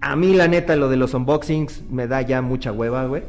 A 0.00 0.16
mí, 0.16 0.34
la 0.34 0.48
neta, 0.48 0.76
lo 0.76 0.88
de 0.88 0.96
los 0.96 1.14
unboxings 1.14 1.82
me 1.90 2.06
da 2.06 2.20
ya 2.22 2.42
mucha 2.42 2.72
hueva, 2.72 3.06
güey. 3.06 3.22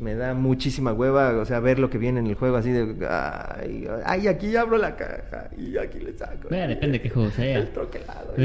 Me 0.00 0.14
da 0.14 0.32
muchísima 0.32 0.92
hueva, 0.94 1.36
o 1.36 1.44
sea, 1.44 1.60
ver 1.60 1.78
lo 1.78 1.90
que 1.90 1.98
viene 1.98 2.20
en 2.20 2.26
el 2.26 2.34
juego 2.34 2.56
así 2.56 2.70
de, 2.72 3.06
ay, 3.06 3.86
ay, 4.06 4.28
aquí 4.28 4.56
abro 4.56 4.78
la 4.78 4.96
caja 4.96 5.50
y 5.58 5.76
aquí 5.76 5.98
le 6.00 6.16
saco. 6.16 6.48
Bueno, 6.48 6.68
depende 6.68 6.98
de 6.98 7.02
qué 7.02 7.10
juego 7.10 7.30
sea. 7.30 7.58
El 7.58 7.68
troquelado. 7.68 8.32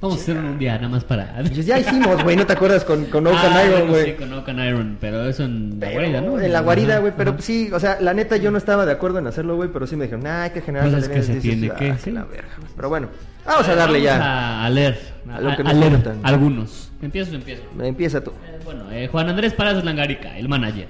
vamos 0.00 0.18
a 0.18 0.22
hacer 0.22 0.36
un 0.38 0.58
día 0.58 0.76
nada 0.76 0.88
más 0.88 1.04
para 1.04 1.34
Pues 1.40 1.64
ya 1.66 1.78
hicimos, 1.78 2.22
güey, 2.22 2.36
¿no 2.36 2.46
te 2.46 2.52
acuerdas 2.52 2.84
con, 2.84 3.04
con 3.06 3.26
Oak 3.26 3.36
and 3.36 3.56
Ah, 3.56 3.64
Iron, 3.64 3.78
bueno, 3.80 3.92
güey? 3.92 4.04
sí, 4.06 4.12
con 4.12 4.32
Oak 4.32 4.48
and 4.48 4.60
Iron 4.60 4.96
pero 5.00 5.24
eso 5.26 5.44
en 5.44 5.78
la 5.80 5.86
Pero, 5.88 5.92
guarida 6.00 6.20
¿no? 6.20 6.40
En 6.40 6.52
la 6.52 6.60
guarida, 6.60 6.98
güey, 6.98 7.12
pero 7.16 7.30
ajá. 7.32 7.40
sí, 7.42 7.70
o 7.72 7.80
sea, 7.80 7.98
la 8.00 8.14
neta 8.14 8.36
yo 8.36 8.50
no 8.50 8.58
estaba 8.58 8.86
de 8.86 8.92
acuerdo 8.92 9.18
en 9.18 9.26
hacerlo, 9.26 9.56
güey, 9.56 9.68
pero 9.72 9.86
sí 9.86 9.96
me 9.96 10.04
dijeron, 10.04 10.24
nah, 10.24 10.42
hay 10.44 10.50
que 10.50 10.60
generar 10.62 10.90
Pues 10.90 11.02
es 11.04 11.08
que 11.08 11.22
se 11.22 11.34
tiene 11.40 11.70
"Ah, 11.72 11.76
que, 11.76 11.94
sí". 11.98 12.10
la 12.12 12.24
verga. 12.24 12.48
Pero 12.76 12.88
bueno, 12.88 13.08
vamos 13.44 13.68
a 13.68 13.74
darle 13.74 13.98
Vamos 13.98 14.04
ya. 14.04 14.24
a, 14.24 14.64
a 14.66 14.70
leer 14.70 14.98
A 15.30 15.36
a, 15.36 15.40
lo 15.40 15.56
que 15.56 15.62
a 15.62 15.64
nos 15.64 15.74
leer 15.74 15.84
comentan. 15.92 16.20
algunos 16.22 16.85
empiezo 17.02 17.34
empiezo 17.34 17.62
Empieza 17.82 18.24
tú. 18.24 18.30
Eh, 18.30 18.58
bueno, 18.64 18.90
eh, 18.90 19.08
Juan 19.08 19.28
Andrés 19.28 19.52
Palacios 19.52 19.84
Langarica, 19.84 20.36
el 20.38 20.48
manager. 20.48 20.86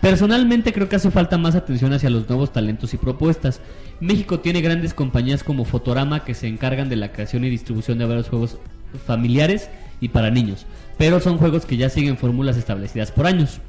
Personalmente 0.00 0.72
creo 0.72 0.88
que 0.88 0.96
hace 0.96 1.10
falta 1.10 1.36
más 1.36 1.54
atención 1.54 1.92
hacia 1.92 2.08
los 2.08 2.26
nuevos 2.28 2.52
talentos 2.52 2.94
y 2.94 2.96
propuestas. 2.96 3.60
México 4.00 4.40
tiene 4.40 4.62
grandes 4.62 4.94
compañías 4.94 5.44
como 5.44 5.66
Fotorama 5.66 6.24
que 6.24 6.34
se 6.34 6.48
encargan 6.48 6.88
de 6.88 6.96
la 6.96 7.12
creación 7.12 7.44
y 7.44 7.50
distribución 7.50 7.98
de 7.98 8.06
varios 8.06 8.30
juegos 8.30 8.58
familiares 9.06 9.68
y 10.00 10.08
para 10.08 10.30
niños, 10.30 10.66
pero 10.96 11.20
son 11.20 11.36
juegos 11.36 11.66
que 11.66 11.76
ya 11.76 11.90
siguen 11.90 12.16
fórmulas 12.16 12.56
establecidas 12.56 13.12
por 13.12 13.26
años, 13.26 13.60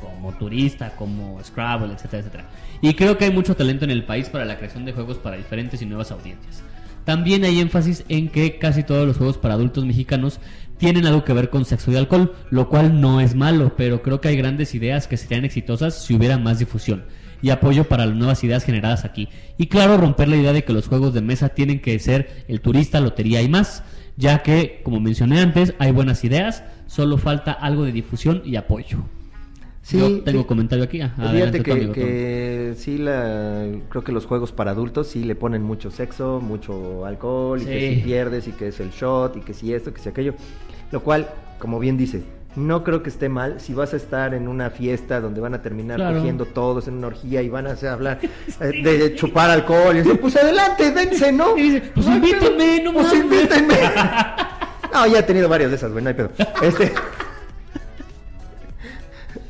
como 0.00 0.32
Turista, 0.32 0.96
como 0.96 1.42
Scrabble, 1.44 1.92
etcétera, 1.92 2.20
etcétera. 2.20 2.44
Y 2.80 2.94
creo 2.94 3.18
que 3.18 3.26
hay 3.26 3.30
mucho 3.30 3.54
talento 3.54 3.84
en 3.84 3.90
el 3.90 4.04
país 4.04 4.30
para 4.30 4.46
la 4.46 4.56
creación 4.56 4.86
de 4.86 4.92
juegos 4.92 5.18
para 5.18 5.36
diferentes 5.36 5.82
y 5.82 5.86
nuevas 5.86 6.10
audiencias. 6.10 6.62
También 7.04 7.44
hay 7.44 7.60
énfasis 7.60 8.04
en 8.08 8.28
que 8.28 8.58
casi 8.58 8.82
todos 8.82 9.06
los 9.06 9.16
juegos 9.16 9.38
para 9.38 9.54
adultos 9.54 9.84
mexicanos 9.84 10.38
tienen 10.80 11.04
algo 11.06 11.24
que 11.24 11.34
ver 11.34 11.50
con 11.50 11.66
sexo 11.66 11.92
y 11.92 11.96
alcohol, 11.96 12.32
lo 12.48 12.70
cual 12.70 13.02
no 13.02 13.20
es 13.20 13.34
malo, 13.34 13.74
pero 13.76 14.00
creo 14.00 14.20
que 14.22 14.28
hay 14.28 14.36
grandes 14.36 14.74
ideas 14.74 15.06
que 15.06 15.18
serían 15.18 15.44
exitosas 15.44 15.94
si 15.94 16.14
hubiera 16.14 16.38
más 16.38 16.58
difusión 16.58 17.04
y 17.42 17.50
apoyo 17.50 17.84
para 17.84 18.06
las 18.06 18.16
nuevas 18.16 18.42
ideas 18.44 18.64
generadas 18.64 19.04
aquí. 19.04 19.28
Y 19.58 19.66
claro, 19.66 19.98
romper 19.98 20.28
la 20.28 20.36
idea 20.36 20.54
de 20.54 20.64
que 20.64 20.72
los 20.72 20.88
juegos 20.88 21.12
de 21.12 21.20
mesa 21.20 21.50
tienen 21.50 21.80
que 21.80 21.98
ser 21.98 22.44
el 22.48 22.62
turista, 22.62 22.98
lotería 22.98 23.42
y 23.42 23.48
más, 23.48 23.82
ya 24.16 24.42
que, 24.42 24.80
como 24.82 25.00
mencioné 25.00 25.40
antes, 25.40 25.74
hay 25.78 25.92
buenas 25.92 26.24
ideas, 26.24 26.64
solo 26.86 27.18
falta 27.18 27.52
algo 27.52 27.84
de 27.84 27.92
difusión 27.92 28.42
y 28.44 28.56
apoyo. 28.56 29.04
Sí, 29.82 29.98
Yo 29.98 30.22
tengo 30.22 30.42
sí. 30.42 30.46
comentario 30.46 30.84
aquí. 30.84 31.00
ah, 31.00 31.12
adelante 31.18 31.62
que, 31.62 31.72
amigo, 31.72 31.92
que 31.92 32.74
sí, 32.76 32.98
la, 32.98 33.66
creo 33.88 34.04
que 34.04 34.12
los 34.12 34.26
juegos 34.26 34.52
para 34.52 34.72
adultos 34.72 35.08
sí 35.08 35.24
le 35.24 35.34
ponen 35.34 35.62
mucho 35.62 35.90
sexo, 35.90 36.40
mucho 36.40 37.04
alcohol, 37.06 37.62
y 37.62 37.64
que 37.64 37.94
si 37.94 38.00
pierdes, 38.02 38.48
y 38.48 38.52
que 38.52 38.68
es 38.68 38.80
el 38.80 38.90
shot, 38.90 39.36
y 39.36 39.40
que 39.40 39.54
si 39.54 39.72
esto, 39.72 39.92
que 39.92 40.00
si 40.00 40.08
aquello. 40.08 40.34
Lo 40.90 41.00
cual, 41.02 41.28
como 41.58 41.78
bien 41.78 41.96
dice, 41.96 42.22
no 42.56 42.82
creo 42.82 43.02
que 43.02 43.10
esté 43.10 43.28
mal 43.28 43.60
si 43.60 43.74
vas 43.74 43.92
a 43.94 43.96
estar 43.96 44.34
en 44.34 44.48
una 44.48 44.70
fiesta 44.70 45.20
donde 45.20 45.40
van 45.40 45.54
a 45.54 45.62
terminar 45.62 45.98
Claro. 45.98 46.16
cogiendo 46.18 46.44
todos 46.46 46.88
en 46.88 46.94
una 46.94 47.06
orgía 47.06 47.42
y 47.42 47.48
van 47.48 47.66
a 47.68 47.76
hablar 47.92 48.18
eh, 48.22 48.82
de 48.82 49.14
chupar 49.14 49.50
alcohol. 49.50 49.96
Y 49.96 50.00
eso, 50.00 50.16
pues 50.16 50.34
adelante, 50.36 50.90
dense, 50.90 51.30
¿no? 51.32 51.56
Y 51.56 51.62
dice, 51.70 51.90
pues 51.94 52.06
invítenme, 52.06 52.82
no 52.82 52.92
Pues 52.92 53.12
invítenme. 53.14 53.74
No, 54.92 55.06
ya 55.06 55.20
he 55.20 55.22
tenido 55.22 55.48
varias 55.48 55.70
de 55.70 55.76
esas, 55.76 55.92
güey, 55.92 56.02
no 56.02 56.08
hay 56.10 56.16
pedo. 56.16 56.30
Este. 56.62 56.92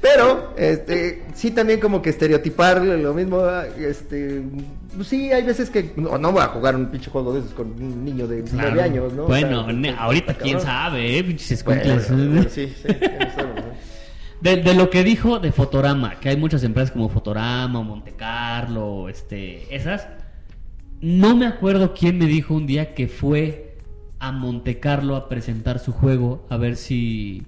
Pero, 0.01 0.55
este, 0.57 1.24
sí 1.34 1.51
también 1.51 1.78
como 1.78 2.01
que 2.01 2.09
estereotipar 2.11 2.80
lo 2.82 3.12
mismo, 3.12 3.42
este, 3.78 4.42
pues 4.96 5.09
sí, 5.09 5.30
hay 5.30 5.42
veces 5.42 5.68
que 5.68 5.92
no, 5.96 6.16
no 6.16 6.32
voy 6.32 6.42
a 6.42 6.46
jugar 6.46 6.74
un 6.74 6.86
pinche 6.86 7.11
juego 7.11 7.34
de 7.34 7.40
esos 7.40 7.53
con 7.53 7.66
un 7.72 8.03
niño 8.05 8.26
de 8.26 8.42
Claro. 8.44 8.80
años, 8.82 9.12
¿no? 9.12 9.26
Bueno, 9.26 9.66
O 9.66 9.70
sea, 9.70 9.96
ahorita 9.98 10.34
quién 10.34 10.57
cabrón. 10.59 10.66
sabe, 10.74 11.18
eh, 11.18 11.24
pinches 11.24 11.62
Bueno, 11.64 12.01
sí, 12.48 12.72
sí. 12.82 12.88
De, 14.40 14.57
de 14.57 14.72
lo 14.72 14.88
que 14.88 15.05
dijo 15.05 15.38
de 15.38 15.53
Fotorama, 15.53 16.18
que 16.18 16.30
hay 16.30 16.36
muchas 16.38 16.64
empresas 16.64 16.92
como 16.92 17.11
Fotorama 17.11 17.82
Monte 17.82 18.12
Carlo, 18.12 19.11
este, 19.11 19.74
esas. 19.74 20.07
No 21.03 21.36
me 21.36 21.46
acuerdo 21.46 21.92
quién 21.92 22.16
me 22.16 22.24
dijo 22.24 22.55
un 22.55 22.66
día 22.66 22.94
que 22.94 23.07
fue 23.07 23.76
a 24.18 24.32
Monte 24.32 24.80
Carlo 24.80 25.14
a 25.16 25.28
presentar 25.28 25.78
su 25.78 25.92
juego, 25.92 26.46
a 26.48 26.57
ver 26.57 26.76
si, 26.76 27.42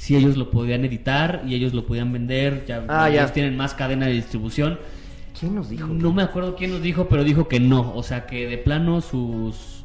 si 0.00 0.16
ellos 0.16 0.38
lo 0.38 0.50
podían 0.50 0.82
editar 0.86 1.42
y 1.46 1.54
ellos 1.54 1.74
lo 1.74 1.84
podían 1.84 2.10
vender. 2.10 2.64
Ya, 2.66 2.82
Ah, 2.88 3.10
ellos 3.10 3.26
ya. 3.28 3.32
tienen 3.34 3.54
más 3.54 3.74
cadena 3.74 4.06
de 4.06 4.12
distribución. 4.14 4.78
¿Quién 5.38 5.54
nos 5.54 5.68
dijo? 5.68 5.86
No 5.88 6.10
me 6.14 6.22
acuerdo 6.22 6.56
quién 6.56 6.70
nos 6.70 6.80
dijo, 6.80 7.06
pero 7.10 7.22
dijo 7.22 7.48
que 7.48 7.60
no. 7.60 7.92
O 7.94 8.02
sea, 8.02 8.24
que 8.26 8.46
de 8.48 8.56
plano 8.56 9.02
sus 9.02 9.84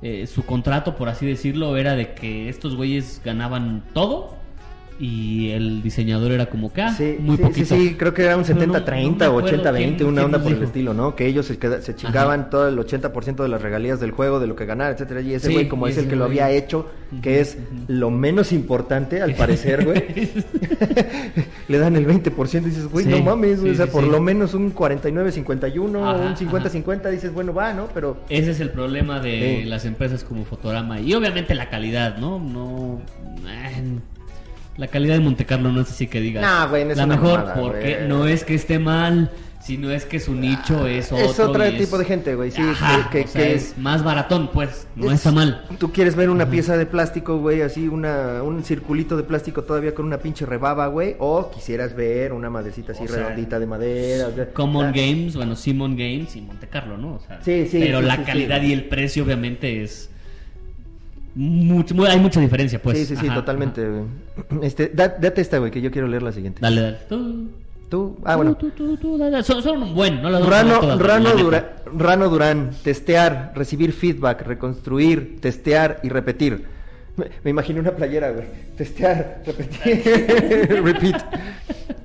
eh, 0.00 0.28
su 0.28 0.44
contrato, 0.44 0.94
por 0.94 1.08
así 1.08 1.26
decirlo, 1.26 1.76
era 1.76 1.96
de 1.96 2.14
que 2.14 2.48
estos 2.48 2.76
güeyes 2.76 3.20
ganaban 3.24 3.82
todo 3.94 4.36
y 5.00 5.50
el 5.50 5.82
diseñador 5.82 6.32
era 6.32 6.46
como 6.46 6.72
que 6.72 6.82
ah, 6.82 6.92
Sí, 6.92 7.16
muy 7.20 7.36
sí, 7.36 7.42
poquito. 7.42 7.76
sí, 7.76 7.88
sí, 7.90 7.94
creo 7.94 8.12
que 8.14 8.24
era 8.24 8.36
un 8.36 8.44
Pero 8.44 8.66
no- 8.66 8.74
70-30 8.74 9.16
no 9.18 9.24
o 9.34 9.38
acuerdo 9.38 9.62
80-20, 9.62 9.96
quién- 9.96 10.08
una 10.08 10.24
onda 10.24 10.42
por 10.42 10.52
el 10.52 10.62
estilo, 10.62 10.92
¿no? 10.94 11.14
Que 11.14 11.26
ellos 11.26 11.46
se, 11.46 11.56
se 11.82 11.94
chingaban 11.94 12.50
todo 12.50 12.66
el 12.68 12.76
80% 12.78 13.42
de 13.42 13.48
las 13.48 13.62
regalías 13.62 14.00
del 14.00 14.10
juego, 14.10 14.40
de 14.40 14.46
lo 14.48 14.56
que 14.56 14.66
ganara, 14.66 14.90
etcétera. 14.92 15.20
Y 15.20 15.34
ese 15.34 15.48
Sí, 15.48 15.52
güey, 15.52 15.68
como 15.68 15.86
es 15.86 15.96
el 15.98 16.08
que 16.08 16.16
lo 16.16 16.24
había 16.24 16.50
hecho, 16.50 16.86
que 17.22 17.40
es 17.40 17.58
lo 17.86 18.10
menos 18.10 18.52
importante, 18.52 19.22
al 19.22 19.34
parecer, 19.36 19.84
güey, 19.84 20.02
le 21.68 21.78
dan 21.78 21.96
el 21.96 22.06
20% 22.06 22.62
y 22.62 22.64
dices, 22.70 22.86
güey, 22.88 23.04
Sí, 23.04 23.10
no 23.10 23.22
mames, 23.22 23.60
güey, 23.60 23.72
sí, 23.72 23.74
o 23.74 23.76
sea, 23.76 23.86
sí, 23.86 23.92
por 23.92 24.04
sí. 24.04 24.10
lo 24.10 24.20
menos 24.20 24.54
un 24.54 24.74
49-51 24.74 25.78
o 25.78 26.20
un 26.26 26.34
50-50, 26.36 27.10
dices, 27.10 27.32
bueno, 27.32 27.52
va, 27.54 27.72
¿no? 27.72 27.86
Pero 27.94 28.16
Ese 28.28 28.50
es 28.50 28.60
el 28.60 28.70
problema 28.70 29.20
de 29.20 29.60
Sí. 29.62 29.68
las 29.68 29.84
empresas 29.84 30.24
como 30.24 30.44
Fotorama 30.44 31.00
y 31.00 31.14
obviamente 31.14 31.54
la 31.54 31.68
calidad, 31.70 32.18
¿no? 32.18 32.38
No 32.38 33.00
eh, 33.48 33.84
la 34.78 34.86
calidad 34.88 35.14
de 35.14 35.20
Monte 35.20 35.44
Carlo 35.44 35.70
no 35.72 35.82
es 35.82 35.90
así 35.90 36.06
que 36.06 36.20
digas 36.20 36.42
Nah, 36.42 36.66
güey, 36.66 36.88
es 36.90 36.96
la 36.96 37.06
mejor 37.06 37.40
mamada, 37.40 37.54
porque 37.60 37.96
güey. 37.96 38.08
no 38.08 38.26
es 38.26 38.44
que 38.44 38.54
esté 38.54 38.78
mal, 38.78 39.30
Si 39.60 39.76
no 39.76 39.90
es 39.90 40.06
que 40.06 40.18
su 40.20 40.34
nicho 40.34 40.86
es 40.86 41.12
otro. 41.12 41.24
Es 41.26 41.38
otro 41.40 41.64
es- 41.64 41.76
tipo 41.76 41.98
de 41.98 42.04
gente, 42.06 42.34
güey. 42.36 42.50
Sí, 42.52 42.62
Ajá, 42.62 43.10
que, 43.10 43.20
o 43.20 43.22
que- 43.24 43.28
sea, 43.28 43.42
que 43.42 43.54
es 43.54 43.76
más 43.76 44.02
baratón, 44.02 44.48
pues. 44.50 44.86
No 44.96 45.08
es- 45.08 45.14
está 45.14 45.30
mal. 45.32 45.66
Tú 45.78 45.92
quieres 45.92 46.14
ver 46.16 46.30
una 46.30 46.48
pieza 46.48 46.76
de 46.78 46.86
plástico, 46.86 47.36
güey, 47.38 47.60
así 47.60 47.86
una, 47.88 48.42
un 48.44 48.64
circulito 48.64 49.16
de 49.16 49.24
plástico 49.24 49.64
todavía 49.64 49.94
con 49.94 50.06
una 50.06 50.18
pinche 50.18 50.46
rebaba, 50.46 50.86
güey. 50.86 51.16
O 51.18 51.50
quisieras 51.50 51.94
ver 51.94 52.32
una 52.32 52.48
madrecita 52.48 52.92
así 52.92 53.04
O 53.04 53.08
sea, 53.08 53.16
redondita 53.24 53.58
de 53.58 53.66
madera. 53.66 54.28
o 54.28 54.32
sea, 54.34 54.48
Common 54.54 54.86
ah, 54.86 54.92
Games, 54.94 55.34
bueno, 55.36 55.54
Simon 55.56 55.96
Games 55.96 56.34
y 56.36 56.40
Monte 56.40 56.68
Carlo, 56.68 56.96
¿no? 56.96 57.14
O 57.16 57.20
sea, 57.20 57.40
Sí, 57.42 57.66
sí, 57.68 57.78
Pero 57.80 57.98
sí, 58.00 58.06
la 58.06 58.16
sí, 58.16 58.22
calidad 58.22 58.60
sí. 58.60 58.66
y 58.68 58.72
el 58.72 58.84
precio, 58.84 59.24
obviamente, 59.24 59.82
es. 59.82 60.08
Mucho, 61.40 61.94
hay 62.04 62.18
mucha 62.18 62.40
diferencia, 62.40 62.82
pues. 62.82 62.98
sí, 62.98 63.04
sí, 63.06 63.16
sí, 63.16 63.26
Ajá, 63.26 63.36
totalmente, 63.36 63.80
ajá. 63.86 64.58
Este, 64.62 64.88
da- 64.88 65.06
date 65.20 65.40
esta, 65.40 65.58
güey, 65.58 65.70
que 65.70 65.80
yo 65.80 65.90
quiero 65.92 66.08
leer 66.08 66.22
la 66.22 66.32
siguiente. 66.32 66.60
Dale, 66.60 66.80
dale. 66.80 66.96
Tú, 67.08 67.48
Tú, 67.88 68.18
ah, 68.24 68.34
bueno. 68.36 68.54
tú, 68.56 68.70
tú, 68.70 68.96
tú, 68.98 69.16
dale. 69.16 69.42
Son, 69.44 69.62
son 69.62 69.82
un 69.82 69.94
buen, 69.94 70.20
no 70.20 70.28
Rano, 70.44 70.80
todas, 70.80 70.98
Rano. 70.98 71.30
Dura- 71.36 71.76
Rano 71.96 72.28
Durán, 72.28 72.70
testear, 72.82 73.52
recibir 73.54 73.92
feedback, 73.92 74.42
reconstruir, 74.42 75.40
testear 75.40 76.00
y 76.02 76.08
repetir. 76.08 76.64
Me, 77.16 77.26
me 77.44 77.50
imaginé 77.50 77.80
una 77.80 77.92
playera, 77.92 78.30
güey. 78.32 78.44
Testear, 78.76 79.42
repetir, 79.46 80.82
repeat. 80.84 81.22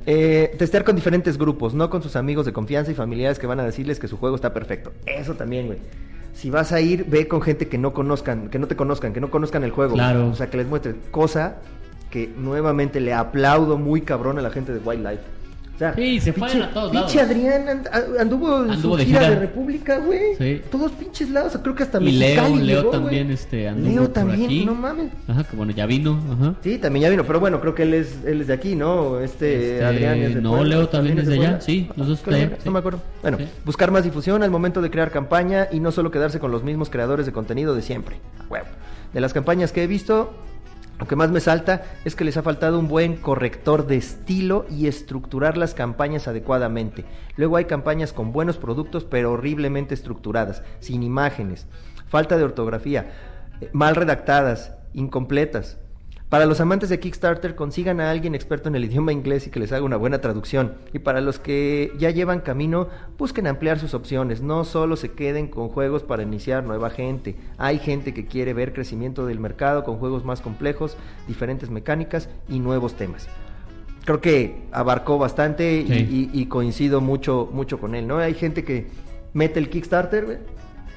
Eh, 0.05 0.55
testear 0.57 0.83
con 0.83 0.95
diferentes 0.95 1.37
grupos, 1.37 1.73
no 1.73 1.89
con 1.89 2.01
sus 2.03 2.15
amigos 2.15 2.45
de 2.45 2.53
confianza 2.53 2.91
y 2.91 2.95
familiares 2.95 3.37
que 3.39 3.47
van 3.47 3.59
a 3.59 3.63
decirles 3.65 3.99
que 3.99 4.07
su 4.07 4.17
juego 4.17 4.35
está 4.35 4.53
perfecto. 4.53 4.93
Eso 5.05 5.33
también, 5.33 5.65
güey. 5.65 5.79
Si 6.33 6.49
vas 6.49 6.71
a 6.71 6.81
ir, 6.81 7.05
ve 7.05 7.27
con 7.27 7.41
gente 7.41 7.67
que 7.67 7.77
no 7.77 7.93
conozcan, 7.93 8.49
que 8.49 8.59
no 8.59 8.67
te 8.67 8.75
conozcan, 8.75 9.13
que 9.13 9.21
no 9.21 9.29
conozcan 9.29 9.63
el 9.63 9.71
juego. 9.71 9.93
Claro. 9.93 10.27
O 10.27 10.35
sea, 10.35 10.49
que 10.49 10.57
les 10.57 10.67
muestres. 10.67 10.95
Cosa 11.11 11.57
que 12.09 12.27
nuevamente 12.37 12.99
le 12.99 13.13
aplaudo 13.13 13.77
muy 13.77 14.01
cabrón 14.01 14.37
a 14.37 14.41
la 14.41 14.51
gente 14.51 14.71
de 14.71 14.79
Wildlife. 14.79 15.23
O 15.75 15.77
sea, 15.79 15.93
Sí, 15.95 16.19
se 16.19 16.33
fueron 16.33 16.61
a 16.61 16.71
todos 16.71 16.91
pinche. 16.91 17.19
Adrián 17.19 17.83
anduvo 18.19 18.63
en 18.63 18.71
Anduvo 18.71 18.93
su 18.93 18.97
de 18.97 19.05
gira, 19.05 19.29
de 19.29 19.35
República, 19.39 19.97
güey. 19.97 20.35
Sí. 20.37 20.61
Todos 20.69 20.91
pinches 20.91 21.29
lados, 21.31 21.57
creo 21.63 21.73
que 21.75 21.81
hasta 21.83 21.99
Y 21.99 22.11
Leo, 22.11 22.41
Mexicali 22.43 22.63
Leo 22.63 22.77
llegó, 22.79 22.89
también, 22.91 23.23
güey. 23.23 23.33
este, 23.33 23.67
anduvo 23.67 23.89
Leo 23.89 24.03
por 24.03 24.13
también, 24.13 24.45
aquí. 24.45 24.65
no 24.65 24.75
mames. 24.75 25.11
Ajá, 25.27 25.43
que 25.45 25.55
bueno, 25.55 25.71
ya 25.71 25.85
vino, 25.87 26.19
ajá. 26.31 26.53
Sí, 26.63 26.77
también 26.77 27.03
ya 27.03 27.09
vino, 27.09 27.23
pero 27.25 27.39
bueno, 27.39 27.59
creo 27.59 27.73
que 27.73 27.83
él 27.83 27.95
es, 27.95 28.19
él 28.23 28.41
es 28.41 28.47
de 28.47 28.53
aquí, 28.53 28.75
¿no? 28.75 29.19
Este, 29.19 29.73
Este, 29.73 29.85
Adrián 29.85 30.19
es 30.19 30.35
de 30.35 30.41
no, 30.41 30.51
Puebla, 30.51 30.75
Leo 30.75 30.89
también 30.89 31.17
es 31.17 31.25
de 31.27 31.33
allá, 31.39 31.59
sí, 31.59 31.89
los 31.95 32.07
dos 32.07 32.23
de 32.25 32.47
sí. 32.49 32.49
No 32.65 32.71
me 32.71 32.79
acuerdo. 32.79 33.01
Bueno, 33.23 33.37
Sí. 33.39 33.47
buscar 33.65 33.89
más 33.89 34.03
difusión 34.03 34.43
al 34.43 34.51
momento 34.51 34.79
de 34.81 34.91
crear 34.91 35.09
campaña 35.09 35.67
y 35.71 35.79
no 35.79 35.91
solo 35.91 36.11
quedarse 36.11 36.39
con 36.39 36.51
los 36.51 36.63
mismos 36.63 36.91
creadores 36.91 37.25
de 37.25 37.31
contenido 37.31 37.73
de 37.75 37.81
siempre. 37.81 38.17
Huevo. 38.49 38.67
De 39.11 39.21
las 39.21 39.33
campañas 39.33 39.71
que 39.71 39.83
he 39.83 39.87
visto, 39.87 40.33
lo 41.03 41.09
que 41.09 41.17
más 41.17 41.31
me 41.31 41.41
salta 41.41 41.83
es 42.05 42.15
que 42.15 42.23
les 42.23 42.37
ha 42.37 42.43
faltado 42.43 42.79
un 42.79 42.87
buen 42.87 43.17
corrector 43.17 43.87
de 43.87 43.97
estilo 43.97 44.65
y 44.69 44.87
estructurar 44.87 45.57
las 45.57 45.73
campañas 45.73 46.29
adecuadamente. 46.29 47.03
Luego 47.35 47.57
hay 47.57 47.65
campañas 47.65 48.13
con 48.13 48.31
buenos 48.31 48.55
productos 48.55 49.03
pero 49.03 49.33
horriblemente 49.33 49.93
estructuradas, 49.95 50.63
sin 50.79 51.03
imágenes, 51.03 51.67
falta 52.07 52.37
de 52.37 52.45
ortografía, 52.45 53.11
eh, 53.59 53.69
mal 53.73 53.97
redactadas, 53.97 54.71
incompletas. 54.93 55.77
Para 56.33 56.47
los 56.47 56.59
amantes 56.61 56.89
de 56.89 56.99
Kickstarter, 56.99 57.53
consigan 57.53 58.01
a 58.01 58.09
alguien 58.09 58.33
experto 58.33 58.67
en 58.67 58.73
el 58.75 58.85
idioma 58.85 59.11
inglés 59.11 59.45
y 59.45 59.51
que 59.51 59.59
les 59.59 59.71
haga 59.71 59.85
una 59.85 59.97
buena 59.97 60.19
traducción. 60.19 60.73
Y 60.91 60.97
para 60.97 61.21
los 61.21 61.37
que 61.37 61.91
ya 61.99 62.09
llevan 62.09 62.39
camino, 62.39 62.87
busquen 63.19 63.45
ampliar 63.45 63.77
sus 63.77 63.93
opciones. 63.93 64.41
No 64.41 64.63
solo 64.63 64.95
se 64.95 65.11
queden 65.11 65.47
con 65.47 65.69
juegos 65.69 66.01
para 66.01 66.23
iniciar 66.23 66.63
nueva 66.63 66.89
gente. 66.89 67.35
Hay 67.59 67.77
gente 67.77 68.15
que 68.15 68.25
quiere 68.25 68.55
ver 68.55 68.73
crecimiento 68.73 69.27
del 69.27 69.39
mercado 69.39 69.83
con 69.83 69.97
juegos 69.97 70.25
más 70.25 70.41
complejos, 70.41 70.97
diferentes 71.27 71.69
mecánicas 71.69 72.27
y 72.49 72.57
nuevos 72.57 72.95
temas. 72.95 73.27
Creo 74.03 74.19
que 74.19 74.63
abarcó 74.71 75.19
bastante 75.19 75.81
y, 75.81 75.87
Sí. 75.87 76.29
y- 76.33 76.41
y 76.41 76.45
coincido 76.47 76.99
mucho, 76.99 77.47
mucho 77.53 77.79
con 77.79 77.93
él, 77.93 78.07
¿no? 78.07 78.17
Hay 78.17 78.33
gente 78.33 78.63
que 78.63 78.87
mete 79.33 79.59
el 79.59 79.69
Kickstarter 79.69 80.39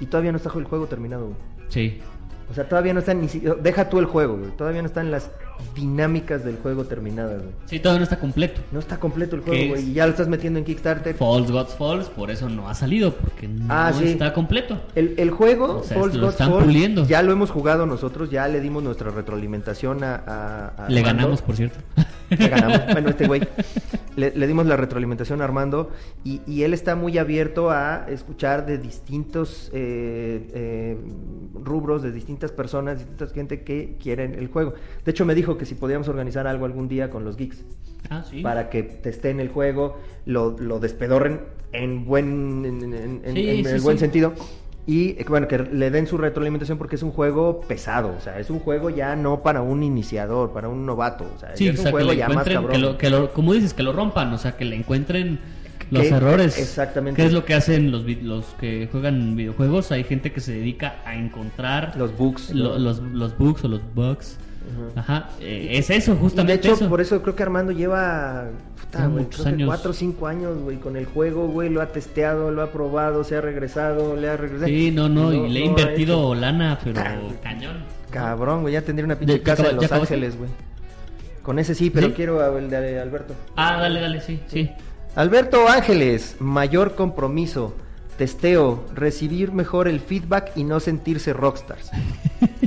y 0.00 0.06
todavía 0.06 0.32
no 0.32 0.38
está 0.38 0.50
el 0.56 0.64
juego 0.64 0.86
terminado. 0.86 1.32
Sí. 1.68 2.00
O 2.50 2.54
sea, 2.54 2.68
todavía 2.68 2.92
no 2.94 3.00
están 3.00 3.20
ni 3.20 3.28
si- 3.28 3.42
Deja 3.60 3.88
tú 3.88 3.98
el 3.98 4.06
juego, 4.06 4.36
güey. 4.36 4.50
Todavía 4.52 4.82
no 4.82 4.86
están 4.86 5.10
las 5.10 5.30
dinámicas 5.74 6.44
del 6.44 6.56
juego 6.56 6.84
terminadas, 6.84 7.38
güey. 7.42 7.52
Sí, 7.66 7.80
todavía 7.80 8.00
no 8.00 8.04
está 8.04 8.18
completo. 8.18 8.60
No 8.72 8.78
está 8.78 8.98
completo 8.98 9.36
el 9.36 9.42
¿Qué 9.42 9.50
juego, 9.50 9.68
güey. 9.74 9.90
Y 9.90 9.92
ya 9.94 10.06
lo 10.06 10.10
estás 10.12 10.28
metiendo 10.28 10.58
en 10.58 10.64
Kickstarter. 10.64 11.14
False 11.14 11.52
Gods 11.52 11.74
Falls, 11.74 12.08
por 12.08 12.30
eso 12.30 12.48
no 12.48 12.68
ha 12.68 12.74
salido, 12.74 13.14
porque 13.14 13.48
no 13.48 13.66
Ah, 13.68 13.92
sí. 13.92 14.04
está 14.08 14.32
completo. 14.32 14.80
El, 14.94 15.14
el 15.18 15.30
juego, 15.30 15.78
O 15.78 15.82
sea, 15.82 15.98
Gods 15.98 16.14
están 16.16 16.50
Fall, 16.50 16.64
puliendo. 16.64 17.04
ya 17.06 17.22
lo 17.22 17.32
hemos 17.32 17.50
jugado 17.50 17.86
nosotros, 17.86 18.30
ya 18.30 18.48
le 18.48 18.60
dimos 18.60 18.82
nuestra 18.82 19.10
retroalimentación 19.10 20.02
a... 20.04 20.14
a- 20.26 20.66
a 20.68 20.88
Le 20.88 21.00
Armando. 21.00 21.02
ganamos, 21.04 21.42
por 21.42 21.56
cierto. 21.56 21.78
Le 22.30 22.48
ganamos. 22.48 22.80
Bueno, 22.92 23.10
este 23.10 23.26
güey. 23.26 23.42
Le, 24.16 24.32
le 24.34 24.46
dimos 24.46 24.64
la 24.66 24.76
retroalimentación 24.78 25.42
a 25.42 25.44
Armando 25.44 25.90
y, 26.24 26.40
y 26.46 26.62
él 26.62 26.72
está 26.72 26.96
muy 26.96 27.18
abierto 27.18 27.70
a 27.70 28.06
escuchar 28.08 28.64
de 28.64 28.78
distintos 28.78 29.70
eh, 29.74 30.48
eh, 30.54 30.96
rubros, 31.62 32.02
de 32.02 32.12
distintas 32.12 32.50
personas, 32.50 32.98
distintas 32.98 33.32
gente 33.32 33.62
que 33.62 33.96
quieren 34.02 34.34
el 34.34 34.48
juego. 34.48 34.72
De 35.04 35.10
hecho, 35.10 35.26
me 35.26 35.34
dijo 35.34 35.45
que 35.58 35.64
si 35.66 35.74
podíamos 35.76 36.08
organizar 36.08 36.46
algo 36.46 36.64
algún 36.66 36.88
día 36.88 37.10
con 37.10 37.24
los 37.24 37.36
geeks 37.36 37.62
Ah, 38.10 38.22
sí. 38.28 38.40
para 38.42 38.68
que 38.70 38.82
testeen 38.82 39.40
el 39.40 39.48
juego, 39.48 39.96
lo, 40.26 40.56
lo 40.58 40.78
despedorren 40.80 41.40
en 41.72 42.04
buen 42.04 42.64
en, 42.64 42.82
en- 42.94 43.20
en- 43.24 43.34
Sí, 43.34 43.48
en 43.50 43.64
sí, 43.64 43.70
el 43.72 43.80
buen 43.80 43.98
sentido. 43.98 44.32
Y 44.88 45.10
eh, 45.20 45.24
bueno, 45.28 45.48
que 45.48 45.58
le 45.58 45.90
den 45.90 46.06
su 46.06 46.16
retroalimentación 46.16 46.78
porque 46.78 46.94
es 46.94 47.02
un 47.02 47.10
juego 47.10 47.60
pesado, 47.62 48.14
o 48.16 48.20
sea, 48.20 48.38
es 48.38 48.50
un 48.50 48.60
juego 48.60 48.88
ya 48.90 49.16
no 49.16 49.42
para 49.42 49.60
un 49.62 49.82
iniciador, 49.82 50.52
para 50.52 50.68
un 50.68 50.86
novato, 50.86 51.24
o 51.34 51.38
sea, 51.40 51.48
o 51.58 51.70
un 51.70 51.90
juego 51.90 52.10
le 52.12 52.16
ya 52.16 52.28
más 52.28 52.46
encuentren, 52.46 52.54
cabrón. 52.56 52.72
que 52.72 52.78
lo, 52.78 52.98
que 52.98 53.10
lo- 53.10 53.32
como 53.32 53.52
dices, 53.52 53.74
que 53.74 53.82
lo 53.82 53.92
rompan, 53.92 54.32
o 54.32 54.38
sea, 54.38 54.56
que 54.56 54.64
le 54.64 54.76
encuentren 54.76 55.40
los 55.90 56.04
errores. 56.06 56.56
exactamente. 56.58 57.20
¿Qué 57.20 57.26
es 57.26 57.32
lo 57.32 57.44
que 57.44 57.54
hacen 57.54 57.90
los, 57.90 58.04
los 58.22 58.44
que 58.60 58.88
juegan 58.92 59.34
videojuegos? 59.34 59.90
Hay 59.90 60.04
gente 60.04 60.30
que 60.32 60.40
se 60.40 60.52
dedica 60.52 60.96
a 61.04 61.16
encontrar 61.16 61.96
Los 61.96 62.16
bugs, 62.16 62.52
lo- 62.54 62.74
¿no? 62.74 62.78
los, 62.78 63.00
los 63.00 63.36
bugs 63.36 63.64
o 63.64 63.68
los 63.68 63.80
bugs. 63.94 64.38
Ajá, 64.94 65.30
eh, 65.40 65.68
es 65.72 65.90
eso, 65.90 66.12
Y 66.12 66.14
de 66.14 66.20
justamente 66.20 66.54
hecho, 66.54 66.74
eso. 66.74 66.88
por 66.88 67.00
eso 67.00 67.22
creo 67.22 67.36
que 67.36 67.42
Armando 67.42 67.72
lleva 67.72 68.46
puta, 68.80 69.06
güey, 69.06 69.24
muchos 69.24 69.40
creo 69.42 69.44
que 69.44 69.62
años. 69.62 69.66
cuatro 69.68 69.90
o 69.90 69.94
cinco 69.94 70.26
años, 70.26 70.58
güey, 70.58 70.78
con 70.78 70.96
el 70.96 71.06
juego, 71.06 71.46
güey, 71.48 71.68
lo 71.70 71.80
ha 71.80 71.86
testeado, 71.92 72.50
lo 72.50 72.62
ha 72.62 72.72
probado, 72.72 73.22
se 73.24 73.36
ha 73.36 73.40
regresado, 73.40 74.16
le 74.16 74.28
ha 74.28 74.36
regresado. 74.36 74.66
Sí, 74.68 74.90
no, 74.90 75.08
no, 75.08 75.32
y 75.32 75.48
le 75.48 75.60
he 75.60 75.68
no 75.68 75.76
ha 75.76 75.80
invertido 75.80 76.34
lana, 76.34 76.78
pero 76.82 77.00
cañón. 77.42 77.76
Cabrón, 78.10 78.62
güey, 78.62 78.74
ya 78.74 78.82
tendría 78.82 79.04
una 79.04 79.16
pinche 79.16 79.34
¿De- 79.34 79.42
casa 79.42 79.68
en 79.70 79.76
Los? 79.76 79.90
Ángeles, 79.92 80.36
güey. 80.38 80.50
Con 81.42 81.58
ese 81.58 81.74
sí, 81.74 81.90
pero 81.90 82.08
¿Sí? 82.08 82.12
quiero 82.14 82.58
el 82.58 82.68
de 82.70 82.98
Alberto. 83.00 83.34
Ah, 83.56 83.78
dale, 83.80 84.00
dale, 84.00 84.20
sí, 84.20 84.40
sí. 84.48 84.70
Alberto 85.14 85.68
Ángeles, 85.68 86.36
mayor 86.40 86.94
compromiso, 86.94 87.74
testeo, 88.18 88.84
recibir 88.94 89.52
mejor 89.52 89.86
el 89.88 90.00
feedback 90.00 90.52
y 90.56 90.64
no 90.64 90.80
sentirse 90.80 91.32
rockstars. 91.32 91.90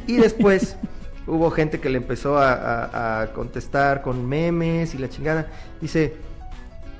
Y 0.07 0.15
después 0.17 0.77
hubo 1.29 1.51
gente 1.51 1.79
que 1.79 1.89
le 1.89 1.97
empezó 1.97 2.37
a, 2.37 2.53
a- 2.53 3.21
a 3.21 3.27
contestar 3.33 4.01
con 4.01 4.27
memes 4.27 4.93
y 4.95 4.97
la 4.97 5.09
chingada. 5.09 5.47
Dice, 5.79 6.15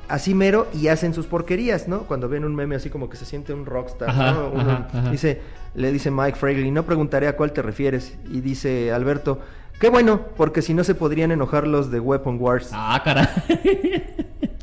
así 0.07 0.33
mero 0.33 0.67
y 0.73 0.87
hacen 0.87 1.13
sus 1.13 1.25
porquerías, 1.27 1.87
¿no? 1.87 1.99
Cuando 2.03 2.29
ven 2.29 2.43
un 2.45 2.55
meme 2.55 2.75
así 2.75 2.89
como 2.89 3.09
que 3.09 3.17
se 3.17 3.25
siente 3.25 3.53
un 3.53 3.65
rockstar, 3.65 4.09
Ajá, 4.09 4.31
¿no? 4.31 4.49
Uno- 4.49 4.71
ajá, 4.71 4.87
ajá. 4.93 5.11
Dice, 5.11 5.41
le 5.75 5.91
dice 5.91 6.09
Mike 6.11 6.37
Fragley, 6.37 6.71
no 6.71 6.83
preguntaré 6.83 7.27
a 7.27 7.35
cuál 7.35 7.51
te 7.53 7.61
refieres. 7.61 8.17
Y 8.31 8.41
dice 8.41 8.91
Alberto, 8.91 9.39
qué 9.79 9.89
bueno, 9.89 10.21
porque 10.37 10.61
si 10.61 10.73
no 10.73 10.83
se 10.83 10.95
podrían 10.95 11.31
enojar 11.31 11.67
los 11.67 11.91
de 11.91 11.99
Weapon 11.99 12.37
Wars. 12.39 12.69
Ah, 12.73 13.01
caray. 13.03 13.27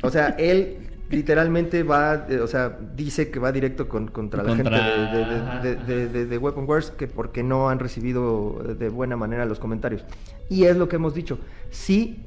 O 0.03 0.11
sea, 0.11 0.29
él 0.39 0.79
literalmente 1.11 1.83
va, 1.83 2.27
eh, 2.29 2.41
o 2.41 2.47
sea, 2.47 2.79
dice 2.97 3.31
que 3.31 3.39
va 3.39 3.53
directo 3.53 3.89
con, 3.89 4.09
contra 4.09 4.43
la 4.43 4.57
gente 4.57 4.71
de, 4.71 4.81
de- 4.81 5.77
de- 5.77 5.77
de- 5.85 6.09
de- 6.09 6.27
de 6.27 6.39
Weapon 6.39 6.65
Wars, 6.69 6.91
que 6.97 7.07
porque 7.07 7.43
no 7.43 7.69
han 7.69 7.79
recibido 7.79 8.63
eh, 8.69 8.75
de 8.75 8.89
buena 8.89 9.17
manera 9.17 9.45
los 9.47 9.59
comentarios. 9.59 10.05
Y 10.49 10.65
es 10.65 10.77
lo 10.77 10.89
que 10.89 10.97
hemos 10.97 11.15
dicho. 11.15 11.39
Sí, 11.71 12.25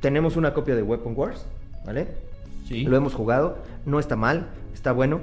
tenemos 0.00 0.36
una 0.36 0.52
copia 0.54 0.74
de 0.74 0.82
Weapon 0.82 1.14
Wars, 1.16 1.46
¿vale? 1.86 2.08
Sí. 2.66 2.84
Lo 2.84 2.96
hemos 2.96 3.14
jugado, 3.14 3.58
no 3.86 3.98
está 4.00 4.16
mal, 4.16 4.48
está 4.74 4.92
bueno, 4.92 5.20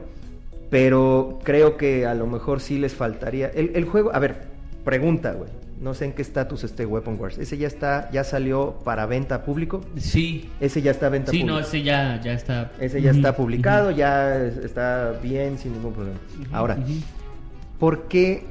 pero 0.69 1.39
creo 1.43 1.77
que 1.77 2.05
a 2.05 2.13
lo 2.13 2.27
mejor 2.27 2.59
sí 2.59 2.77
les 2.77 2.93
faltaría. 2.93 3.47
El, 3.49 3.71
el 3.75 3.85
juego, 3.85 4.13
a 4.13 4.19
ver, 4.19 4.43
pregunta, 4.85 5.33
güey. 5.33 5.49
No 5.79 5.93
sé 5.93 6.05
en 6.05 6.11
qué 6.13 6.21
estatus 6.21 6.63
esté 6.65 6.85
Weapon 6.85 7.15
Wars. 7.19 7.37
Ese 7.37 7.57
ya 7.57 7.67
está, 7.67 8.09
ya 8.11 8.23
salió 8.25 8.79
para 8.83 9.05
venta 9.05 9.43
público. 9.45 9.79
Sí. 9.97 10.49
Ese 10.59 10.81
ya 10.81 10.91
está 10.91 11.05
a 11.07 11.09
venta 11.09 11.31
Sí, 11.31 11.39
pública. 11.39 11.53
no, 11.53 11.59
ese 11.65 11.83
ya, 11.83 12.19
ya 12.21 12.33
está. 12.33 12.71
Ese 12.81 13.01
ya 13.01 13.11
está 13.11 13.35
publicado, 13.35 13.89
ya 13.91 14.35
es- 14.43 14.57
está 14.57 15.13
bien, 15.23 15.57
sin 15.57 15.71
ningún 15.73 15.93
problema. 15.93 16.19
Ahora. 16.51 16.77
¿por 17.79 18.09
qué 18.09 18.43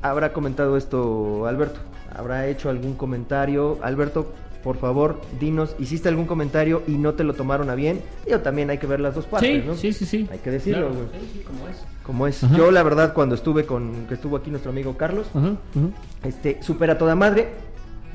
habrá 0.00 0.32
comentado 0.32 0.78
esto 0.78 1.46
Alberto? 1.46 1.80
¿Habrá 2.16 2.46
hecho 2.46 2.70
algún 2.70 2.94
comentario? 2.94 3.78
Alberto, 3.82 4.32
por 4.62 4.76
favor, 4.76 5.20
dinos, 5.40 5.74
¿hiciste 5.78 6.08
algún 6.08 6.26
comentario 6.26 6.82
y 6.86 6.92
no 6.92 7.14
te 7.14 7.24
lo 7.24 7.34
tomaron 7.34 7.70
a 7.70 7.74
bien? 7.74 8.00
Yo 8.28 8.40
también 8.40 8.68
hay 8.70 8.78
que 8.78 8.86
ver 8.86 9.00
las 9.00 9.14
dos 9.14 9.24
partes, 9.26 9.62
Sí, 9.62 9.66
¿no? 9.66 9.74
sí, 9.74 9.92
sí, 9.92 10.04
sí. 10.04 10.28
Hay 10.30 10.38
que 10.38 10.50
decirlo, 10.50 10.88
Claro, 10.90 10.94
güey. 11.06 11.20
sí, 11.22 11.30
sí, 11.34 11.40
como 11.44 11.68
es. 11.68 11.76
Como 12.02 12.26
es. 12.26 12.44
Ajá. 12.44 12.56
Yo, 12.56 12.70
la 12.70 12.82
verdad, 12.82 13.14
cuando 13.14 13.34
estuve 13.34 13.64
con, 13.64 14.06
que 14.06 14.14
estuvo 14.14 14.36
aquí 14.36 14.50
nuestro 14.50 14.70
amigo 14.70 14.96
Carlos, 14.96 15.26
Ajá, 15.34 15.48
ajá. 15.48 16.28
este, 16.28 16.62
súper 16.62 16.90
a 16.90 16.98
toda 16.98 17.14
madre. 17.14 17.48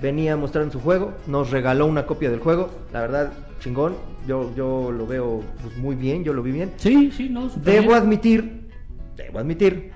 venía 0.01 0.35
mostrando 0.37 0.73
su 0.73 0.79
juego, 0.81 1.13
nos 1.25 1.51
regaló 1.51 1.85
una 1.87 2.05
copia 2.05 2.29
del 2.29 2.39
juego, 2.41 2.69
la 2.91 3.01
verdad, 3.01 3.31
chingón, 3.59 3.95
yo, 4.27 4.53
yo 4.55 4.91
lo 4.91 5.07
veo 5.07 5.41
pues, 5.63 5.77
muy 5.77 5.95
bien, 5.95 6.23
yo 6.23 6.33
lo 6.33 6.43
vi 6.43 6.51
bien. 6.51 6.71
Sí, 6.77 7.11
sí, 7.15 7.29
no. 7.29 7.47
Debo 7.63 7.87
bien. 7.87 7.93
admitir, 7.97 8.69
debo 9.15 9.39
admitir 9.39 9.91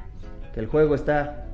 que 0.53 0.59
el 0.61 0.67
juego 0.67 0.95
está 0.95 1.45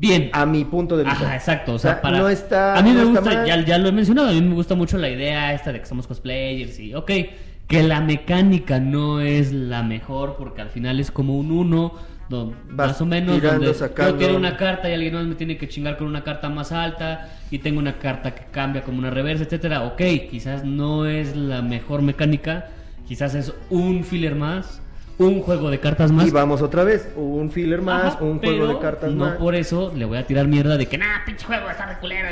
Bien. 0.00 0.30
a 0.32 0.46
mi 0.46 0.64
punto 0.64 0.96
de 0.96 1.04
vista. 1.04 1.24
Ajá, 1.26 1.36
exacto. 1.36 1.74
O 1.74 1.78
sea, 1.78 2.00
para... 2.00 2.18
no 2.18 2.28
está. 2.28 2.76
A 2.78 2.82
mí 2.82 2.90
me 2.90 3.02
no 3.02 3.10
gusta, 3.10 3.44
ya, 3.46 3.64
ya 3.64 3.78
lo 3.78 3.88
he 3.88 3.92
mencionado, 3.92 4.28
a 4.28 4.32
mí 4.32 4.40
me 4.40 4.54
gusta 4.54 4.74
mucho 4.74 4.96
la 4.98 5.10
idea 5.10 5.52
esta 5.52 5.72
de 5.72 5.80
que 5.80 5.86
somos 5.86 6.06
cosplayers 6.06 6.80
y, 6.80 6.94
ok, 6.94 7.10
que 7.66 7.82
la 7.82 8.00
mecánica 8.00 8.80
no 8.80 9.20
es 9.20 9.52
la 9.52 9.82
mejor 9.82 10.36
porque 10.38 10.62
al 10.62 10.70
final 10.70 10.98
es 11.00 11.10
como 11.10 11.36
un 11.38 11.52
uno, 11.52 11.92
do- 12.28 12.54
Vas 12.70 12.88
más 12.88 13.00
o 13.00 13.06
menos, 13.06 13.36
tirando, 13.36 13.64
donde 13.66 13.78
sacando. 13.78 14.12
yo 14.12 14.26
tiro 14.26 14.36
una 14.38 14.56
carta 14.56 14.88
y 14.88 14.94
alguien 14.94 15.14
más 15.14 15.24
me 15.26 15.34
tiene 15.34 15.56
que 15.58 15.68
chingar 15.68 15.96
con 15.98 16.06
una 16.06 16.24
carta 16.24 16.48
más 16.48 16.72
alta 16.72 17.28
y 17.50 17.58
tengo 17.58 17.78
una 17.78 17.98
carta 17.98 18.34
que 18.34 18.44
cambia 18.50 18.82
como 18.82 18.98
una 18.98 19.10
reversa, 19.10 19.44
etcétera. 19.44 19.82
Ok, 19.84 20.00
quizás 20.30 20.64
no 20.64 21.06
es 21.06 21.36
la 21.36 21.60
mejor 21.62 22.02
mecánica, 22.02 22.68
quizás 23.06 23.34
es 23.34 23.52
un 23.68 24.02
filler 24.02 24.34
más, 24.34 24.80
un 25.20 25.42
juego 25.42 25.70
de 25.70 25.78
cartas 25.80 26.10
más. 26.10 26.26
Y 26.26 26.30
vamos 26.30 26.62
otra 26.62 26.82
vez, 26.82 27.08
un 27.14 27.50
filler 27.50 27.82
más, 27.82 28.14
Ajá, 28.14 28.24
un 28.24 28.38
juego 28.38 28.66
de 28.66 28.78
cartas 28.78 29.12
no 29.12 29.26
más. 29.26 29.36
por 29.36 29.54
eso 29.54 29.92
le 29.94 30.04
voy 30.06 30.18
a 30.18 30.26
tirar 30.26 30.46
mierda 30.48 30.76
de 30.76 30.86
que, 30.86 30.96
nah, 30.96 31.24
pinche 31.26 31.44
juego 31.44 31.68
está 31.70 31.86
de 31.88 31.96
culero. 31.98 32.28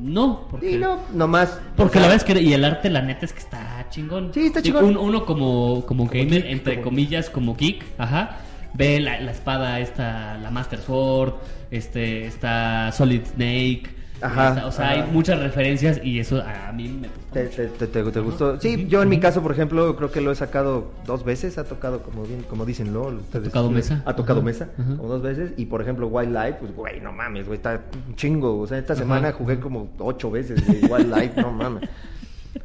No, 0.00 0.46
porque, 0.50 0.70
Sí, 0.72 0.78
no, 0.78 1.00
nomás. 1.12 1.60
porque 1.76 1.98
o 1.98 2.00
la 2.00 2.08
verdad 2.08 2.24
es 2.28 2.34
que, 2.34 2.40
y 2.40 2.52
el 2.52 2.64
arte, 2.64 2.90
la 2.90 3.02
neta 3.02 3.24
es 3.26 3.32
que 3.32 3.40
está 3.40 3.86
chingón. 3.90 4.30
Sí, 4.32 4.46
está 4.46 4.62
chingón. 4.62 4.84
un- 4.84 4.96
uno 4.96 5.24
como, 5.26 5.84
como 5.86 6.06
gamer, 6.06 6.42
geek, 6.42 6.46
entre 6.52 6.74
como- 6.76 6.84
comillas, 6.84 7.28
como 7.30 7.56
geek, 7.56 7.84
ajá, 7.98 8.36
ve 8.74 9.00
la, 9.00 9.20
la 9.20 9.32
espada 9.32 9.80
esta, 9.80 10.38
la 10.38 10.50
Master 10.50 10.78
Sword, 10.78 11.34
este, 11.70 12.26
está 12.26 12.92
Solid 12.92 13.22
Snake. 13.34 13.97
Ajá, 14.20 14.66
o 14.66 14.72
sea, 14.72 14.90
ajá. 14.90 14.94
hay 15.04 15.10
muchas 15.12 15.38
referencias 15.40 16.00
y 16.02 16.18
eso 16.18 16.42
a 16.42 16.72
mí 16.72 16.88
me 16.88 17.08
gustó 17.08 17.32
Te, 17.32 17.46
te- 17.86 17.86
te- 18.10 18.20
gustó. 18.20 18.60
Sí, 18.60 18.86
yo 18.88 19.02
en 19.02 19.08
mi 19.08 19.20
caso, 19.20 19.42
por 19.42 19.52
ejemplo, 19.52 19.94
creo 19.96 20.10
que 20.10 20.20
lo 20.20 20.32
he 20.32 20.34
sacado 20.34 20.90
dos 21.06 21.24
veces. 21.24 21.56
Ha 21.58 21.64
tocado, 21.64 22.02
como 22.02 22.24
bien, 22.24 22.42
como 22.48 22.64
dicen, 22.66 22.92
¿no? 22.92 23.02
Ustedes- 23.02 23.44
tocado 23.44 23.70
mesa? 23.70 24.02
Ha 24.06 24.16
tocado 24.16 24.42
mesa, 24.42 24.68
como 24.76 25.08
dos 25.08 25.22
veces. 25.22 25.52
Y 25.56 25.66
por 25.66 25.80
ejemplo, 25.82 26.08
Wildlife, 26.08 26.54
pues, 26.60 26.74
güey, 26.74 27.00
no 27.00 27.12
mames, 27.12 27.46
güey, 27.46 27.56
está 27.58 27.80
un 28.08 28.16
chingo. 28.16 28.58
O 28.58 28.66
sea, 28.66 28.78
esta 28.78 28.96
semana 28.96 29.32
jugué 29.32 29.60
como 29.60 29.88
ocho 29.98 30.30
veces, 30.30 30.66
güey, 30.66 30.80
Wildlife, 30.90 31.40
no 31.40 31.52
mames. 31.52 31.88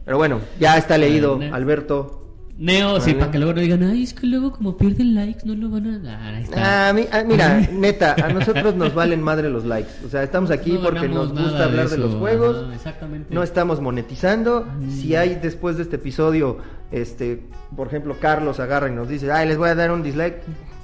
Pero 0.05 0.17
bueno, 0.17 0.39
ya 0.59 0.77
está 0.77 0.97
leído. 0.97 1.39
Alberto. 1.51 2.22
Neo, 2.55 3.01
sí, 3.01 3.13
para 3.15 3.31
que 3.31 3.39
luego 3.39 3.53
no 3.55 3.61
digan, 3.61 3.81
ay, 3.83 4.03
es 4.03 4.13
que 4.13 4.27
luego 4.27 4.51
como 4.51 4.77
pierden 4.77 5.15
likes 5.15 5.41
no 5.43 5.55
lo 5.55 5.69
van 5.69 5.87
a 5.87 5.97
dar. 5.99 6.35
Ahí 6.35 6.43
está. 6.43 6.85
Ah, 6.85 6.89
a 6.89 6.93
mí- 6.93 7.07
ah, 7.11 7.23
mira, 7.25 7.67
neta, 7.71 8.15
a 8.23 8.29
nosotros 8.29 8.75
nos 8.75 8.93
valen 8.93 9.21
madre 9.23 9.49
los 9.49 9.65
likes. 9.65 9.89
O 10.05 10.09
sea, 10.09 10.21
estamos 10.21 10.51
aquí 10.51 10.73
No 10.73 10.81
porque 10.81 11.07
nos 11.09 11.31
gusta 11.31 11.63
hablar 11.65 11.89
de, 11.89 11.97
los 11.97 12.13
juegos. 12.15 12.63
ajá, 12.65 12.75
exactamente. 12.75 13.33
No 13.33 13.41
estamos 13.41 13.81
monetizando. 13.81 14.67
Mm. 14.79 14.91
Si 14.91 15.15
hay 15.15 15.35
después 15.35 15.77
de 15.77 15.83
este 15.83 15.95
episodio, 15.95 16.59
este, 16.91 17.43
por 17.75 17.87
ejemplo, 17.87 18.17
Carlos 18.19 18.59
agarra 18.59 18.87
y 18.87 18.91
nos 18.91 19.09
dice, 19.09 19.31
ay, 19.31 19.47
les 19.47 19.57
voy 19.57 19.69
a 19.69 19.75
dar 19.75 19.91
un 19.91 20.03
dislike. 20.03 20.37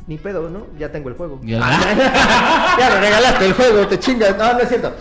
Ni 0.08 0.18
pedo, 0.18 0.50
¿no? 0.50 0.66
Ya 0.80 0.92
tengo 0.92 1.10
el 1.10 1.16
juego. 1.16 1.40
Ya. 1.44 1.60
ya 2.80 2.90
lo 2.90 3.00
regalaste 3.00 3.46
el 3.46 3.54
juego, 3.54 3.86
te 3.86 4.00
chingas. 4.00 4.36
No, 4.40 4.54
no 4.54 4.60
es 4.60 4.70
cierto. 4.70 4.92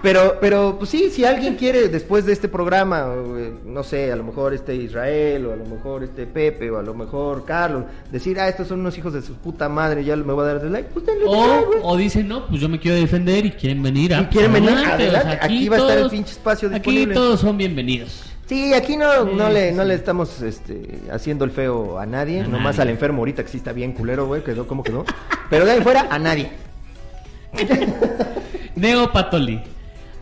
Pero, 0.00 0.36
pero, 0.40 0.76
pues 0.78 0.90
sí, 0.90 1.10
si 1.10 1.24
alguien 1.24 1.56
quiere 1.56 1.88
después 1.88 2.24
de 2.24 2.32
este 2.32 2.48
programa, 2.48 3.06
eh, 3.36 3.52
no 3.64 3.82
sé, 3.82 4.12
a 4.12 4.16
lo 4.16 4.22
mejor 4.22 4.54
este 4.54 4.74
Israel, 4.76 5.46
o 5.46 5.52
a 5.52 5.56
lo 5.56 5.64
mejor 5.64 6.04
este 6.04 6.24
Pepe, 6.24 6.70
o 6.70 6.78
a 6.78 6.82
lo 6.82 6.94
mejor 6.94 7.44
Carlos, 7.44 7.84
decir, 8.12 8.38
ah, 8.38 8.48
estos 8.48 8.68
son 8.68 8.78
unos 8.80 8.96
hijos 8.96 9.12
de 9.12 9.22
su 9.22 9.34
puta 9.34 9.68
madre, 9.68 10.04
ya 10.04 10.14
me 10.14 10.32
voy 10.32 10.44
a 10.44 10.52
dar 10.52 10.62
dislike, 10.62 10.86
pues 10.90 11.04
denle 11.04 11.24
O, 11.26 11.64
güey. 11.66 11.80
o 11.82 11.96
dicen, 11.96 12.28
no, 12.28 12.46
pues 12.46 12.60
yo 12.60 12.68
me 12.68 12.78
quiero 12.78 12.96
defender 12.96 13.44
y 13.46 13.50
quieren 13.50 13.82
venir 13.82 14.14
a. 14.14 14.20
Y 14.20 14.26
quieren 14.26 14.52
venir, 14.52 14.70
adelante, 14.70 15.02
adelante, 15.04 15.38
aquí 15.42 15.68
va 15.68 15.76
a 15.76 15.80
estar 15.80 15.98
el 15.98 16.10
pinche 16.10 16.30
espacio 16.30 16.68
Aquí 16.68 16.76
disponible. 16.76 17.14
todos 17.14 17.40
son 17.40 17.56
bienvenidos. 17.58 18.22
Sí, 18.46 18.72
aquí 18.74 18.96
no, 18.96 19.24
no, 19.24 19.50
le, 19.50 19.72
no 19.72 19.82
le 19.84 19.94
estamos 19.94 20.40
este, 20.42 21.00
haciendo 21.12 21.44
el 21.44 21.50
feo 21.50 21.98
a 21.98 22.06
nadie, 22.06 22.42
A 22.42 22.46
nomás 22.46 22.76
nadie. 22.76 22.82
al 22.82 22.88
enfermo 22.94 23.18
ahorita 23.18 23.42
que 23.42 23.48
sí 23.50 23.56
está 23.58 23.72
bien 23.72 23.92
culero, 23.92 24.26
güey, 24.26 24.44
quedó 24.44 24.66
como 24.68 24.84
quedó. 24.84 25.04
Pero 25.50 25.66
de 25.66 25.72
ahí 25.72 25.80
fuera, 25.82 26.06
a 26.08 26.18
nadie. 26.20 26.50
Neo 28.76 29.10
Patoli. 29.12 29.60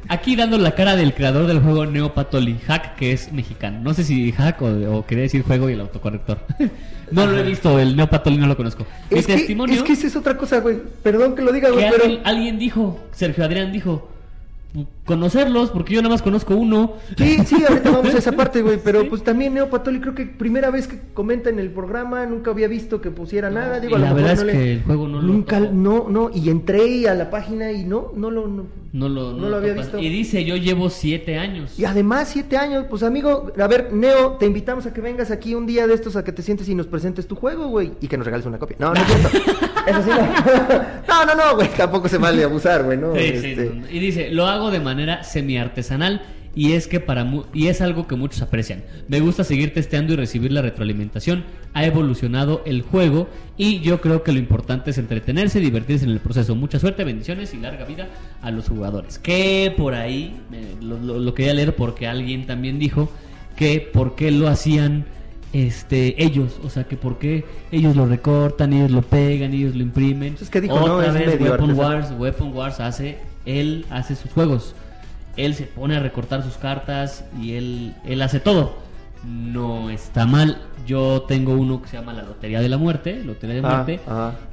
Aquí 0.09 0.37
dando 0.37 0.59
la 0.59 0.75
cara 0.75 0.97
del 0.97 1.15
creador 1.15 1.47
del 1.47 1.61
juego 1.61 1.87
Neo 1.87 2.15
Patoli, 2.15 2.59
Hack, 2.67 2.97
que 2.97 3.13
es 3.13 3.33
mexicano. 3.33 3.81
No 3.81 3.95
sé 3.95 4.05
si 4.05 4.33
Hack 4.33 4.63
o, 4.63 4.99
o 4.99 5.07
quería 5.07 5.23
decir 5.23 5.43
juego 5.43 5.69
y 5.71 5.75
el 5.75 5.81
autocorrector. 5.81 6.39
no 7.11 7.27
lo 7.27 7.39
he 7.39 7.43
visto, 7.43 7.79
el 7.79 7.97
Neo 7.97 8.09
Patoli 8.09 8.37
no 8.37 8.47
lo 8.47 8.57
conozco. 8.57 8.87
Mi 9.11 9.19
Es 9.19 9.27
que, 9.27 9.35
testimonio. 9.35 9.75
es 9.77 9.83
que 9.83 9.93
esa 9.93 10.07
es 10.07 10.17
otra 10.17 10.37
cosa, 10.37 10.61
güey. 10.61 10.79
Perdón 11.03 11.35
que 11.35 11.43
lo 11.43 11.53
diga, 11.53 11.71
güey, 11.71 11.89
pero... 11.91 12.05
alguien, 12.05 12.21
alguien 12.25 12.59
dijo, 12.59 13.01
Sergio 13.13 13.45
Adrián 13.45 13.73
dijo, 13.73 14.11
conocerlos, 15.07 15.71
porque 15.71 15.95
yo 15.95 16.03
nada 16.03 16.13
más 16.15 16.21
conozco 16.23 16.55
uno. 16.55 16.95
Sí, 17.17 17.39
sí, 17.47 17.65
ahorita 17.67 17.91
vamos 17.91 18.15
a 18.15 18.19
esa 18.19 18.33
parte, 18.37 18.61
güey. 18.61 18.79
Pero 18.83 19.03
Sí. 19.03 19.07
pues 19.09 19.23
también 19.25 19.55
Neo 19.55 19.71
Patoli 19.71 20.01
creo 20.01 20.15
que 20.15 20.27
primera 20.27 20.71
vez 20.71 20.87
que 20.89 21.01
comenta 21.15 21.49
en 21.49 21.59
el 21.59 21.71
programa, 21.71 22.27
nunca 22.27 22.51
había 22.51 22.69
visto 22.69 23.01
que 23.01 23.11
pusiera 23.11 23.49
nada. 23.51 23.81
Digo, 23.81 23.97
a 23.97 23.99
la 23.99 24.13
verdad 24.13 24.35
no 24.35 24.41
es 24.41 24.47
le- 24.47 24.53
que 24.53 24.73
el 24.73 24.83
juego 24.83 25.09
no 25.09 25.23
lo 25.23 25.27
Nunca, 25.27 25.61
no, 25.61 26.07
no. 26.11 26.31
Y 26.35 26.51
entré 26.51 27.09
a 27.09 27.15
la 27.15 27.31
página 27.31 27.73
y 27.73 27.85
no, 27.85 28.13
no 28.17 28.31
lo... 28.31 28.47
no. 28.49 28.67
No 28.93 29.11
lo, 29.11 29.33
No 29.35 29.51
lo 29.51 29.57
había 29.57 29.73
topas. 29.75 29.87
visto. 29.93 29.99
Y 29.99 30.09
dice, 30.09 30.43
yo 30.45 30.57
llevo 30.57 30.89
siete 30.89 31.37
años. 31.39 31.79
Y 31.79 31.85
además, 31.85 32.29
siete 32.33 32.57
años, 32.57 32.87
pues 32.89 33.03
amigo, 33.03 33.53
a 33.61 33.67
ver, 33.67 33.93
Neo, 33.93 34.37
te 34.39 34.47
invitamos 34.47 34.87
a 34.87 34.95
que 34.95 35.03
vengas 35.03 35.31
aquí 35.31 35.55
un 35.55 35.67
día 35.67 35.87
de 35.87 35.93
estos 35.93 36.17
a 36.17 36.25
que 36.25 36.33
te 36.33 36.41
sientes 36.41 36.67
y 36.71 36.75
nos 36.75 36.87
presentes 36.87 37.27
tu 37.27 37.35
juego, 37.35 37.69
güey, 37.69 37.93
y 38.01 38.09
que 38.09 38.17
nos 38.17 38.25
regales 38.25 38.47
una 38.47 38.59
copia. 38.59 38.77
No, 38.81 38.95
no 38.95 39.01
es 39.01 39.07
cierto. 39.07 39.29
Eso 39.87 40.03
sí, 40.03 40.09
no. 40.11 40.17
no, 41.09 41.27
no, 41.27 41.35
no, 41.35 41.57
güey, 41.57 41.69
tampoco 41.77 42.09
se 42.09 42.17
vale 42.17 42.43
abusar, 42.43 42.85
güey, 42.85 42.97
¿no? 42.97 43.13
Sí, 43.15 43.21
Este, 43.21 43.57
sí. 43.57 43.83
Y 43.91 43.99
dice, 43.99 44.31
lo 44.31 44.47
hago 44.47 44.71
de 44.71 44.81
manera 44.81 44.96
semi-artesanal 45.23 46.23
y 46.55 46.73
es 46.73 46.87
que 46.89 47.01
para 47.01 47.25
mu- 47.25 47.45
y 47.53 47.67
es 47.67 47.83
algo 47.83 48.07
que 48.07 48.17
muchos 48.17 48.41
aprecian. 48.41 48.83
Me 49.09 49.21
gusta 49.21 49.45
seguir 49.45 49.75
testeando 49.75 50.15
y 50.15 50.17
recibir 50.17 50.53
la 50.53 50.63
retroalimentación. 50.63 51.45
Ha 51.75 51.85
evolucionado 51.85 52.63
el 52.65 52.81
juego 52.81 53.29
y 53.59 53.81
yo 53.81 54.01
creo 54.01 54.23
que 54.23 54.33
lo 54.33 54.39
importante 54.39 54.91
es 54.91 54.97
entretenerse 54.99 55.59
y 55.59 55.63
divertirse 55.63 56.07
en 56.07 56.13
el 56.13 56.21
proceso. 56.21 56.55
Mucha 56.55 56.79
suerte, 56.79 57.05
bendiciones 57.05 57.53
y 57.53 57.59
larga 57.59 57.85
vida 57.85 58.09
a 58.41 58.51
los 58.51 58.69
jugadores. 58.69 59.19
Que 59.19 59.73
por 59.77 59.93
ahí 59.95 60.35
eh, 60.53 60.75
lo, 60.81 60.99
lo- 60.99 61.19
lo 61.19 61.35
quería 61.35 61.53
leer 61.53 61.77
porque 61.77 62.07
alguien 62.07 62.47
también 62.47 62.79
dijo 62.79 63.11
que 63.55 63.81
por 63.93 64.15
qué 64.17 64.31
lo 64.31 64.49
hacían 64.49 65.05
este 65.53 66.23
ellos, 66.23 66.59
o 66.65 66.71
sea 66.71 66.85
que 66.85 66.97
por 66.97 67.19
qué 67.19 67.45
ellos 67.73 67.97
lo 67.97 68.07
recortan, 68.07 68.73
ellos 68.73 68.91
lo 68.91 69.03
pegan, 69.03 69.53
ellos 69.55 69.75
lo 69.75 69.83
imprimen. 69.83 70.37
Es 70.41 70.51
que 70.51 70.61
dijo, 70.61 70.75
no, 70.79 70.97
Otra 70.97 71.09
es 71.09 71.15
vez 71.15 71.27
medio 71.39 71.51
Weapon. 71.53 71.73
Wars, 71.75 72.13
Weapon 72.19 72.53
Wars 72.55 72.81
hace, 72.81 73.19
él 73.45 73.85
hace 73.91 74.17
sus 74.17 74.33
juegos. 74.33 74.75
Él 75.37 75.55
se 75.55 75.65
pone 75.65 75.97
a 75.97 76.01
recortar 76.01 76.43
sus 76.43 76.57
cartas 76.57 77.25
y 77.41 77.53
él, 77.55 77.95
él 78.05 78.23
hace 78.23 78.41
todo. 78.41 78.79
No 79.25 79.91
está 79.91 80.25
mal. 80.27 80.59
Yo 80.87 81.23
tengo 81.27 81.55
uno 81.55 81.83
que 81.83 81.89
se 81.89 81.97
llama 81.97 82.13
La 82.13 82.23
Lotería 82.23 82.61
de 82.61 82.69
la 82.69 82.79
Muerte, 82.79 83.23
Lotería 83.25 83.57
de 83.57 83.63
Ah, 83.67 83.75
Muerte, 83.75 84.01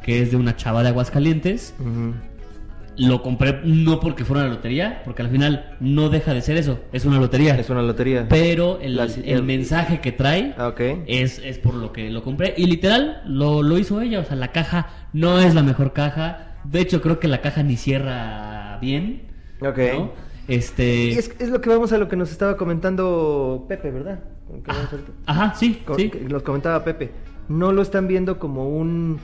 que 0.04 0.22
es 0.22 0.32
de 0.32 0.38
una 0.38 0.56
chava 0.56 0.82
de 0.84 0.90
Aguascalientes. 0.90 1.76
ujú. 1.80 2.14
Lo 2.96 3.24
compré 3.24 3.60
no 3.64 4.00
porque 4.00 4.24
fuera 4.24 4.44
una 4.44 4.54
lotería, 4.54 5.02
porque 5.04 5.24
al 5.24 5.30
final 5.30 5.76
no 5.80 6.10
deja 6.10 6.32
de 6.36 6.44
ser 6.44 6.58
eso, 6.58 6.80
es 6.92 7.06
una 7.06 7.18
lotería. 7.20 7.56
Es 7.56 7.72
una 7.72 7.82
lotería. 7.82 8.28
Pero 8.30 8.80
el, 8.82 8.96
La- 8.98 9.06
el 9.06 9.24
el- 9.26 9.42
mensaje 9.44 10.00
que 10.00 10.12
trae 10.12 10.54
Ah, 10.60 10.74
es, 11.08 11.40
es 11.40 11.58
por 11.58 11.74
lo 11.74 11.92
que 11.92 12.12
lo 12.12 12.24
compré. 12.24 12.54
Y 12.56 12.68
literal, 12.68 13.24
lo, 13.26 13.64
lo 13.64 13.80
hizo 13.80 14.00
ella. 14.00 14.20
O 14.20 14.24
sea, 14.26 14.36
la 14.36 14.50
caja 14.52 14.90
no 15.12 15.40
es 15.40 15.56
la 15.56 15.64
mejor 15.64 15.94
caja. 15.94 16.54
De 16.66 16.82
hecho, 16.82 17.02
creo 17.02 17.20
que 17.20 17.28
la 17.28 17.42
caja 17.42 17.64
ni 17.64 17.78
cierra 17.78 18.78
bien. 18.80 19.24
Ok. 19.60 19.78
¿no? 19.94 20.12
Este. 20.48 21.06
Y 21.06 21.12
es, 21.14 21.32
es 21.40 21.50
lo 21.50 21.62
que 21.62 21.70
vamos 21.70 21.92
a 21.94 21.98
lo 21.98 22.08
que 22.08 22.16
nos 22.16 22.32
estaba 22.32 22.58
comentando 22.58 23.66
Pepe, 23.68 23.92
¿verdad? 23.92 24.20
Ahorita. 24.50 25.12
Ajá, 25.26 25.56
sí, 25.56 25.82
Nos 26.30 26.44
comentaba 26.44 26.84
Pepe. 26.84 27.12
No 27.50 27.72
lo 27.72 27.82
están 27.82 28.08
viendo 28.08 28.40
como 28.40 28.70
un 28.70 29.20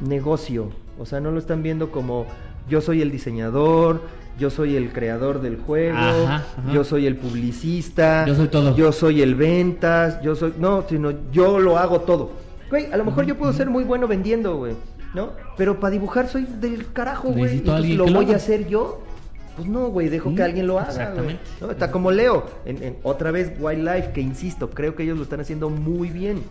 negocio. 0.00 0.70
O 0.98 1.06
sea, 1.06 1.20
no 1.20 1.30
lo 1.30 1.38
están 1.38 1.62
viendo 1.62 1.90
como 1.90 2.26
yo 2.68 2.80
soy 2.80 3.02
el 3.02 3.10
diseñador, 3.10 4.02
yo 4.38 4.50
soy 4.50 4.76
el 4.76 4.92
creador 4.92 5.40
del 5.40 5.56
juego, 5.56 5.96
Ajá, 5.96 6.34
ajá. 6.36 6.72
yo 6.72 6.84
soy 6.84 7.06
el 7.06 7.16
publicista, 7.16 8.26
Yo 8.26 8.34
soy 8.34 8.48
todo. 8.48 8.76
yo 8.76 8.92
soy 8.92 9.22
el 9.22 9.34
ventas, 9.34 10.20
yo 10.22 10.34
soy. 10.34 10.54
No, 10.58 10.84
sino 10.88 11.12
yo 11.32 11.58
lo 11.58 11.78
hago 11.78 12.00
todo. 12.00 12.32
Güey, 12.70 12.86
a 12.92 12.96
lo 12.96 13.04
mejor 13.04 13.24
yo 13.24 13.36
puedo 13.38 13.52
ser 13.52 13.70
muy 13.70 13.84
bueno 13.84 14.08
vendiendo, 14.08 14.56
güey, 14.56 14.74
¿no? 15.14 15.30
Pero 15.56 15.78
para 15.78 15.92
dibujar 15.92 16.28
soy 16.28 16.46
del 16.60 16.92
carajo, 16.92 17.28
güey. 17.30 17.62
Alguien 17.68 17.98
¿Lo 17.98 18.06
lo 18.06 18.12
voy 18.14 18.32
a 18.32 18.36
hacer 18.36 18.66
yo? 18.68 19.00
Pues 19.56 19.66
no, 19.68 19.88
güey, 19.88 20.08
dejo 20.10 20.34
que 20.34 20.42
alguien 20.42 20.66
lo 20.66 20.78
haga. 20.78 20.88
exactamente. 20.90 21.40
¿no? 21.60 21.70
Está 21.70 21.90
como 21.90 22.10
Leo, 22.10 22.44
en, 22.66 22.82
en- 22.82 22.96
otra 23.02 23.30
vez 23.30 23.52
Wildlife, 23.58 24.12
que 24.12 24.20
insisto, 24.20 24.68
creo 24.70 24.94
que 24.94 25.02
ellos 25.04 25.16
lo 25.16 25.22
están 25.22 25.40
haciendo 25.40 25.70
muy 25.70 26.10
bien. 26.10 26.42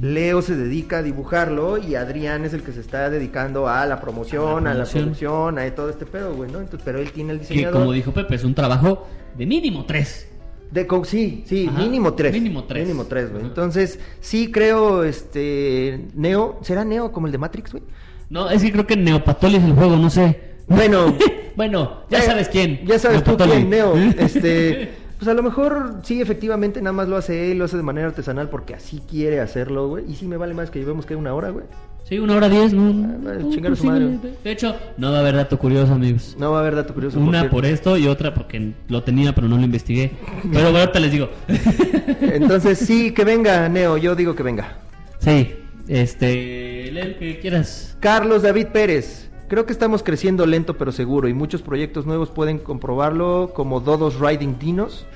Leo 0.00 0.40
se 0.42 0.56
dedica 0.56 0.98
a 0.98 1.02
dibujarlo 1.02 1.78
y 1.78 1.94
Adrián 1.94 2.44
es 2.44 2.54
el 2.54 2.62
que 2.62 2.72
se 2.72 2.80
está 2.80 3.10
dedicando 3.10 3.68
a 3.68 3.84
la 3.86 4.00
promoción, 4.00 4.66
a 4.66 4.70
la, 4.70 4.84
promoción. 4.84 5.02
producción, 5.04 5.58
a 5.58 5.74
todo 5.74 5.90
este 5.90 6.06
pedo, 6.06 6.34
güey, 6.34 6.50
¿no? 6.50 6.58
Entonces, 6.60 6.80
pero 6.84 6.98
él 7.00 7.12
tiene 7.12 7.32
el 7.32 7.40
Que 7.40 7.48
diseñador. 7.48 7.80
como 7.80 7.92
dijo 7.92 8.12
Pepe, 8.12 8.34
es 8.36 8.44
un 8.44 8.54
trabajo 8.54 9.06
de 9.36 9.44
mínimo 9.46 9.84
tres. 9.84 10.28
De 10.70 10.86
co- 10.86 11.04
sí, 11.04 11.44
sí, 11.46 11.66
Ajá, 11.68 11.78
mínimo 11.78 12.12
tres. 12.14 12.32
mínimo 12.32 12.64
tres. 12.64 12.84
Mínimo 12.86 13.04
tres, 13.06 13.30
güey. 13.32 13.42
Entonces, 13.44 13.98
sí 14.20 14.50
creo, 14.52 15.02
este, 15.04 16.06
Neo, 16.14 16.58
¿será 16.62 16.84
Neo 16.84 17.10
como 17.12 17.26
el 17.26 17.32
de 17.32 17.38
Matrix, 17.38 17.72
güey? 17.72 17.84
No, 18.30 18.50
es 18.50 18.62
que 18.62 18.70
creo 18.72 18.86
que 18.86 18.94
Neopatoli 18.96 19.56
es 19.56 19.64
el 19.64 19.72
juego, 19.72 19.96
no 19.96 20.10
sé. 20.10 20.47
Bueno, 20.68 21.16
Bueno, 21.56 22.02
ya 22.08 22.18
Eh, 22.18 22.22
sabes 22.22 22.48
quién. 22.48 22.80
Ya 22.86 22.98
sabes 22.98 23.24
tú 23.24 23.36
quién, 23.36 23.68
Neo. 23.70 23.94
Este, 24.18 24.90
pues 25.18 25.26
a 25.28 25.34
lo 25.34 25.42
mejor 25.42 25.96
sí, 26.04 26.20
efectivamente, 26.20 26.80
nada 26.80 26.92
más 26.92 27.08
lo 27.08 27.16
hace 27.16 27.50
él, 27.50 27.58
lo 27.58 27.64
hace 27.64 27.76
de 27.76 27.82
manera 27.82 28.06
artesanal 28.08 28.48
porque 28.48 28.74
así 28.74 29.02
quiere 29.10 29.40
hacerlo, 29.40 29.88
güey. 29.88 30.04
Y 30.08 30.14
sí 30.14 30.26
me 30.28 30.36
vale 30.36 30.54
más 30.54 30.70
que 30.70 30.78
llevemos 30.78 31.04
que 31.06 31.16
una 31.16 31.34
hora, 31.34 31.50
güey. 31.50 31.64
Sí, 32.08 32.18
una 32.20 32.36
hora 32.36 32.48
diez, 32.48 32.72
no. 32.72 32.90
Ah, 33.06 33.16
vale, 33.22 33.42
no, 33.42 33.50
chingar 33.50 33.72
a 33.72 33.76
su 33.76 33.82
posiblemente. 33.82 34.34
De 34.44 34.50
hecho, 34.52 34.76
no 34.96 35.10
va 35.10 35.18
a 35.18 35.20
haber 35.20 35.34
dato 35.34 35.58
curioso, 35.58 35.92
amigos. 35.94 36.36
No 36.38 36.52
va 36.52 36.58
a 36.58 36.60
haber 36.60 36.76
dato 36.76 36.94
curioso. 36.94 37.18
Una 37.18 37.40
porque- 37.40 37.50
por 37.50 37.66
esto 37.66 37.96
y 37.98 38.06
otra 38.06 38.32
porque 38.32 38.72
lo 38.86 39.02
tenía, 39.02 39.34
pero 39.34 39.48
no 39.48 39.56
lo 39.58 39.62
investigué. 39.64 40.12
Pero 40.52 40.64
bueno, 40.70 40.78
ahorita 40.78 41.00
les 41.00 41.10
digo. 41.12 41.28
Entonces 42.20 42.78
sí, 42.78 43.10
que 43.12 43.24
venga, 43.24 43.68
Neo. 43.68 43.96
Yo 43.96 44.14
digo 44.14 44.34
que 44.34 44.42
venga. 44.42 44.76
sí, 45.18 45.54
este. 45.88 46.88
El 46.88 47.16
que 47.18 47.40
quieras. 47.40 47.96
Carlos 48.00 48.42
David 48.42 48.68
Pérez. 48.68 49.27
Creo 49.48 49.64
que 49.64 49.72
estamos 49.72 50.02
creciendo 50.02 50.44
lento 50.44 50.76
pero 50.76 50.92
seguro 50.92 51.26
y 51.26 51.32
muchos 51.32 51.62
proyectos 51.62 52.04
nuevos 52.04 52.28
pueden 52.28 52.58
comprobarlo 52.58 53.52
como 53.54 53.80
Dodos 53.80 54.20
Riding 54.20 54.58
Dinos. 54.58 55.06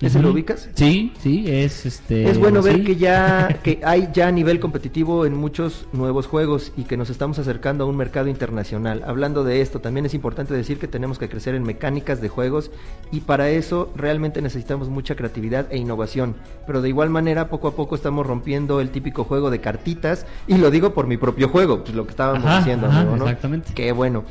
¿Ese 0.00 0.18
lo 0.18 0.28
Ujú. 0.28 0.34
ubicas? 0.34 0.68
Sí, 0.74 1.12
sí, 1.20 1.44
es 1.46 1.86
este. 1.86 2.28
Es 2.28 2.36
bueno 2.38 2.60
ver 2.62 2.76
sí. 2.78 2.84
que 2.84 2.96
ya 2.96 3.60
que 3.62 3.80
hay 3.84 4.08
ya 4.12 4.30
nivel 4.32 4.58
competitivo 4.58 5.24
en 5.24 5.34
muchos 5.36 5.86
nuevos 5.92 6.26
juegos 6.26 6.72
y 6.76 6.82
que 6.82 6.96
nos 6.96 7.10
estamos 7.10 7.38
acercando 7.38 7.84
a 7.84 7.86
un 7.86 7.96
mercado 7.96 8.26
internacional. 8.28 9.02
Hablando 9.06 9.44
de 9.44 9.60
esto, 9.60 9.80
también 9.80 10.04
es 10.04 10.12
importante 10.12 10.52
decir 10.52 10.78
que 10.78 10.88
tenemos 10.88 11.18
que 11.18 11.28
crecer 11.28 11.54
en 11.54 11.62
mecánicas 11.62 12.20
de 12.20 12.28
juegos 12.28 12.72
y 13.12 13.20
para 13.20 13.50
eso 13.50 13.92
realmente 13.94 14.42
necesitamos 14.42 14.88
mucha 14.88 15.14
creatividad 15.14 15.66
e 15.70 15.78
innovación. 15.78 16.34
Pero 16.66 16.82
de 16.82 16.88
igual 16.88 17.10
manera, 17.10 17.48
poco 17.48 17.68
a 17.68 17.76
poco 17.76 17.94
estamos 17.94 18.26
rompiendo 18.26 18.80
el 18.80 18.90
típico 18.90 19.22
juego 19.24 19.48
de 19.50 19.60
cartitas 19.60 20.26
y 20.48 20.56
lo 20.58 20.72
digo 20.72 20.92
por 20.92 21.06
mi 21.06 21.16
propio 21.16 21.48
juego, 21.48 21.84
pues 21.84 21.94
lo 21.94 22.04
que 22.04 22.10
estábamos 22.10 22.44
Ajá, 22.44 22.58
diciendo, 22.58 22.88
ajá, 22.88 23.00
amigo, 23.02 23.16
¿no? 23.16 23.24
exactamente. 23.26 23.72
Qué 23.74 23.92
bueno. 23.92 24.24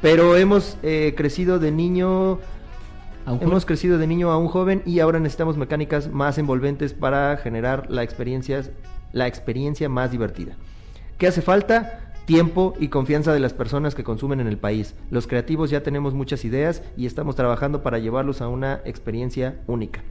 Pero 0.00 0.34
hemos 0.36 0.78
eh, 0.82 1.12
crecido 1.14 1.58
de 1.58 1.70
niño 1.70 2.38
Hemos 3.26 3.66
crecido 3.66 3.98
de 3.98 4.06
niño 4.06 4.30
a 4.30 4.38
un 4.38 4.48
joven 4.48 4.82
y 4.86 5.00
ahora 5.00 5.20
necesitamos 5.20 5.56
mecánicas 5.56 6.10
más 6.10 6.38
envolventes 6.38 6.94
para 6.94 7.36
generar 7.36 7.90
la 7.90 8.02
experiencia, 8.02 8.62
la 9.12 9.26
experiencia 9.26 9.88
más 9.88 10.10
divertida. 10.10 10.56
¿Qué 11.18 11.26
hace 11.26 11.42
falta? 11.42 12.12
Tiempo 12.24 12.74
y 12.78 12.88
confianza 12.88 13.32
de 13.32 13.40
las 13.40 13.52
personas 13.52 13.94
que 13.94 14.04
consumen 14.04 14.40
en 14.40 14.46
el 14.46 14.58
país. 14.58 14.94
Los 15.10 15.26
creativos 15.26 15.70
ya 15.70 15.82
tenemos 15.82 16.14
muchas 16.14 16.44
ideas 16.44 16.82
y 16.96 17.06
estamos 17.06 17.36
trabajando 17.36 17.82
para 17.82 17.98
llevarlos 17.98 18.40
a 18.40 18.48
una 18.48 18.80
experiencia 18.84 19.60
única. 19.66 20.02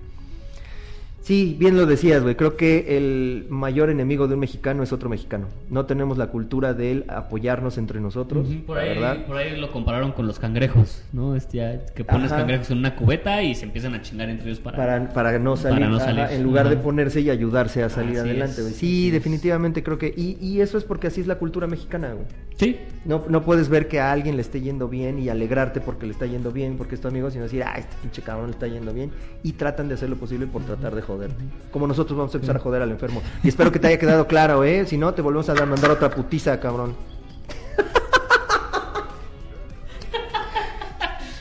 Sí, 1.30 1.56
bien 1.60 1.78
lo 1.78 1.86
decías, 1.86 2.24
güey. 2.24 2.34
Creo 2.34 2.58
que 2.58 2.98
el 2.98 3.46
mayor 3.50 3.92
enemigo 3.92 4.28
de 4.28 4.34
un 4.34 4.40
mexicano 4.40 4.82
es 4.82 4.92
otro 4.92 5.10
mexicano. 5.10 5.46
No 5.70 5.86
tenemos 5.86 6.18
la 6.18 6.26
cultura 6.32 6.74
de 6.74 6.92
él 6.92 7.06
apoyarnos 7.08 7.78
entre 7.78 8.02
nosotros, 8.02 8.48
por, 8.66 8.78
la 8.78 8.82
ahí, 8.82 8.90
verdad. 8.90 9.26
por 9.28 9.38
ahí 9.38 9.56
lo 9.56 9.72
compararon 9.72 10.12
con 10.12 10.26
los 10.26 10.40
cangrejos, 10.40 11.04
¿no? 11.14 11.36
Este, 11.36 11.58
ya 11.58 11.86
que 11.94 12.04
pones 12.04 12.32
Ajá. 12.32 12.38
cangrejos 12.42 12.72
en 12.72 12.80
una 12.80 12.96
cubeta 12.96 13.44
y 13.44 13.54
se 13.54 13.66
empiezan 13.66 13.94
a 13.94 14.02
chingar 14.02 14.28
entre 14.28 14.48
ellos 14.48 14.60
para... 14.60 14.76
para, 14.76 15.14
para 15.14 15.38
no 15.38 15.56
salir, 15.56 15.78
Para 15.82 15.90
no 15.92 15.98
ajá, 15.98 16.06
salir, 16.06 16.26
en 16.32 16.42
lugar 16.42 16.68
de 16.68 16.78
ponerse 16.78 17.22
y 17.22 17.30
ayudarse 17.30 17.84
a 17.84 17.90
salir 17.90 18.18
Así 18.18 18.28
adelante. 18.28 18.62
güey. 18.62 18.74
así 18.74 18.80
Sí, 18.80 19.08
es. 19.10 19.14
definitivamente 19.14 19.84
creo 19.84 20.00
que... 20.00 20.12
Y, 20.18 20.36
y 20.42 20.62
eso 20.62 20.80
es 20.80 20.84
porque 20.84 21.06
así 21.06 21.22
es 21.22 21.28
la 21.28 21.36
cultura 21.36 21.68
mexicana, 21.68 22.12
güey. 22.14 22.26
Sí, 22.56 22.76
No, 23.06 23.24
no 23.30 23.44
puedes 23.44 23.70
ver 23.70 23.88
que 23.88 24.00
a 24.00 24.12
alguien 24.12 24.36
le 24.36 24.42
esté 24.42 24.62
yendo 24.62 24.88
bien 24.90 25.20
y 25.20 25.30
alegrarte 25.30 25.80
porque 25.80 26.08
le 26.08 26.12
está 26.14 26.26
yendo 26.26 26.52
bien, 26.52 26.76
porque 26.76 26.96
es 26.96 27.02
tu 27.02 27.08
amigo, 27.08 27.30
sino 27.30 27.44
decir, 27.44 27.62
ah, 27.64 27.76
este 27.78 27.96
pinche 28.02 28.24
cabrón 28.24 28.48
le 28.48 28.54
está 28.54 28.66
yendo 28.68 28.94
bien. 28.96 29.12
Y 29.44 29.52
tratan 29.54 29.88
de 29.90 29.94
hacer 29.94 30.10
lo 30.10 30.16
posible 30.16 30.48
por 30.48 30.64
tratar 30.64 30.96
de 30.96 31.04
joderte. 31.20 31.44
Como 31.72 31.86
nosotros 31.88 32.18
vamos 32.18 32.34
a 32.34 32.38
empezar 32.38 32.56
a 32.56 32.60
joder 32.60 32.82
al 32.82 32.92
enfermo. 32.92 33.22
Y 33.44 33.50
espero 33.50 33.72
que 33.72 33.80
te 33.80 33.88
haya 33.88 34.00
quedado 34.00 34.26
claro, 34.28 34.64
¿eh? 34.64 34.86
Si 34.88 34.98
no, 34.98 35.14
te 35.14 35.22
volvemos 35.22 35.50
a 35.50 35.54
dar, 35.54 35.68
mandar 35.68 35.92
otra 35.92 36.10
putiza, 36.10 36.60
cabrón. 36.60 36.96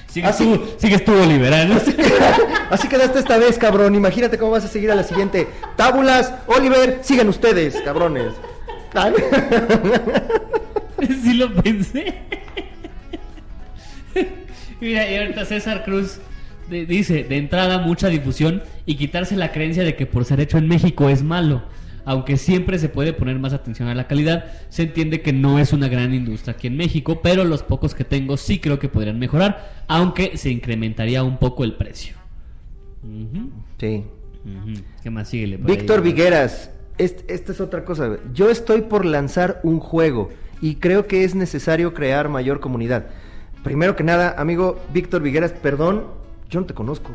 sigues, 0.09 0.31
Así- 0.31 0.45
tú, 0.45 0.67
sigues 0.79 1.05
tú, 1.05 1.13
Oliver, 1.13 1.53
¿eh? 1.53 1.67
¿no? 1.67 1.77
Así 2.71 2.89
quedaste 2.89 3.21
esta 3.21 3.39
vez, 3.39 3.57
cabrón. 3.59 3.95
Imagínate 3.95 4.37
cómo 4.39 4.51
vas 4.53 4.65
a 4.65 4.69
seguir 4.69 4.91
a 4.91 4.95
la 4.95 5.05
siguiente. 5.05 5.49
Tábulas, 5.77 6.35
Oliver, 6.47 6.99
sigan 7.03 7.29
ustedes, 7.29 7.77
cabrones. 7.85 8.33
Sí 11.23 11.35
lo 11.35 11.55
pensé. 11.55 12.15
Mira, 14.81 15.09
y 15.11 15.17
ahorita 15.17 15.45
César 15.45 15.85
Cruz 15.85 16.19
de- 16.71 16.87
dice, 16.87 17.25
de 17.25 17.37
entrada 17.37 17.79
mucha 17.79 18.09
difusión 18.09 18.63
y 18.87 18.97
quitarse 18.97 19.37
la 19.37 19.53
creencia 19.53 19.83
de 19.85 19.97
que 19.97 20.07
por 20.07 20.25
ser 20.25 20.41
hecho 20.41 20.59
en 20.59 20.69
México 20.69 21.09
es 21.09 21.23
malo. 21.23 21.63
Aunque 22.05 22.39
siempre 22.39 22.79
se 22.79 22.89
puede 22.89 23.13
poner 23.13 23.39
más 23.39 23.53
atención 23.53 23.89
a 23.89 23.95
la 23.95 24.07
calidad, 24.07 24.47
se 24.71 24.85
entiende 24.85 25.21
que 25.21 25.35
no 25.35 25.59
es 25.59 25.75
una 25.75 25.89
gran 25.89 26.15
industria 26.15 26.55
aquí 26.55 26.67
en 26.67 26.77
México, 26.79 27.21
pero 27.23 27.45
los 27.45 27.63
pocos 27.63 27.95
que 27.95 28.05
tengo 28.05 28.39
sí 28.39 28.61
creo 28.61 28.79
que 28.79 28.89
podrían 28.89 29.19
mejorar, 29.19 29.83
aunque 29.89 30.39
se 30.39 30.49
incrementaría 30.51 31.23
un 31.23 31.37
poco 31.39 31.65
el 31.65 31.75
precio. 31.75 32.17
Sí. 33.79 34.05
¿Qué 35.03 35.11
más 35.11 35.29
sigue? 35.29 35.59
Víctor 35.59 36.01
Vigueras, 36.03 36.71
est- 36.97 37.29
esta 37.31 37.53
es 37.53 37.61
otra 37.61 37.85
cosa. 37.85 38.17
Yo 38.33 38.49
estoy 38.51 38.83
por 38.83 39.05
lanzar 39.05 39.61
un 39.63 39.79
juego 39.79 40.31
y 40.63 40.77
creo 40.77 41.07
que 41.07 41.25
es 41.25 41.35
necesario 41.35 41.93
crear 41.93 42.29
mayor 42.31 42.61
comunidad. 42.61 43.07
Primero 43.63 43.97
que 43.97 44.05
nada, 44.05 44.35
amigo 44.39 44.81
Víctor 44.95 45.21
Vigueras, 45.23 45.53
perdón, 45.53 46.05
yo 46.49 46.61
no 46.61 46.67
te 46.67 46.75
conozco. 46.75 47.11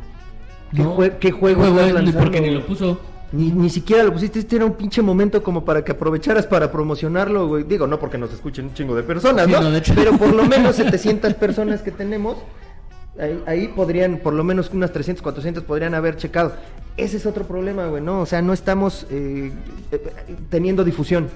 ¿Qué, 0.75 0.81
No. 0.83 0.97
jue- 0.97 1.17
qué 1.19 1.31
juego 1.31 1.63
estás 1.65 1.79
es, 1.79 1.87
ni 1.87 1.93
lanzando, 1.93 2.19
porque 2.19 2.41
ni 2.41 2.51
lo 2.51 2.65
puso. 2.65 2.99
Ni, 3.31 3.51
ni 3.51 3.69
siquiera 3.69 4.03
lo 4.03 4.13
pusiste, 4.13 4.39
este 4.39 4.55
era 4.57 4.65
un 4.65 4.73
pinche 4.73 5.01
momento 5.01 5.41
como 5.41 5.65
para 5.65 5.83
que 5.83 5.91
aprovecharas 5.91 6.45
para 6.45 6.71
promocionarlo, 6.71 7.47
güey. 7.47 7.63
Digo, 7.63 7.87
no 7.87 7.99
porque 7.99 8.17
nos 8.17 8.31
escuchen 8.31 8.65
un 8.65 8.73
chingo 8.73 8.95
de 8.95 9.01
personas, 9.03 9.45
Sí, 9.47 9.51
¿no? 9.51 9.61
no, 9.61 9.71
de 9.71 9.79
hecho. 9.79 9.93
Pero 9.95 10.17
por 10.17 10.33
lo 10.33 10.45
menos 10.45 10.75
700 10.77 11.33
personas 11.35 11.81
que 11.81 11.89
tenemos, 11.91 12.37
ahí, 13.19 13.41
ahí 13.47 13.67
podrían, 13.69 14.17
por 14.17 14.33
lo 14.33 14.43
menos 14.43 14.69
unas 14.71 14.91
300, 14.91 15.23
400 15.23 15.63
podrían 15.63 15.95
haber 15.95 16.15
checado. 16.17 16.53
Ese 16.95 17.17
es 17.17 17.25
otro 17.25 17.45
problema, 17.47 17.87
güey, 17.87 18.03
¿no? 18.03 18.21
O 18.21 18.25
sea, 18.27 18.43
no 18.43 18.53
estamos 18.53 19.07
eh, 19.09 19.51
eh, 19.91 20.13
teniendo 20.51 20.83
difusión. 20.83 21.27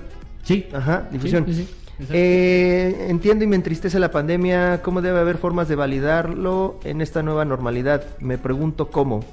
Sí. 0.44 0.68
Ajá, 0.72 1.08
difusión. 1.12 1.46
Sí, 1.48 1.54
sí. 1.56 1.68
Eh, 2.12 3.08
entiendo 3.10 3.44
y 3.44 3.48
me 3.48 3.56
entristece 3.56 4.00
la 4.00 4.12
pandemia. 4.12 4.82
¿Cómo 4.84 5.02
debe 5.02 5.20
haber 5.20 5.38
formas 5.38 5.68
de 5.68 5.76
validarlo 5.76 6.80
en 6.84 7.02
esta 7.02 7.24
nueva 7.24 7.46
normalidad? 7.46 8.04
Me 8.20 8.38
pregunto 8.38 8.90
cómo. 8.90 9.24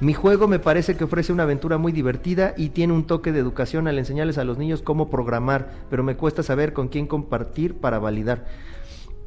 Mi 0.00 0.14
juego 0.14 0.46
me 0.46 0.60
parece 0.60 0.96
que 0.96 1.04
ofrece 1.04 1.32
una 1.32 1.42
aventura 1.42 1.76
muy 1.76 1.90
divertida 1.90 2.54
y 2.56 2.68
tiene 2.68 2.92
un 2.92 3.06
toque 3.06 3.32
de 3.32 3.40
educación 3.40 3.88
al 3.88 3.98
enseñarles 3.98 4.38
a 4.38 4.44
los 4.44 4.56
niños 4.56 4.80
cómo 4.80 5.10
programar, 5.10 5.72
pero 5.90 6.04
me 6.04 6.16
cuesta 6.16 6.44
saber 6.44 6.72
con 6.72 6.86
quién 6.86 7.08
compartir 7.08 7.74
para 7.74 7.98
validar. 7.98 8.46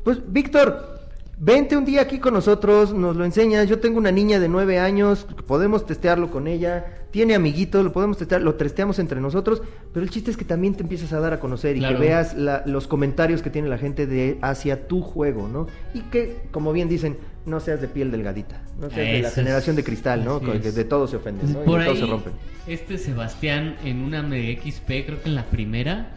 Pues, 0.05 0.19
Víctor, 0.31 1.00
vente 1.39 1.75
un 1.77 1.85
día 1.85 2.01
aquí 2.01 2.19
con 2.19 2.33
nosotros, 2.33 2.93
nos 2.93 3.15
lo 3.15 3.25
enseñas. 3.25 3.67
Yo 3.67 3.79
tengo 3.79 3.97
una 3.97 4.11
niña 4.11 4.39
de 4.39 4.47
nueve 4.49 4.79
años, 4.79 5.25
podemos 5.47 5.85
testearlo 5.85 6.29
con 6.31 6.47
ella. 6.47 6.97
Tiene 7.11 7.35
amiguitos, 7.35 7.83
lo 7.83 7.91
podemos 7.91 8.17
testear, 8.17 8.41
lo 8.41 8.55
testeamos 8.55 8.97
entre 8.99 9.19
nosotros. 9.19 9.61
Pero 9.93 10.03
el 10.03 10.09
chiste 10.09 10.31
es 10.31 10.37
que 10.37 10.45
también 10.45 10.75
te 10.75 10.83
empiezas 10.83 11.11
a 11.13 11.19
dar 11.19 11.33
a 11.33 11.39
conocer 11.39 11.75
y 11.75 11.79
Claro. 11.79 11.99
que 11.99 12.05
veas 12.05 12.35
la- 12.37 12.63
los 12.65 12.87
comentarios 12.87 13.41
que 13.41 13.49
tiene 13.49 13.67
la 13.67 13.77
gente 13.77 14.07
de 14.07 14.37
hacia 14.41 14.87
tu 14.87 15.01
juego, 15.01 15.47
¿no? 15.49 15.67
Y 15.93 16.01
que, 16.03 16.37
como 16.51 16.71
bien 16.71 16.87
dicen, 16.87 17.17
no 17.45 17.59
seas 17.59 17.81
de 17.81 17.87
piel 17.89 18.11
delgadita, 18.11 18.61
no 18.79 18.89
seas 18.89 18.95
de 19.11 19.21
la 19.23 19.27
Eso 19.27 19.35
generación 19.35 19.75
de 19.75 19.83
cristal, 19.83 20.23
¿no? 20.23 20.39
Que 20.39 20.55
es. 20.57 20.75
de 20.75 20.83
todo 20.85 21.07
se 21.07 21.17
ofenden, 21.17 21.51
¿no? 21.51 21.59
Y 21.59 21.59
de 21.59 21.65
todo 21.65 21.75
ahí, 21.79 21.97
se 21.99 22.05
rompen. 22.05 22.33
este 22.67 22.97
Sebastián 22.97 23.75
en 23.83 24.01
una 24.03 24.21
MXP, 24.21 24.85
creo 25.05 25.21
que 25.21 25.27
en 25.27 25.35
la 25.35 25.43
primera, 25.45 26.11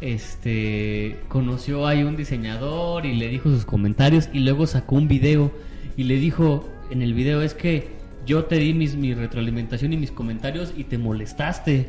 este, 0.00 1.16
conoció 1.28 1.86
ahí 1.86 2.02
un 2.02 2.16
diseñador 2.16 3.06
y 3.06 3.14
le 3.14 3.28
dijo 3.28 3.48
sus 3.50 3.64
comentarios 3.64 4.28
y 4.32 4.40
luego 4.40 4.66
sacó 4.66 4.96
un 4.96 5.08
video 5.08 5.50
y 5.96 6.04
le 6.04 6.16
dijo 6.16 6.68
en 6.90 7.02
el 7.02 7.14
video 7.14 7.42
es 7.42 7.54
que 7.54 7.88
yo 8.26 8.44
te 8.44 8.56
di 8.56 8.74
mis, 8.74 8.96
mi 8.96 9.14
retroalimentación 9.14 9.92
y 9.92 9.96
mis 9.96 10.10
comentarios 10.10 10.72
y 10.76 10.84
te 10.84 10.98
molestaste. 10.98 11.88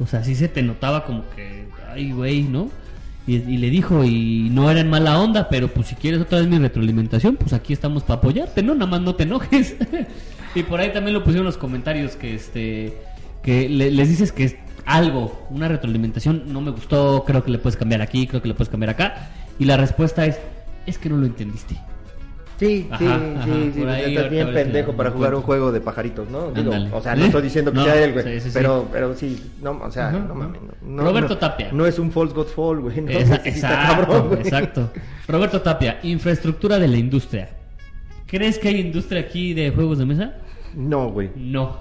O 0.00 0.06
sea, 0.06 0.24
sí 0.24 0.34
se 0.34 0.48
te 0.48 0.62
notaba 0.62 1.04
como 1.04 1.22
que, 1.36 1.64
ay, 1.92 2.12
güey, 2.12 2.42
¿no? 2.42 2.68
Y, 3.24 3.38
le 3.38 3.70
dijo, 3.70 4.02
y 4.02 4.48
no 4.50 4.68
era 4.68 4.80
en 4.80 4.90
mala 4.90 5.20
onda, 5.20 5.48
pero 5.48 5.68
pues 5.68 5.86
si 5.86 5.94
quieres 5.94 6.20
otra 6.20 6.40
vez 6.40 6.48
mi 6.48 6.58
retroalimentación, 6.58 7.36
pues 7.36 7.52
aquí 7.52 7.72
estamos 7.72 8.02
para 8.02 8.18
apoyarte, 8.18 8.64
¿no? 8.64 8.74
Nada 8.74 8.90
más 8.90 9.00
no 9.00 9.14
te 9.14 9.22
enojes. 9.22 9.76
y 10.56 10.64
por 10.64 10.80
ahí 10.80 10.92
también 10.92 11.14
lo 11.14 11.22
pusieron 11.22 11.46
los 11.46 11.56
comentarios 11.56 12.16
que 12.16 12.34
este 12.34 12.94
que 13.44 13.68
le- 13.68 13.90
les 13.92 14.08
dices 14.08 14.32
que 14.32 14.44
algo, 14.86 15.46
una 15.50 15.68
retroalimentación 15.68 16.44
no 16.52 16.60
me 16.60 16.70
gustó, 16.70 17.24
creo 17.26 17.42
que 17.44 17.50
le 17.50 17.58
puedes 17.58 17.76
cambiar 17.76 18.02
aquí, 18.02 18.26
creo 18.26 18.42
que 18.42 18.48
le 18.48 18.54
puedes 18.54 18.68
cambiar 18.68 18.90
acá. 18.90 19.28
Y 19.58 19.64
la 19.64 19.76
respuesta 19.76 20.26
es, 20.26 20.38
es 20.86 20.98
que 20.98 21.08
no 21.08 21.16
lo 21.16 21.26
entendiste. 21.26 21.76
Sí, 22.58 22.86
Ajá, 22.92 22.98
sí, 23.00 23.06
ajá, 23.06 23.44
sí, 23.44 23.72
sí, 23.74 23.82
ahí 23.84 24.14
estás 24.14 24.30
bien 24.30 24.52
pendejo 24.52 24.92
para 24.92 25.10
jugar 25.10 25.34
un 25.34 25.42
juego 25.42 25.72
de 25.72 25.80
pajaritos, 25.80 26.28
¿no? 26.30 26.52
Digo, 26.52 26.72
o 26.92 27.00
sea, 27.00 27.16
no 27.16 27.24
¿Eh? 27.24 27.26
estoy 27.26 27.42
diciendo 27.42 27.72
que 27.72 27.78
No, 27.78 27.84
sea 27.84 28.04
él, 28.04 28.12
güey, 28.12 28.24
sí, 28.24 28.40
sí, 28.40 28.40
sí. 28.40 28.50
pero, 28.52 28.88
pero 28.92 29.14
sí, 29.16 29.50
no, 29.60 29.72
o 29.82 29.90
sea, 29.90 30.08
Ajá, 30.10 30.18
no 30.20 30.34
mames, 30.34 30.60
no, 30.80 31.02
Roberto 31.02 31.30
no- 31.34 31.38
Tapia. 31.38 31.70
No 31.72 31.86
es 31.86 31.98
un 31.98 32.12
False 32.12 32.32
God 32.34 32.46
Fall, 32.46 32.80
güey, 32.80 33.00
no, 33.00 33.10
Esa- 33.10 33.36
exacto, 33.44 34.04
cabrón, 34.06 34.28
güey. 34.28 34.40
exacto. 34.42 34.90
Roberto 35.26 35.60
Tapia, 35.60 35.98
infraestructura 36.04 36.78
de 36.78 36.86
la 36.86 36.98
industria. 36.98 37.48
¿Crees 38.26 38.58
que 38.60 38.68
hay 38.68 38.80
industria 38.80 39.22
aquí 39.22 39.54
de 39.54 39.70
juegos 39.70 39.98
de 39.98 40.06
mesa? 40.06 40.34
No, 40.74 41.10
güey, 41.10 41.30
No. 41.36 41.78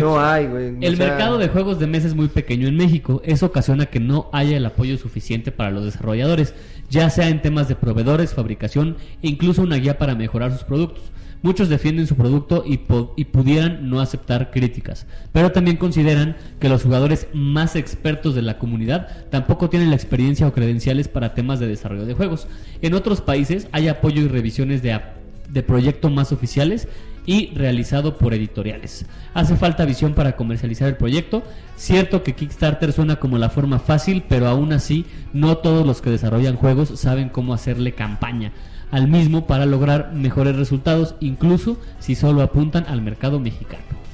no 0.00 0.20
hay, 0.20 0.46
güey. 0.46 0.76
El 0.80 0.96
sea, 0.96 1.08
mercado 1.08 1.38
de 1.38 1.48
juegos 1.48 1.78
de 1.78 1.86
mesa 1.86 2.06
es 2.06 2.14
muy 2.14 2.28
pequeño 2.28 2.68
en 2.68 2.76
México. 2.76 3.20
Eso 3.24 3.46
ocasiona 3.46 3.86
que 3.86 4.00
no 4.00 4.28
haya 4.32 4.56
el 4.56 4.66
apoyo 4.66 4.96
suficiente 4.98 5.52
para 5.52 5.70
los 5.70 5.84
desarrolladores, 5.84 6.54
ya 6.88 7.10
sea 7.10 7.28
en 7.28 7.42
temas 7.42 7.68
de 7.68 7.76
proveedores, 7.76 8.34
fabricación 8.34 8.96
e 9.22 9.28
incluso 9.28 9.62
una 9.62 9.76
guía 9.76 9.98
para 9.98 10.14
mejorar 10.14 10.52
sus 10.52 10.64
productos. 10.64 11.04
Muchos 11.42 11.70
defienden 11.70 12.06
su 12.06 12.16
producto 12.16 12.64
y, 12.66 12.80
y, 13.16 13.24
pudieran 13.24 13.88
no 13.88 14.00
aceptar 14.00 14.50
críticas, 14.50 15.06
pero 15.32 15.52
también 15.52 15.78
consideran 15.78 16.36
que 16.58 16.68
los 16.68 16.82
jugadores 16.82 17.28
más 17.32 17.76
expertos 17.76 18.34
de 18.34 18.42
la 18.42 18.58
comunidad 18.58 19.08
tampoco 19.30 19.70
tienen 19.70 19.88
la 19.88 19.96
experiencia 19.96 20.46
o 20.46 20.52
credenciales 20.52 21.08
para 21.08 21.32
temas 21.32 21.58
de 21.58 21.66
desarrollo 21.66 22.04
de 22.04 22.12
juegos. 22.12 22.46
En 22.82 22.92
otros 22.92 23.22
países 23.22 23.68
hay 23.72 23.88
apoyo 23.88 24.20
y 24.20 24.28
revisiones 24.28 24.82
de, 24.82 25.00
de 25.48 25.62
proyectos 25.62 26.12
más 26.12 26.30
oficiales 26.30 26.88
y 27.26 27.54
realizado 27.54 28.16
por 28.16 28.34
editoriales. 28.34 29.06
Hace 29.34 29.56
falta 29.56 29.84
visión 29.84 30.14
para 30.14 30.36
comercializar 30.36 30.88
el 30.88 30.96
proyecto. 30.96 31.42
Cierto 31.76 32.22
que 32.22 32.34
Kickstarter 32.34 32.92
suena 32.92 33.16
como 33.16 33.38
la 33.38 33.50
forma 33.50 33.78
fácil, 33.78 34.24
pero 34.28 34.48
aún 34.48 34.72
así 34.72 35.06
no 35.32 35.58
todos 35.58 35.86
los 35.86 36.00
que 36.00 36.10
desarrollan 36.10 36.56
juegos 36.56 36.98
saben 36.98 37.28
cómo 37.28 37.54
hacerle 37.54 37.92
campaña 37.92 38.52
al 38.90 39.08
mismo 39.08 39.46
para 39.46 39.66
lograr 39.66 40.12
mejores 40.12 40.56
resultados, 40.56 41.14
incluso 41.20 41.78
si 42.00 42.14
solo 42.14 42.42
apuntan 42.42 42.86
al 42.88 43.02
mercado 43.02 43.38
mexicano. 43.38 44.09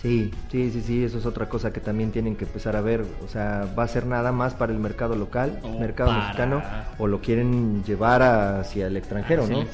Sí, 0.00 0.30
sí, 0.50 0.70
sí, 0.70 0.80
sí, 0.80 1.04
eso 1.04 1.18
es 1.18 1.26
otra 1.26 1.48
cosa 1.48 1.72
que 1.72 1.80
también 1.80 2.12
tienen 2.12 2.36
que 2.36 2.44
empezar 2.44 2.76
a 2.76 2.80
ver. 2.80 3.04
O 3.24 3.28
sea, 3.28 3.68
¿va 3.76 3.82
a 3.82 3.88
ser 3.88 4.06
nada 4.06 4.30
más 4.30 4.54
para 4.54 4.72
el 4.72 4.78
mercado 4.78 5.16
local, 5.16 5.60
mercado 5.80 6.12
mexicano, 6.12 6.62
o 6.98 7.08
lo 7.08 7.20
quieren 7.20 7.82
llevar 7.84 8.22
hacia 8.22 8.86
el 8.86 8.96
extranjero, 8.96 9.46
¿no? 9.48 9.64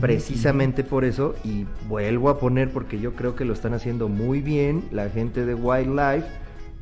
Precisamente 0.00 0.82
por 0.82 1.04
eso, 1.04 1.36
y 1.44 1.66
vuelvo 1.88 2.30
a 2.30 2.38
poner 2.38 2.70
porque 2.70 2.98
yo 2.98 3.14
creo 3.14 3.36
que 3.36 3.44
lo 3.44 3.52
están 3.52 3.74
haciendo 3.74 4.08
muy 4.08 4.40
bien, 4.40 4.84
la 4.90 5.08
gente 5.08 5.46
de 5.46 5.54
Wildlife 5.54 6.26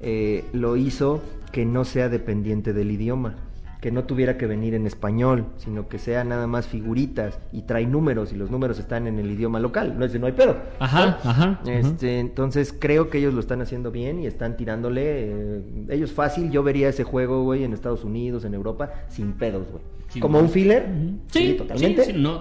eh, 0.01 0.45
lo 0.53 0.77
hizo 0.77 1.23
que 1.53 1.67
no 1.67 1.85
sea 1.85 2.09
dependiente 2.09 2.73
del 2.73 2.91
idioma 2.91 3.35
que 3.81 3.93
no 3.93 4.05
tuviera 4.05 4.37
que 4.37 4.47
venir 4.47 4.75
en 4.75 4.87
español, 4.87 5.47
sino 5.57 5.89
que 5.89 5.99
sea 5.99 6.25
nada 6.25 6.47
más 6.47 6.67
figuritas 6.67 7.39
y 7.53 7.63
trae 7.63 7.87
números 7.87 8.33
y 8.33 8.37
los 8.37 8.51
números 8.51 8.79
están 8.79 9.07
en 9.07 9.19
el 9.19 9.31
idioma 9.31 9.61
local. 9.61 9.95
No 9.97 10.05
es 10.05 10.13
de 10.13 10.19
no 10.19 10.27
hay 10.27 10.33
pedo. 10.33 10.57
Ajá, 10.81 11.19
ajá. 11.23 11.61
Este, 11.67 12.19
entonces 12.19 12.75
creo 12.77 13.09
que 13.09 13.19
ellos 13.19 13.35
lo 13.35 13.41
están 13.41 13.63
haciendo 13.63 13.91
bien 13.93 14.19
y 14.19 14.27
están 14.27 14.57
tirándole. 14.57 15.03
Eh, 15.05 15.63
ellos 15.91 16.13
fácil, 16.13 16.51
yo 16.51 16.63
vería 16.63 16.89
ese 16.89 17.05
juego, 17.05 17.45
güey, 17.45 17.63
en 17.63 17.73
Estados 17.73 18.05
Unidos, 18.05 18.45
en 18.45 18.55
Europa, 18.55 18.91
sin 19.09 19.33
pedos, 19.33 19.69
güey. 19.71 19.83
Como 20.21 20.39
un 20.39 20.49
filler. 20.49 20.87
Sí, 21.31 21.55
totalmente. 21.59 22.07
Sí, 22.07 22.13
no, 22.15 22.41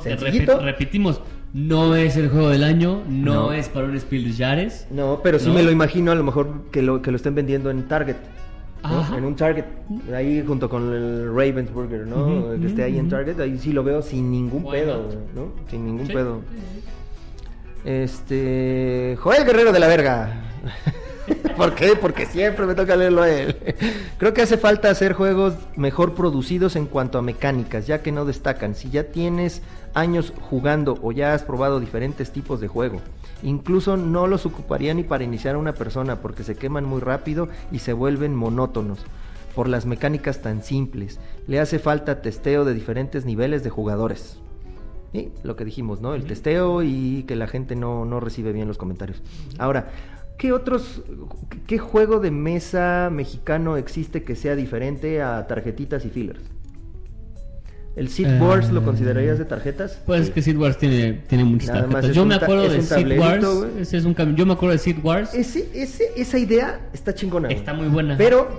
repetimos, 0.61 1.21
no 1.53 1.95
es 1.95 2.15
el 2.15 2.29
juego 2.29 2.49
del 2.49 2.63
año, 2.63 3.03
no, 3.09 3.51
es 3.51 3.67
para 3.67 3.87
un 3.87 3.99
Spiel 3.99 4.23
des 4.23 4.37
Jahres. 4.37 4.87
No, 4.89 5.19
pero 5.21 5.37
sí 5.37 5.49
me 5.49 5.63
lo 5.63 5.71
imagino 5.71 6.11
a 6.11 6.15
lo 6.15 6.23
mejor 6.23 6.71
que 6.71 6.81
lo, 6.81 7.01
que 7.01 7.11
lo 7.11 7.17
estén 7.17 7.35
vendiendo 7.35 7.69
en 7.69 7.87
Target 7.87 8.15
en 9.15 9.25
un 9.25 9.35
Target, 9.35 9.65
ahí 10.13 10.43
junto 10.45 10.69
con 10.69 10.93
el 10.93 11.27
Ravensburger, 11.27 12.07
¿no? 12.07 12.59
que 12.59 12.67
esté 12.67 12.83
ahí 12.83 12.97
en 12.97 13.09
Target, 13.09 13.39
ahí 13.39 13.57
sí 13.57 13.71
lo 13.71 13.83
veo 13.83 14.01
sin 14.01 14.31
ningún 14.31 14.69
pedo, 14.69 15.09
¿no? 15.35 15.51
Sin 15.69 15.85
ningún 15.85 16.07
pedo. 16.07 16.41
Este. 17.85 19.17
Joel 19.19 19.45
Guerrero 19.45 19.71
de 19.71 19.79
la 19.79 19.87
Verga. 19.87 20.43
¿Por 21.57 21.73
qué? 21.75 21.95
Porque 21.99 22.25
siempre 22.25 22.65
me 22.65 22.75
toca 22.75 22.95
leerlo 22.95 23.23
a 23.23 23.29
él. 23.29 23.55
Creo 24.17 24.33
que 24.33 24.41
hace 24.41 24.57
falta 24.57 24.89
hacer 24.89 25.13
juegos 25.13 25.55
mejor 25.75 26.13
producidos 26.13 26.75
en 26.75 26.85
cuanto 26.85 27.17
a 27.17 27.21
mecánicas, 27.21 27.87
ya 27.87 28.01
que 28.01 28.11
no 28.11 28.25
destacan. 28.25 28.75
Si 28.75 28.89
ya 28.89 29.05
tienes 29.05 29.61
años 29.93 30.33
jugando 30.49 30.99
o 31.01 31.11
ya 31.11 31.33
has 31.33 31.43
probado 31.43 31.79
diferentes 31.79 32.31
tipos 32.31 32.61
de 32.61 32.67
juego, 32.67 33.01
incluso 33.43 33.97
no 33.97 34.27
los 34.27 34.45
ocuparía 34.45 34.93
ni 34.93 35.03
para 35.03 35.23
iniciar 35.23 35.55
a 35.55 35.59
una 35.59 35.73
persona 35.73 36.21
porque 36.21 36.43
se 36.43 36.55
queman 36.55 36.85
muy 36.85 37.01
rápido 37.01 37.49
y 37.71 37.79
se 37.79 37.93
vuelven 37.93 38.35
monótonos 38.35 38.99
por 39.55 39.67
las 39.67 39.85
mecánicas 39.85 40.41
tan 40.41 40.63
simples. 40.63 41.19
Le 41.47 41.59
hace 41.59 41.79
falta 41.79 42.21
testeo 42.21 42.65
de 42.65 42.73
diferentes 42.73 43.25
niveles 43.25 43.63
de 43.63 43.69
jugadores. 43.69 44.39
Y 45.13 45.29
lo 45.43 45.55
que 45.55 45.65
dijimos, 45.65 46.01
¿no? 46.01 46.13
El 46.13 46.25
testeo 46.25 46.83
y 46.83 47.23
que 47.27 47.35
la 47.35 47.47
gente 47.47 47.75
no, 47.75 48.05
no 48.05 48.19
recibe 48.19 48.51
bien 48.51 48.67
los 48.67 48.77
comentarios. 48.77 49.21
Ahora, 49.57 49.89
¿Qué 50.37 50.53
otros, 50.53 51.01
qué 51.65 51.79
juego 51.79 52.19
de 52.19 52.29
mesa 52.29 53.09
mexicano 53.11 53.75
existe 53.75 54.23
que 54.23 54.35
sea 54.35 54.55
diferente 54.55 55.23
a 55.23 55.47
tarjetitas 55.47 56.05
y 56.05 56.11
fillers? 56.11 56.43
¿El 57.97 58.09
Seed 58.09 58.39
Wars 58.39 58.71
lo 58.71 58.83
considerarías 58.83 59.39
de 59.39 59.45
tarjetas? 59.45 59.99
Pues 60.05 60.21
es 60.21 60.29
que 60.29 60.43
Seed 60.43 60.55
Wars 60.55 60.77
tiene, 60.77 61.13
tiene 61.27 61.43
muchas 61.43 61.71
tarjetas. 61.71 62.13
Yo 62.13 62.25
me 62.25 62.35
acuerdo 62.35 62.69
de 62.69 62.83
Seed 62.83 63.19
Wars. 63.19 63.45
Ese 63.79 63.97
es 63.97 64.05
un 64.05 64.15
yo 64.35 64.45
me 64.45 64.53
acuerdo 64.53 64.73
de 64.73 64.77
Seed 64.77 64.97
Wars. 65.03 65.33
Ese, 65.33 65.67
ese, 65.73 66.11
esa 66.15 66.37
idea 66.37 66.79
está 66.93 67.15
chingona. 67.15 67.49
Está 67.49 67.73
muy 67.73 67.87
buena. 67.87 68.15
Pero 68.15 68.49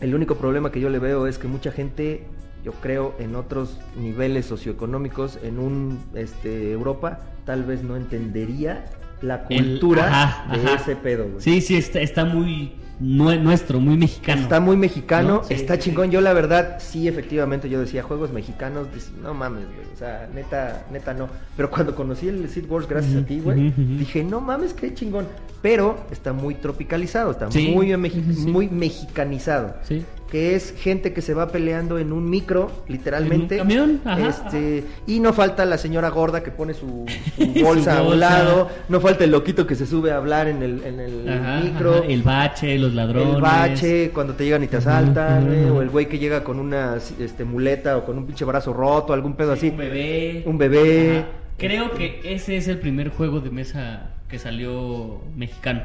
el 0.00 0.14
único 0.14 0.36
problema 0.36 0.70
que 0.70 0.78
yo 0.78 0.90
le 0.90 0.98
veo 0.98 1.26
es 1.26 1.38
que 1.38 1.48
mucha 1.48 1.72
gente, 1.72 2.24
yo 2.62 2.72
creo, 2.72 3.14
en 3.18 3.34
otros 3.34 3.80
niveles 3.98 4.44
socioeconómicos, 4.44 5.38
en 5.42 5.58
un 5.58 5.98
este, 6.14 6.70
Europa, 6.70 7.20
tal 7.46 7.64
vez 7.64 7.82
no 7.82 7.96
entendería 7.96 8.84
la 9.22 9.44
cultura 9.44 10.46
de 10.50 10.74
ese 10.74 10.96
pedo, 10.96 11.28
güey. 11.28 11.40
Sí, 11.40 11.60
sí, 11.60 11.76
está, 11.76 12.00
está 12.00 12.24
muy 12.24 12.72
nuestro, 13.00 13.80
muy 13.80 13.96
mexicano. 13.96 14.42
Está 14.42 14.60
muy 14.60 14.76
mexicano, 14.76 15.42
está 15.48 15.78
chingón. 15.78 16.10
Yo 16.10 16.20
la 16.20 16.32
verdad, 16.32 16.78
sí, 16.80 17.08
efectivamente, 17.08 17.68
yo 17.68 17.80
decía 17.80 18.02
juegos 18.02 18.32
mexicanos, 18.32 18.88
no 19.22 19.34
mames, 19.34 19.64
güey. 19.66 19.86
O 19.92 19.96
sea, 19.96 20.28
neta, 20.34 20.86
neta 20.92 21.14
no. 21.14 21.28
Pero 21.56 21.70
cuando 21.70 21.94
conocí 21.94 22.28
el 22.28 22.48
Seed 22.48 22.70
Wars 22.70 22.86
gracias 22.88 23.22
a 23.22 23.26
ti, 23.26 23.40
güey, 23.40 23.70
dije, 23.70 24.22
no 24.22 24.40
mames, 24.40 24.74
qué 24.74 24.92
chingón. 24.94 25.26
Pero 25.62 26.06
está 26.10 26.32
muy 26.32 26.54
tropicalizado, 26.54 27.30
está 27.32 27.48
muy, 27.48 27.96
muy 27.96 28.68
mexicanizado. 28.68 29.74
Sí 29.82 30.04
que 30.30 30.54
es 30.54 30.74
gente 30.78 31.12
que 31.12 31.22
se 31.22 31.34
va 31.34 31.48
peleando 31.48 31.98
en 31.98 32.12
un 32.12 32.28
micro, 32.30 32.70
literalmente. 32.88 33.56
¿En 33.56 33.60
un 33.62 33.66
camión? 33.66 34.00
Ajá, 34.04 34.28
este, 34.28 34.84
Y 35.06 35.20
no 35.20 35.32
falta 35.32 35.64
la 35.64 35.76
señora 35.76 36.08
gorda 36.10 36.42
que 36.42 36.50
pone 36.50 36.74
su, 36.74 37.06
bolsa, 37.62 37.98
a 37.98 38.02
un 38.02 38.20
lado, 38.20 38.68
no 38.88 39.00
falta 39.00 39.24
el 39.24 39.32
loquito 39.32 39.66
que 39.66 39.74
se 39.74 39.86
sube 39.86 40.12
a 40.12 40.16
hablar 40.16 40.48
en 40.48 40.62
el, 40.62 40.84
en 40.84 41.00
el 41.00 41.62
micro. 41.64 42.04
El 42.04 42.22
bache, 42.22 42.78
los 42.78 42.94
ladrones. 42.94 43.34
El 43.34 43.40
bache, 43.42 44.10
cuando 44.12 44.34
te 44.34 44.44
llegan 44.44 44.62
y 44.62 44.68
te 44.68 44.76
asaltan, 44.76 45.70
o 45.70 45.82
el 45.82 45.88
güey 45.88 46.06
que 46.06 46.18
llega 46.18 46.44
con 46.44 46.58
una 46.58 46.96
este, 47.18 47.44
muleta 47.44 47.96
o 47.96 48.04
con 48.04 48.16
un 48.16 48.26
pinche 48.26 48.44
brazo 48.44 48.72
roto, 48.72 49.12
algún 49.12 49.34
pedo 49.34 49.52
así. 49.52 49.70
Un 49.70 49.76
bebé. 49.76 50.42
Un 50.46 50.58
bebé. 50.58 51.24
Creo 51.58 51.92
que 51.92 52.20
ese 52.24 52.56
es 52.56 52.68
el 52.68 52.78
primer 52.78 53.10
juego 53.10 53.40
de 53.40 53.50
mesa 53.50 54.14
que 54.28 54.38
salió 54.38 55.20
mexicano. 55.36 55.82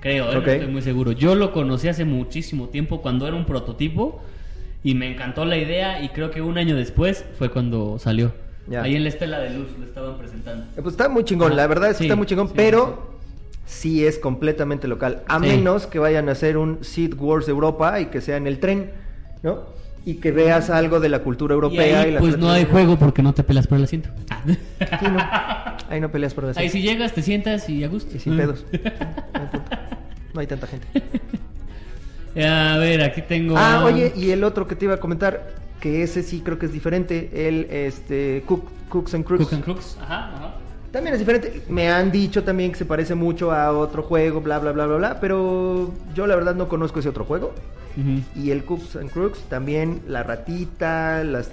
Creo, 0.00 0.30
¿eh? 0.32 0.54
estoy 0.54 0.70
muy 0.70 0.82
seguro. 0.82 1.12
Yo 1.12 1.34
lo 1.34 1.52
conocí 1.52 1.88
hace 1.88 2.04
muchísimo 2.04 2.68
tiempo 2.68 3.02
cuando 3.02 3.26
era 3.26 3.36
un 3.36 3.44
prototipo 3.44 4.20
y 4.84 4.94
me 4.94 5.10
encantó 5.10 5.44
la 5.44 5.56
idea 5.56 6.02
y 6.02 6.10
creo 6.10 6.30
que 6.30 6.40
un 6.40 6.56
año 6.56 6.76
después 6.76 7.24
fue 7.36 7.50
cuando 7.50 7.98
salió. 7.98 8.32
Ahí 8.80 8.96
en 8.96 9.02
la 9.02 9.08
estela 9.08 9.38
de 9.38 9.50
luz 9.50 9.68
lo 9.78 9.84
estaban 9.84 10.18
presentando. 10.18 10.64
Eh, 10.76 10.82
pues 10.82 10.92
está 10.92 11.08
muy 11.08 11.24
chingón, 11.24 11.56
la 11.56 11.66
verdad 11.66 11.90
es 11.90 11.98
que 11.98 12.04
está 12.04 12.16
muy 12.16 12.26
chingón, 12.26 12.50
pero 12.54 13.18
sí. 13.64 14.04
es 14.06 14.18
completamente 14.18 14.86
local. 14.86 15.22
A 15.26 15.38
menos 15.38 15.86
que 15.86 15.98
vayan 15.98 16.28
a 16.28 16.32
hacer 16.32 16.58
un 16.58 16.78
Seed 16.82 17.14
Wars 17.14 17.48
Europa 17.48 17.98
y 18.00 18.06
que 18.06 18.20
sea 18.20 18.36
en 18.36 18.46
el 18.46 18.60
tren, 18.60 18.92
¿no? 19.42 19.78
y 20.04 20.14
que 20.14 20.32
veas 20.32 20.70
algo 20.70 21.00
de 21.00 21.10
la 21.10 21.18
cultura 21.18 21.54
europea. 21.54 22.08
Y, 22.08 22.16
pues 22.16 22.38
no 22.38 22.50
hay 22.50 22.64
juego 22.64 22.96
porque 22.96 23.22
no 23.22 23.34
te 23.34 23.42
peleas 23.42 23.66
por 23.66 23.76
el 23.76 23.84
asiento. 23.84 24.08
no. 25.02 25.18
Ahí 25.88 26.00
no 26.00 26.10
peleas 26.10 26.34
por 26.34 26.44
asiento. 26.44 26.60
Ahí 26.60 26.68
si 26.68 26.82
llegas, 26.82 27.12
te 27.12 27.22
sientas 27.22 27.68
y 27.68 27.82
a 27.84 27.88
gusto. 27.88 28.16
Y 28.16 28.20
sin 28.20 28.36
pedos. 28.36 28.64
No 30.34 30.40
hay 30.40 30.46
tanta 30.46 30.66
gente. 30.66 30.86
A 32.46 32.76
ver, 32.76 33.02
aquí 33.02 33.22
tengo. 33.22 33.56
Ah, 33.56 33.82
oye, 33.84 34.12
y 34.14 34.30
el 34.30 34.44
otro 34.44 34.68
que 34.68 34.76
te 34.76 34.84
iba 34.84 34.94
a 34.94 35.00
comentar, 35.00 35.54
que 35.80 36.02
ese 36.02 36.22
sí 36.22 36.42
creo 36.44 36.58
que 36.58 36.66
es 36.66 36.72
diferente, 36.72 37.48
el 37.48 37.64
este 37.70 38.44
Cooks 38.46 39.14
and 39.14 39.24
Crooks. 39.24 39.44
Cooks 39.44 39.52
and 39.54 39.64
Crooks, 39.64 39.98
ajá, 40.00 40.36
ajá. 40.36 40.54
También 40.90 41.14
es 41.14 41.18
diferente. 41.18 41.62
Me 41.68 41.90
han 41.90 42.10
dicho 42.10 42.44
también 42.44 42.72
que 42.72 42.78
se 42.78 42.84
parece 42.84 43.14
mucho 43.14 43.52
a 43.52 43.72
otro 43.72 44.02
juego, 44.02 44.40
bla, 44.40 44.58
bla, 44.58 44.72
bla, 44.72 44.86
bla, 44.86 44.96
bla. 44.96 45.20
Pero 45.20 45.92
yo 46.14 46.26
la 46.26 46.34
verdad 46.34 46.54
no 46.54 46.68
conozco 46.68 47.00
ese 47.00 47.08
otro 47.08 47.24
juego. 47.24 47.52
Y 48.36 48.52
el 48.52 48.64
Cooks 48.64 48.94
and 48.94 49.10
Crooks 49.10 49.40
también, 49.48 50.02
la 50.06 50.22
ratita, 50.22 51.24
las, 51.24 51.50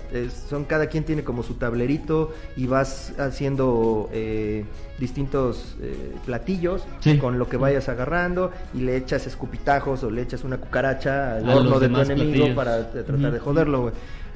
son 0.47 0.65
cada 0.65 0.85
quien 0.85 1.03
tiene 1.03 1.23
como 1.23 1.41
su 1.41 1.55
tablerito 1.55 2.35
y 2.55 2.67
vas 2.67 3.13
haciendo 3.17 4.11
eh, 4.13 4.63
distintos 4.99 5.75
eh, 5.81 6.13
platillos 6.23 6.83
con 7.19 7.39
lo 7.39 7.49
que 7.49 7.57
vayas 7.57 7.89
agarrando 7.89 8.51
y 8.75 8.81
le 8.81 8.95
echas 8.95 9.25
escupitajos 9.25 10.03
o 10.03 10.11
le 10.11 10.21
echas 10.21 10.43
una 10.43 10.57
cucaracha 10.57 11.37
al 11.37 11.49
horno 11.49 11.79
de 11.79 11.89
tu 11.89 11.99
enemigo 11.99 12.53
para 12.53 12.91
tratar 12.91 13.31
de 13.31 13.39
joderlo, 13.39 13.91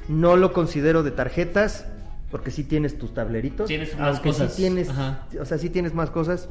No 0.08 0.34
lo 0.34 0.52
considero 0.52 1.04
de 1.04 1.12
tarjetas, 1.12 1.86
porque 2.30 2.50
sí 2.50 2.64
tienes 2.64 2.98
tus 2.98 3.12
tableritos. 3.12 3.66
Tienes 3.66 3.98
más 3.98 4.20
cosas. 4.20 4.54
Sí 4.54 4.62
tienes, 4.62 4.88
o 4.88 5.44
sea, 5.44 5.58
sí 5.58 5.68
tienes 5.70 5.94
más 5.94 6.10
cosas. 6.10 6.48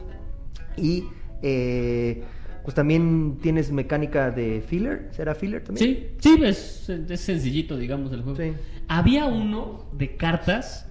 Y 0.76 1.06
eh, 1.42 2.24
pues 2.64 2.76
también 2.76 3.38
tienes 3.42 3.72
mecánica 3.72 4.30
de 4.32 4.62
filler. 4.62 5.10
¿Será 5.12 5.36
filler 5.36 5.64
también? 5.64 5.88
Sí, 5.88 6.08
sí, 6.20 6.44
es, 6.44 6.90
es 6.90 7.22
sencillito, 7.22 7.78
digamos, 7.78 8.12
el 8.12 8.22
juego. 8.22 8.38
Sí. 8.38 8.54
Había 8.88 9.26
uno 9.26 9.86
de 9.94 10.16
cartas 10.18 10.86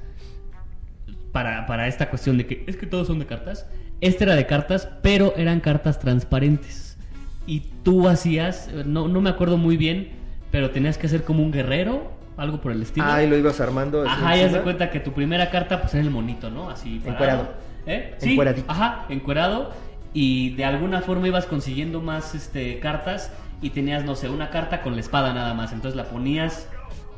para, 1.32 1.66
para 1.66 1.86
esta 1.86 2.09
cuestión 2.09 2.39
de 2.39 2.47
que 2.47 2.65
es 2.66 2.77
que 2.77 2.86
todos 2.86 3.06
son 3.06 3.19
de 3.19 3.27
cartas. 3.27 3.66
Este 4.01 4.24
era 4.24 4.36
de 4.36 4.47
cartas, 4.47 4.89
pero 5.02 5.35
eran 5.36 5.60
cartas 5.60 5.98
transparentes. 5.98 6.97
Y 7.47 7.60
tú 7.82 8.09
hacías, 8.09 8.70
no, 8.86 9.09
no 9.09 9.20
me 9.20 9.31
acuerdo 9.31 9.56
muy 9.56 9.77
bien, 9.77 10.10
pero 10.51 10.70
tenías 10.70 10.97
que 10.97 11.06
hacer 11.06 11.24
como 11.24 11.43
un 11.43 11.51
guerrero 11.51 12.18
algo 12.39 12.60
por 12.60 12.73
el 12.73 12.81
estilo. 12.82 13.05
Ah, 13.09 13.23
y 13.23 13.28
lo 13.28 13.36
ibas 13.36 13.60
armando. 13.60 14.05
Ajá, 14.09 14.36
y 14.36 14.40
haz 14.43 14.52
de 14.52 14.60
cuenta 14.62 14.90
que 14.90 15.01
tu 15.01 15.12
primera 15.12 15.51
carta 15.51 15.81
pues 15.81 15.93
era 15.94 16.02
el 16.02 16.10
monito, 16.10 16.51
¿no? 16.51 16.70
Así 16.70 16.98
parado. 17.01 17.12
Encuerado. 17.15 17.48
¿Eh? 17.86 18.15
Sí, 18.19 18.32
Encueradito. 18.32 18.70
ajá, 18.70 19.05
encuerado 19.09 19.70
y 20.15 20.51
de 20.56 20.65
alguna 20.65 21.01
forma 21.02 21.27
ibas 21.28 21.47
consiguiendo 21.47 22.01
más 22.01 22.35
este 22.35 22.81
cartas 22.81 23.32
y 23.60 23.70
tenías 23.70 24.05
no 24.05 24.15
sé, 24.15 24.28
una 24.28 24.51
carta 24.51 24.82
con 24.82 24.94
la 24.94 25.01
espada 25.01 25.32
nada 25.35 25.52
más, 25.55 25.73
entonces 25.73 25.97
la 25.97 26.05
ponías 26.05 26.69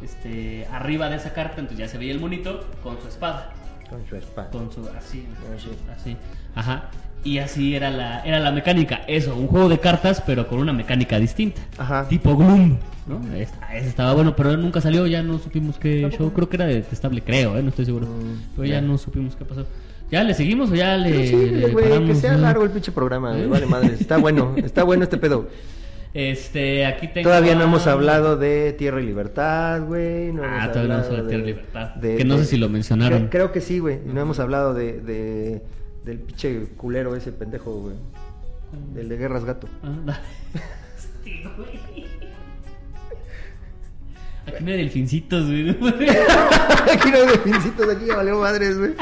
este 0.02 0.66
arriba 0.72 1.08
de 1.08 1.16
esa 1.16 1.32
carta, 1.34 1.60
entonces 1.60 1.78
ya 1.78 1.88
se 1.88 1.98
veía 1.98 2.12
el 2.12 2.20
monito 2.20 2.64
con 2.82 3.00
su 3.00 3.08
espada, 3.08 3.52
Con 3.88 4.06
su 4.06 4.16
espada. 4.16 4.50
con 4.50 4.70
su 4.72 4.88
así, 4.96 5.26
Así. 5.56 5.68
así. 5.94 6.16
Ajá. 6.54 6.84
Y 7.22 7.38
así 7.38 7.74
era 7.74 7.90
la 7.90 8.20
era 8.24 8.38
la 8.40 8.50
mecánica, 8.50 9.02
eso, 9.06 9.36
un 9.36 9.46
juego 9.46 9.68
de 9.68 9.78
cartas 9.78 10.22
pero 10.26 10.46
con 10.48 10.58
una 10.58 10.72
mecánica 10.72 11.18
distinta. 11.18 11.60
Ajá. 11.76 12.08
Tipo 12.08 12.34
Gloom, 12.36 12.78
¿no? 13.06 13.20
Esta- 13.36 13.76
ese 13.76 13.88
estaba 13.88 14.14
bueno, 14.14 14.34
pero 14.34 14.56
nunca 14.56 14.80
salió, 14.80 15.06
ya 15.06 15.22
no 15.22 15.38
supimos 15.38 15.78
qué 15.78 16.08
show. 16.16 16.32
Creo 16.32 16.48
que 16.48 16.56
era 16.56 16.64
detestable, 16.66 17.20
creo, 17.22 17.58
¿eh? 17.58 17.62
No 17.62 17.68
estoy 17.68 17.84
seguro. 17.84 18.06
Mm, 18.06 18.54
pero 18.56 18.66
ya 18.66 18.74
ya. 18.76 18.80
no 18.80 18.96
supimos 18.96 19.36
qué 19.36 19.44
pasó. 19.44 19.66
¿Ya 20.10 20.24
le 20.24 20.34
seguimos 20.34 20.70
o 20.70 20.74
ya 20.74 20.96
le, 20.96 21.26
sí, 21.28 21.36
le 21.50 21.68
güey, 21.68 22.06
que 22.06 22.14
sea 22.16 22.32
no? 22.32 22.38
largo 22.38 22.64
el 22.64 22.70
pinche 22.70 22.90
programa, 22.90 23.32
güey, 23.32 23.46
vale 23.46 23.66
madre. 23.66 23.94
Está 24.00 24.16
bueno, 24.16 24.54
está 24.64 24.82
bueno 24.82 25.04
este 25.04 25.18
pedo. 25.18 25.46
Este, 26.12 26.84
aquí 26.86 27.06
tengo. 27.08 27.28
Todavía 27.28 27.54
no 27.54 27.62
hemos 27.64 27.86
hablado 27.86 28.36
de 28.36 28.72
Tierra 28.72 29.00
y 29.00 29.06
Libertad, 29.06 29.82
güey. 29.86 30.32
No 30.32 30.42
Ah, 30.44 30.68
todavía 30.72 30.94
no 30.94 31.00
hemos 31.00 31.06
hablado 31.06 31.22
de 31.24 31.28
Tierra 31.28 31.42
y 31.42 31.46
de- 31.46 31.52
Libertad, 31.52 32.00
que 32.00 32.24
no 32.24 32.38
sé 32.38 32.44
si 32.46 32.56
lo 32.56 32.68
mencionaron. 32.68 33.26
Cre- 33.26 33.30
Creo, 33.30 33.52
que 33.52 33.60
sí, 33.60 33.78
güey. 33.78 33.98
No 34.04 34.20
hemos 34.20 34.40
hablado 34.40 34.74
de, 34.74 35.00
de- 35.00 35.62
del 36.04 36.18
pinche 36.18 36.66
culero 36.76 37.14
ese 37.16 37.32
pendejo, 37.32 37.72
güey. 37.72 37.94
Del 38.94 39.08
de 39.08 39.16
Guerras 39.16 39.44
Gato. 39.44 39.68
Ah, 39.82 40.20
sí, 41.24 41.42
güey. 41.56 41.80
Aquí 44.46 44.64
no 44.64 44.70
hay 44.70 44.76
delfincitos, 44.78 45.46
güey. 45.46 45.70
aquí 46.92 47.10
no 47.10 47.16
hay 47.18 47.26
delfincitos, 47.26 47.88
aquí 47.88 48.06
ya 48.06 48.16
valió 48.16 48.38
madres, 48.38 48.78
güey. 48.78 48.92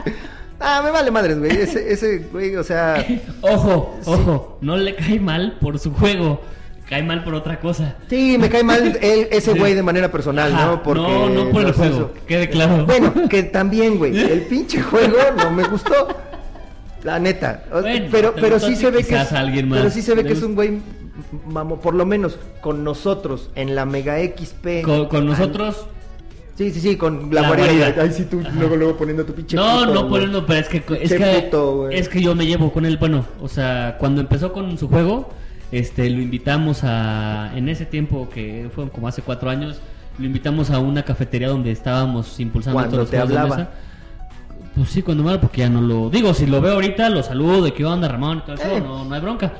Ah, 0.61 0.81
me 0.85 0.91
vale 0.91 1.11
madres, 1.11 1.39
güey. 1.39 1.53
Ese, 1.53 1.93
ese, 1.93 2.19
güey, 2.33 2.57
o 2.57 2.65
sea. 2.65 3.05
Ojo, 3.43 3.97
Sí. 4.03 4.11
ojo, 4.11 4.59
no 4.61 4.77
le 4.77 4.95
cae 4.97 5.21
mal 5.21 5.57
por 5.61 5.79
su 5.79 5.93
juego, 5.93 6.41
cae 6.89 7.03
mal 7.05 7.23
por 7.23 7.35
otra 7.35 7.61
cosa. 7.61 7.97
Sí, 8.11 8.37
me 8.41 8.49
cae 8.51 8.65
mal 8.65 8.99
él, 9.01 9.29
ese 9.31 9.53
güey 9.55 9.75
de 9.75 9.83
manera 9.85 10.11
personal, 10.11 10.53
Ajá, 10.53 10.67
¿no? 10.67 10.83
Porque 10.83 11.03
no, 11.03 11.29
no 11.29 11.51
por 11.51 11.63
el 11.65 11.73
juego, 11.73 11.97
eso. 11.97 12.15
quede 12.27 12.51
claro. 12.51 12.85
Bueno, 12.87 13.29
que 13.29 13.45
también, 13.45 13.99
güey. 13.99 14.19
El 14.19 14.43
pinche 14.43 14.83
juego 14.83 15.17
no 15.37 15.51
me 15.53 15.63
gustó. 15.69 16.09
La 17.05 17.19
neta. 17.19 17.65
Bueno, 17.71 18.07
pero 18.11 18.35
pero 18.35 18.59
sí 18.59 18.75
se 18.77 18.91
ve 18.91 19.05
que 19.05 19.17
es, 19.17 19.33
alguien 19.33 19.69
más 19.69 19.79
pero 19.79 19.91
sí 19.91 20.03
se 20.03 20.15
ve 20.15 20.25
que 20.25 20.33
es 20.33 20.43
un 20.43 20.55
güey 20.55 20.81
mamo, 21.47 21.81
por 21.81 21.95
lo 21.95 22.07
menos 22.07 22.39
con 22.61 22.85
nosotros 22.85 23.51
en 23.55 23.75
la 23.75 23.85
Mega 23.85 24.17
XP. 24.19 24.83
Con, 24.83 25.07
con 25.07 25.27
nosotros. 25.27 25.87
Sí, 26.57 26.73
sí, 26.73 26.81
sí, 26.81 26.97
con 26.97 27.33
la, 27.33 27.43
La 27.43 27.49
guarida. 27.49 27.95
Ay, 28.01 28.11
sí, 28.13 28.25
tú 28.25 28.43
luego 28.59 28.75
luego 28.75 28.97
poniendo 28.97 29.25
tu 29.25 29.33
pinche 29.33 29.55
No, 29.55 29.79
puto, 29.79 29.95
no 29.95 30.09
poniendo, 30.09 30.45
pero 30.45 30.59
es 30.59 30.69
que 30.69 30.79
es 31.01 31.13
que, 31.13 31.41
puto, 31.45 31.89
es 31.89 32.09
que 32.09 32.21
yo 32.21 32.35
me 32.35 32.47
llevo 32.47 32.73
con 32.73 32.85
él, 32.85 32.97
bueno, 32.97 33.25
o 33.41 33.47
sea, 33.47 33.97
cuando 34.01 34.21
empezó 34.21 34.53
con 34.53 34.77
su 34.77 34.89
juego, 34.89 35.31
este, 35.71 36.11
lo 36.11 36.21
invitamos 36.21 36.81
a, 36.83 37.53
en 37.55 37.69
ese 37.69 37.87
tiempo 37.87 38.29
que 38.29 38.69
fue 38.75 38.89
como 38.91 39.07
hace 39.07 39.23
cuatro 39.23 39.51
años, 39.51 39.81
lo 40.19 40.27
invitamos 40.27 40.71
a 40.71 40.81
una 40.81 41.05
cafetería 41.05 41.49
donde 41.49 41.71
estábamos 41.71 42.41
impulsando 42.41 42.75
Cuando 42.75 43.03
estos 43.03 43.03
los 43.03 43.11
te 43.11 43.17
de 43.17 43.23
hablaba. 43.23 43.57
mesa. 43.57 43.71
Pues 44.79 44.91
sí, 44.91 45.03
cuando 45.03 45.25
habla, 45.25 45.41
porque 45.41 45.59
ya 45.63 45.69
no 45.69 45.81
lo 45.81 46.09
digo, 46.09 46.33
si 46.35 46.47
lo 46.47 46.61
veo 46.61 46.75
ahorita, 46.75 47.11
lo 47.11 47.23
saludo, 47.23 47.63
de 47.63 47.73
qué 47.73 47.85
onda, 47.85 48.09
Ramón, 48.09 48.39
y 48.39 48.41
todo 48.43 48.55
eso, 48.55 48.65
Eh. 48.77 48.81
no, 48.81 49.05
no 49.05 49.15
hay 49.15 49.21
bronca. 49.21 49.53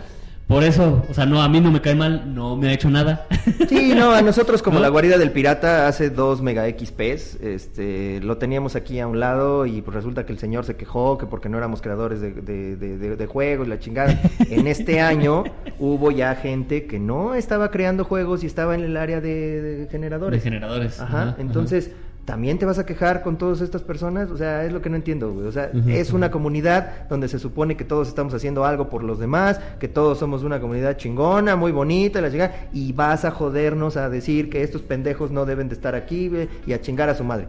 Por 0.47 0.65
eso, 0.65 1.05
o 1.11 1.13
sea, 1.13 1.27
no, 1.27 1.43
a 1.43 1.49
mí 1.51 1.61
no 1.61 1.71
me 1.71 1.83
cae 1.83 1.95
mal, 1.95 2.35
no 2.35 2.57
me 2.57 2.69
ha 2.69 2.73
hecho 2.73 2.89
nada. 2.89 3.27
Sí, 3.69 3.93
no, 3.95 4.13
a 4.13 4.23
nosotros 4.23 4.63
como 4.63 4.77
¿No? 4.79 4.81
la 4.83 4.89
guarida 4.89 5.19
del 5.19 5.31
pirata 5.31 5.87
hace 5.87 6.09
dos 6.09 6.41
mega 6.41 6.65
XPs, 6.67 7.35
este, 7.43 8.21
lo 8.23 8.39
teníamos 8.39 8.75
aquí 8.75 8.99
a 8.99 9.07
un 9.07 9.21
lado 9.21 9.67
y 9.67 9.83
pues 9.83 9.95
resulta 9.95 10.25
que 10.25 10.33
el 10.33 10.39
señor 10.39 10.65
se 10.65 10.75
quejó 10.75 11.19
que 11.19 11.27
porque 11.27 11.51
no 11.51 11.59
éramos 11.59 11.83
creadores 11.83 12.23
de, 12.23 12.33
de, 12.33 12.77
de- 12.77 12.97
de- 12.97 13.17
de 13.17 13.27
juegos 13.27 13.67
y 13.67 13.71
la 13.71 13.79
chingada. 13.79 14.19
En 14.49 14.67
este 14.69 15.01
año 15.03 15.45
hubo 15.79 16.11
ya 16.13 16.35
gente 16.35 16.87
que 16.87 16.99
no 16.99 17.35
estaba 17.35 17.71
creando 17.71 18.05
juegos 18.05 18.43
y 18.43 18.47
estaba 18.47 18.75
en 18.75 18.85
el 18.85 18.97
área 18.97 19.21
de, 19.21 19.87
generadores. 19.91 20.41
De 20.43 20.45
generadores. 20.45 20.99
Ajá, 20.99 21.23
Ajá, 21.23 21.37
entonces... 21.41 21.91
¿También 22.29 22.59
te 22.59 22.67
vas 22.67 22.79
a 22.79 22.85
quejar 22.85 23.23
con 23.23 23.39
todas 23.39 23.63
estas 23.63 23.81
personas? 23.81 24.31
O 24.31 24.37
sea, 24.37 24.63
es 24.67 24.71
lo 24.71 24.83
que 24.83 24.91
no 24.91 24.97
entiendo, 24.97 25.33
güey. 25.33 25.47
O 25.47 25.51
sea, 25.51 25.71
es 25.87 26.13
una 26.13 26.31
comunidad 26.31 27.09
donde 27.09 27.27
se 27.27 27.39
supone 27.39 27.75
que 27.75 27.85
todos 27.85 28.07
estamos 28.07 28.35
haciendo 28.35 28.67
algo 28.67 28.91
por 28.91 29.03
los 29.03 29.19
demás, 29.19 29.59
que 29.81 29.89
todos 29.89 30.19
somos 30.19 30.43
una 30.43 30.61
comunidad 30.61 30.99
chingona, 30.99 31.57
muy 31.57 31.73
bonita, 31.73 32.21
la 32.21 32.31
chingada, 32.31 32.69
y 32.71 32.93
vas 32.93 33.25
a 33.25 33.31
jodernos 33.31 33.97
a 33.97 34.11
decir 34.11 34.51
que 34.51 34.63
estos 34.63 34.83
pendejos 34.83 35.31
no 35.31 35.47
deben 35.47 35.71
de 35.71 35.75
estar 35.75 35.95
aquí, 35.95 36.29
güey, 36.29 36.51
y 36.67 36.75
a 36.75 36.83
chingar 36.83 37.09
a 37.09 37.15
su 37.15 37.25
madre. 37.25 37.47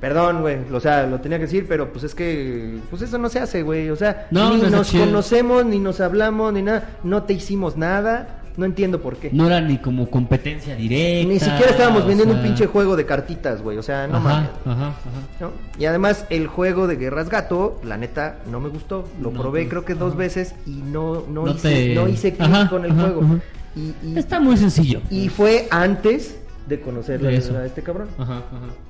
Perdón, 0.00 0.40
güey, 0.40 0.56
o 0.72 0.80
sea, 0.80 1.06
lo 1.06 1.20
tenía 1.20 1.36
que 1.36 1.44
decir, 1.44 1.66
pero 1.68 1.92
pues 1.92 2.04
es 2.04 2.14
que, 2.14 2.78
pues 2.88 3.02
eso 3.02 3.18
no 3.18 3.28
se 3.28 3.40
hace, 3.40 3.62
güey, 3.62 3.90
o 3.90 3.96
sea, 3.96 4.26
No, 4.30 4.56
ni 4.56 4.62
no 4.62 4.70
nos 4.70 4.90
conocemos, 4.90 5.66
ni 5.66 5.78
nos 5.78 6.00
hablamos, 6.00 6.50
ni 6.54 6.62
nada, 6.62 6.98
no 7.04 7.24
te 7.24 7.34
hicimos 7.34 7.76
nada, 7.76 8.41
no 8.56 8.64
entiendo 8.66 9.00
por 9.00 9.16
qué. 9.16 9.30
No 9.32 9.46
era 9.46 9.60
ni 9.60 9.78
como 9.78 10.08
competencia 10.10 10.74
directa. 10.76 11.28
Ni 11.32 11.38
siquiera 11.38 11.70
estábamos 11.70 12.06
vendiendo 12.06 12.34
un 12.34 12.42
pinche 12.42 12.66
juego 12.66 12.96
de 12.96 13.06
cartitas, 13.06 13.62
güey, 13.62 13.78
o 13.78 13.82
sea, 13.82 14.06
no 14.06 14.16
ajá, 14.18 14.28
mames. 14.28 14.50
ajá, 14.64 14.88
ajá. 14.88 14.94
¿no? 15.40 15.50
Y 15.78 15.84
además 15.86 16.26
el 16.30 16.46
juego 16.46 16.86
de 16.86 16.96
Guerras 16.96 17.28
Gato, 17.28 17.80
la 17.84 17.96
neta, 17.96 18.36
no 18.50 18.60
me 18.60 18.68
gustó. 18.68 19.08
Lo 19.20 19.30
No, 19.30 19.40
probé 19.40 19.60
pues, 19.62 19.70
creo 19.70 19.84
que 19.84 19.94
dos 19.94 20.16
veces 20.16 20.54
y 20.66 20.82
no, 20.82 21.24
no, 21.28 21.46
No 21.46 21.52
hice, 21.52 21.68
te- 21.68 21.94
no 21.94 22.08
hice 22.08 22.34
clic 22.34 22.68
con 22.68 22.84
el 22.84 22.92
juego. 22.92 23.22
Y, 23.74 23.94
y- 24.06 24.18
Está 24.18 24.38
muy 24.40 24.56
sencillo. 24.56 25.00
y 25.10 25.28
fue 25.30 25.66
antes 25.70 26.36
de 26.68 26.78
conocerlo 26.80 27.28
De 27.28 27.36
a 27.36 27.64
este 27.66 27.82
cabrón. 27.82 28.08
Ajá, 28.18 28.34
ajá. 28.36 28.42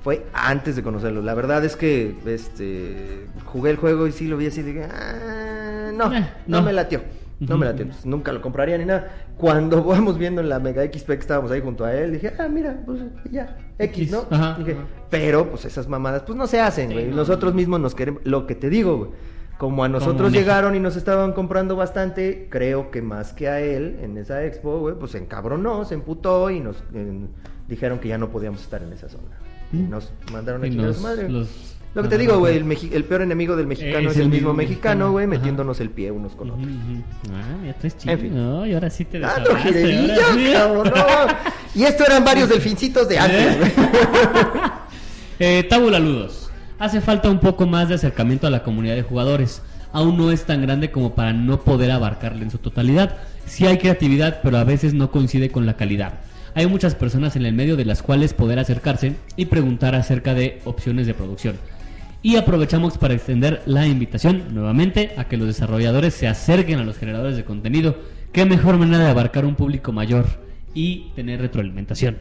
Fue 0.03 0.25
antes 0.33 0.75
de 0.75 0.83
conocerlo. 0.83 1.21
La 1.21 1.33
verdad 1.33 1.63
es 1.65 1.75
que 1.75 2.15
este 2.25 3.25
jugué 3.45 3.71
el 3.71 3.77
juego 3.77 4.05
y 4.07 4.11
sí 4.11 4.27
lo 4.27 4.37
vi 4.37 4.47
así 4.47 4.61
de 4.61 4.83
ah, 4.83 5.91
no, 5.93 6.13
Eh, 6.13 6.19
no, 6.47 6.57
no. 6.59 6.63
me 6.63 6.73
latió. 6.73 7.01
No 7.49 7.57
me 7.57 7.65
latió. 7.65 7.83
Entonces, 7.83 8.05
nunca 8.05 8.31
lo 8.31 8.41
compraría 8.41 8.77
ni 8.77 8.85
nada. 8.85 9.09
Cuando 9.37 9.83
vamos 9.85 10.17
viendo 10.17 10.41
en 10.41 10.49
la 10.49 10.59
Mega 10.59 10.83
XP 10.83 11.07
que 11.07 11.13
estábamos 11.13 11.51
ahí 11.51 11.61
junto 11.61 11.85
a 11.85 11.93
él, 11.93 12.13
dije, 12.13 12.33
ah, 12.39 12.47
mira, 12.47 12.81
pues 12.85 12.99
ya, 13.31 13.57
X, 13.79 14.11
¿no? 14.11 14.25
Ajá, 14.29 14.55
Dije, 14.57 14.73
ajá. 14.73 14.81
pero 15.09 15.49
pues 15.49 15.65
esas 15.65 15.87
mamadas 15.87 16.23
pues 16.23 16.37
no 16.37 16.47
se 16.47 16.59
hacen, 16.59 16.89
Sí, 16.89 16.93
güey. 16.93 17.07
no, 17.07 17.15
Nosotros 17.17 17.53
no. 17.53 17.57
mismos 17.57 17.79
nos 17.79 17.95
queremos, 17.95 18.21
lo 18.25 18.45
que 18.47 18.55
te 18.55 18.69
digo, 18.69 18.97
güey. 18.97 19.09
Como 19.57 19.83
a 19.83 19.87
nosotros 19.87 20.31
llegaron 20.33 20.75
y 20.75 20.79
nos 20.79 20.95
estaban 20.95 21.31
comprando 21.31 21.75
bastante, 21.75 22.47
creo 22.49 22.91
que 22.91 23.01
más 23.01 23.33
que 23.33 23.47
a 23.47 23.61
él 23.61 23.97
en 24.01 24.17
esa 24.17 24.43
expo, 24.43 24.79
güey, 24.79 24.95
pues 24.95 25.11
se 25.11 25.19
encabronó, 25.19 25.85
se 25.85 25.93
emputó 25.93 26.49
y 26.49 26.59
nos 26.59 26.83
eh, 26.93 27.27
dijeron 27.69 27.99
que 27.99 28.09
ya 28.09 28.17
no 28.17 28.29
podíamos 28.29 28.61
estar 28.61 28.81
en 28.83 28.91
esa 28.91 29.07
zona. 29.07 29.37
Y 29.71 29.77
Mm. 29.77 29.89
nos 29.89 30.11
mandaron 30.33 30.63
a 30.63 30.67
Y 30.67 30.71
chingar 30.71 30.85
a 30.85 30.87
nos- 30.89 30.97
su 30.97 31.03
madre. 31.03 31.29
los- 31.29 31.72
Lo 31.93 32.01
que 32.01 32.09
te 32.09 32.17
digo, 32.17 32.39
güey, 32.39 32.57
el, 32.57 33.03
peor 33.05 33.21
enemigo 33.21 33.55
del 33.55 33.67
mexicano 33.67 34.09
Es 34.09 34.15
es, 34.15 34.21
el 34.21 34.29
mismo 34.29 34.49
mismo 34.49 34.53
mexicano, 34.53 35.11
güey, 35.11 35.27
metiéndonos 35.27 35.79
el 35.79 35.91
pie 35.91 36.09
unos 36.09 36.35
con 36.35 36.49
otros. 36.49 36.67
Ah, 37.31 37.65
ya 37.65 37.73
traes 37.73 37.97
chido. 37.97 38.13
En 38.13 38.19
fin. 38.19 38.35
No, 38.35 38.65
y 38.65 38.73
ahora 38.73 38.89
sí 38.89 39.05
te 39.05 39.23
¡Ah, 39.23 39.35
no, 39.37 39.55
sí. 39.71 40.51
cabrón, 40.51 40.91
no! 40.95 41.27
Y 41.75 41.83
esto 41.83 42.03
eran 42.05 42.25
varios 42.25 42.49
delfincitos 42.49 43.07
de 43.07 43.19
antes, 43.19 43.59
güey. 43.59 43.71
Eh, 45.39 45.63
Tabula 45.63 45.99
Ludos. 45.99 46.51
Hace 46.77 47.01
falta 47.01 47.29
un 47.29 47.39
poco 47.39 47.65
más 47.65 47.89
de 47.89 47.95
acercamiento 47.95 48.45
a 48.45 48.51
la 48.51 48.63
comunidad 48.63 48.95
de 48.95 49.01
jugadores. 49.01 49.61
Aún 49.91 50.15
no 50.15 50.31
es 50.31 50.45
tan 50.45 50.61
grande 50.61 50.91
como 50.91 51.15
para 51.15 51.33
no 51.33 51.61
poder 51.61 51.91
abarcarla 51.91 52.43
en 52.43 52.51
su 52.51 52.59
totalidad. 52.59 53.17
Sí 53.45 53.65
hay 53.65 53.77
creatividad, 53.77 54.41
pero 54.43 54.57
a 54.57 54.63
veces 54.63 54.93
no 54.93 55.11
coincide 55.11 55.49
con 55.49 55.65
la 55.65 55.75
calidad. 55.75 56.21
Hay 56.55 56.67
muchas 56.67 56.93
personas 56.93 57.35
en 57.35 57.45
el 57.45 57.53
medio 57.53 57.75
de 57.75 57.85
las 57.85 58.03
cuales 58.03 58.33
poder 58.33 58.59
acercarse 58.59 59.15
y 59.35 59.45
preguntar 59.45 59.95
acerca 59.95 60.35
de 60.35 60.61
opciones 60.65 61.07
de 61.07 61.15
producción. 61.15 61.57
Y 62.25 62.37
aprovechamos 62.37 62.97
para 62.97 63.13
extender 63.13 63.61
la 63.65 63.85
invitación 63.85 64.45
nuevamente 64.53 65.11
a 65.17 65.25
que 65.25 65.35
los 65.35 65.45
desarrolladores 65.45 66.13
se 66.13 66.29
acerquen 66.29 66.79
a 66.79 66.85
los 66.85 66.97
generadores 66.97 67.35
de 67.35 67.43
contenido. 67.43 67.97
Qué 68.31 68.45
mejor 68.45 68.77
manera 68.77 69.03
de 69.03 69.09
abarcar 69.11 69.43
un 69.45 69.55
público 69.55 69.91
mayor 69.91 70.25
y 70.73 71.11
tener 71.15 71.41
retroalimentación. 71.41 72.19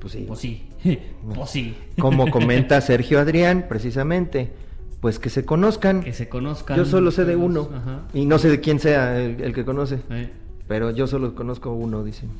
Pues 0.00 0.14
sí. 0.14 0.24
Pues 0.26 0.40
sí, 0.40 0.64
pues 1.32 1.48
sí. 1.48 1.76
Como 1.96 2.28
comenta 2.28 2.80
Sergio 2.80 3.20
Adrián, 3.20 3.66
precisamente, 3.68 4.50
pues 5.00 5.20
que 5.20 5.30
se 5.30 5.44
conozcan. 5.44 6.02
Que 6.02 6.12
se 6.12 6.28
conozcan. 6.28 6.76
Yo 6.76 6.84
solo 6.84 7.12
sé 7.12 7.24
de 7.24 7.36
uno. 7.36 7.70
Ajá. 7.72 8.02
Y 8.14 8.26
no 8.26 8.40
sé 8.40 8.48
de 8.48 8.60
quién 8.60 8.80
sea 8.80 9.22
el, 9.22 9.40
el 9.40 9.54
que 9.54 9.64
conoce. 9.64 10.00
Eh, 10.10 10.28
Pero 10.66 10.90
yo 10.90 11.06
solo 11.06 11.36
conozco 11.36 11.72
uno, 11.72 12.02
dicen. 12.02 12.30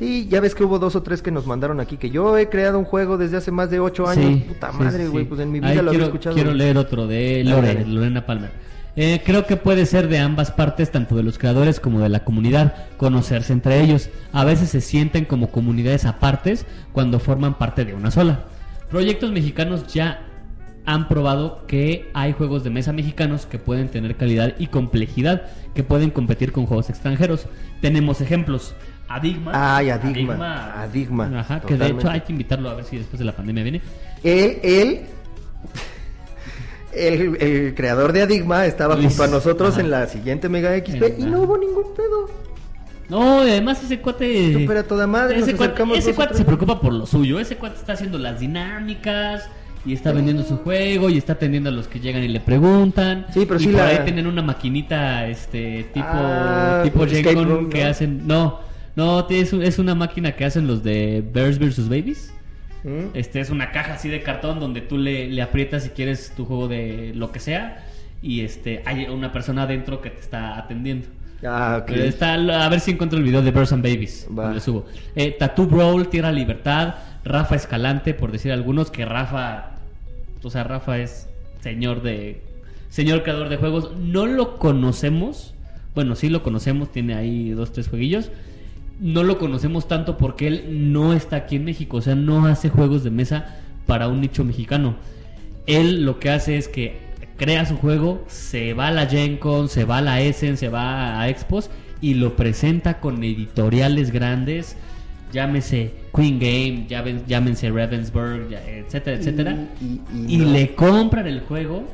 Sí, 0.00 0.26
ya 0.30 0.40
ves 0.40 0.54
que 0.54 0.64
hubo 0.64 0.78
dos 0.78 0.96
o 0.96 1.02
tres 1.02 1.20
que 1.20 1.30
nos 1.30 1.46
mandaron 1.46 1.78
aquí, 1.78 1.98
que 1.98 2.08
yo 2.08 2.38
he 2.38 2.48
creado 2.48 2.78
un 2.78 2.86
juego 2.86 3.18
desde 3.18 3.36
hace 3.36 3.50
más 3.50 3.68
de 3.68 3.80
ocho 3.80 4.08
años. 4.08 4.24
sí, 4.38 4.44
Puta 4.48 4.72
madre, 4.72 5.06
güey, 5.08 5.24
sí. 5.24 5.28
pues 5.28 5.40
en 5.42 5.52
mi 5.52 5.60
vida 5.60 5.68
Ahí 5.68 5.76
lo 5.76 5.82
quiero, 5.82 5.90
había 5.90 6.04
escuchado. 6.06 6.34
Quiero 6.34 6.54
leer 6.54 6.78
otro 6.78 7.06
de 7.06 7.44
Lorena 7.44 8.24
Palmer. 8.24 8.50
Eh, 8.96 9.20
creo 9.22 9.44
que 9.46 9.58
puede 9.58 9.84
ser 9.84 10.08
de 10.08 10.18
ambas 10.18 10.52
partes, 10.52 10.90
tanto 10.90 11.16
de 11.16 11.22
los 11.22 11.36
creadores 11.36 11.80
como 11.80 12.00
de 12.00 12.08
la 12.08 12.24
comunidad, 12.24 12.74
conocerse 12.96 13.52
entre 13.52 13.82
ellos. 13.82 14.08
A 14.32 14.46
veces 14.46 14.70
se 14.70 14.80
sienten 14.80 15.26
como 15.26 15.50
comunidades 15.50 16.06
apartes 16.06 16.64
cuando 16.92 17.20
forman 17.20 17.58
parte 17.58 17.84
de 17.84 17.92
una 17.92 18.10
sola. 18.10 18.44
Proyectos 18.90 19.30
mexicanos 19.32 19.86
ya 19.92 20.29
han 20.86 21.08
probado 21.08 21.66
que 21.66 22.10
hay 22.14 22.32
juegos 22.32 22.64
de 22.64 22.70
mesa 22.70 22.92
mexicanos 22.92 23.46
que 23.46 23.58
pueden 23.58 23.88
tener 23.88 24.16
calidad 24.16 24.54
y 24.58 24.68
complejidad, 24.68 25.42
que 25.74 25.82
pueden 25.82 26.10
competir 26.10 26.52
con 26.52 26.66
juegos 26.66 26.90
extranjeros. 26.90 27.46
Tenemos 27.80 28.20
ejemplos. 28.20 28.74
Adigma. 29.08 29.76
Ay, 29.76 29.90
Adigma. 29.90 30.82
Adigma. 30.82 31.40
Ajá, 31.40 31.60
que 31.60 31.76
de 31.76 31.88
hecho 31.88 32.08
hay 32.08 32.20
que 32.20 32.32
invitarlo 32.32 32.70
a 32.70 32.74
ver 32.74 32.84
si 32.84 32.98
después 32.98 33.18
de 33.18 33.24
la 33.24 33.32
pandemia 33.32 33.62
viene. 33.62 33.82
Él, 34.22 34.58
él 34.62 35.00
el, 36.94 37.42
el 37.42 37.74
creador 37.74 38.12
de 38.12 38.22
Adigma 38.22 38.66
estaba 38.66 38.94
Luis, 38.94 39.08
junto 39.08 39.24
a 39.24 39.26
nosotros 39.26 39.72
ajá. 39.74 39.80
en 39.80 39.90
la 39.90 40.06
siguiente 40.06 40.48
Mega 40.48 40.76
XP 40.78 41.02
En 41.02 41.20
y 41.20 41.24
no 41.24 41.42
hubo 41.42 41.58
ningún 41.58 41.94
pedo. 41.94 42.30
No, 43.08 43.44
y 43.44 43.50
además 43.50 43.82
ese 43.82 43.98
cuate. 44.00 44.60
Esto 44.60 44.72
era 44.72 44.84
toda 44.84 45.08
madre, 45.08 45.40
Ese 45.40 45.56
cuate, 45.56 45.82
ese 45.96 46.14
cuate 46.14 46.34
se 46.36 46.44
preocupa 46.44 46.80
por 46.80 46.92
lo 46.92 47.06
suyo. 47.06 47.40
Ese 47.40 47.56
cuate 47.56 47.76
está 47.76 47.94
haciendo 47.94 48.18
las 48.18 48.38
dinámicas 48.38 49.50
y 49.86 49.92
está 49.94 50.12
vendiendo 50.12 50.42
su 50.42 50.58
juego 50.58 51.08
y 51.10 51.16
está 51.16 51.32
atendiendo 51.34 51.70
a 51.70 51.72
los 51.72 51.88
que 51.88 52.00
llegan 52.00 52.22
y 52.22 52.28
le 52.28 52.40
preguntan. 52.40 53.26
Sí, 53.32 53.44
pero 53.46 53.56
y 53.58 53.64
sí 53.64 53.66
por 53.70 53.76
la- 53.80 53.86
ahí 53.88 53.98
tienen 54.04 54.26
una 54.26 54.42
maquinita 54.42 55.26
este 55.26 55.84
tipo 55.94 56.06
Ah, 56.08 56.80
tipo 56.84 57.06
Gen-Con 57.06 57.48
room, 57.48 57.70
que 57.70 57.82
¿no? 57.84 57.90
hacen 57.90 58.26
no, 58.26 58.60
no, 58.96 59.26
es, 59.30 59.52
es 59.52 59.78
una 59.78 59.94
máquina 59.94 60.32
que 60.32 60.44
hacen 60.44 60.66
los 60.66 60.82
de 60.82 61.24
Bears 61.32 61.58
vs 61.58 61.88
Babies. 61.88 62.34
¿Mm? 62.84 63.08
Este 63.14 63.40
es 63.40 63.50
una 63.50 63.72
caja 63.72 63.94
así 63.94 64.08
de 64.08 64.22
cartón 64.22 64.58
donde 64.60 64.80
tú 64.80 64.96
le, 64.98 65.28
le 65.28 65.42
aprietas 65.42 65.82
si 65.84 65.90
quieres 65.90 66.32
tu 66.36 66.44
juego 66.46 66.66
de 66.68 67.12
lo 67.14 67.30
que 67.32 67.38
sea 67.40 67.86
y 68.22 68.40
este 68.40 68.82
hay 68.86 69.04
una 69.04 69.32
persona 69.32 69.62
adentro 69.62 70.00
que 70.00 70.10
te 70.10 70.20
está 70.20 70.58
atendiendo. 70.58 71.06
Ah, 71.42 71.78
ok. 71.82 71.90
Eh, 71.92 72.08
Está, 72.08 72.34
a 72.34 72.68
ver 72.68 72.80
si 72.80 72.90
encuentro 72.90 73.18
el 73.18 73.24
video 73.24 73.40
de 73.40 73.50
Birds 73.50 73.72
and 73.72 73.82
Babies. 73.82 74.28
Lo 74.34 74.60
subo. 74.60 74.84
Eh, 75.16 75.36
Tattoo 75.38 75.64
Brawl, 75.66 76.08
Tierra 76.08 76.30
Libertad, 76.32 76.96
Rafa 77.24 77.54
Escalante, 77.54 78.12
por 78.12 78.30
decir 78.30 78.52
algunos, 78.52 78.90
que 78.90 79.06
Rafa, 79.06 79.69
o 80.42 80.50
sea, 80.50 80.64
Rafa 80.64 80.98
es 80.98 81.28
señor 81.60 82.02
de, 82.02 82.42
señor 82.88 83.22
creador 83.22 83.48
de 83.48 83.56
juegos. 83.56 83.92
No 83.98 84.26
lo 84.26 84.58
conocemos, 84.58 85.54
bueno, 85.94 86.14
sí 86.16 86.28
lo 86.28 86.42
conocemos, 86.42 86.92
tiene 86.92 87.14
ahí 87.14 87.50
dos, 87.50 87.72
tres 87.72 87.88
jueguillos. 87.88 88.30
No 89.00 89.22
lo 89.22 89.38
conocemos 89.38 89.88
tanto 89.88 90.18
porque 90.18 90.46
él 90.46 90.92
no 90.92 91.14
está 91.14 91.36
aquí 91.36 91.56
en 91.56 91.64
México, 91.64 91.98
o 91.98 92.02
sea, 92.02 92.14
no 92.14 92.46
hace 92.46 92.68
juegos 92.68 93.02
de 93.02 93.10
mesa 93.10 93.56
para 93.86 94.08
un 94.08 94.20
nicho 94.20 94.44
mexicano. 94.44 94.96
Él 95.66 96.04
lo 96.04 96.18
que 96.18 96.30
hace 96.30 96.58
es 96.58 96.68
que 96.68 96.98
crea 97.36 97.64
su 97.64 97.76
juego, 97.76 98.22
se 98.28 98.74
va 98.74 98.88
a 98.88 98.90
la 98.90 99.06
Gen 99.06 99.38
Con, 99.38 99.68
se 99.68 99.84
va 99.84 99.98
a 99.98 100.02
la 100.02 100.20
Essen, 100.20 100.58
se 100.58 100.68
va 100.68 101.20
a 101.20 101.28
Expos 101.30 101.70
y 102.02 102.14
lo 102.14 102.36
presenta 102.36 103.00
con 103.00 103.24
editoriales 103.24 104.10
grandes, 104.10 104.76
llámese 105.32 105.94
Queen 106.14 106.38
Game, 106.38 106.86
llámense 107.26 107.70
Ravensburg, 107.70 108.48
ya- 108.50 108.62
etcétera, 108.68 109.16
etcétera. 109.16 109.56
Y- 109.80 109.84
y- 109.84 110.00
Y, 110.28 110.34
y 110.34 110.36
no. 110.38 110.52
le 110.52 110.74
compran 110.74 111.26
el 111.26 111.40
juego 111.40 111.84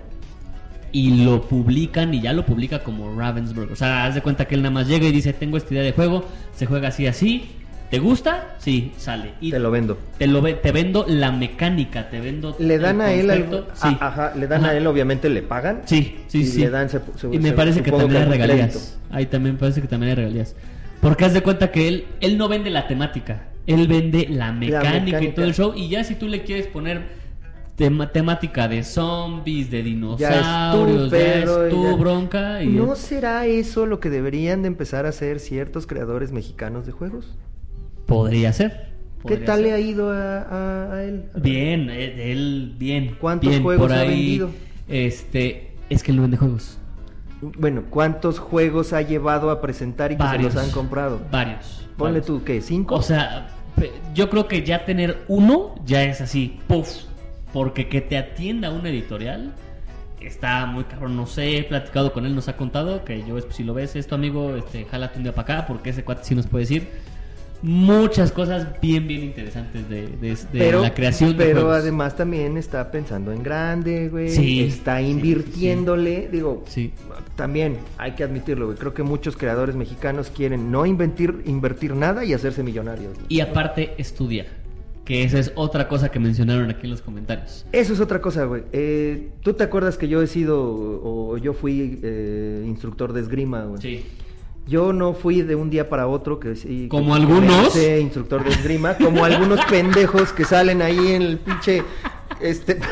y 0.93 1.25
lo 1.25 1.43
publican 1.43 2.15
y 2.15 2.23
ya 2.23 2.33
lo 2.33 2.47
publica 2.47 2.79
como 2.83 3.15
Ravensburg. 3.19 3.71
O 3.73 3.77
sea, 3.77 4.07
haz 4.07 4.15
de 4.15 4.23
cuenta 4.23 4.47
que 4.47 4.55
él 4.55 4.63
nada 4.63 4.73
más 4.73 4.89
llega 4.89 5.07
y 5.07 5.13
dice, 5.13 5.33
tengo 5.33 5.57
esta 5.59 5.75
idea 5.75 5.83
de 5.83 5.93
juego, 5.93 6.25
se 6.55 6.67
juega 6.67 6.89
así, 6.89 7.07
así. 7.07 7.51
¿Te 7.91 8.01
gusta? 8.01 8.57
Sí, 8.59 8.91
sale. 8.97 9.33
Y 9.41 9.53
Te 9.53 9.61
lo 9.61 9.71
vendo. 9.71 9.97
te 10.19 10.27
lo 10.27 10.43
ve- 10.43 10.55
te 10.55 10.73
vendo 10.73 11.05
la 11.07 11.31
mecánica, 11.31 12.11
te 12.11 12.19
vendo 12.21 12.57
Le 12.59 12.79
dan 12.79 12.97
el 12.97 13.01
a 13.03 13.13
él 13.13 13.31
algo. 13.31 13.67
Sí. 13.75 13.87
a- 14.01 14.07
ajá, 14.09 14.33
le 14.35 14.49
dan 14.49 14.63
Ajá. 14.65 14.73
a 14.73 14.77
él, 14.77 14.87
obviamente 14.89 15.29
le 15.29 15.43
pagan. 15.43 15.83
Sí, 15.85 16.17
sí, 16.27 16.39
y 16.41 16.47
sí. 16.47 16.61
le 16.63 16.71
dan, 16.71 16.89
se- 16.91 16.99
se- 17.17 17.29
y 17.29 17.39
me 17.39 17.51
se- 17.51 17.55
parece 17.55 17.83
que 17.85 17.93
también 17.93 18.23
hay 18.23 18.29
regalías. 18.29 18.99
Ahí 19.13 19.27
también 19.27 19.57
parece 19.57 19.81
que 19.83 19.87
también 19.87 20.11
hay 20.11 20.17
regalías. 20.17 20.57
Porque 21.01 21.27
haz 21.27 21.35
de 21.35 21.43
cuenta 21.43 21.71
que 21.71 21.87
él, 21.87 22.07
él 22.21 22.39
no 22.39 22.49
vende 22.49 22.71
la 22.71 22.89
temática, 22.89 23.45
él 23.67 23.89
vende 23.89 24.27
la 24.31 24.53
mecánica, 24.53 24.97
y 24.99 25.01
mecánica. 25.05 25.35
todo 25.35 25.45
el 25.47 25.55
show. 25.55 25.73
Y 25.77 25.89
ya 25.89 26.05
si 26.05 26.15
tú 26.15 26.29
le 26.29 26.43
quieres 26.45 26.67
poner 26.67 27.03
tema- 27.77 28.11
temática 28.13 28.69
de 28.69 28.83
zombies, 28.85 29.71
de 29.71 29.79
Ya 29.79 29.83
es 29.83 29.85
dinosaurios, 29.95 31.11
ya 31.11 31.19
es 31.41 31.71
tu 31.71 31.85
ya- 31.85 31.97
bronca. 31.97 32.63
Y 32.63 32.69
¿No 32.69 32.95
será 32.97 33.47
eso 33.47 33.87
lo 33.87 34.01
que 34.01 34.09
deberían 34.11 34.63
de 34.63 34.69
empezar 34.69 35.05
a 35.07 35.11
hacer 35.11 35.41
ciertos 35.41 35.87
creadores 35.87 36.33
mexicanos 36.33 36.87
de 36.87 36.93
juegos? 36.93 37.37
podría 38.07 38.53
ser. 38.53 38.87
¿Qué 39.27 39.37
tal 39.39 39.57
ser. 39.57 39.67
le 39.67 39.73
ha 39.73 39.81
ido 39.81 40.11
a, 40.13 40.43
a- 40.43 40.93
a 40.95 41.03
él? 41.03 41.25
Bien, 41.43 41.91
eh, 41.91 42.31
él 42.31 42.75
bien. 42.79 43.17
¿Cuántos 43.21 43.51
bien, 43.51 43.63
juegos 43.65 43.89
por 43.89 43.97
ha 43.97 44.03
ahí, 44.03 44.09
vendido? 44.11 44.51
Este, 44.89 45.73
es 45.91 46.05
que 46.05 46.13
él 46.13 46.17
no 46.19 46.23
vende 46.23 46.37
juegos. 46.37 46.79
Bueno, 47.59 47.83
¿cuántos 47.91 48.39
juegos 48.39 48.93
ha 48.93 49.03
llevado 49.03 49.51
a 49.51 49.61
presentar 49.61 50.13
y 50.13 50.17
que 50.17 50.23
Varios. 50.23 50.53
se 50.53 50.59
los 50.61 50.67
han 50.69 50.71
comprado? 50.73 51.21
Varios. 51.33 51.89
Ponle 51.97 52.21
varios. 52.21 52.27
tú, 52.27 52.45
¿qué? 52.45 52.61
¿Cinco? 52.61 52.95
O 52.95 53.03
sea, 53.03 53.49
yo 54.15 54.31
creo 54.31 54.49
que 54.49 54.63
ya 54.63 54.85
tener 54.85 55.25
uno 55.29 55.75
ya 55.85 56.05
es 56.05 56.21
así, 56.21 56.59
puff. 56.67 57.05
Porque 57.53 57.89
que 57.89 58.01
te 58.01 58.19
atienda 58.19 58.71
una 58.71 58.89
editorial 58.91 59.55
está 60.27 60.67
muy 60.67 60.85
cabrón. 60.85 61.17
No 61.17 61.27
sé, 61.27 61.59
he 61.59 61.65
platicado 61.65 62.13
con 62.13 62.27
él, 62.27 62.35
nos 62.35 62.49
ha 62.49 62.57
contado 62.57 63.05
que 63.05 63.25
yo, 63.25 63.39
si 63.51 63.65
lo 63.65 63.75
ves, 63.75 63.97
esto 63.97 64.15
amigo, 64.15 64.57
este, 64.57 64.85
jálate 64.85 65.19
un 65.19 65.25
día 65.25 65.35
para 65.35 65.59
acá, 65.59 65.67
porque 65.67 65.91
ese 65.91 66.05
cuate 66.05 66.25
sí 66.25 66.35
nos 66.35 66.47
puede 66.47 66.63
decir 66.65 66.89
muchas 67.67 68.31
cosas 68.33 68.81
bien, 68.81 69.07
bien 69.09 69.23
interesantes 69.25 69.89
de, 69.89 70.07
de- 70.21 70.37
de 70.53 70.73
la 70.73 70.95
creación 70.95 71.37
de 71.37 71.45
pero 71.45 71.61
juegos. 71.63 71.77
además 71.79 72.17
también 72.17 72.57
está 72.57 72.91
pensando 72.91 73.33
en 73.33 73.43
grande, 73.43 74.09
güey. 74.09 74.31
Sí, 74.31 74.61
está 74.63 74.99
sí, 74.99 75.07
invirtiéndole. 75.07 76.29
Digo, 76.31 76.63
Sí. 76.69 76.93
también 77.35 77.77
hay 77.99 78.13
que 78.13 78.25
admitirlo, 78.25 78.67
güey. 78.67 78.79
Creo 78.79 78.95
que 78.95 79.03
muchos 79.03 79.37
creadores 79.37 79.75
mexicanos 79.75 80.31
quieren 80.35 80.71
no 80.71 80.87
invertir, 80.87 81.43
invertir 81.47 81.95
nada 81.95 82.25
y 82.25 82.33
hacerse 82.33 82.63
millonarios. 82.63 83.15
güey. 83.15 83.27
Y 83.29 83.41
aparte, 83.41 83.95
estudia. 83.99 84.47
Que 85.05 85.23
esa 85.23 85.39
es 85.39 85.53
otra 85.55 85.87
cosa 85.87 86.09
que 86.11 86.19
mencionaron 86.19 86.69
aquí 86.69 86.87
en 86.87 86.91
los 86.91 87.01
comentarios. 87.01 87.65
Eso 87.71 87.93
es 87.93 88.01
otra 88.01 88.21
cosa, 88.21 88.45
güey. 88.45 88.63
Eh, 88.73 89.29
¿Tú 89.41 89.53
te 89.55 89.63
acuerdas 89.63 89.97
que 89.97 90.09
yo 90.09 90.21
he 90.21 90.27
sido 90.27 90.61
o 90.61 91.37
yo 91.39 91.53
fui 91.53 92.01
eh, 92.03 92.65
instructor 92.67 93.13
de 93.13 93.21
esgrima, 93.21 93.63
güey? 93.67 93.81
Sí. 93.81 94.03
Yo 94.67 94.93
no 94.93 95.13
fui 95.15 95.43
de 95.43 95.55
un 95.55 95.71
día 95.71 95.89
para 95.89 96.09
otro 96.09 96.41
que 96.41 96.57
sí. 96.57 96.89
Como 96.91 97.15
que- 97.15 97.21
que 97.21 97.27
algunos. 97.33 97.67
hice 97.77 98.01
instructor 98.01 98.43
de 98.45 98.51
esgrima, 98.51 98.95
como 98.97 99.25
algunos 99.25 99.65
pendejos 99.71 100.33
que 100.33 100.45
salen 100.45 100.83
ahí 100.83 101.13
en 101.13 101.23
el 101.23 101.39
pinche. 101.39 101.83
Este. 102.41 102.79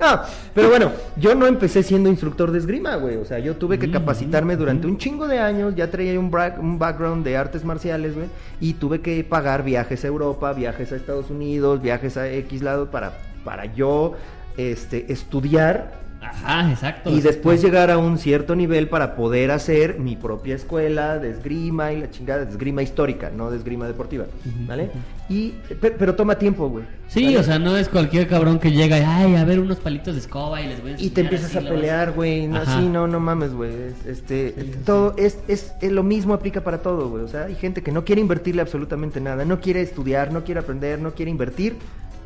No, 0.00 0.18
pero 0.54 0.70
bueno, 0.70 0.92
yo 1.18 1.34
no 1.34 1.46
empecé 1.46 1.82
siendo 1.82 2.08
instructor 2.08 2.50
de 2.52 2.58
esgrima, 2.58 2.96
güey. 2.96 3.16
O 3.16 3.26
sea, 3.26 3.38
yo 3.38 3.56
tuve 3.56 3.78
que 3.78 3.86
Mm, 3.86 3.92
capacitarme 3.92 4.56
durante 4.56 4.86
mm. 4.86 4.90
un 4.90 4.96
chingo 4.98 5.28
de 5.28 5.38
años. 5.38 5.74
Ya 5.76 5.90
traía 5.90 6.18
un, 6.18 6.32
bra- 6.32 6.58
un 6.58 6.78
background 6.78 7.22
de 7.22 7.36
artes 7.36 7.66
marciales, 7.66 8.14
güey. 8.14 8.28
Y 8.62 8.72
tuve 8.74 9.02
que 9.02 9.22
pagar 9.24 9.62
viajes 9.62 10.02
a 10.04 10.06
Europa, 10.06 10.54
viajes 10.54 10.90
a 10.92 10.96
Estados 10.96 11.28
Unidos, 11.28 11.82
viajes 11.82 12.16
a 12.16 12.30
X 12.30 12.62
lado 12.62 12.90
para, 12.90 13.18
para 13.44 13.66
yo 13.74 14.14
este, 14.56 15.12
estudiar 15.12 16.00
Ajá, 16.30 16.70
exacto. 16.70 17.10
y 17.10 17.20
después 17.20 17.62
llegar 17.62 17.90
a 17.90 17.98
un 17.98 18.18
cierto 18.18 18.54
nivel 18.56 18.88
para 18.88 19.14
poder 19.16 19.50
hacer 19.50 19.98
mi 19.98 20.16
propia 20.16 20.54
escuela 20.54 21.18
de 21.18 21.30
esgrima 21.30 21.92
y 21.92 22.00
la 22.00 22.10
chingada 22.10 22.44
de 22.44 22.50
esgrima 22.50 22.82
histórica, 22.82 23.30
no 23.30 23.50
de 23.50 23.56
esgrima 23.58 23.86
deportiva, 23.86 24.26
¿vale? 24.66 24.90
Y 25.28 25.50
pe- 25.80 25.92
pero, 25.92 26.14
toma 26.14 26.36
tiempo, 26.36 26.68
güey. 26.68 26.84
Sí, 27.08 27.24
¿vale? 27.24 27.38
o 27.38 27.42
sea, 27.42 27.58
no 27.58 27.76
es 27.76 27.88
cualquier 27.88 28.26
cabrón 28.28 28.58
que 28.58 28.70
llega 28.72 28.98
y, 28.98 29.02
ay, 29.06 29.36
a 29.36 29.44
ver 29.44 29.60
unos 29.60 29.78
palitos 29.78 30.14
de 30.14 30.20
escoba 30.20 30.60
y 30.60 30.68
les 30.68 30.82
voy 30.82 30.92
a 30.92 31.00
y 31.00 31.10
te 31.10 31.20
empiezas 31.22 31.54
a 31.56 31.60
pelear, 31.60 32.12
güey, 32.12 32.46
no, 32.46 32.64
sí, 32.64 32.86
no, 32.88 33.06
no 33.06 33.20
mames, 33.20 33.52
güey, 33.52 33.70
es- 33.72 34.06
este, 34.06 34.54
Sí, 34.56 34.70
sí, 34.72 34.78
todo 34.84 35.14
es, 35.16 35.38
es, 35.48 35.72
es 35.80 35.92
lo 35.92 36.02
mismo 36.02 36.34
aplica 36.34 36.62
para 36.62 36.78
todo, 36.78 37.08
güey, 37.08 37.24
o 37.24 37.28
sea, 37.28 37.44
hay 37.44 37.54
gente 37.54 37.82
que 37.82 37.92
no 37.92 38.04
quiere 38.04 38.20
invertirle 38.20 38.62
absolutamente 38.62 39.20
nada, 39.20 39.44
no 39.44 39.60
quiere 39.60 39.80
estudiar, 39.82 40.32
no 40.32 40.42
quiere 40.44 40.60
aprender, 40.60 40.98
no 41.00 41.12
quiere 41.12 41.30
invertir 41.30 41.76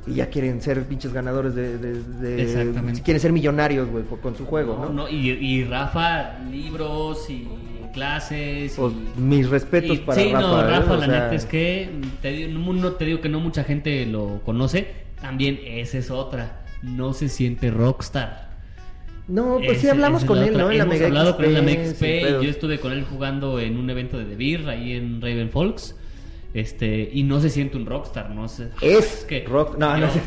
y 0.06 0.14
ya 0.14 0.28
quieren 0.28 0.60
ser 0.60 0.82
pinches 0.84 1.12
ganadores 1.12 1.54
de, 1.54 1.78
de, 1.78 2.02
de- 2.02 2.42
Exactamente. 2.42 3.02
quieren 3.02 3.20
ser 3.20 3.32
millonarios, 3.32 3.88
güey, 3.88 4.04
con 4.04 4.36
su 4.36 4.44
juego, 4.46 4.76
¿no? 4.78 4.86
No, 4.86 4.92
no, 5.04 5.08
y, 5.08 5.30
y 5.30 5.64
Rafa, 5.64 6.38
libros 6.50 7.28
y 7.30 7.46
clases. 7.94 8.74
Pues, 8.76 8.92
y- 8.92 9.20
mis 9.20 9.48
respetos 9.48 9.96
y- 9.98 10.00
para 10.00 10.20
sí, 10.22 10.32
Rafa. 10.32 10.40
no, 10.46 10.60
¿eh? 10.60 10.70
Rafa, 10.70 10.92
O 10.92 10.96
la 10.96 11.06
sea, 11.06 11.14
neta 11.24 11.34
es 11.34 11.46
que 11.46 11.88
te, 12.22 12.30
digo- 12.32 12.58
no, 12.58 12.72
no 12.72 12.92
te 12.92 13.04
digo 13.04 13.20
que 13.20 13.28
no 13.28 13.40
mucha 13.40 13.64
gente 13.64 14.04
lo 14.06 14.40
conoce. 14.44 14.88
También 15.20 15.58
esa 15.64 15.98
es 15.98 16.10
otra. 16.10 16.64
No 16.82 17.14
se 17.14 17.28
siente 17.28 17.70
rockstar. 17.70 18.52
No, 19.26 19.54
pues 19.56 19.78
sí 19.78 19.86
Ese- 19.86 19.90
hablamos 19.92 20.20
es 20.22 20.28
con 20.28 20.38
la 20.38 20.44
él, 20.46 20.50
otra. 20.50 20.64
¿no? 20.64 20.70
En 20.70 20.76
la 20.78 20.84
Hemos 20.84 20.94
Mega 20.96 21.06
hablado 21.06 21.36
con 21.36 21.44
él 21.46 21.50
en 21.52 21.56
la 21.56 21.62
Mega 21.62 21.84
XP, 21.86 21.94
XP, 21.94 22.02
y 22.42 22.44
yo 22.44 22.50
estuve 22.50 22.78
con 22.78 22.92
él 22.92 23.04
jugando 23.04 23.58
en 23.58 23.78
un 23.78 23.88
evento 23.88 24.18
de 24.18 24.26
The 24.26 24.36
Beer 24.36 24.68
ahí 24.68 24.92
en 24.92 25.22
Raven 25.22 25.48
Folks. 25.50 25.96
Este, 26.54 27.10
y 27.12 27.24
no 27.24 27.40
se 27.40 27.50
siente 27.50 27.76
un 27.76 27.84
rockstar, 27.84 28.30
no 28.30 28.46
sé. 28.48 28.68
Es 28.80 29.26
que 29.28 29.44
rock- 29.44 29.76
no, 29.76 29.96
no 29.98 30.08
sé. 30.10 30.20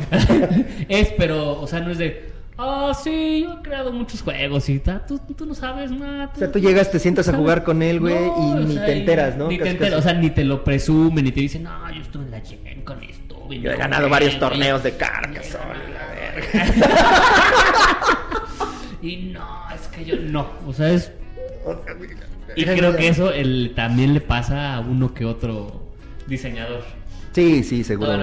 es, 0.88 1.08
pero, 1.16 1.58
o 1.60 1.66
sea, 1.66 1.80
no 1.80 1.90
es 1.90 1.98
de. 1.98 2.28
Ah, 2.58 2.92
sí, 2.92 3.44
yo 3.44 3.54
he 3.54 3.62
creado 3.62 3.92
muchos 3.92 4.20
juegos 4.20 4.68
y 4.68 4.78
ta, 4.80 5.06
tú, 5.06 5.18
tú 5.36 5.46
no 5.46 5.54
sabes 5.54 5.90
nada. 5.92 6.30
O 6.34 6.38
sea, 6.38 6.50
tú 6.52 6.58
llegas, 6.58 6.90
te 6.90 6.98
sientas 6.98 7.28
a 7.28 7.32
jugar 7.32 7.62
con 7.64 7.82
él, 7.82 8.00
güey, 8.00 8.14
y 8.16 8.64
ni 8.66 8.74
te 8.76 8.92
enteras, 8.98 9.36
¿no? 9.36 9.48
Ni 9.48 9.58
te 9.58 9.70
enteras, 9.70 10.00
o 10.00 10.02
sea, 10.02 10.12
ni 10.14 10.30
te 10.30 10.44
lo 10.44 10.64
presume, 10.64 11.22
ni 11.22 11.30
te 11.30 11.40
dice, 11.40 11.60
no, 11.60 11.70
yo 11.94 12.02
estuve 12.02 12.24
en 12.24 12.30
la 12.32 12.40
Gen 12.40 12.82
con 12.82 13.02
esto. 13.02 13.36
Yo 13.48 13.70
he 13.70 13.74
no, 13.74 13.78
ganado 13.78 14.02
güey, 14.02 14.10
varios 14.10 14.32
güey". 14.38 14.40
torneos 14.50 14.82
de 14.82 14.96
Carcassonne 14.96 15.78
y 15.88 15.92
la 15.92 16.06
verga. 16.08 16.74
Y 19.00 19.16
no, 19.32 19.46
es 19.72 19.86
que 19.88 20.04
yo 20.04 20.16
no, 20.16 20.48
o 20.66 20.72
sea, 20.72 20.90
es. 20.90 21.12
Y 22.56 22.64
creo 22.64 22.96
que 22.96 23.06
eso 23.08 23.32
el, 23.32 23.72
también 23.76 24.14
le 24.14 24.20
pasa 24.20 24.74
a 24.74 24.80
uno 24.80 25.14
que 25.14 25.24
otro 25.24 25.87
diseñador. 26.28 26.82
Sí, 27.32 27.62
sí, 27.62 27.84
seguro. 27.84 28.16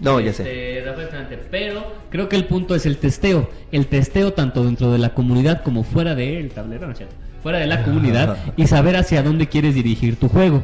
No 0.00 0.18
ya 0.20 0.30
Este, 0.30 0.44
sé. 0.44 0.78
Escalante, 1.02 1.38
Pero 1.50 1.84
creo 2.10 2.28
que 2.28 2.36
el 2.36 2.46
punto 2.46 2.74
es 2.74 2.86
el 2.86 2.96
testeo. 2.96 3.50
El 3.70 3.86
testeo 3.86 4.32
tanto 4.32 4.64
dentro 4.64 4.90
de 4.92 4.98
la 4.98 5.10
comunidad 5.14 5.62
como 5.62 5.84
fuera 5.84 6.14
del 6.14 6.50
tablero, 6.50 6.86
¿no 6.86 6.92
es 6.92 6.98
cierto? 6.98 7.14
Fuera 7.42 7.58
de 7.58 7.66
la 7.66 7.84
comunidad 7.84 8.36
y 8.56 8.66
saber 8.66 8.96
hacia 8.96 9.22
dónde 9.22 9.48
quieres 9.48 9.74
dirigir 9.74 10.16
tu 10.16 10.28
juego. 10.28 10.62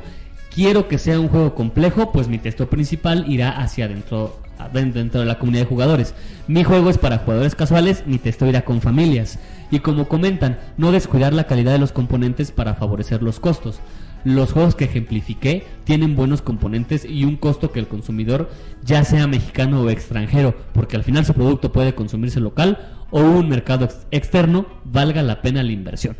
Quiero 0.55 0.89
que 0.89 0.99
sea 0.99 1.21
un 1.21 1.29
juego 1.29 1.55
complejo, 1.55 2.13
pues 2.13 2.29
mi 2.29 2.39
testeo 2.39 2.69
principal 2.69 3.25
irá 3.29 3.51
hacia 3.51 3.85
adentro, 3.87 4.41
aden- 4.59 4.93
dentro 4.93 5.21
de 5.21 5.27
la 5.27 5.39
comunidad 5.39 5.63
de 5.65 5.69
jugadores. 5.69 6.15
Mi 6.49 6.65
juego 6.65 6.89
es 6.91 6.97
para 6.99 7.19
jugadores 7.19 7.55
casuales, 7.55 8.05
mi 8.07 8.19
testeo 8.19 8.49
irá 8.49 8.63
con 8.63 8.81
familias. 8.81 9.39
Y 9.71 9.81
como 9.81 10.09
comentan, 10.09 10.59
no 10.79 10.93
descuidar 10.93 11.33
la 11.35 11.45
calidad 11.45 11.73
de 11.73 11.79
los 11.79 11.93
componentes 11.93 12.53
para 12.53 12.75
favorecer 12.75 13.23
los 13.23 13.39
costos. 13.41 13.81
Los 14.25 14.53
juegos 14.53 14.75
que 14.75 14.85
ejemplifiqué 14.85 15.65
tienen 15.85 16.17
buenos 16.17 16.43
componentes 16.43 17.05
y 17.05 17.25
un 17.25 17.37
costo 17.37 17.71
que 17.71 17.79
el 17.79 17.87
consumidor, 17.87 18.51
ya 18.85 19.05
sea 19.05 19.27
mexicano 19.29 19.83
o 19.83 19.91
extranjero, 19.91 20.55
porque 20.73 20.97
al 20.97 21.05
final 21.05 21.25
su 21.25 21.33
producto 21.35 21.71
puede 21.73 21.95
consumirse 21.95 22.41
local 22.41 22.79
o 23.11 23.21
un 23.21 23.49
mercado 23.49 23.85
ex- 23.85 24.07
externo, 24.11 24.67
valga 24.85 25.23
la 25.23 25.43
pena 25.43 25.63
la 25.63 25.71
inversión. 25.73 26.17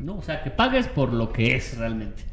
¿No? 0.00 0.16
O 0.16 0.22
sea, 0.22 0.42
que 0.42 0.50
pagues 0.50 0.88
por 0.88 1.12
lo 1.12 1.32
que 1.32 1.54
es 1.54 1.78
realmente. 1.78 2.24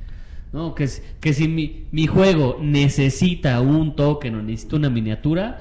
¿No? 0.53 0.73
Que, 0.73 0.89
que 1.19 1.33
si 1.33 1.47
mi, 1.47 1.85
mi 1.91 2.07
juego 2.07 2.57
necesita 2.61 3.59
un 3.61 3.95
token 3.95 4.35
o 4.35 4.41
necesita 4.41 4.77
una 4.77 4.89
miniatura, 4.89 5.59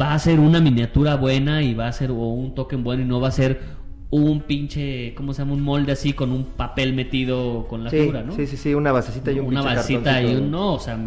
va 0.00 0.14
a 0.14 0.18
ser 0.18 0.38
una 0.40 0.60
miniatura 0.60 1.16
buena 1.16 1.62
y 1.62 1.74
va 1.74 1.88
a 1.88 1.92
ser 1.92 2.10
o 2.10 2.14
un 2.14 2.54
token 2.54 2.84
bueno 2.84 3.02
y 3.02 3.06
no 3.06 3.20
va 3.20 3.28
a 3.28 3.32
ser 3.32 3.79
un 4.10 4.42
pinche, 4.42 5.14
¿cómo 5.14 5.32
se 5.32 5.42
llama? 5.42 5.54
Un 5.54 5.62
molde 5.62 5.92
así 5.92 6.12
con 6.12 6.32
un 6.32 6.44
papel 6.44 6.94
metido 6.94 7.66
con 7.68 7.84
la 7.84 7.90
Sí, 7.90 7.98
figura, 8.00 8.22
¿no? 8.22 8.34
sí, 8.34 8.46
sí, 8.46 8.56
sí, 8.56 8.74
una 8.74 8.90
basecita 8.92 9.30
y 9.30 9.38
un 9.38 9.46
Una 9.46 9.62
vasita 9.62 10.20
y 10.20 10.34
un 10.34 10.50
no, 10.50 10.74
o 10.74 10.78
sea, 10.80 10.98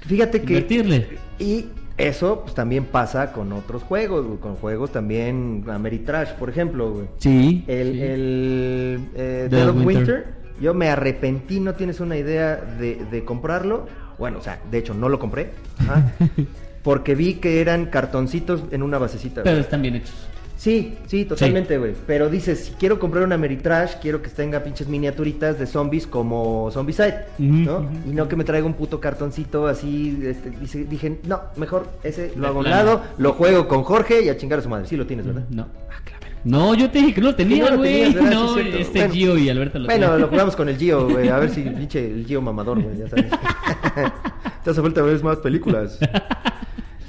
Fíjate 0.00 0.42
que 0.42 1.16
y 1.38 1.66
eso 1.96 2.40
pues 2.42 2.54
también 2.54 2.84
pasa 2.84 3.32
con 3.32 3.52
otros 3.52 3.82
juegos, 3.82 4.26
güey, 4.26 4.38
con 4.38 4.56
juegos 4.56 4.90
también 4.92 5.64
Ameritrash, 5.68 6.32
por 6.32 6.48
ejemplo, 6.48 6.92
güey. 6.92 7.06
Sí. 7.18 7.64
El, 7.66 7.92
sí. 7.92 8.00
el 8.02 9.00
eh, 9.14 9.48
Dead 9.50 9.68
of 9.68 9.76
of 9.76 9.84
Winter. 9.86 10.14
Winter. 10.14 10.34
yo 10.60 10.74
me 10.74 10.88
arrepentí, 10.88 11.60
no 11.60 11.74
tienes 11.74 12.00
una 12.00 12.16
idea 12.16 12.56
de, 12.56 13.04
de 13.10 13.24
comprarlo. 13.24 13.86
Bueno, 14.18 14.38
o 14.38 14.42
sea, 14.42 14.60
de 14.70 14.78
hecho 14.78 14.94
no 14.94 15.08
lo 15.08 15.18
compré. 15.18 15.50
ajá, 15.78 16.12
porque 16.82 17.14
vi 17.14 17.34
que 17.34 17.60
eran 17.60 17.86
cartoncitos 17.86 18.62
en 18.70 18.82
una 18.82 18.96
basecita. 18.98 19.42
Pero 19.42 19.56
güey. 19.56 19.64
están 19.64 19.82
bien 19.82 19.96
hechos. 19.96 20.14
Sí, 20.60 20.98
sí, 21.06 21.24
totalmente, 21.24 21.78
güey. 21.78 21.94
Pero 22.06 22.28
dices, 22.28 22.66
si 22.66 22.72
quiero 22.72 22.98
comprar 22.98 23.24
una 23.24 23.36
Ameritrash, 23.36 23.94
quiero 24.02 24.20
que 24.20 24.28
tenga 24.28 24.62
pinches 24.62 24.88
miniaturitas 24.88 25.58
de 25.58 25.66
zombies 25.66 26.06
como 26.06 26.70
Zombicide, 26.70 27.24
Ujú, 27.38 27.46
¿no? 27.50 27.90
Y 28.06 28.10
no 28.10 28.28
que 28.28 28.36
me 28.36 28.44
traiga 28.44 28.66
un 28.66 28.74
puto 28.74 29.00
cartoncito 29.00 29.66
así. 29.66 30.20
Este, 30.22 30.50
dice- 30.50 30.84
dije, 30.84 31.18
no, 31.26 31.40
mejor 31.56 31.88
ese 32.02 32.32
lo 32.36 32.46
hago 32.46 32.58
a 32.58 32.62
un 32.64 32.68
lado, 32.68 33.02
lo 33.16 33.32
juego 33.32 33.66
con 33.68 33.84
Jorge 33.84 34.22
y 34.22 34.28
a 34.28 34.36
chingar 34.36 34.58
a 34.58 34.62
su 34.62 34.68
madre. 34.68 34.86
Sí 34.86 34.98
lo 34.98 35.06
tienes, 35.06 35.24
¿verdad? 35.24 35.44
No. 35.48 35.66
Ah, 35.90 35.94
claro. 36.04 36.26
No, 36.44 36.74
yo 36.74 36.90
te 36.90 36.98
dije 36.98 37.14
que 37.14 37.20
no 37.22 37.28
lo 37.28 37.36
tenía, 37.36 37.70
no 37.70 37.78
güey. 37.78 38.12
No, 38.20 38.48
Sí, 38.54 38.60
cierto. 38.62 38.78
este 38.80 38.98
Bueno. 38.98 39.14
Gio 39.14 39.38
y 39.38 39.48
Alberto 39.48 39.78
lo 39.78 39.86
Bueno, 39.86 40.06
tenían. 40.08 40.20
lo 40.20 40.28
jugamos 40.28 40.56
con 40.56 40.68
el 40.68 40.76
Gio, 40.76 41.08
güey. 41.08 41.28
A 41.30 41.38
ver 41.38 41.48
si 41.48 41.62
pinche 41.62 42.04
el 42.06 42.26
Gio 42.26 42.42
mamador, 42.42 42.82
güey, 42.82 42.98
ya 42.98 43.08
sabes. 43.08 43.26
Te 44.64 44.70
hace 44.70 44.82
falta 44.82 45.00
ver 45.00 45.24
más 45.24 45.38
películas. 45.38 45.98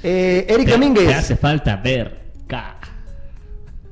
Eh, 0.02 0.46
Domínguez. 0.70 1.06
Te 1.06 1.14
hace 1.14 1.36
falta 1.36 1.76
ver. 1.76 2.18
K. 2.46 2.76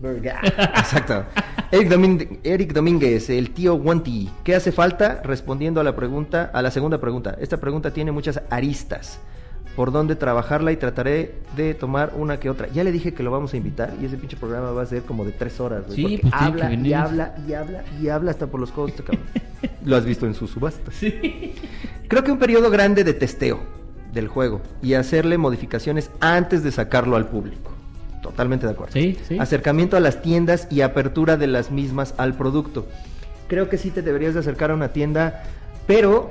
Verga. 0.00 0.40
Exacto. 0.42 1.24
Eric, 1.70 1.88
Domín- 1.90 2.38
Eric 2.42 2.72
Domínguez, 2.72 3.28
el 3.30 3.50
tío 3.50 3.74
Wanti. 3.74 4.30
¿Qué 4.42 4.54
hace 4.56 4.72
falta? 4.72 5.20
Respondiendo 5.22 5.80
a 5.80 5.84
la 5.84 5.94
pregunta, 5.94 6.50
a 6.52 6.62
la 6.62 6.70
segunda 6.70 6.98
pregunta. 7.00 7.36
Esta 7.40 7.58
pregunta 7.58 7.92
tiene 7.92 8.10
muchas 8.12 8.40
aristas. 8.50 9.18
Por 9.76 9.92
dónde 9.92 10.16
trabajarla 10.16 10.72
y 10.72 10.76
trataré 10.76 11.34
de 11.56 11.74
tomar 11.74 12.12
una 12.16 12.40
que 12.40 12.50
otra. 12.50 12.66
Ya 12.68 12.82
le 12.82 12.90
dije 12.90 13.14
que 13.14 13.22
lo 13.22 13.30
vamos 13.30 13.54
a 13.54 13.56
invitar 13.56 13.92
y 14.00 14.04
ese 14.06 14.16
pinche 14.16 14.36
programa 14.36 14.72
va 14.72 14.82
a 14.82 14.86
ser 14.86 15.02
como 15.02 15.24
de 15.24 15.30
tres 15.32 15.60
horas. 15.60 15.84
güey, 15.86 15.96
Sí, 15.96 16.02
porque 16.02 16.20
pues 16.22 16.32
tiene 16.32 16.42
habla 16.46 16.74
y 16.88 16.92
habla 16.92 17.34
y 17.46 17.52
habla 17.52 17.84
y 18.02 18.08
habla 18.08 18.30
hasta 18.32 18.46
por 18.48 18.58
los 18.58 18.72
codos. 18.72 18.90
este 18.90 19.04
cabrón. 19.04 19.24
lo 19.84 19.96
has 19.96 20.04
visto 20.04 20.26
en 20.26 20.34
sus 20.34 20.50
subastas. 20.50 20.94
Sí. 20.96 21.54
Creo 22.08 22.24
que 22.24 22.32
un 22.32 22.38
periodo 22.38 22.68
grande 22.70 23.04
de 23.04 23.14
testeo 23.14 23.60
del 24.12 24.26
juego 24.26 24.60
y 24.82 24.94
hacerle 24.94 25.38
modificaciones 25.38 26.10
antes 26.20 26.64
de 26.64 26.72
sacarlo 26.72 27.14
al 27.16 27.28
público. 27.28 27.70
Totalmente 28.30 28.66
de 28.66 28.72
acuerdo. 28.72 28.92
Sí, 28.92 29.18
sí. 29.26 29.38
Acercamiento 29.38 29.96
a 29.96 30.00
las 30.00 30.22
tiendas 30.22 30.68
y 30.70 30.80
apertura 30.82 31.36
de 31.36 31.46
las 31.48 31.70
mismas 31.70 32.14
al 32.16 32.34
producto. 32.34 32.86
Creo 33.48 33.68
que 33.68 33.76
sí 33.78 33.90
te 33.90 34.02
deberías 34.02 34.34
de 34.34 34.40
acercar 34.40 34.70
a 34.70 34.74
una 34.74 34.88
tienda, 34.92 35.42
pero 35.86 36.30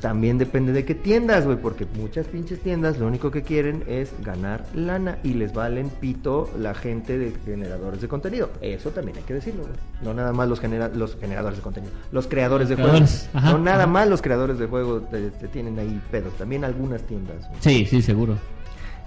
también 0.00 0.38
depende 0.38 0.72
de 0.72 0.86
qué 0.86 0.94
tiendas, 0.94 1.44
güey, 1.44 1.58
porque 1.58 1.86
muchas 1.98 2.24
pinches 2.26 2.60
tiendas 2.60 2.98
lo 2.98 3.06
único 3.06 3.30
que 3.30 3.42
quieren 3.42 3.84
es 3.86 4.12
ganar 4.24 4.64
lana 4.74 5.18
y 5.22 5.34
les 5.34 5.52
valen 5.52 5.90
pito 5.90 6.48
la 6.58 6.72
gente 6.72 7.18
de 7.18 7.34
generadores 7.44 8.00
de 8.00 8.08
contenido. 8.08 8.48
Eso 8.62 8.88
también 8.92 9.18
hay 9.18 9.24
que 9.24 9.34
decirlo, 9.34 9.64
güey. 9.64 9.74
No 10.00 10.14
nada 10.14 10.32
más 10.32 10.48
los, 10.48 10.58
genera- 10.58 10.88
los 10.88 11.16
generadores 11.20 11.58
de 11.58 11.62
contenido, 11.62 11.92
los 12.12 12.26
creadores 12.28 12.70
de 12.70 12.76
Creadores, 12.76 13.28
juegos. 13.30 13.44
ajá, 13.44 13.52
no 13.52 13.58
nada 13.58 13.82
ajá. 13.82 13.86
más 13.88 14.08
los 14.08 14.22
creadores 14.22 14.58
de 14.58 14.66
juegos 14.66 15.10
te, 15.10 15.30
te 15.32 15.48
tienen 15.48 15.78
ahí 15.78 16.00
pedos, 16.10 16.32
también 16.38 16.64
algunas 16.64 17.02
tiendas. 17.02 17.46
Sí, 17.60 17.84
sí, 17.84 18.00
seguro. 18.00 18.36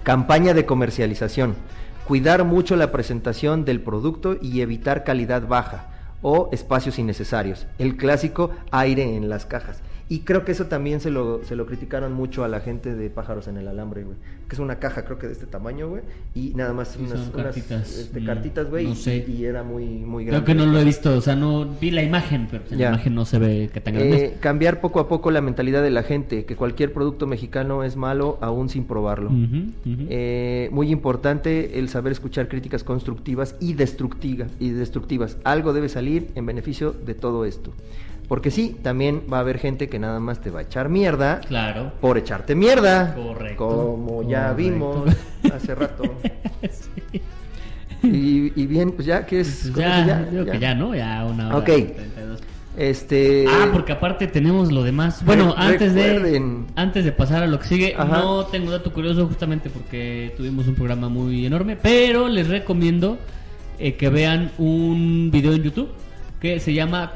Campaña 0.04 0.54
de 0.54 0.64
comercialización. 0.64 1.56
Cuidar 2.06 2.44
mucho 2.44 2.76
la 2.76 2.92
presentación 2.92 3.64
del 3.64 3.80
producto 3.80 4.36
y 4.42 4.60
evitar 4.60 5.04
calidad 5.04 5.48
baja 5.48 5.86
o 6.20 6.50
espacios 6.52 6.98
innecesarios. 6.98 7.66
El 7.78 7.96
clásico 7.96 8.50
aire 8.70 9.16
en 9.16 9.30
las 9.30 9.46
cajas. 9.46 9.80
Y 10.06 10.20
creo 10.20 10.44
que 10.44 10.52
eso 10.52 10.66
también 10.66 11.00
se 11.00 11.10
lo, 11.10 11.42
se 11.44 11.56
lo 11.56 11.64
criticaron 11.64 12.12
mucho 12.12 12.44
a 12.44 12.48
la 12.48 12.60
gente 12.60 12.94
de 12.94 13.08
Pájaros 13.08 13.48
en 13.48 13.56
el 13.56 13.66
Alambre, 13.68 14.04
güey. 14.04 14.16
Que 14.48 14.54
es 14.54 14.58
una 14.58 14.78
caja, 14.78 15.06
creo 15.06 15.18
que 15.18 15.26
de 15.28 15.32
este 15.32 15.46
tamaño, 15.46 15.88
güey. 15.88 16.02
Y 16.34 16.52
nada 16.54 16.74
más 16.74 16.94
unas, 16.96 17.12
son 17.20 17.30
unas, 17.32 17.44
cartitas. 17.46 17.98
este, 17.98 18.20
Mm, 18.20 18.26
cartitas, 18.26 18.68
güey. 18.68 18.84
no 18.84 18.92
y- 18.92 18.96
sé. 18.96 19.24
y, 19.26 19.44
era 19.46 19.62
muy, 19.62 19.86
muy 19.86 20.24
Creo 20.24 20.42
grande. 20.42 20.46
que 20.46 20.54
no 20.54 20.66
lo 20.66 20.78
he 20.78 20.84
visto, 20.84 21.16
o 21.16 21.20
sea, 21.22 21.34
no 21.36 21.64
vi 21.80 21.90
la 21.90 22.02
imagen, 22.02 22.48
pero 22.50 22.64
en 22.70 22.78
la 22.78 22.88
imagen 22.88 23.14
no 23.14 23.24
se 23.24 23.38
ve 23.38 23.70
que 23.72 23.80
tan 23.80 23.94
grande. 23.94 24.16
Eh, 24.26 24.36
cambiar 24.40 24.82
poco 24.82 25.00
a 25.00 25.08
poco 25.08 25.30
la 25.30 25.40
mentalidad 25.40 25.82
de 25.82 25.90
la 25.90 26.02
gente, 26.02 26.44
que 26.44 26.54
cualquier 26.54 26.92
producto 26.92 27.26
mexicano 27.26 27.82
es 27.82 27.96
malo 27.96 28.36
aún 28.42 28.68
sin 28.68 28.84
probarlo. 28.84 29.30
Eh, 29.86 30.68
muy 30.72 30.90
importante 30.90 31.78
el 31.78 31.88
saber 31.88 32.12
escuchar 32.12 32.48
críticas 32.48 32.84
constructivas 32.84 33.56
y, 33.60 33.72
destructiva- 33.74 34.46
y 34.60 34.70
destructivas. 34.70 35.38
Algo 35.44 35.72
debe 35.72 35.88
salir 35.88 36.28
en 36.34 36.44
beneficio 36.46 36.92
de 36.92 37.14
todo 37.14 37.44
esto. 37.46 37.72
Porque 38.28 38.50
sí, 38.50 38.76
también 38.82 39.22
va 39.32 39.36
a 39.38 39.40
haber 39.40 39.58
gente 39.58 39.88
que 39.88 39.98
nada 39.98 40.18
más 40.18 40.40
te 40.40 40.50
va 40.50 40.60
a 40.60 40.62
echar 40.62 40.88
mierda 40.88 41.40
Claro. 41.46 41.92
por 42.00 42.16
echarte 42.18 42.54
mierda. 42.54 43.14
Correcto, 43.14 43.66
Como 43.68 44.22
ya 44.28 44.48
correcto. 44.48 44.56
vimos 44.70 45.16
hace 45.54 45.74
rato. 45.74 46.02
Sí. 46.70 47.20
Y, 48.02 48.52
y 48.62 48.66
bien, 48.66 48.92
pues 48.92 49.06
ya 49.06 49.24
que 49.24 49.40
es... 49.40 49.70
Pues 49.72 49.84
ya, 49.86 50.20
eso 50.22 50.30
digo 50.30 50.44
que 50.46 50.58
ya, 50.58 50.74
¿no? 50.74 50.94
Ya 50.94 51.24
una 51.24 51.48
hora 51.48 51.56
Ok. 51.58 51.64
32. 51.64 52.40
Este... 52.76 53.46
Ah, 53.48 53.68
porque 53.72 53.92
aparte 53.92 54.26
tenemos 54.26 54.72
lo 54.72 54.82
demás. 54.82 55.24
Bueno, 55.24 55.54
antes 55.56 55.94
de 55.94 56.62
antes 56.74 57.04
de 57.04 57.12
pasar 57.12 57.42
a 57.42 57.46
lo 57.46 57.58
que 57.58 57.66
sigue, 57.66 57.94
Ajá. 57.96 58.18
no 58.18 58.44
tengo 58.46 58.70
dato 58.70 58.92
curioso 58.92 59.26
justamente 59.26 59.70
porque 59.70 60.34
tuvimos 60.36 60.66
un 60.68 60.74
programa 60.74 61.08
muy 61.08 61.46
enorme, 61.46 61.76
pero 61.76 62.28
les 62.28 62.48
recomiendo 62.48 63.18
eh, 63.78 63.94
que 63.94 64.08
vean 64.10 64.50
un 64.58 65.30
video 65.32 65.52
en 65.52 65.62
YouTube 65.62 65.88
que 66.40 66.60
se 66.60 66.74
llama 66.74 67.12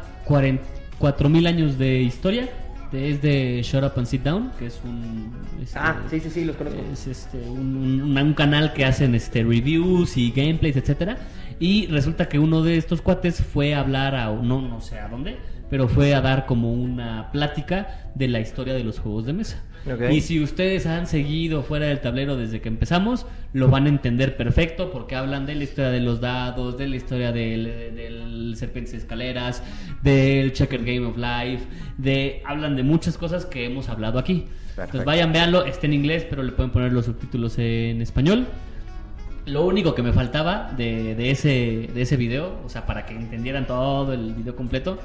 4000 0.99 1.47
años 1.47 1.79
de 1.79 2.01
historia. 2.03 2.49
Es 2.93 3.21
de 3.21 3.61
Shut 3.63 3.85
Up 3.85 3.93
and 3.97 4.07
Sit 4.07 4.23
Down, 4.23 4.51
que 4.59 4.65
es 4.67 4.81
un 4.83 5.31
este, 5.63 5.79
Ah, 5.79 6.01
sí, 6.09 6.21
sí, 6.21 6.31
sí, 6.31 6.45
los 6.47 6.57
conozco. 6.57 6.81
es 6.91 7.07
este 7.07 7.37
un, 7.49 7.77
un- 7.77 8.17
un 8.19 8.33
canal 8.33 8.73
que 8.73 8.87
hacen 8.87 9.15
este 9.15 9.45
reviews 9.45 10.17
y 10.17 10.31
gameplays, 10.31 10.75
etcétera. 10.77 11.19
Y 11.61 11.87
resulta 11.89 12.29
que 12.31 12.39
uno 12.39 12.63
de 12.63 12.79
estos 12.79 13.03
cuates 13.03 13.43
fue 13.43 13.75
a 13.75 13.81
hablar 13.81 14.15
a 14.15 14.33
no 14.33 14.63
no 14.63 14.81
sé 14.81 14.99
a 14.99 15.09
dónde, 15.09 15.37
pero 15.69 15.87
fue 15.89 16.15
a 16.15 16.23
dar 16.23 16.47
como 16.47 16.73
una 16.73 17.31
plática 17.31 18.11
de 18.15 18.29
la 18.29 18.41
historia 18.41 18.73
de 18.73 18.85
los 18.85 18.99
juegos 19.01 19.27
de 19.27 19.35
mesa. 19.35 19.63
Y 20.11 20.21
si 20.21 20.43
ustedes 20.43 20.87
han 20.87 21.07
seguido 21.07 21.63
fuera 21.63 21.87
del 21.87 22.01
tablero 22.01 22.37
desde 22.37 22.61
que 22.61 22.69
empezamos, 22.69 23.27
lo 23.53 23.69
van 23.69 23.87
a 23.87 23.89
entender 23.89 24.37
perfecto 24.37 24.91
porque 24.91 25.17
hablan 25.17 25.47
de 25.47 25.55
la 25.55 25.65
historia 25.65 25.91
de 25.91 26.01
los 26.01 26.21
dados, 26.21 26.77
de 26.77 26.89
la 26.89 26.97
historia 26.97 27.33
del, 27.33 27.65
del 27.95 28.55
Serpientes 28.57 28.95
y 28.95 28.97
Escaleras, 28.99 29.63
del 30.03 30.53
Checker 30.53 30.85
Game 30.85 31.07
of 31.07 31.17
Life, 31.17 31.65
de 31.97 32.43
hablan 32.45 32.77
de 32.77 32.83
muchas 32.83 33.17
cosas 33.17 33.47
que 33.47 33.65
hemos 33.65 33.89
hablado 33.89 34.19
aquí. 34.19 34.47
Perfecto. 34.77 34.83
Entonces 34.83 35.05
vayan, 35.05 35.33
véanlo, 35.33 35.65
está 35.65 35.87
en 35.87 35.95
inglés, 35.95 36.27
pero 36.29 36.43
le 36.43 36.53
pueden 36.53 36.71
poner 36.71 36.93
los 36.93 37.07
subtítulos 37.07 37.59
en 37.59 38.01
español. 38.03 38.47
Lo 39.47 39.65
único 39.67 39.95
que 39.95 40.03
me 40.03 40.13
faltaba 40.13 40.73
de, 40.77 41.15
de 41.15 41.31
ese, 41.31 41.89
de 41.95 42.03
ese 42.03 42.17
video, 42.17 42.61
o 42.65 42.69
sea, 42.69 42.85
para 42.87 43.07
que 43.07 43.15
entendieran 43.15 43.67
todo 43.67 44.13
el 44.13 44.35
video 44.35 44.55
completo, 44.55 44.99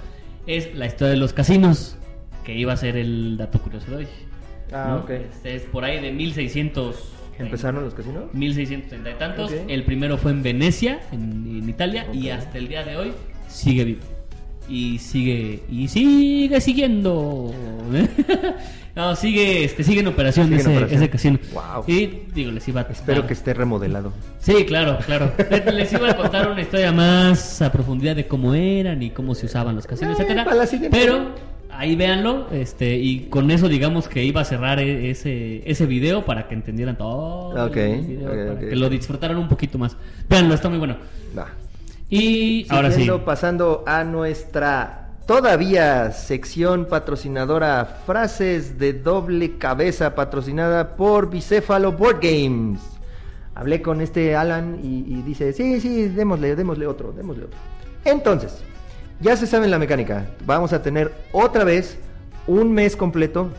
es 0.47 0.75
la 0.75 0.85
historia 0.85 1.11
de 1.13 1.17
los 1.17 1.31
casinos, 1.31 1.95
que 2.43 2.53
iba 2.55 2.73
a 2.73 2.77
ser 2.77 2.97
el 2.97 3.37
dato 3.37 3.59
curioso 3.59 3.89
de 3.91 3.97
hoy. 3.97 4.07
Ah, 4.71 4.87
¿no? 4.89 4.95
ok. 5.03 5.09
Este 5.09 5.55
es 5.55 5.63
por 5.63 5.83
ahí 5.83 5.99
de 6.01 6.11
1600. 6.11 7.09
¿Empezaron 7.39 7.83
los 7.83 7.93
casinos? 7.95 8.25
1630 8.33 9.09
y 9.09 9.13
tantos. 9.15 9.51
El 9.67 9.83
primero 9.83 10.17
fue 10.17 10.31
en 10.31 10.43
Venecia, 10.43 10.99
en, 11.11 11.21
en 11.47 11.67
Italia, 11.69 12.05
y 12.13 12.29
hasta 12.29 12.57
el 12.57 12.67
día 12.67 12.83
de 12.83 12.95
hoy 12.95 13.11
sigue 13.47 13.83
vivo. 13.85 14.01
y 14.69 14.99
sigue 14.99 15.63
y 15.69 15.87
sigue 15.87 16.61
siguiendo. 16.61 17.51
no, 18.95 19.15
sigue 19.15 19.63
este 19.63 19.83
sigue 19.83 20.01
en 20.01 20.07
operación, 20.07 20.45
Sigue 20.47 20.55
en 20.55 20.61
ese, 20.61 20.69
operación. 20.71 21.01
ese 21.03 21.09
casino. 21.09 21.39
Wow. 21.53 21.83
Y 21.87 22.05
digo, 22.35 22.51
les 22.51 22.67
iba 22.67 22.81
a 22.81 22.83
Espero 22.83 23.25
que 23.25 23.33
esté 23.33 23.53
remodelado. 23.55 24.13
Sí, 24.39 24.65
claro, 24.65 24.99
claro. 25.05 25.31
Les 25.73 25.91
iba 25.91 26.11
a 26.11 26.15
contar 26.17 26.49
una 26.51 26.61
historia 26.61 26.91
más 26.91 27.61
a 27.63 27.71
profundidad 27.71 28.15
de 28.15 28.27
cómo 28.27 28.53
eran 28.53 29.01
y 29.01 29.09
cómo 29.09 29.33
se 29.35 29.47
usaban 29.47 29.75
los 29.75 29.87
casinos, 29.87 30.19
Eh, 30.19 30.23
etcétera. 30.23 30.45
Pero 30.91 31.31
ahí 31.77 31.95
véanlo, 31.95 32.47
este, 32.51 32.97
y 32.97 33.27
con 33.29 33.51
eso 33.51 33.67
digamos 33.67 34.07
que 34.07 34.23
iba 34.23 34.41
a 34.41 34.45
cerrar 34.45 34.79
e- 34.79 35.09
ese, 35.09 35.69
ese 35.69 35.85
video 35.85 36.25
para 36.25 36.47
que 36.47 36.55
entendieran 36.55 36.97
todo 36.97 37.67
Ok, 37.67 37.77
el 37.77 38.01
video, 38.05 38.29
para 38.29 38.59
que 38.59 38.75
lo 38.75 38.89
disfrutaran 38.89 39.37
un 39.37 39.47
poquito 39.47 39.77
más. 39.77 39.95
Véanlo, 40.29 40.53
está 40.53 40.69
muy 40.69 40.79
bueno. 40.79 40.97
Y 42.09 42.67
ahora 42.69 42.91
sí. 42.91 43.09
Pasando 43.25 43.83
a 43.87 44.03
nuestra 44.03 45.09
todavía 45.25 46.11
sección 46.11 46.85
patrocinadora 46.85 47.85
Frases 48.05 48.77
de 48.77 48.93
doble 48.93 49.57
cabeza 49.57 50.13
patrocinada 50.13 50.95
por 50.95 51.29
Bicéfalo 51.29 51.93
Board 51.93 52.19
Games. 52.21 52.79
Hablé 53.55 53.81
con 53.81 54.01
este 54.01 54.35
Alan 54.35 54.79
y, 54.83 54.99
y 55.07 55.21
dice, 55.21 55.53
sí, 55.53 55.79
sí, 55.79 56.07
démosle, 56.09 56.55
démosle 56.55 56.87
otro, 56.87 57.13
démosle 57.13 57.45
otro. 57.45 57.59
Entonces, 58.03 58.63
ya 59.19 59.37
se 59.37 59.47
saben 59.47 59.71
la 59.71 59.79
mecánica. 59.79 60.27
Vamos 60.45 60.73
a 60.73 60.81
tener 60.81 61.13
otra 61.31 61.63
vez 61.63 61.97
un 62.47 62.73
mes 62.73 62.95
completo 62.95 63.49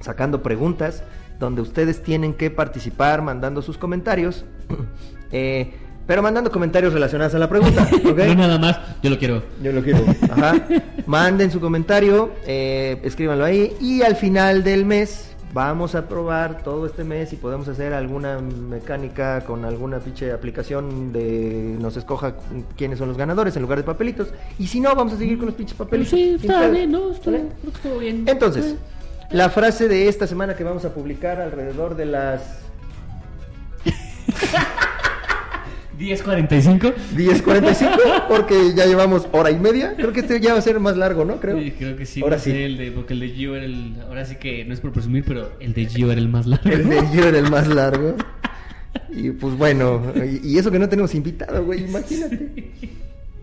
sacando 0.00 0.42
preguntas 0.42 1.02
donde 1.38 1.60
ustedes 1.60 2.02
tienen 2.02 2.34
que 2.34 2.50
participar 2.50 3.22
mandando 3.22 3.62
sus 3.62 3.78
comentarios. 3.78 4.44
Eh, 5.34 5.72
pero 6.06 6.22
mandando 6.22 6.50
comentarios 6.50 6.92
relacionados 6.92 7.34
a 7.34 7.38
la 7.38 7.48
pregunta. 7.48 7.88
¿ok? 8.04 8.18
No 8.18 8.34
nada 8.34 8.58
más, 8.58 8.78
yo 9.02 9.08
lo 9.08 9.18
quiero. 9.18 9.42
Yo 9.62 9.72
lo 9.72 9.82
quiero. 9.82 10.04
Ajá. 10.30 10.62
Manden 11.06 11.50
su 11.50 11.58
comentario, 11.58 12.32
eh, 12.46 13.00
escríbanlo 13.02 13.42
ahí 13.42 13.72
y 13.80 14.02
al 14.02 14.16
final 14.16 14.62
del 14.62 14.84
mes 14.84 15.31
vamos 15.52 15.94
a 15.94 16.08
probar 16.08 16.62
todo 16.62 16.86
este 16.86 17.04
mes 17.04 17.28
si 17.28 17.36
podemos 17.36 17.68
hacer 17.68 17.92
alguna 17.92 18.38
mecánica 18.38 19.42
con 19.42 19.64
alguna 19.64 19.98
pinche 19.98 20.32
aplicación 20.32 21.12
de 21.12 21.76
nos 21.78 21.96
escoja 21.96 22.34
quiénes 22.76 22.98
son 22.98 23.08
los 23.08 23.18
ganadores 23.18 23.54
en 23.56 23.62
lugar 23.62 23.78
de 23.78 23.84
papelitos 23.84 24.28
y 24.58 24.66
si 24.66 24.80
no 24.80 24.94
vamos 24.94 25.12
a 25.12 25.18
seguir 25.18 25.36
con 25.36 25.46
los 25.46 25.54
pinches 25.54 25.76
papelitos. 25.76 26.10
sí, 26.10 26.38
está 26.40 26.68
bien, 26.68 26.92
¿no? 26.92 27.10
Está, 27.10 27.30
que 27.30 27.68
estuvo 27.74 27.98
bien. 27.98 28.24
Entonces, 28.26 28.76
la 29.30 29.50
frase 29.50 29.88
de 29.88 30.08
esta 30.08 30.26
semana 30.26 30.56
que 30.56 30.64
vamos 30.64 30.84
a 30.84 30.94
publicar 30.94 31.40
alrededor 31.40 31.96
de 31.96 32.06
las 32.06 32.42
10.45. 36.02 36.94
10.45 37.14 38.26
porque 38.28 38.74
ya 38.74 38.86
llevamos 38.86 39.28
hora 39.32 39.50
y 39.50 39.58
media. 39.58 39.94
Creo 39.96 40.12
que 40.12 40.20
este 40.20 40.40
ya 40.40 40.52
va 40.52 40.58
a 40.58 40.62
ser 40.62 40.80
más 40.80 40.96
largo, 40.96 41.24
¿no? 41.24 41.36
Creo. 41.36 41.58
Sí, 41.58 41.70
creo 41.72 41.96
que 41.96 42.06
sí. 42.06 42.22
Ahora 42.22 42.38
sí. 42.38 42.50
el 42.50 42.76
de, 42.76 42.90
porque 42.90 43.14
el 43.14 43.20
de 43.20 43.28
Gio 43.28 43.54
era 43.54 43.64
el. 43.64 43.94
Ahora 44.08 44.24
sí 44.24 44.36
que 44.36 44.64
no 44.64 44.74
es 44.74 44.80
por 44.80 44.92
presumir, 44.92 45.24
pero 45.24 45.52
el 45.60 45.72
de 45.72 45.86
Gio 45.86 46.10
era 46.10 46.20
el 46.20 46.28
más 46.28 46.46
largo. 46.46 46.68
El 46.68 46.88
de 46.88 47.02
yo 47.14 47.24
era 47.24 47.38
el 47.38 47.50
más 47.50 47.68
largo. 47.68 48.16
Y 49.10 49.30
pues 49.30 49.56
bueno, 49.56 50.12
y, 50.16 50.54
y 50.54 50.58
eso 50.58 50.70
que 50.70 50.78
no 50.78 50.88
tenemos 50.88 51.14
invitado, 51.14 51.64
güey, 51.64 51.84
imagínate. 51.84 52.72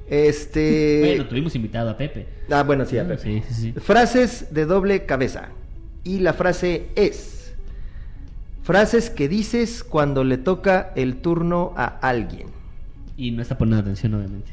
Este. 0.10 1.02
Bueno, 1.06 1.28
tuvimos 1.28 1.56
invitado 1.56 1.92
a 1.92 1.98
Pepe. 1.98 2.26
Ah, 2.50 2.64
bueno, 2.64 2.86
sí, 2.86 2.98
a 2.98 3.18
sí, 3.18 3.44
sí. 3.52 3.74
Frases 3.74 4.48
de 4.52 4.66
doble 4.66 5.06
cabeza. 5.06 5.50
Y 6.04 6.20
la 6.20 6.34
frase 6.34 6.88
es: 6.96 7.39
Frases 8.70 9.10
que 9.10 9.28
dices 9.28 9.84
cuando 9.84 10.24
le 10.24 10.38
toca 10.38 10.92
el 10.96 11.16
turno 11.24 11.74
a 11.76 11.86
alguien. 12.08 12.50
Y 13.18 13.32
no 13.32 13.42
está 13.42 13.58
poniendo 13.58 13.82
atención, 13.82 14.14
obviamente. 14.14 14.52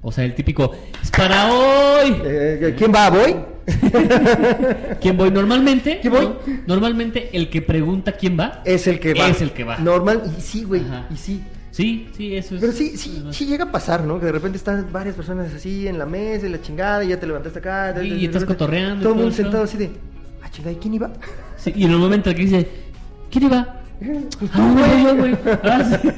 O 0.00 0.10
sea, 0.10 0.24
el 0.24 0.34
típico, 0.34 0.74
es 1.02 1.10
para 1.10 1.52
hoy. 1.52 2.16
Eh, 2.24 2.74
¿Quién 2.78 2.90
va 2.94 3.10
voy? 3.10 3.36
¿Quién 5.02 5.18
voy? 5.18 5.30
Normalmente, 5.30 5.98
¿Quién 6.00 6.14
voy? 6.14 6.24
¿no? 6.24 6.36
Normalmente 6.66 7.28
el 7.36 7.50
que 7.50 7.60
pregunta 7.60 8.12
quién 8.12 8.40
va 8.40 8.62
Es 8.64 8.86
el 8.86 8.98
que 8.98 9.12
va. 9.12 9.28
Es 9.28 9.42
el 9.42 9.50
que 9.50 9.64
va. 9.64 9.76
Normal, 9.80 10.22
y 10.34 10.40
sí, 10.40 10.64
güey, 10.64 10.80
Ajá. 10.80 11.06
y 11.12 11.16
sí. 11.18 11.42
Sí, 11.72 12.08
sí, 12.16 12.34
eso 12.34 12.54
es. 12.54 12.62
Pero 12.62 12.72
sí, 12.72 12.96
sí, 12.96 13.22
sí 13.32 13.44
llega 13.44 13.64
a 13.64 13.70
pasar, 13.70 14.04
¿no? 14.04 14.18
Que 14.18 14.24
de 14.24 14.32
repente 14.32 14.56
están 14.56 14.88
varias 14.90 15.14
personas 15.14 15.52
así 15.52 15.86
en 15.86 15.98
la 15.98 16.06
mesa 16.06 16.46
y 16.46 16.48
la 16.48 16.62
chingada 16.62 17.04
y 17.04 17.08
ya 17.08 17.20
te 17.20 17.26
levantaste 17.26 17.58
acá. 17.58 17.94
Sí, 18.00 18.14
y 18.14 18.24
estás 18.24 18.46
cotorreando 18.46 19.02
Todo 19.02 19.12
el 19.12 19.18
mundo 19.18 19.36
sentado 19.36 19.64
así 19.64 19.76
de, 19.76 19.90
ah, 20.42 20.50
chingada, 20.50 20.72
¿y 20.72 20.76
quién 20.76 20.94
iba? 20.94 21.12
Sí, 21.58 21.74
y 21.76 21.84
en 21.84 21.90
el 21.90 21.98
momento 21.98 22.30
el 22.30 22.36
que 22.36 22.42
dice, 22.42 22.85
¿quién 23.38 23.52
iba? 23.52 23.66
Ah, 24.54 24.72
güey, 24.74 25.02
yo, 25.04 25.16
güey. 25.16 25.36
Ah, 25.62 25.84
sí. 25.84 26.08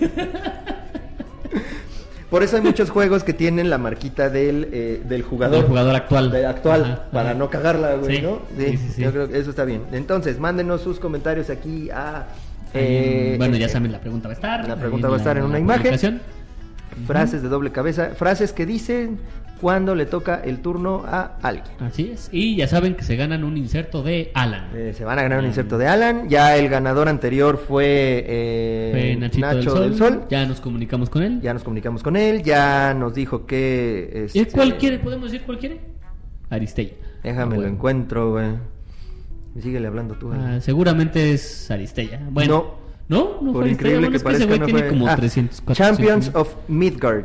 Por 2.31 2.43
eso 2.43 2.57
hay 2.57 2.63
muchos 2.63 2.91
juegos 2.91 3.25
que 3.25 3.33
tienen 3.33 3.71
la 3.71 3.79
marquita 3.79 4.29
del, 4.29 4.69
eh, 4.71 5.03
del 5.03 5.23
jugador. 5.23 5.57
Del 5.57 5.67
jugador 5.67 5.95
actual. 5.97 6.31
Del 6.31 6.45
actual, 6.45 6.83
Ajá, 6.85 7.05
para 7.11 7.31
ajá. 7.31 7.39
no 7.39 7.49
cagarla, 7.49 7.95
güey, 7.95 8.17
Sí, 8.17 8.23
¿no? 8.23 8.43
sí, 8.57 8.77
sí, 8.77 8.89
sí. 8.97 9.03
Yo 9.03 9.13
creo 9.13 9.29
que 9.29 9.39
eso 9.39 9.49
está 9.51 9.65
bien. 9.65 9.85
Entonces, 9.93 10.39
mándenos 10.39 10.83
sus 10.83 11.01
comentarios 11.01 11.49
aquí 11.49 11.89
a... 11.91 12.27
Eh, 12.75 13.37
bueno, 13.39 13.57
ya 13.57 13.67
eh, 13.67 13.71
saben, 13.71 13.91
la 13.91 14.01
pregunta 14.01 14.29
va 14.29 14.33
a 14.33 14.37
estar. 14.37 14.69
la 14.69 14.77
pregunta 14.77 15.09
va 15.09 15.15
a 15.15 15.19
estar 15.19 15.39
en 15.39 15.45
una 15.45 15.59
imagen. 15.59 16.21
Frases 17.07 17.43
de 17.43 17.49
doble 17.49 17.73
cabeza, 17.73 18.11
frases 18.15 18.53
que 18.53 18.67
dicen 18.67 19.19
cuando 19.61 19.95
le 19.95 20.07
toca 20.07 20.41
el 20.45 20.61
turno 20.61 21.05
a 21.07 21.37
alguien. 21.43 21.67
Así 21.81 22.11
es. 22.13 22.29
Y 22.33 22.57
ya 22.57 22.69
saben 22.69 22.95
que 22.95 23.03
se 23.03 23.17
ganan 23.17 23.45
un 23.45 23.57
inserto 23.57 24.03
de 24.03 24.31
Alan. 24.35 24.69
Eh, 24.75 24.93
se 24.97 25.05
van 25.05 25.19
a 25.19 25.23
ganar 25.23 25.41
un 25.41 25.47
inserto 25.47 25.79
de 25.79 25.87
Alan. 25.89 26.29
Ya 26.29 26.57
el 26.57 26.69
ganador 26.69 27.09
anterior 27.09 27.57
fue, 27.59 28.25
eh, 28.27 28.91
Fue 28.93 29.41
Nacho 29.41 29.75
del, 29.75 29.91
del 29.91 29.99
Sol. 29.99 30.25
Ya 30.31 30.47
nos 30.47 30.61
comunicamos 30.61 31.11
con 31.11 31.23
él. 31.23 31.41
Ya 31.43 31.53
nos 31.55 31.63
comunicamos 31.65 32.03
con 32.03 32.17
él. 32.17 32.43
Ya 32.43 32.95
nos 32.95 33.15
dijo 33.15 33.47
que. 33.47 34.29
¿Y 34.33 34.39
este, 34.41 34.53
cuál 34.53 34.77
quiere? 34.79 34.99
¿Podemos 34.99 35.31
decir 35.31 35.45
cuál 35.47 35.59
quiere? 35.59 35.81
Aristella. 36.51 36.93
Déjame 37.23 37.57
Ah, 37.57 37.61
lo 37.61 37.67
encuentro, 37.67 38.31
güey. 38.33 38.47
Síguele 39.61 39.89
hablando 39.89 40.15
tú. 40.15 40.31
Ah, 40.33 40.59
seguramente 40.61 41.33
es 41.33 41.71
Aristella. 41.71 42.21
Bueno. 42.31 42.75
¿No? 43.09 43.39
¿No 43.41 43.53
Por 43.53 43.63
fue 43.63 43.65
Aristella? 43.65 43.73
increíble 43.73 43.99
Bueno, 44.09 44.11
que 44.11 44.17
es 44.19 44.23
que 44.23 44.29
ese 44.33 44.47
parezca, 44.47 44.59
no 44.61 44.65
tiene 44.67 44.81
fue- 44.81 44.89
como 44.91 45.09
Ah, 45.09 45.17
300, 45.17 45.61
400 45.63 45.77
Champions 46.07 46.31
of 46.35 46.55
Midgard. 46.69 47.25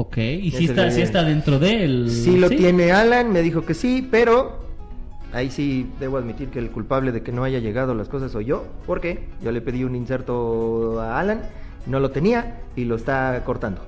Ok, 0.00 0.16
y 0.16 0.48
Ese 0.54 0.66
está, 0.66 0.92
sí 0.92 1.00
está 1.00 1.24
dentro 1.24 1.58
de 1.58 1.82
él. 1.82 2.08
Sí 2.08 2.36
lo 2.36 2.48
tiene 2.48 2.92
Alan, 2.92 3.32
me 3.32 3.42
dijo 3.42 3.66
que 3.66 3.74
sí, 3.74 4.06
pero 4.08 4.60
ahí 5.32 5.50
sí 5.50 5.90
debo 5.98 6.18
admitir 6.18 6.50
que 6.50 6.60
el 6.60 6.70
culpable 6.70 7.10
de 7.10 7.24
que 7.24 7.32
no 7.32 7.42
haya 7.42 7.58
llegado 7.58 7.94
las 7.94 8.08
cosas 8.08 8.30
soy 8.30 8.44
yo, 8.44 8.64
porque 8.86 9.24
yo 9.42 9.50
le 9.50 9.60
pedí 9.60 9.82
un 9.82 9.96
inserto 9.96 11.00
a 11.00 11.18
Alan, 11.18 11.42
no 11.86 11.98
lo 11.98 12.12
tenía 12.12 12.60
y 12.76 12.84
lo 12.84 12.94
está 12.94 13.42
cortando. 13.44 13.80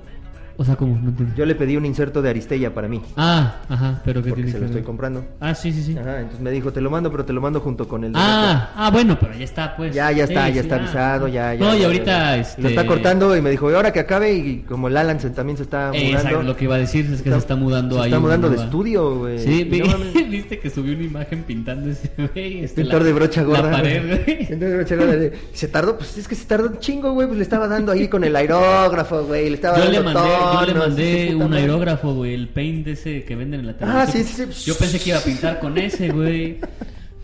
O 0.61 0.63
sea, 0.63 0.75
¿cómo? 0.75 0.95
No 1.01 1.09
entiendo. 1.09 1.33
Yo 1.35 1.43
le 1.47 1.55
pedí 1.55 1.75
un 1.75 1.87
inserto 1.87 2.21
de 2.21 2.29
Aristella 2.29 2.71
para 2.71 2.87
mí, 2.87 3.01
Ah, 3.17 3.55
ajá, 3.67 3.99
pero 4.05 4.21
¿qué 4.21 4.29
porque 4.29 4.43
tiene 4.43 4.51
se 4.51 4.57
que 4.57 4.59
lo 4.59 4.67
ver? 4.67 4.77
estoy 4.77 4.85
comprando. 4.85 5.25
Ah, 5.39 5.55
sí, 5.55 5.71
sí, 5.73 5.81
sí. 5.81 5.97
Ajá, 5.97 6.17
entonces 6.19 6.39
me 6.39 6.51
dijo, 6.51 6.71
te 6.71 6.81
lo 6.81 6.91
mando, 6.91 7.09
pero 7.09 7.25
te 7.25 7.33
lo 7.33 7.41
mando 7.41 7.59
junto 7.61 7.87
con 7.87 8.03
el 8.03 8.13
de 8.13 8.19
Ah, 8.21 8.69
ah, 8.75 8.91
bueno, 8.91 9.17
pero 9.19 9.33
ya 9.33 9.43
está, 9.43 9.75
pues. 9.75 9.95
Ya, 9.95 10.11
ya 10.11 10.25
está, 10.25 10.45
Sí, 10.47 10.53
ya 10.53 10.61
sí, 10.61 10.67
está 10.67 10.75
ah. 10.75 10.79
avisado, 10.79 11.27
ya, 11.29 11.53
ya. 11.55 11.65
No, 11.65 11.75
y 11.75 11.83
ahorita, 11.83 12.05
ya. 12.05 12.37
este... 12.37 12.61
Lo 12.61 12.69
está 12.69 12.85
cortando 12.85 13.35
y 13.35 13.41
me 13.41 13.49
dijo, 13.49 13.71
y 13.71 13.73
ahora 13.73 13.91
que 13.91 14.01
acabe, 14.01 14.33
y 14.35 14.57
como 14.59 14.87
el 14.87 14.97
Alan 14.97 15.19
se- 15.19 15.31
también 15.31 15.57
se 15.57 15.63
está 15.63 15.87
Eh, 15.95 16.03
mudando. 16.09 16.17
exacto, 16.19 16.43
lo 16.43 16.55
que 16.55 16.63
iba 16.65 16.75
a 16.75 16.79
decir 16.79 17.09
es 17.11 17.23
que 17.23 17.31
se 17.31 17.37
está 17.37 17.55
mudando 17.55 17.95
se 17.95 18.01
ahí. 18.01 18.07
está 18.09 18.17
una 18.19 18.27
mudando 18.27 18.49
de 18.49 18.55
nueva- 18.57 18.65
estudio, 18.69 19.17
güey. 19.17 19.39
Sí, 19.39 19.63
vi- 19.63 19.79
no 19.79 19.97
viste 20.29 20.59
que 20.59 20.69
subió 20.69 20.93
una 20.93 21.03
imagen 21.05 21.41
pintando 21.43 21.89
ese 21.89 22.11
güey. 22.17 22.65
este, 22.65 22.81
Pintor 22.83 22.99
la- 23.01 23.07
de 23.07 23.13
brocha 23.13 23.41
gorda. 23.43 23.63
La 23.63 23.71
pared, 23.71 24.05
güey. 24.05 24.23
güey. 24.23 24.37
Pintor 24.47 24.69
de 24.69 24.75
brocha 24.75 24.95
gorda. 24.95 25.15
Se 25.53 25.67
tardó, 25.69 25.97
pues 25.97 26.15
es 26.19 26.27
que 26.27 26.35
se 26.35 26.45
tardó 26.45 26.67
un 26.67 26.77
chingo, 26.77 27.13
güey. 27.13 27.25
Pues 27.25 27.37
le 27.37 27.43
estaba 27.43 27.67
dando 27.67 27.91
ahí 27.91 28.07
con 28.07 28.23
el 28.23 28.35
aerógrafo, 28.35 29.23
güey. 29.23 29.49
Le 29.49 29.55
estaba 29.55 29.79
dando 29.79 30.03
mandé, 30.03 30.19
yo 30.59 30.65
le 30.65 30.73
mandé 30.73 31.35
un 31.35 31.53
aerógrafo, 31.53 32.13
güey, 32.13 32.33
el 32.33 32.47
paint 32.49 32.87
ese 32.87 33.23
que 33.23 33.35
venden 33.35 33.61
en 33.61 33.65
la 33.67 33.71
Ah, 33.81 34.05
televisión. 34.05 34.47
sí, 34.49 34.53
sí, 34.53 34.63
sí. 34.63 34.65
Yo 34.69 34.77
pensé 34.77 34.99
que 34.99 35.09
iba 35.09 35.19
a 35.19 35.23
pintar 35.23 35.59
con 35.59 35.77
ese, 35.77 36.09
güey. 36.09 36.59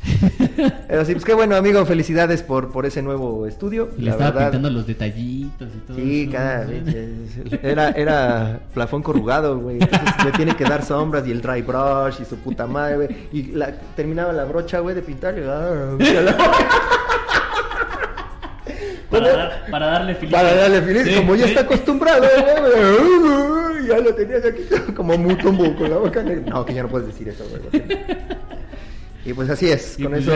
Pero 0.87 1.03
sí, 1.03 1.13
pues 1.13 1.25
qué 1.25 1.33
bueno, 1.33 1.55
amigo. 1.57 1.85
Felicidades 1.85 2.41
por, 2.41 2.71
por 2.71 2.85
ese 2.85 3.01
nuevo 3.01 3.45
estudio. 3.45 3.89
Y 3.97 4.01
le 4.01 4.05
la 4.05 4.11
estaba 4.11 4.31
verdad. 4.31 4.51
pintando 4.51 4.69
los 4.69 4.87
detallitos 4.87 5.67
y 5.75 5.79
todo 5.87 5.97
Sí, 5.97 6.21
eso. 6.23 6.31
cada. 6.31 6.67
Era, 7.61 7.89
era 7.89 8.59
plafón 8.73 9.03
corrugado, 9.03 9.57
güey. 9.59 9.77
Entonces 9.81 10.23
le 10.25 10.31
tiene 10.31 10.55
que 10.55 10.63
dar 10.63 10.85
sombras 10.85 11.27
y 11.27 11.31
el 11.31 11.41
dry 11.41 11.61
brush 11.61 12.21
y 12.21 12.25
su 12.25 12.37
puta 12.37 12.65
madre, 12.67 12.95
güey. 12.95 13.09
Y 13.33 13.43
la, 13.51 13.71
terminaba 13.95 14.31
la 14.31 14.45
brocha, 14.45 14.79
güey, 14.79 14.95
de 14.95 15.01
pintar 15.01 15.35
y. 15.37 15.41
Para, 19.09 19.27
dar- 19.37 19.65
para 19.71 19.85
darle 19.87 20.15
felicidad. 20.15 20.41
Para 20.41 20.55
darle 20.55 20.81
feliz, 20.81 21.03
Sí, 21.07 21.15
como 21.15 21.35
ya 21.35 21.45
está 21.45 21.61
acostumbrado, 21.61 22.25
güey, 22.59 23.87
ya 23.87 23.97
lo 23.99 24.13
tenías 24.13 24.43
aquí 24.45 24.63
como 24.95 25.17
mutombo 25.17 25.75
con 25.75 25.89
la 25.89 25.97
boca 25.97 26.21
negra. 26.23 26.43
No, 26.51 26.65
que 26.65 26.73
ya 26.73 26.83
no 26.83 26.89
puedes 26.89 27.07
decir 27.07 27.29
eso. 27.29 27.45
Y 29.25 29.33
pues 29.33 29.49
así 29.49 29.69
es, 29.69 29.97
con 30.01 30.11
pues 30.11 30.23
eso 30.25 30.33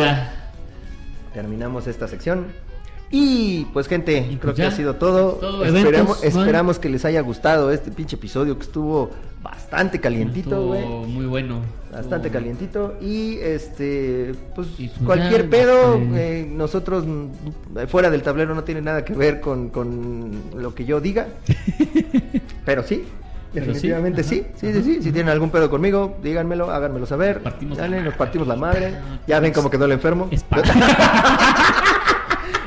terminamos 1.34 1.88
esta 1.88 2.08
sección. 2.10 2.48
Y 3.12 3.66
pues 3.74 3.88
gente, 3.88 4.18
Y 4.20 4.38
creo 4.38 4.40
pues 4.54 4.56
que 4.56 4.64
ha 4.64 4.72
sido 4.72 4.96
todo. 4.96 5.34
todo, 5.34 5.66
esperamos, 5.66 6.24
esperamos 6.24 6.80
que 6.80 6.90
les 6.90 7.04
haya 7.06 7.22
gustado 7.22 7.72
este 7.72 7.92
pinche 7.92 8.16
episodio 8.16 8.58
que 8.58 8.64
estuvo 8.64 9.12
bastante 9.44 10.00
calientito, 10.00 10.52
Estuvo 10.52 10.68
güey. 10.68 11.12
Muy 11.12 11.26
bueno. 11.26 11.60
Bastante 11.92 12.28
Estuvo- 12.28 12.32
calientito 12.34 12.94
y 13.02 13.38
este 13.40 14.34
pues, 14.56 14.68
Y 14.78 14.88
pues 14.88 15.02
cualquier 15.06 15.44
ya, 15.46 15.50
pedo 15.50 16.00
eh, 16.16 16.48
nosotros 16.50 17.06
mm, 17.06 17.88
fuera 17.90 18.10
del 18.10 18.22
tablero 18.22 18.56
no 18.56 18.64
tiene 18.64 18.82
nada 18.82 19.04
que 19.04 19.14
ver 19.14 19.42
con, 19.42 19.70
con 19.70 20.32
lo 20.56 20.74
que 20.74 20.86
yo 20.86 21.02
diga 21.02 21.28
pero 22.66 22.84
sí 22.84 23.04
Definitivamente 23.54 24.24
sí, 24.24 24.46
sí, 24.56 24.72
sí, 24.72 24.82
sí, 24.82 25.04
Si 25.04 25.12
tienen 25.12 25.28
algún 25.28 25.50
pedo 25.50 25.70
conmigo, 25.70 26.18
díganmelo, 26.24 26.72
háganmelo 26.72 27.06
saber. 27.06 27.44
Partimos 27.44 27.78
Dale, 27.78 28.02
nos 28.02 28.14
partimos 28.14 28.48
la 28.48 28.56
madre. 28.56 28.94
Ya 29.28 29.42
ven 29.42 29.52
cómo 29.52 29.70
quedó 29.70 29.84
el 29.84 29.92
enfermo. 29.92 30.30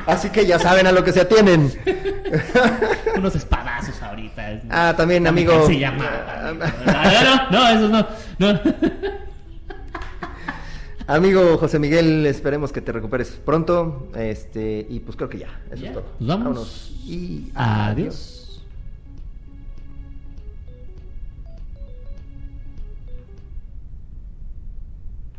Así 0.05 0.29
que 0.29 0.45
ya 0.45 0.59
saben 0.59 0.85
a 0.87 0.91
lo 0.91 1.03
que 1.03 1.11
se 1.11 1.21
atienen. 1.21 1.71
Unos 3.17 3.35
espadazos 3.35 4.01
ahorita. 4.01 4.51
es- 4.51 4.63
Ah, 4.69 4.93
también, 4.95 5.25
amigo. 5.27 5.65
Se 5.67 5.79
llama. 5.79 6.05
No, 7.51 7.51
no, 7.51 7.69
eso 7.69 7.89
no. 7.89 8.07
no. 8.39 8.59
Amigo 11.07 11.57
José 11.59 11.77
Miguel, 11.77 12.25
esperemos 12.25 12.71
que 12.71 12.81
te 12.81 12.91
recuperes 12.91 13.29
pronto. 13.45 14.09
Este, 14.15 14.85
y 14.89 14.99
pues 15.01 15.15
creo 15.15 15.29
que 15.29 15.37
ya, 15.39 15.59
eso 15.71 15.83
Ya, 15.83 15.89
es 15.89 15.93
todo. 15.93 16.05
vamos. 16.19 16.27
Vámonos. 16.45 16.91
Y 17.05 17.51
Adiós. 17.53 18.34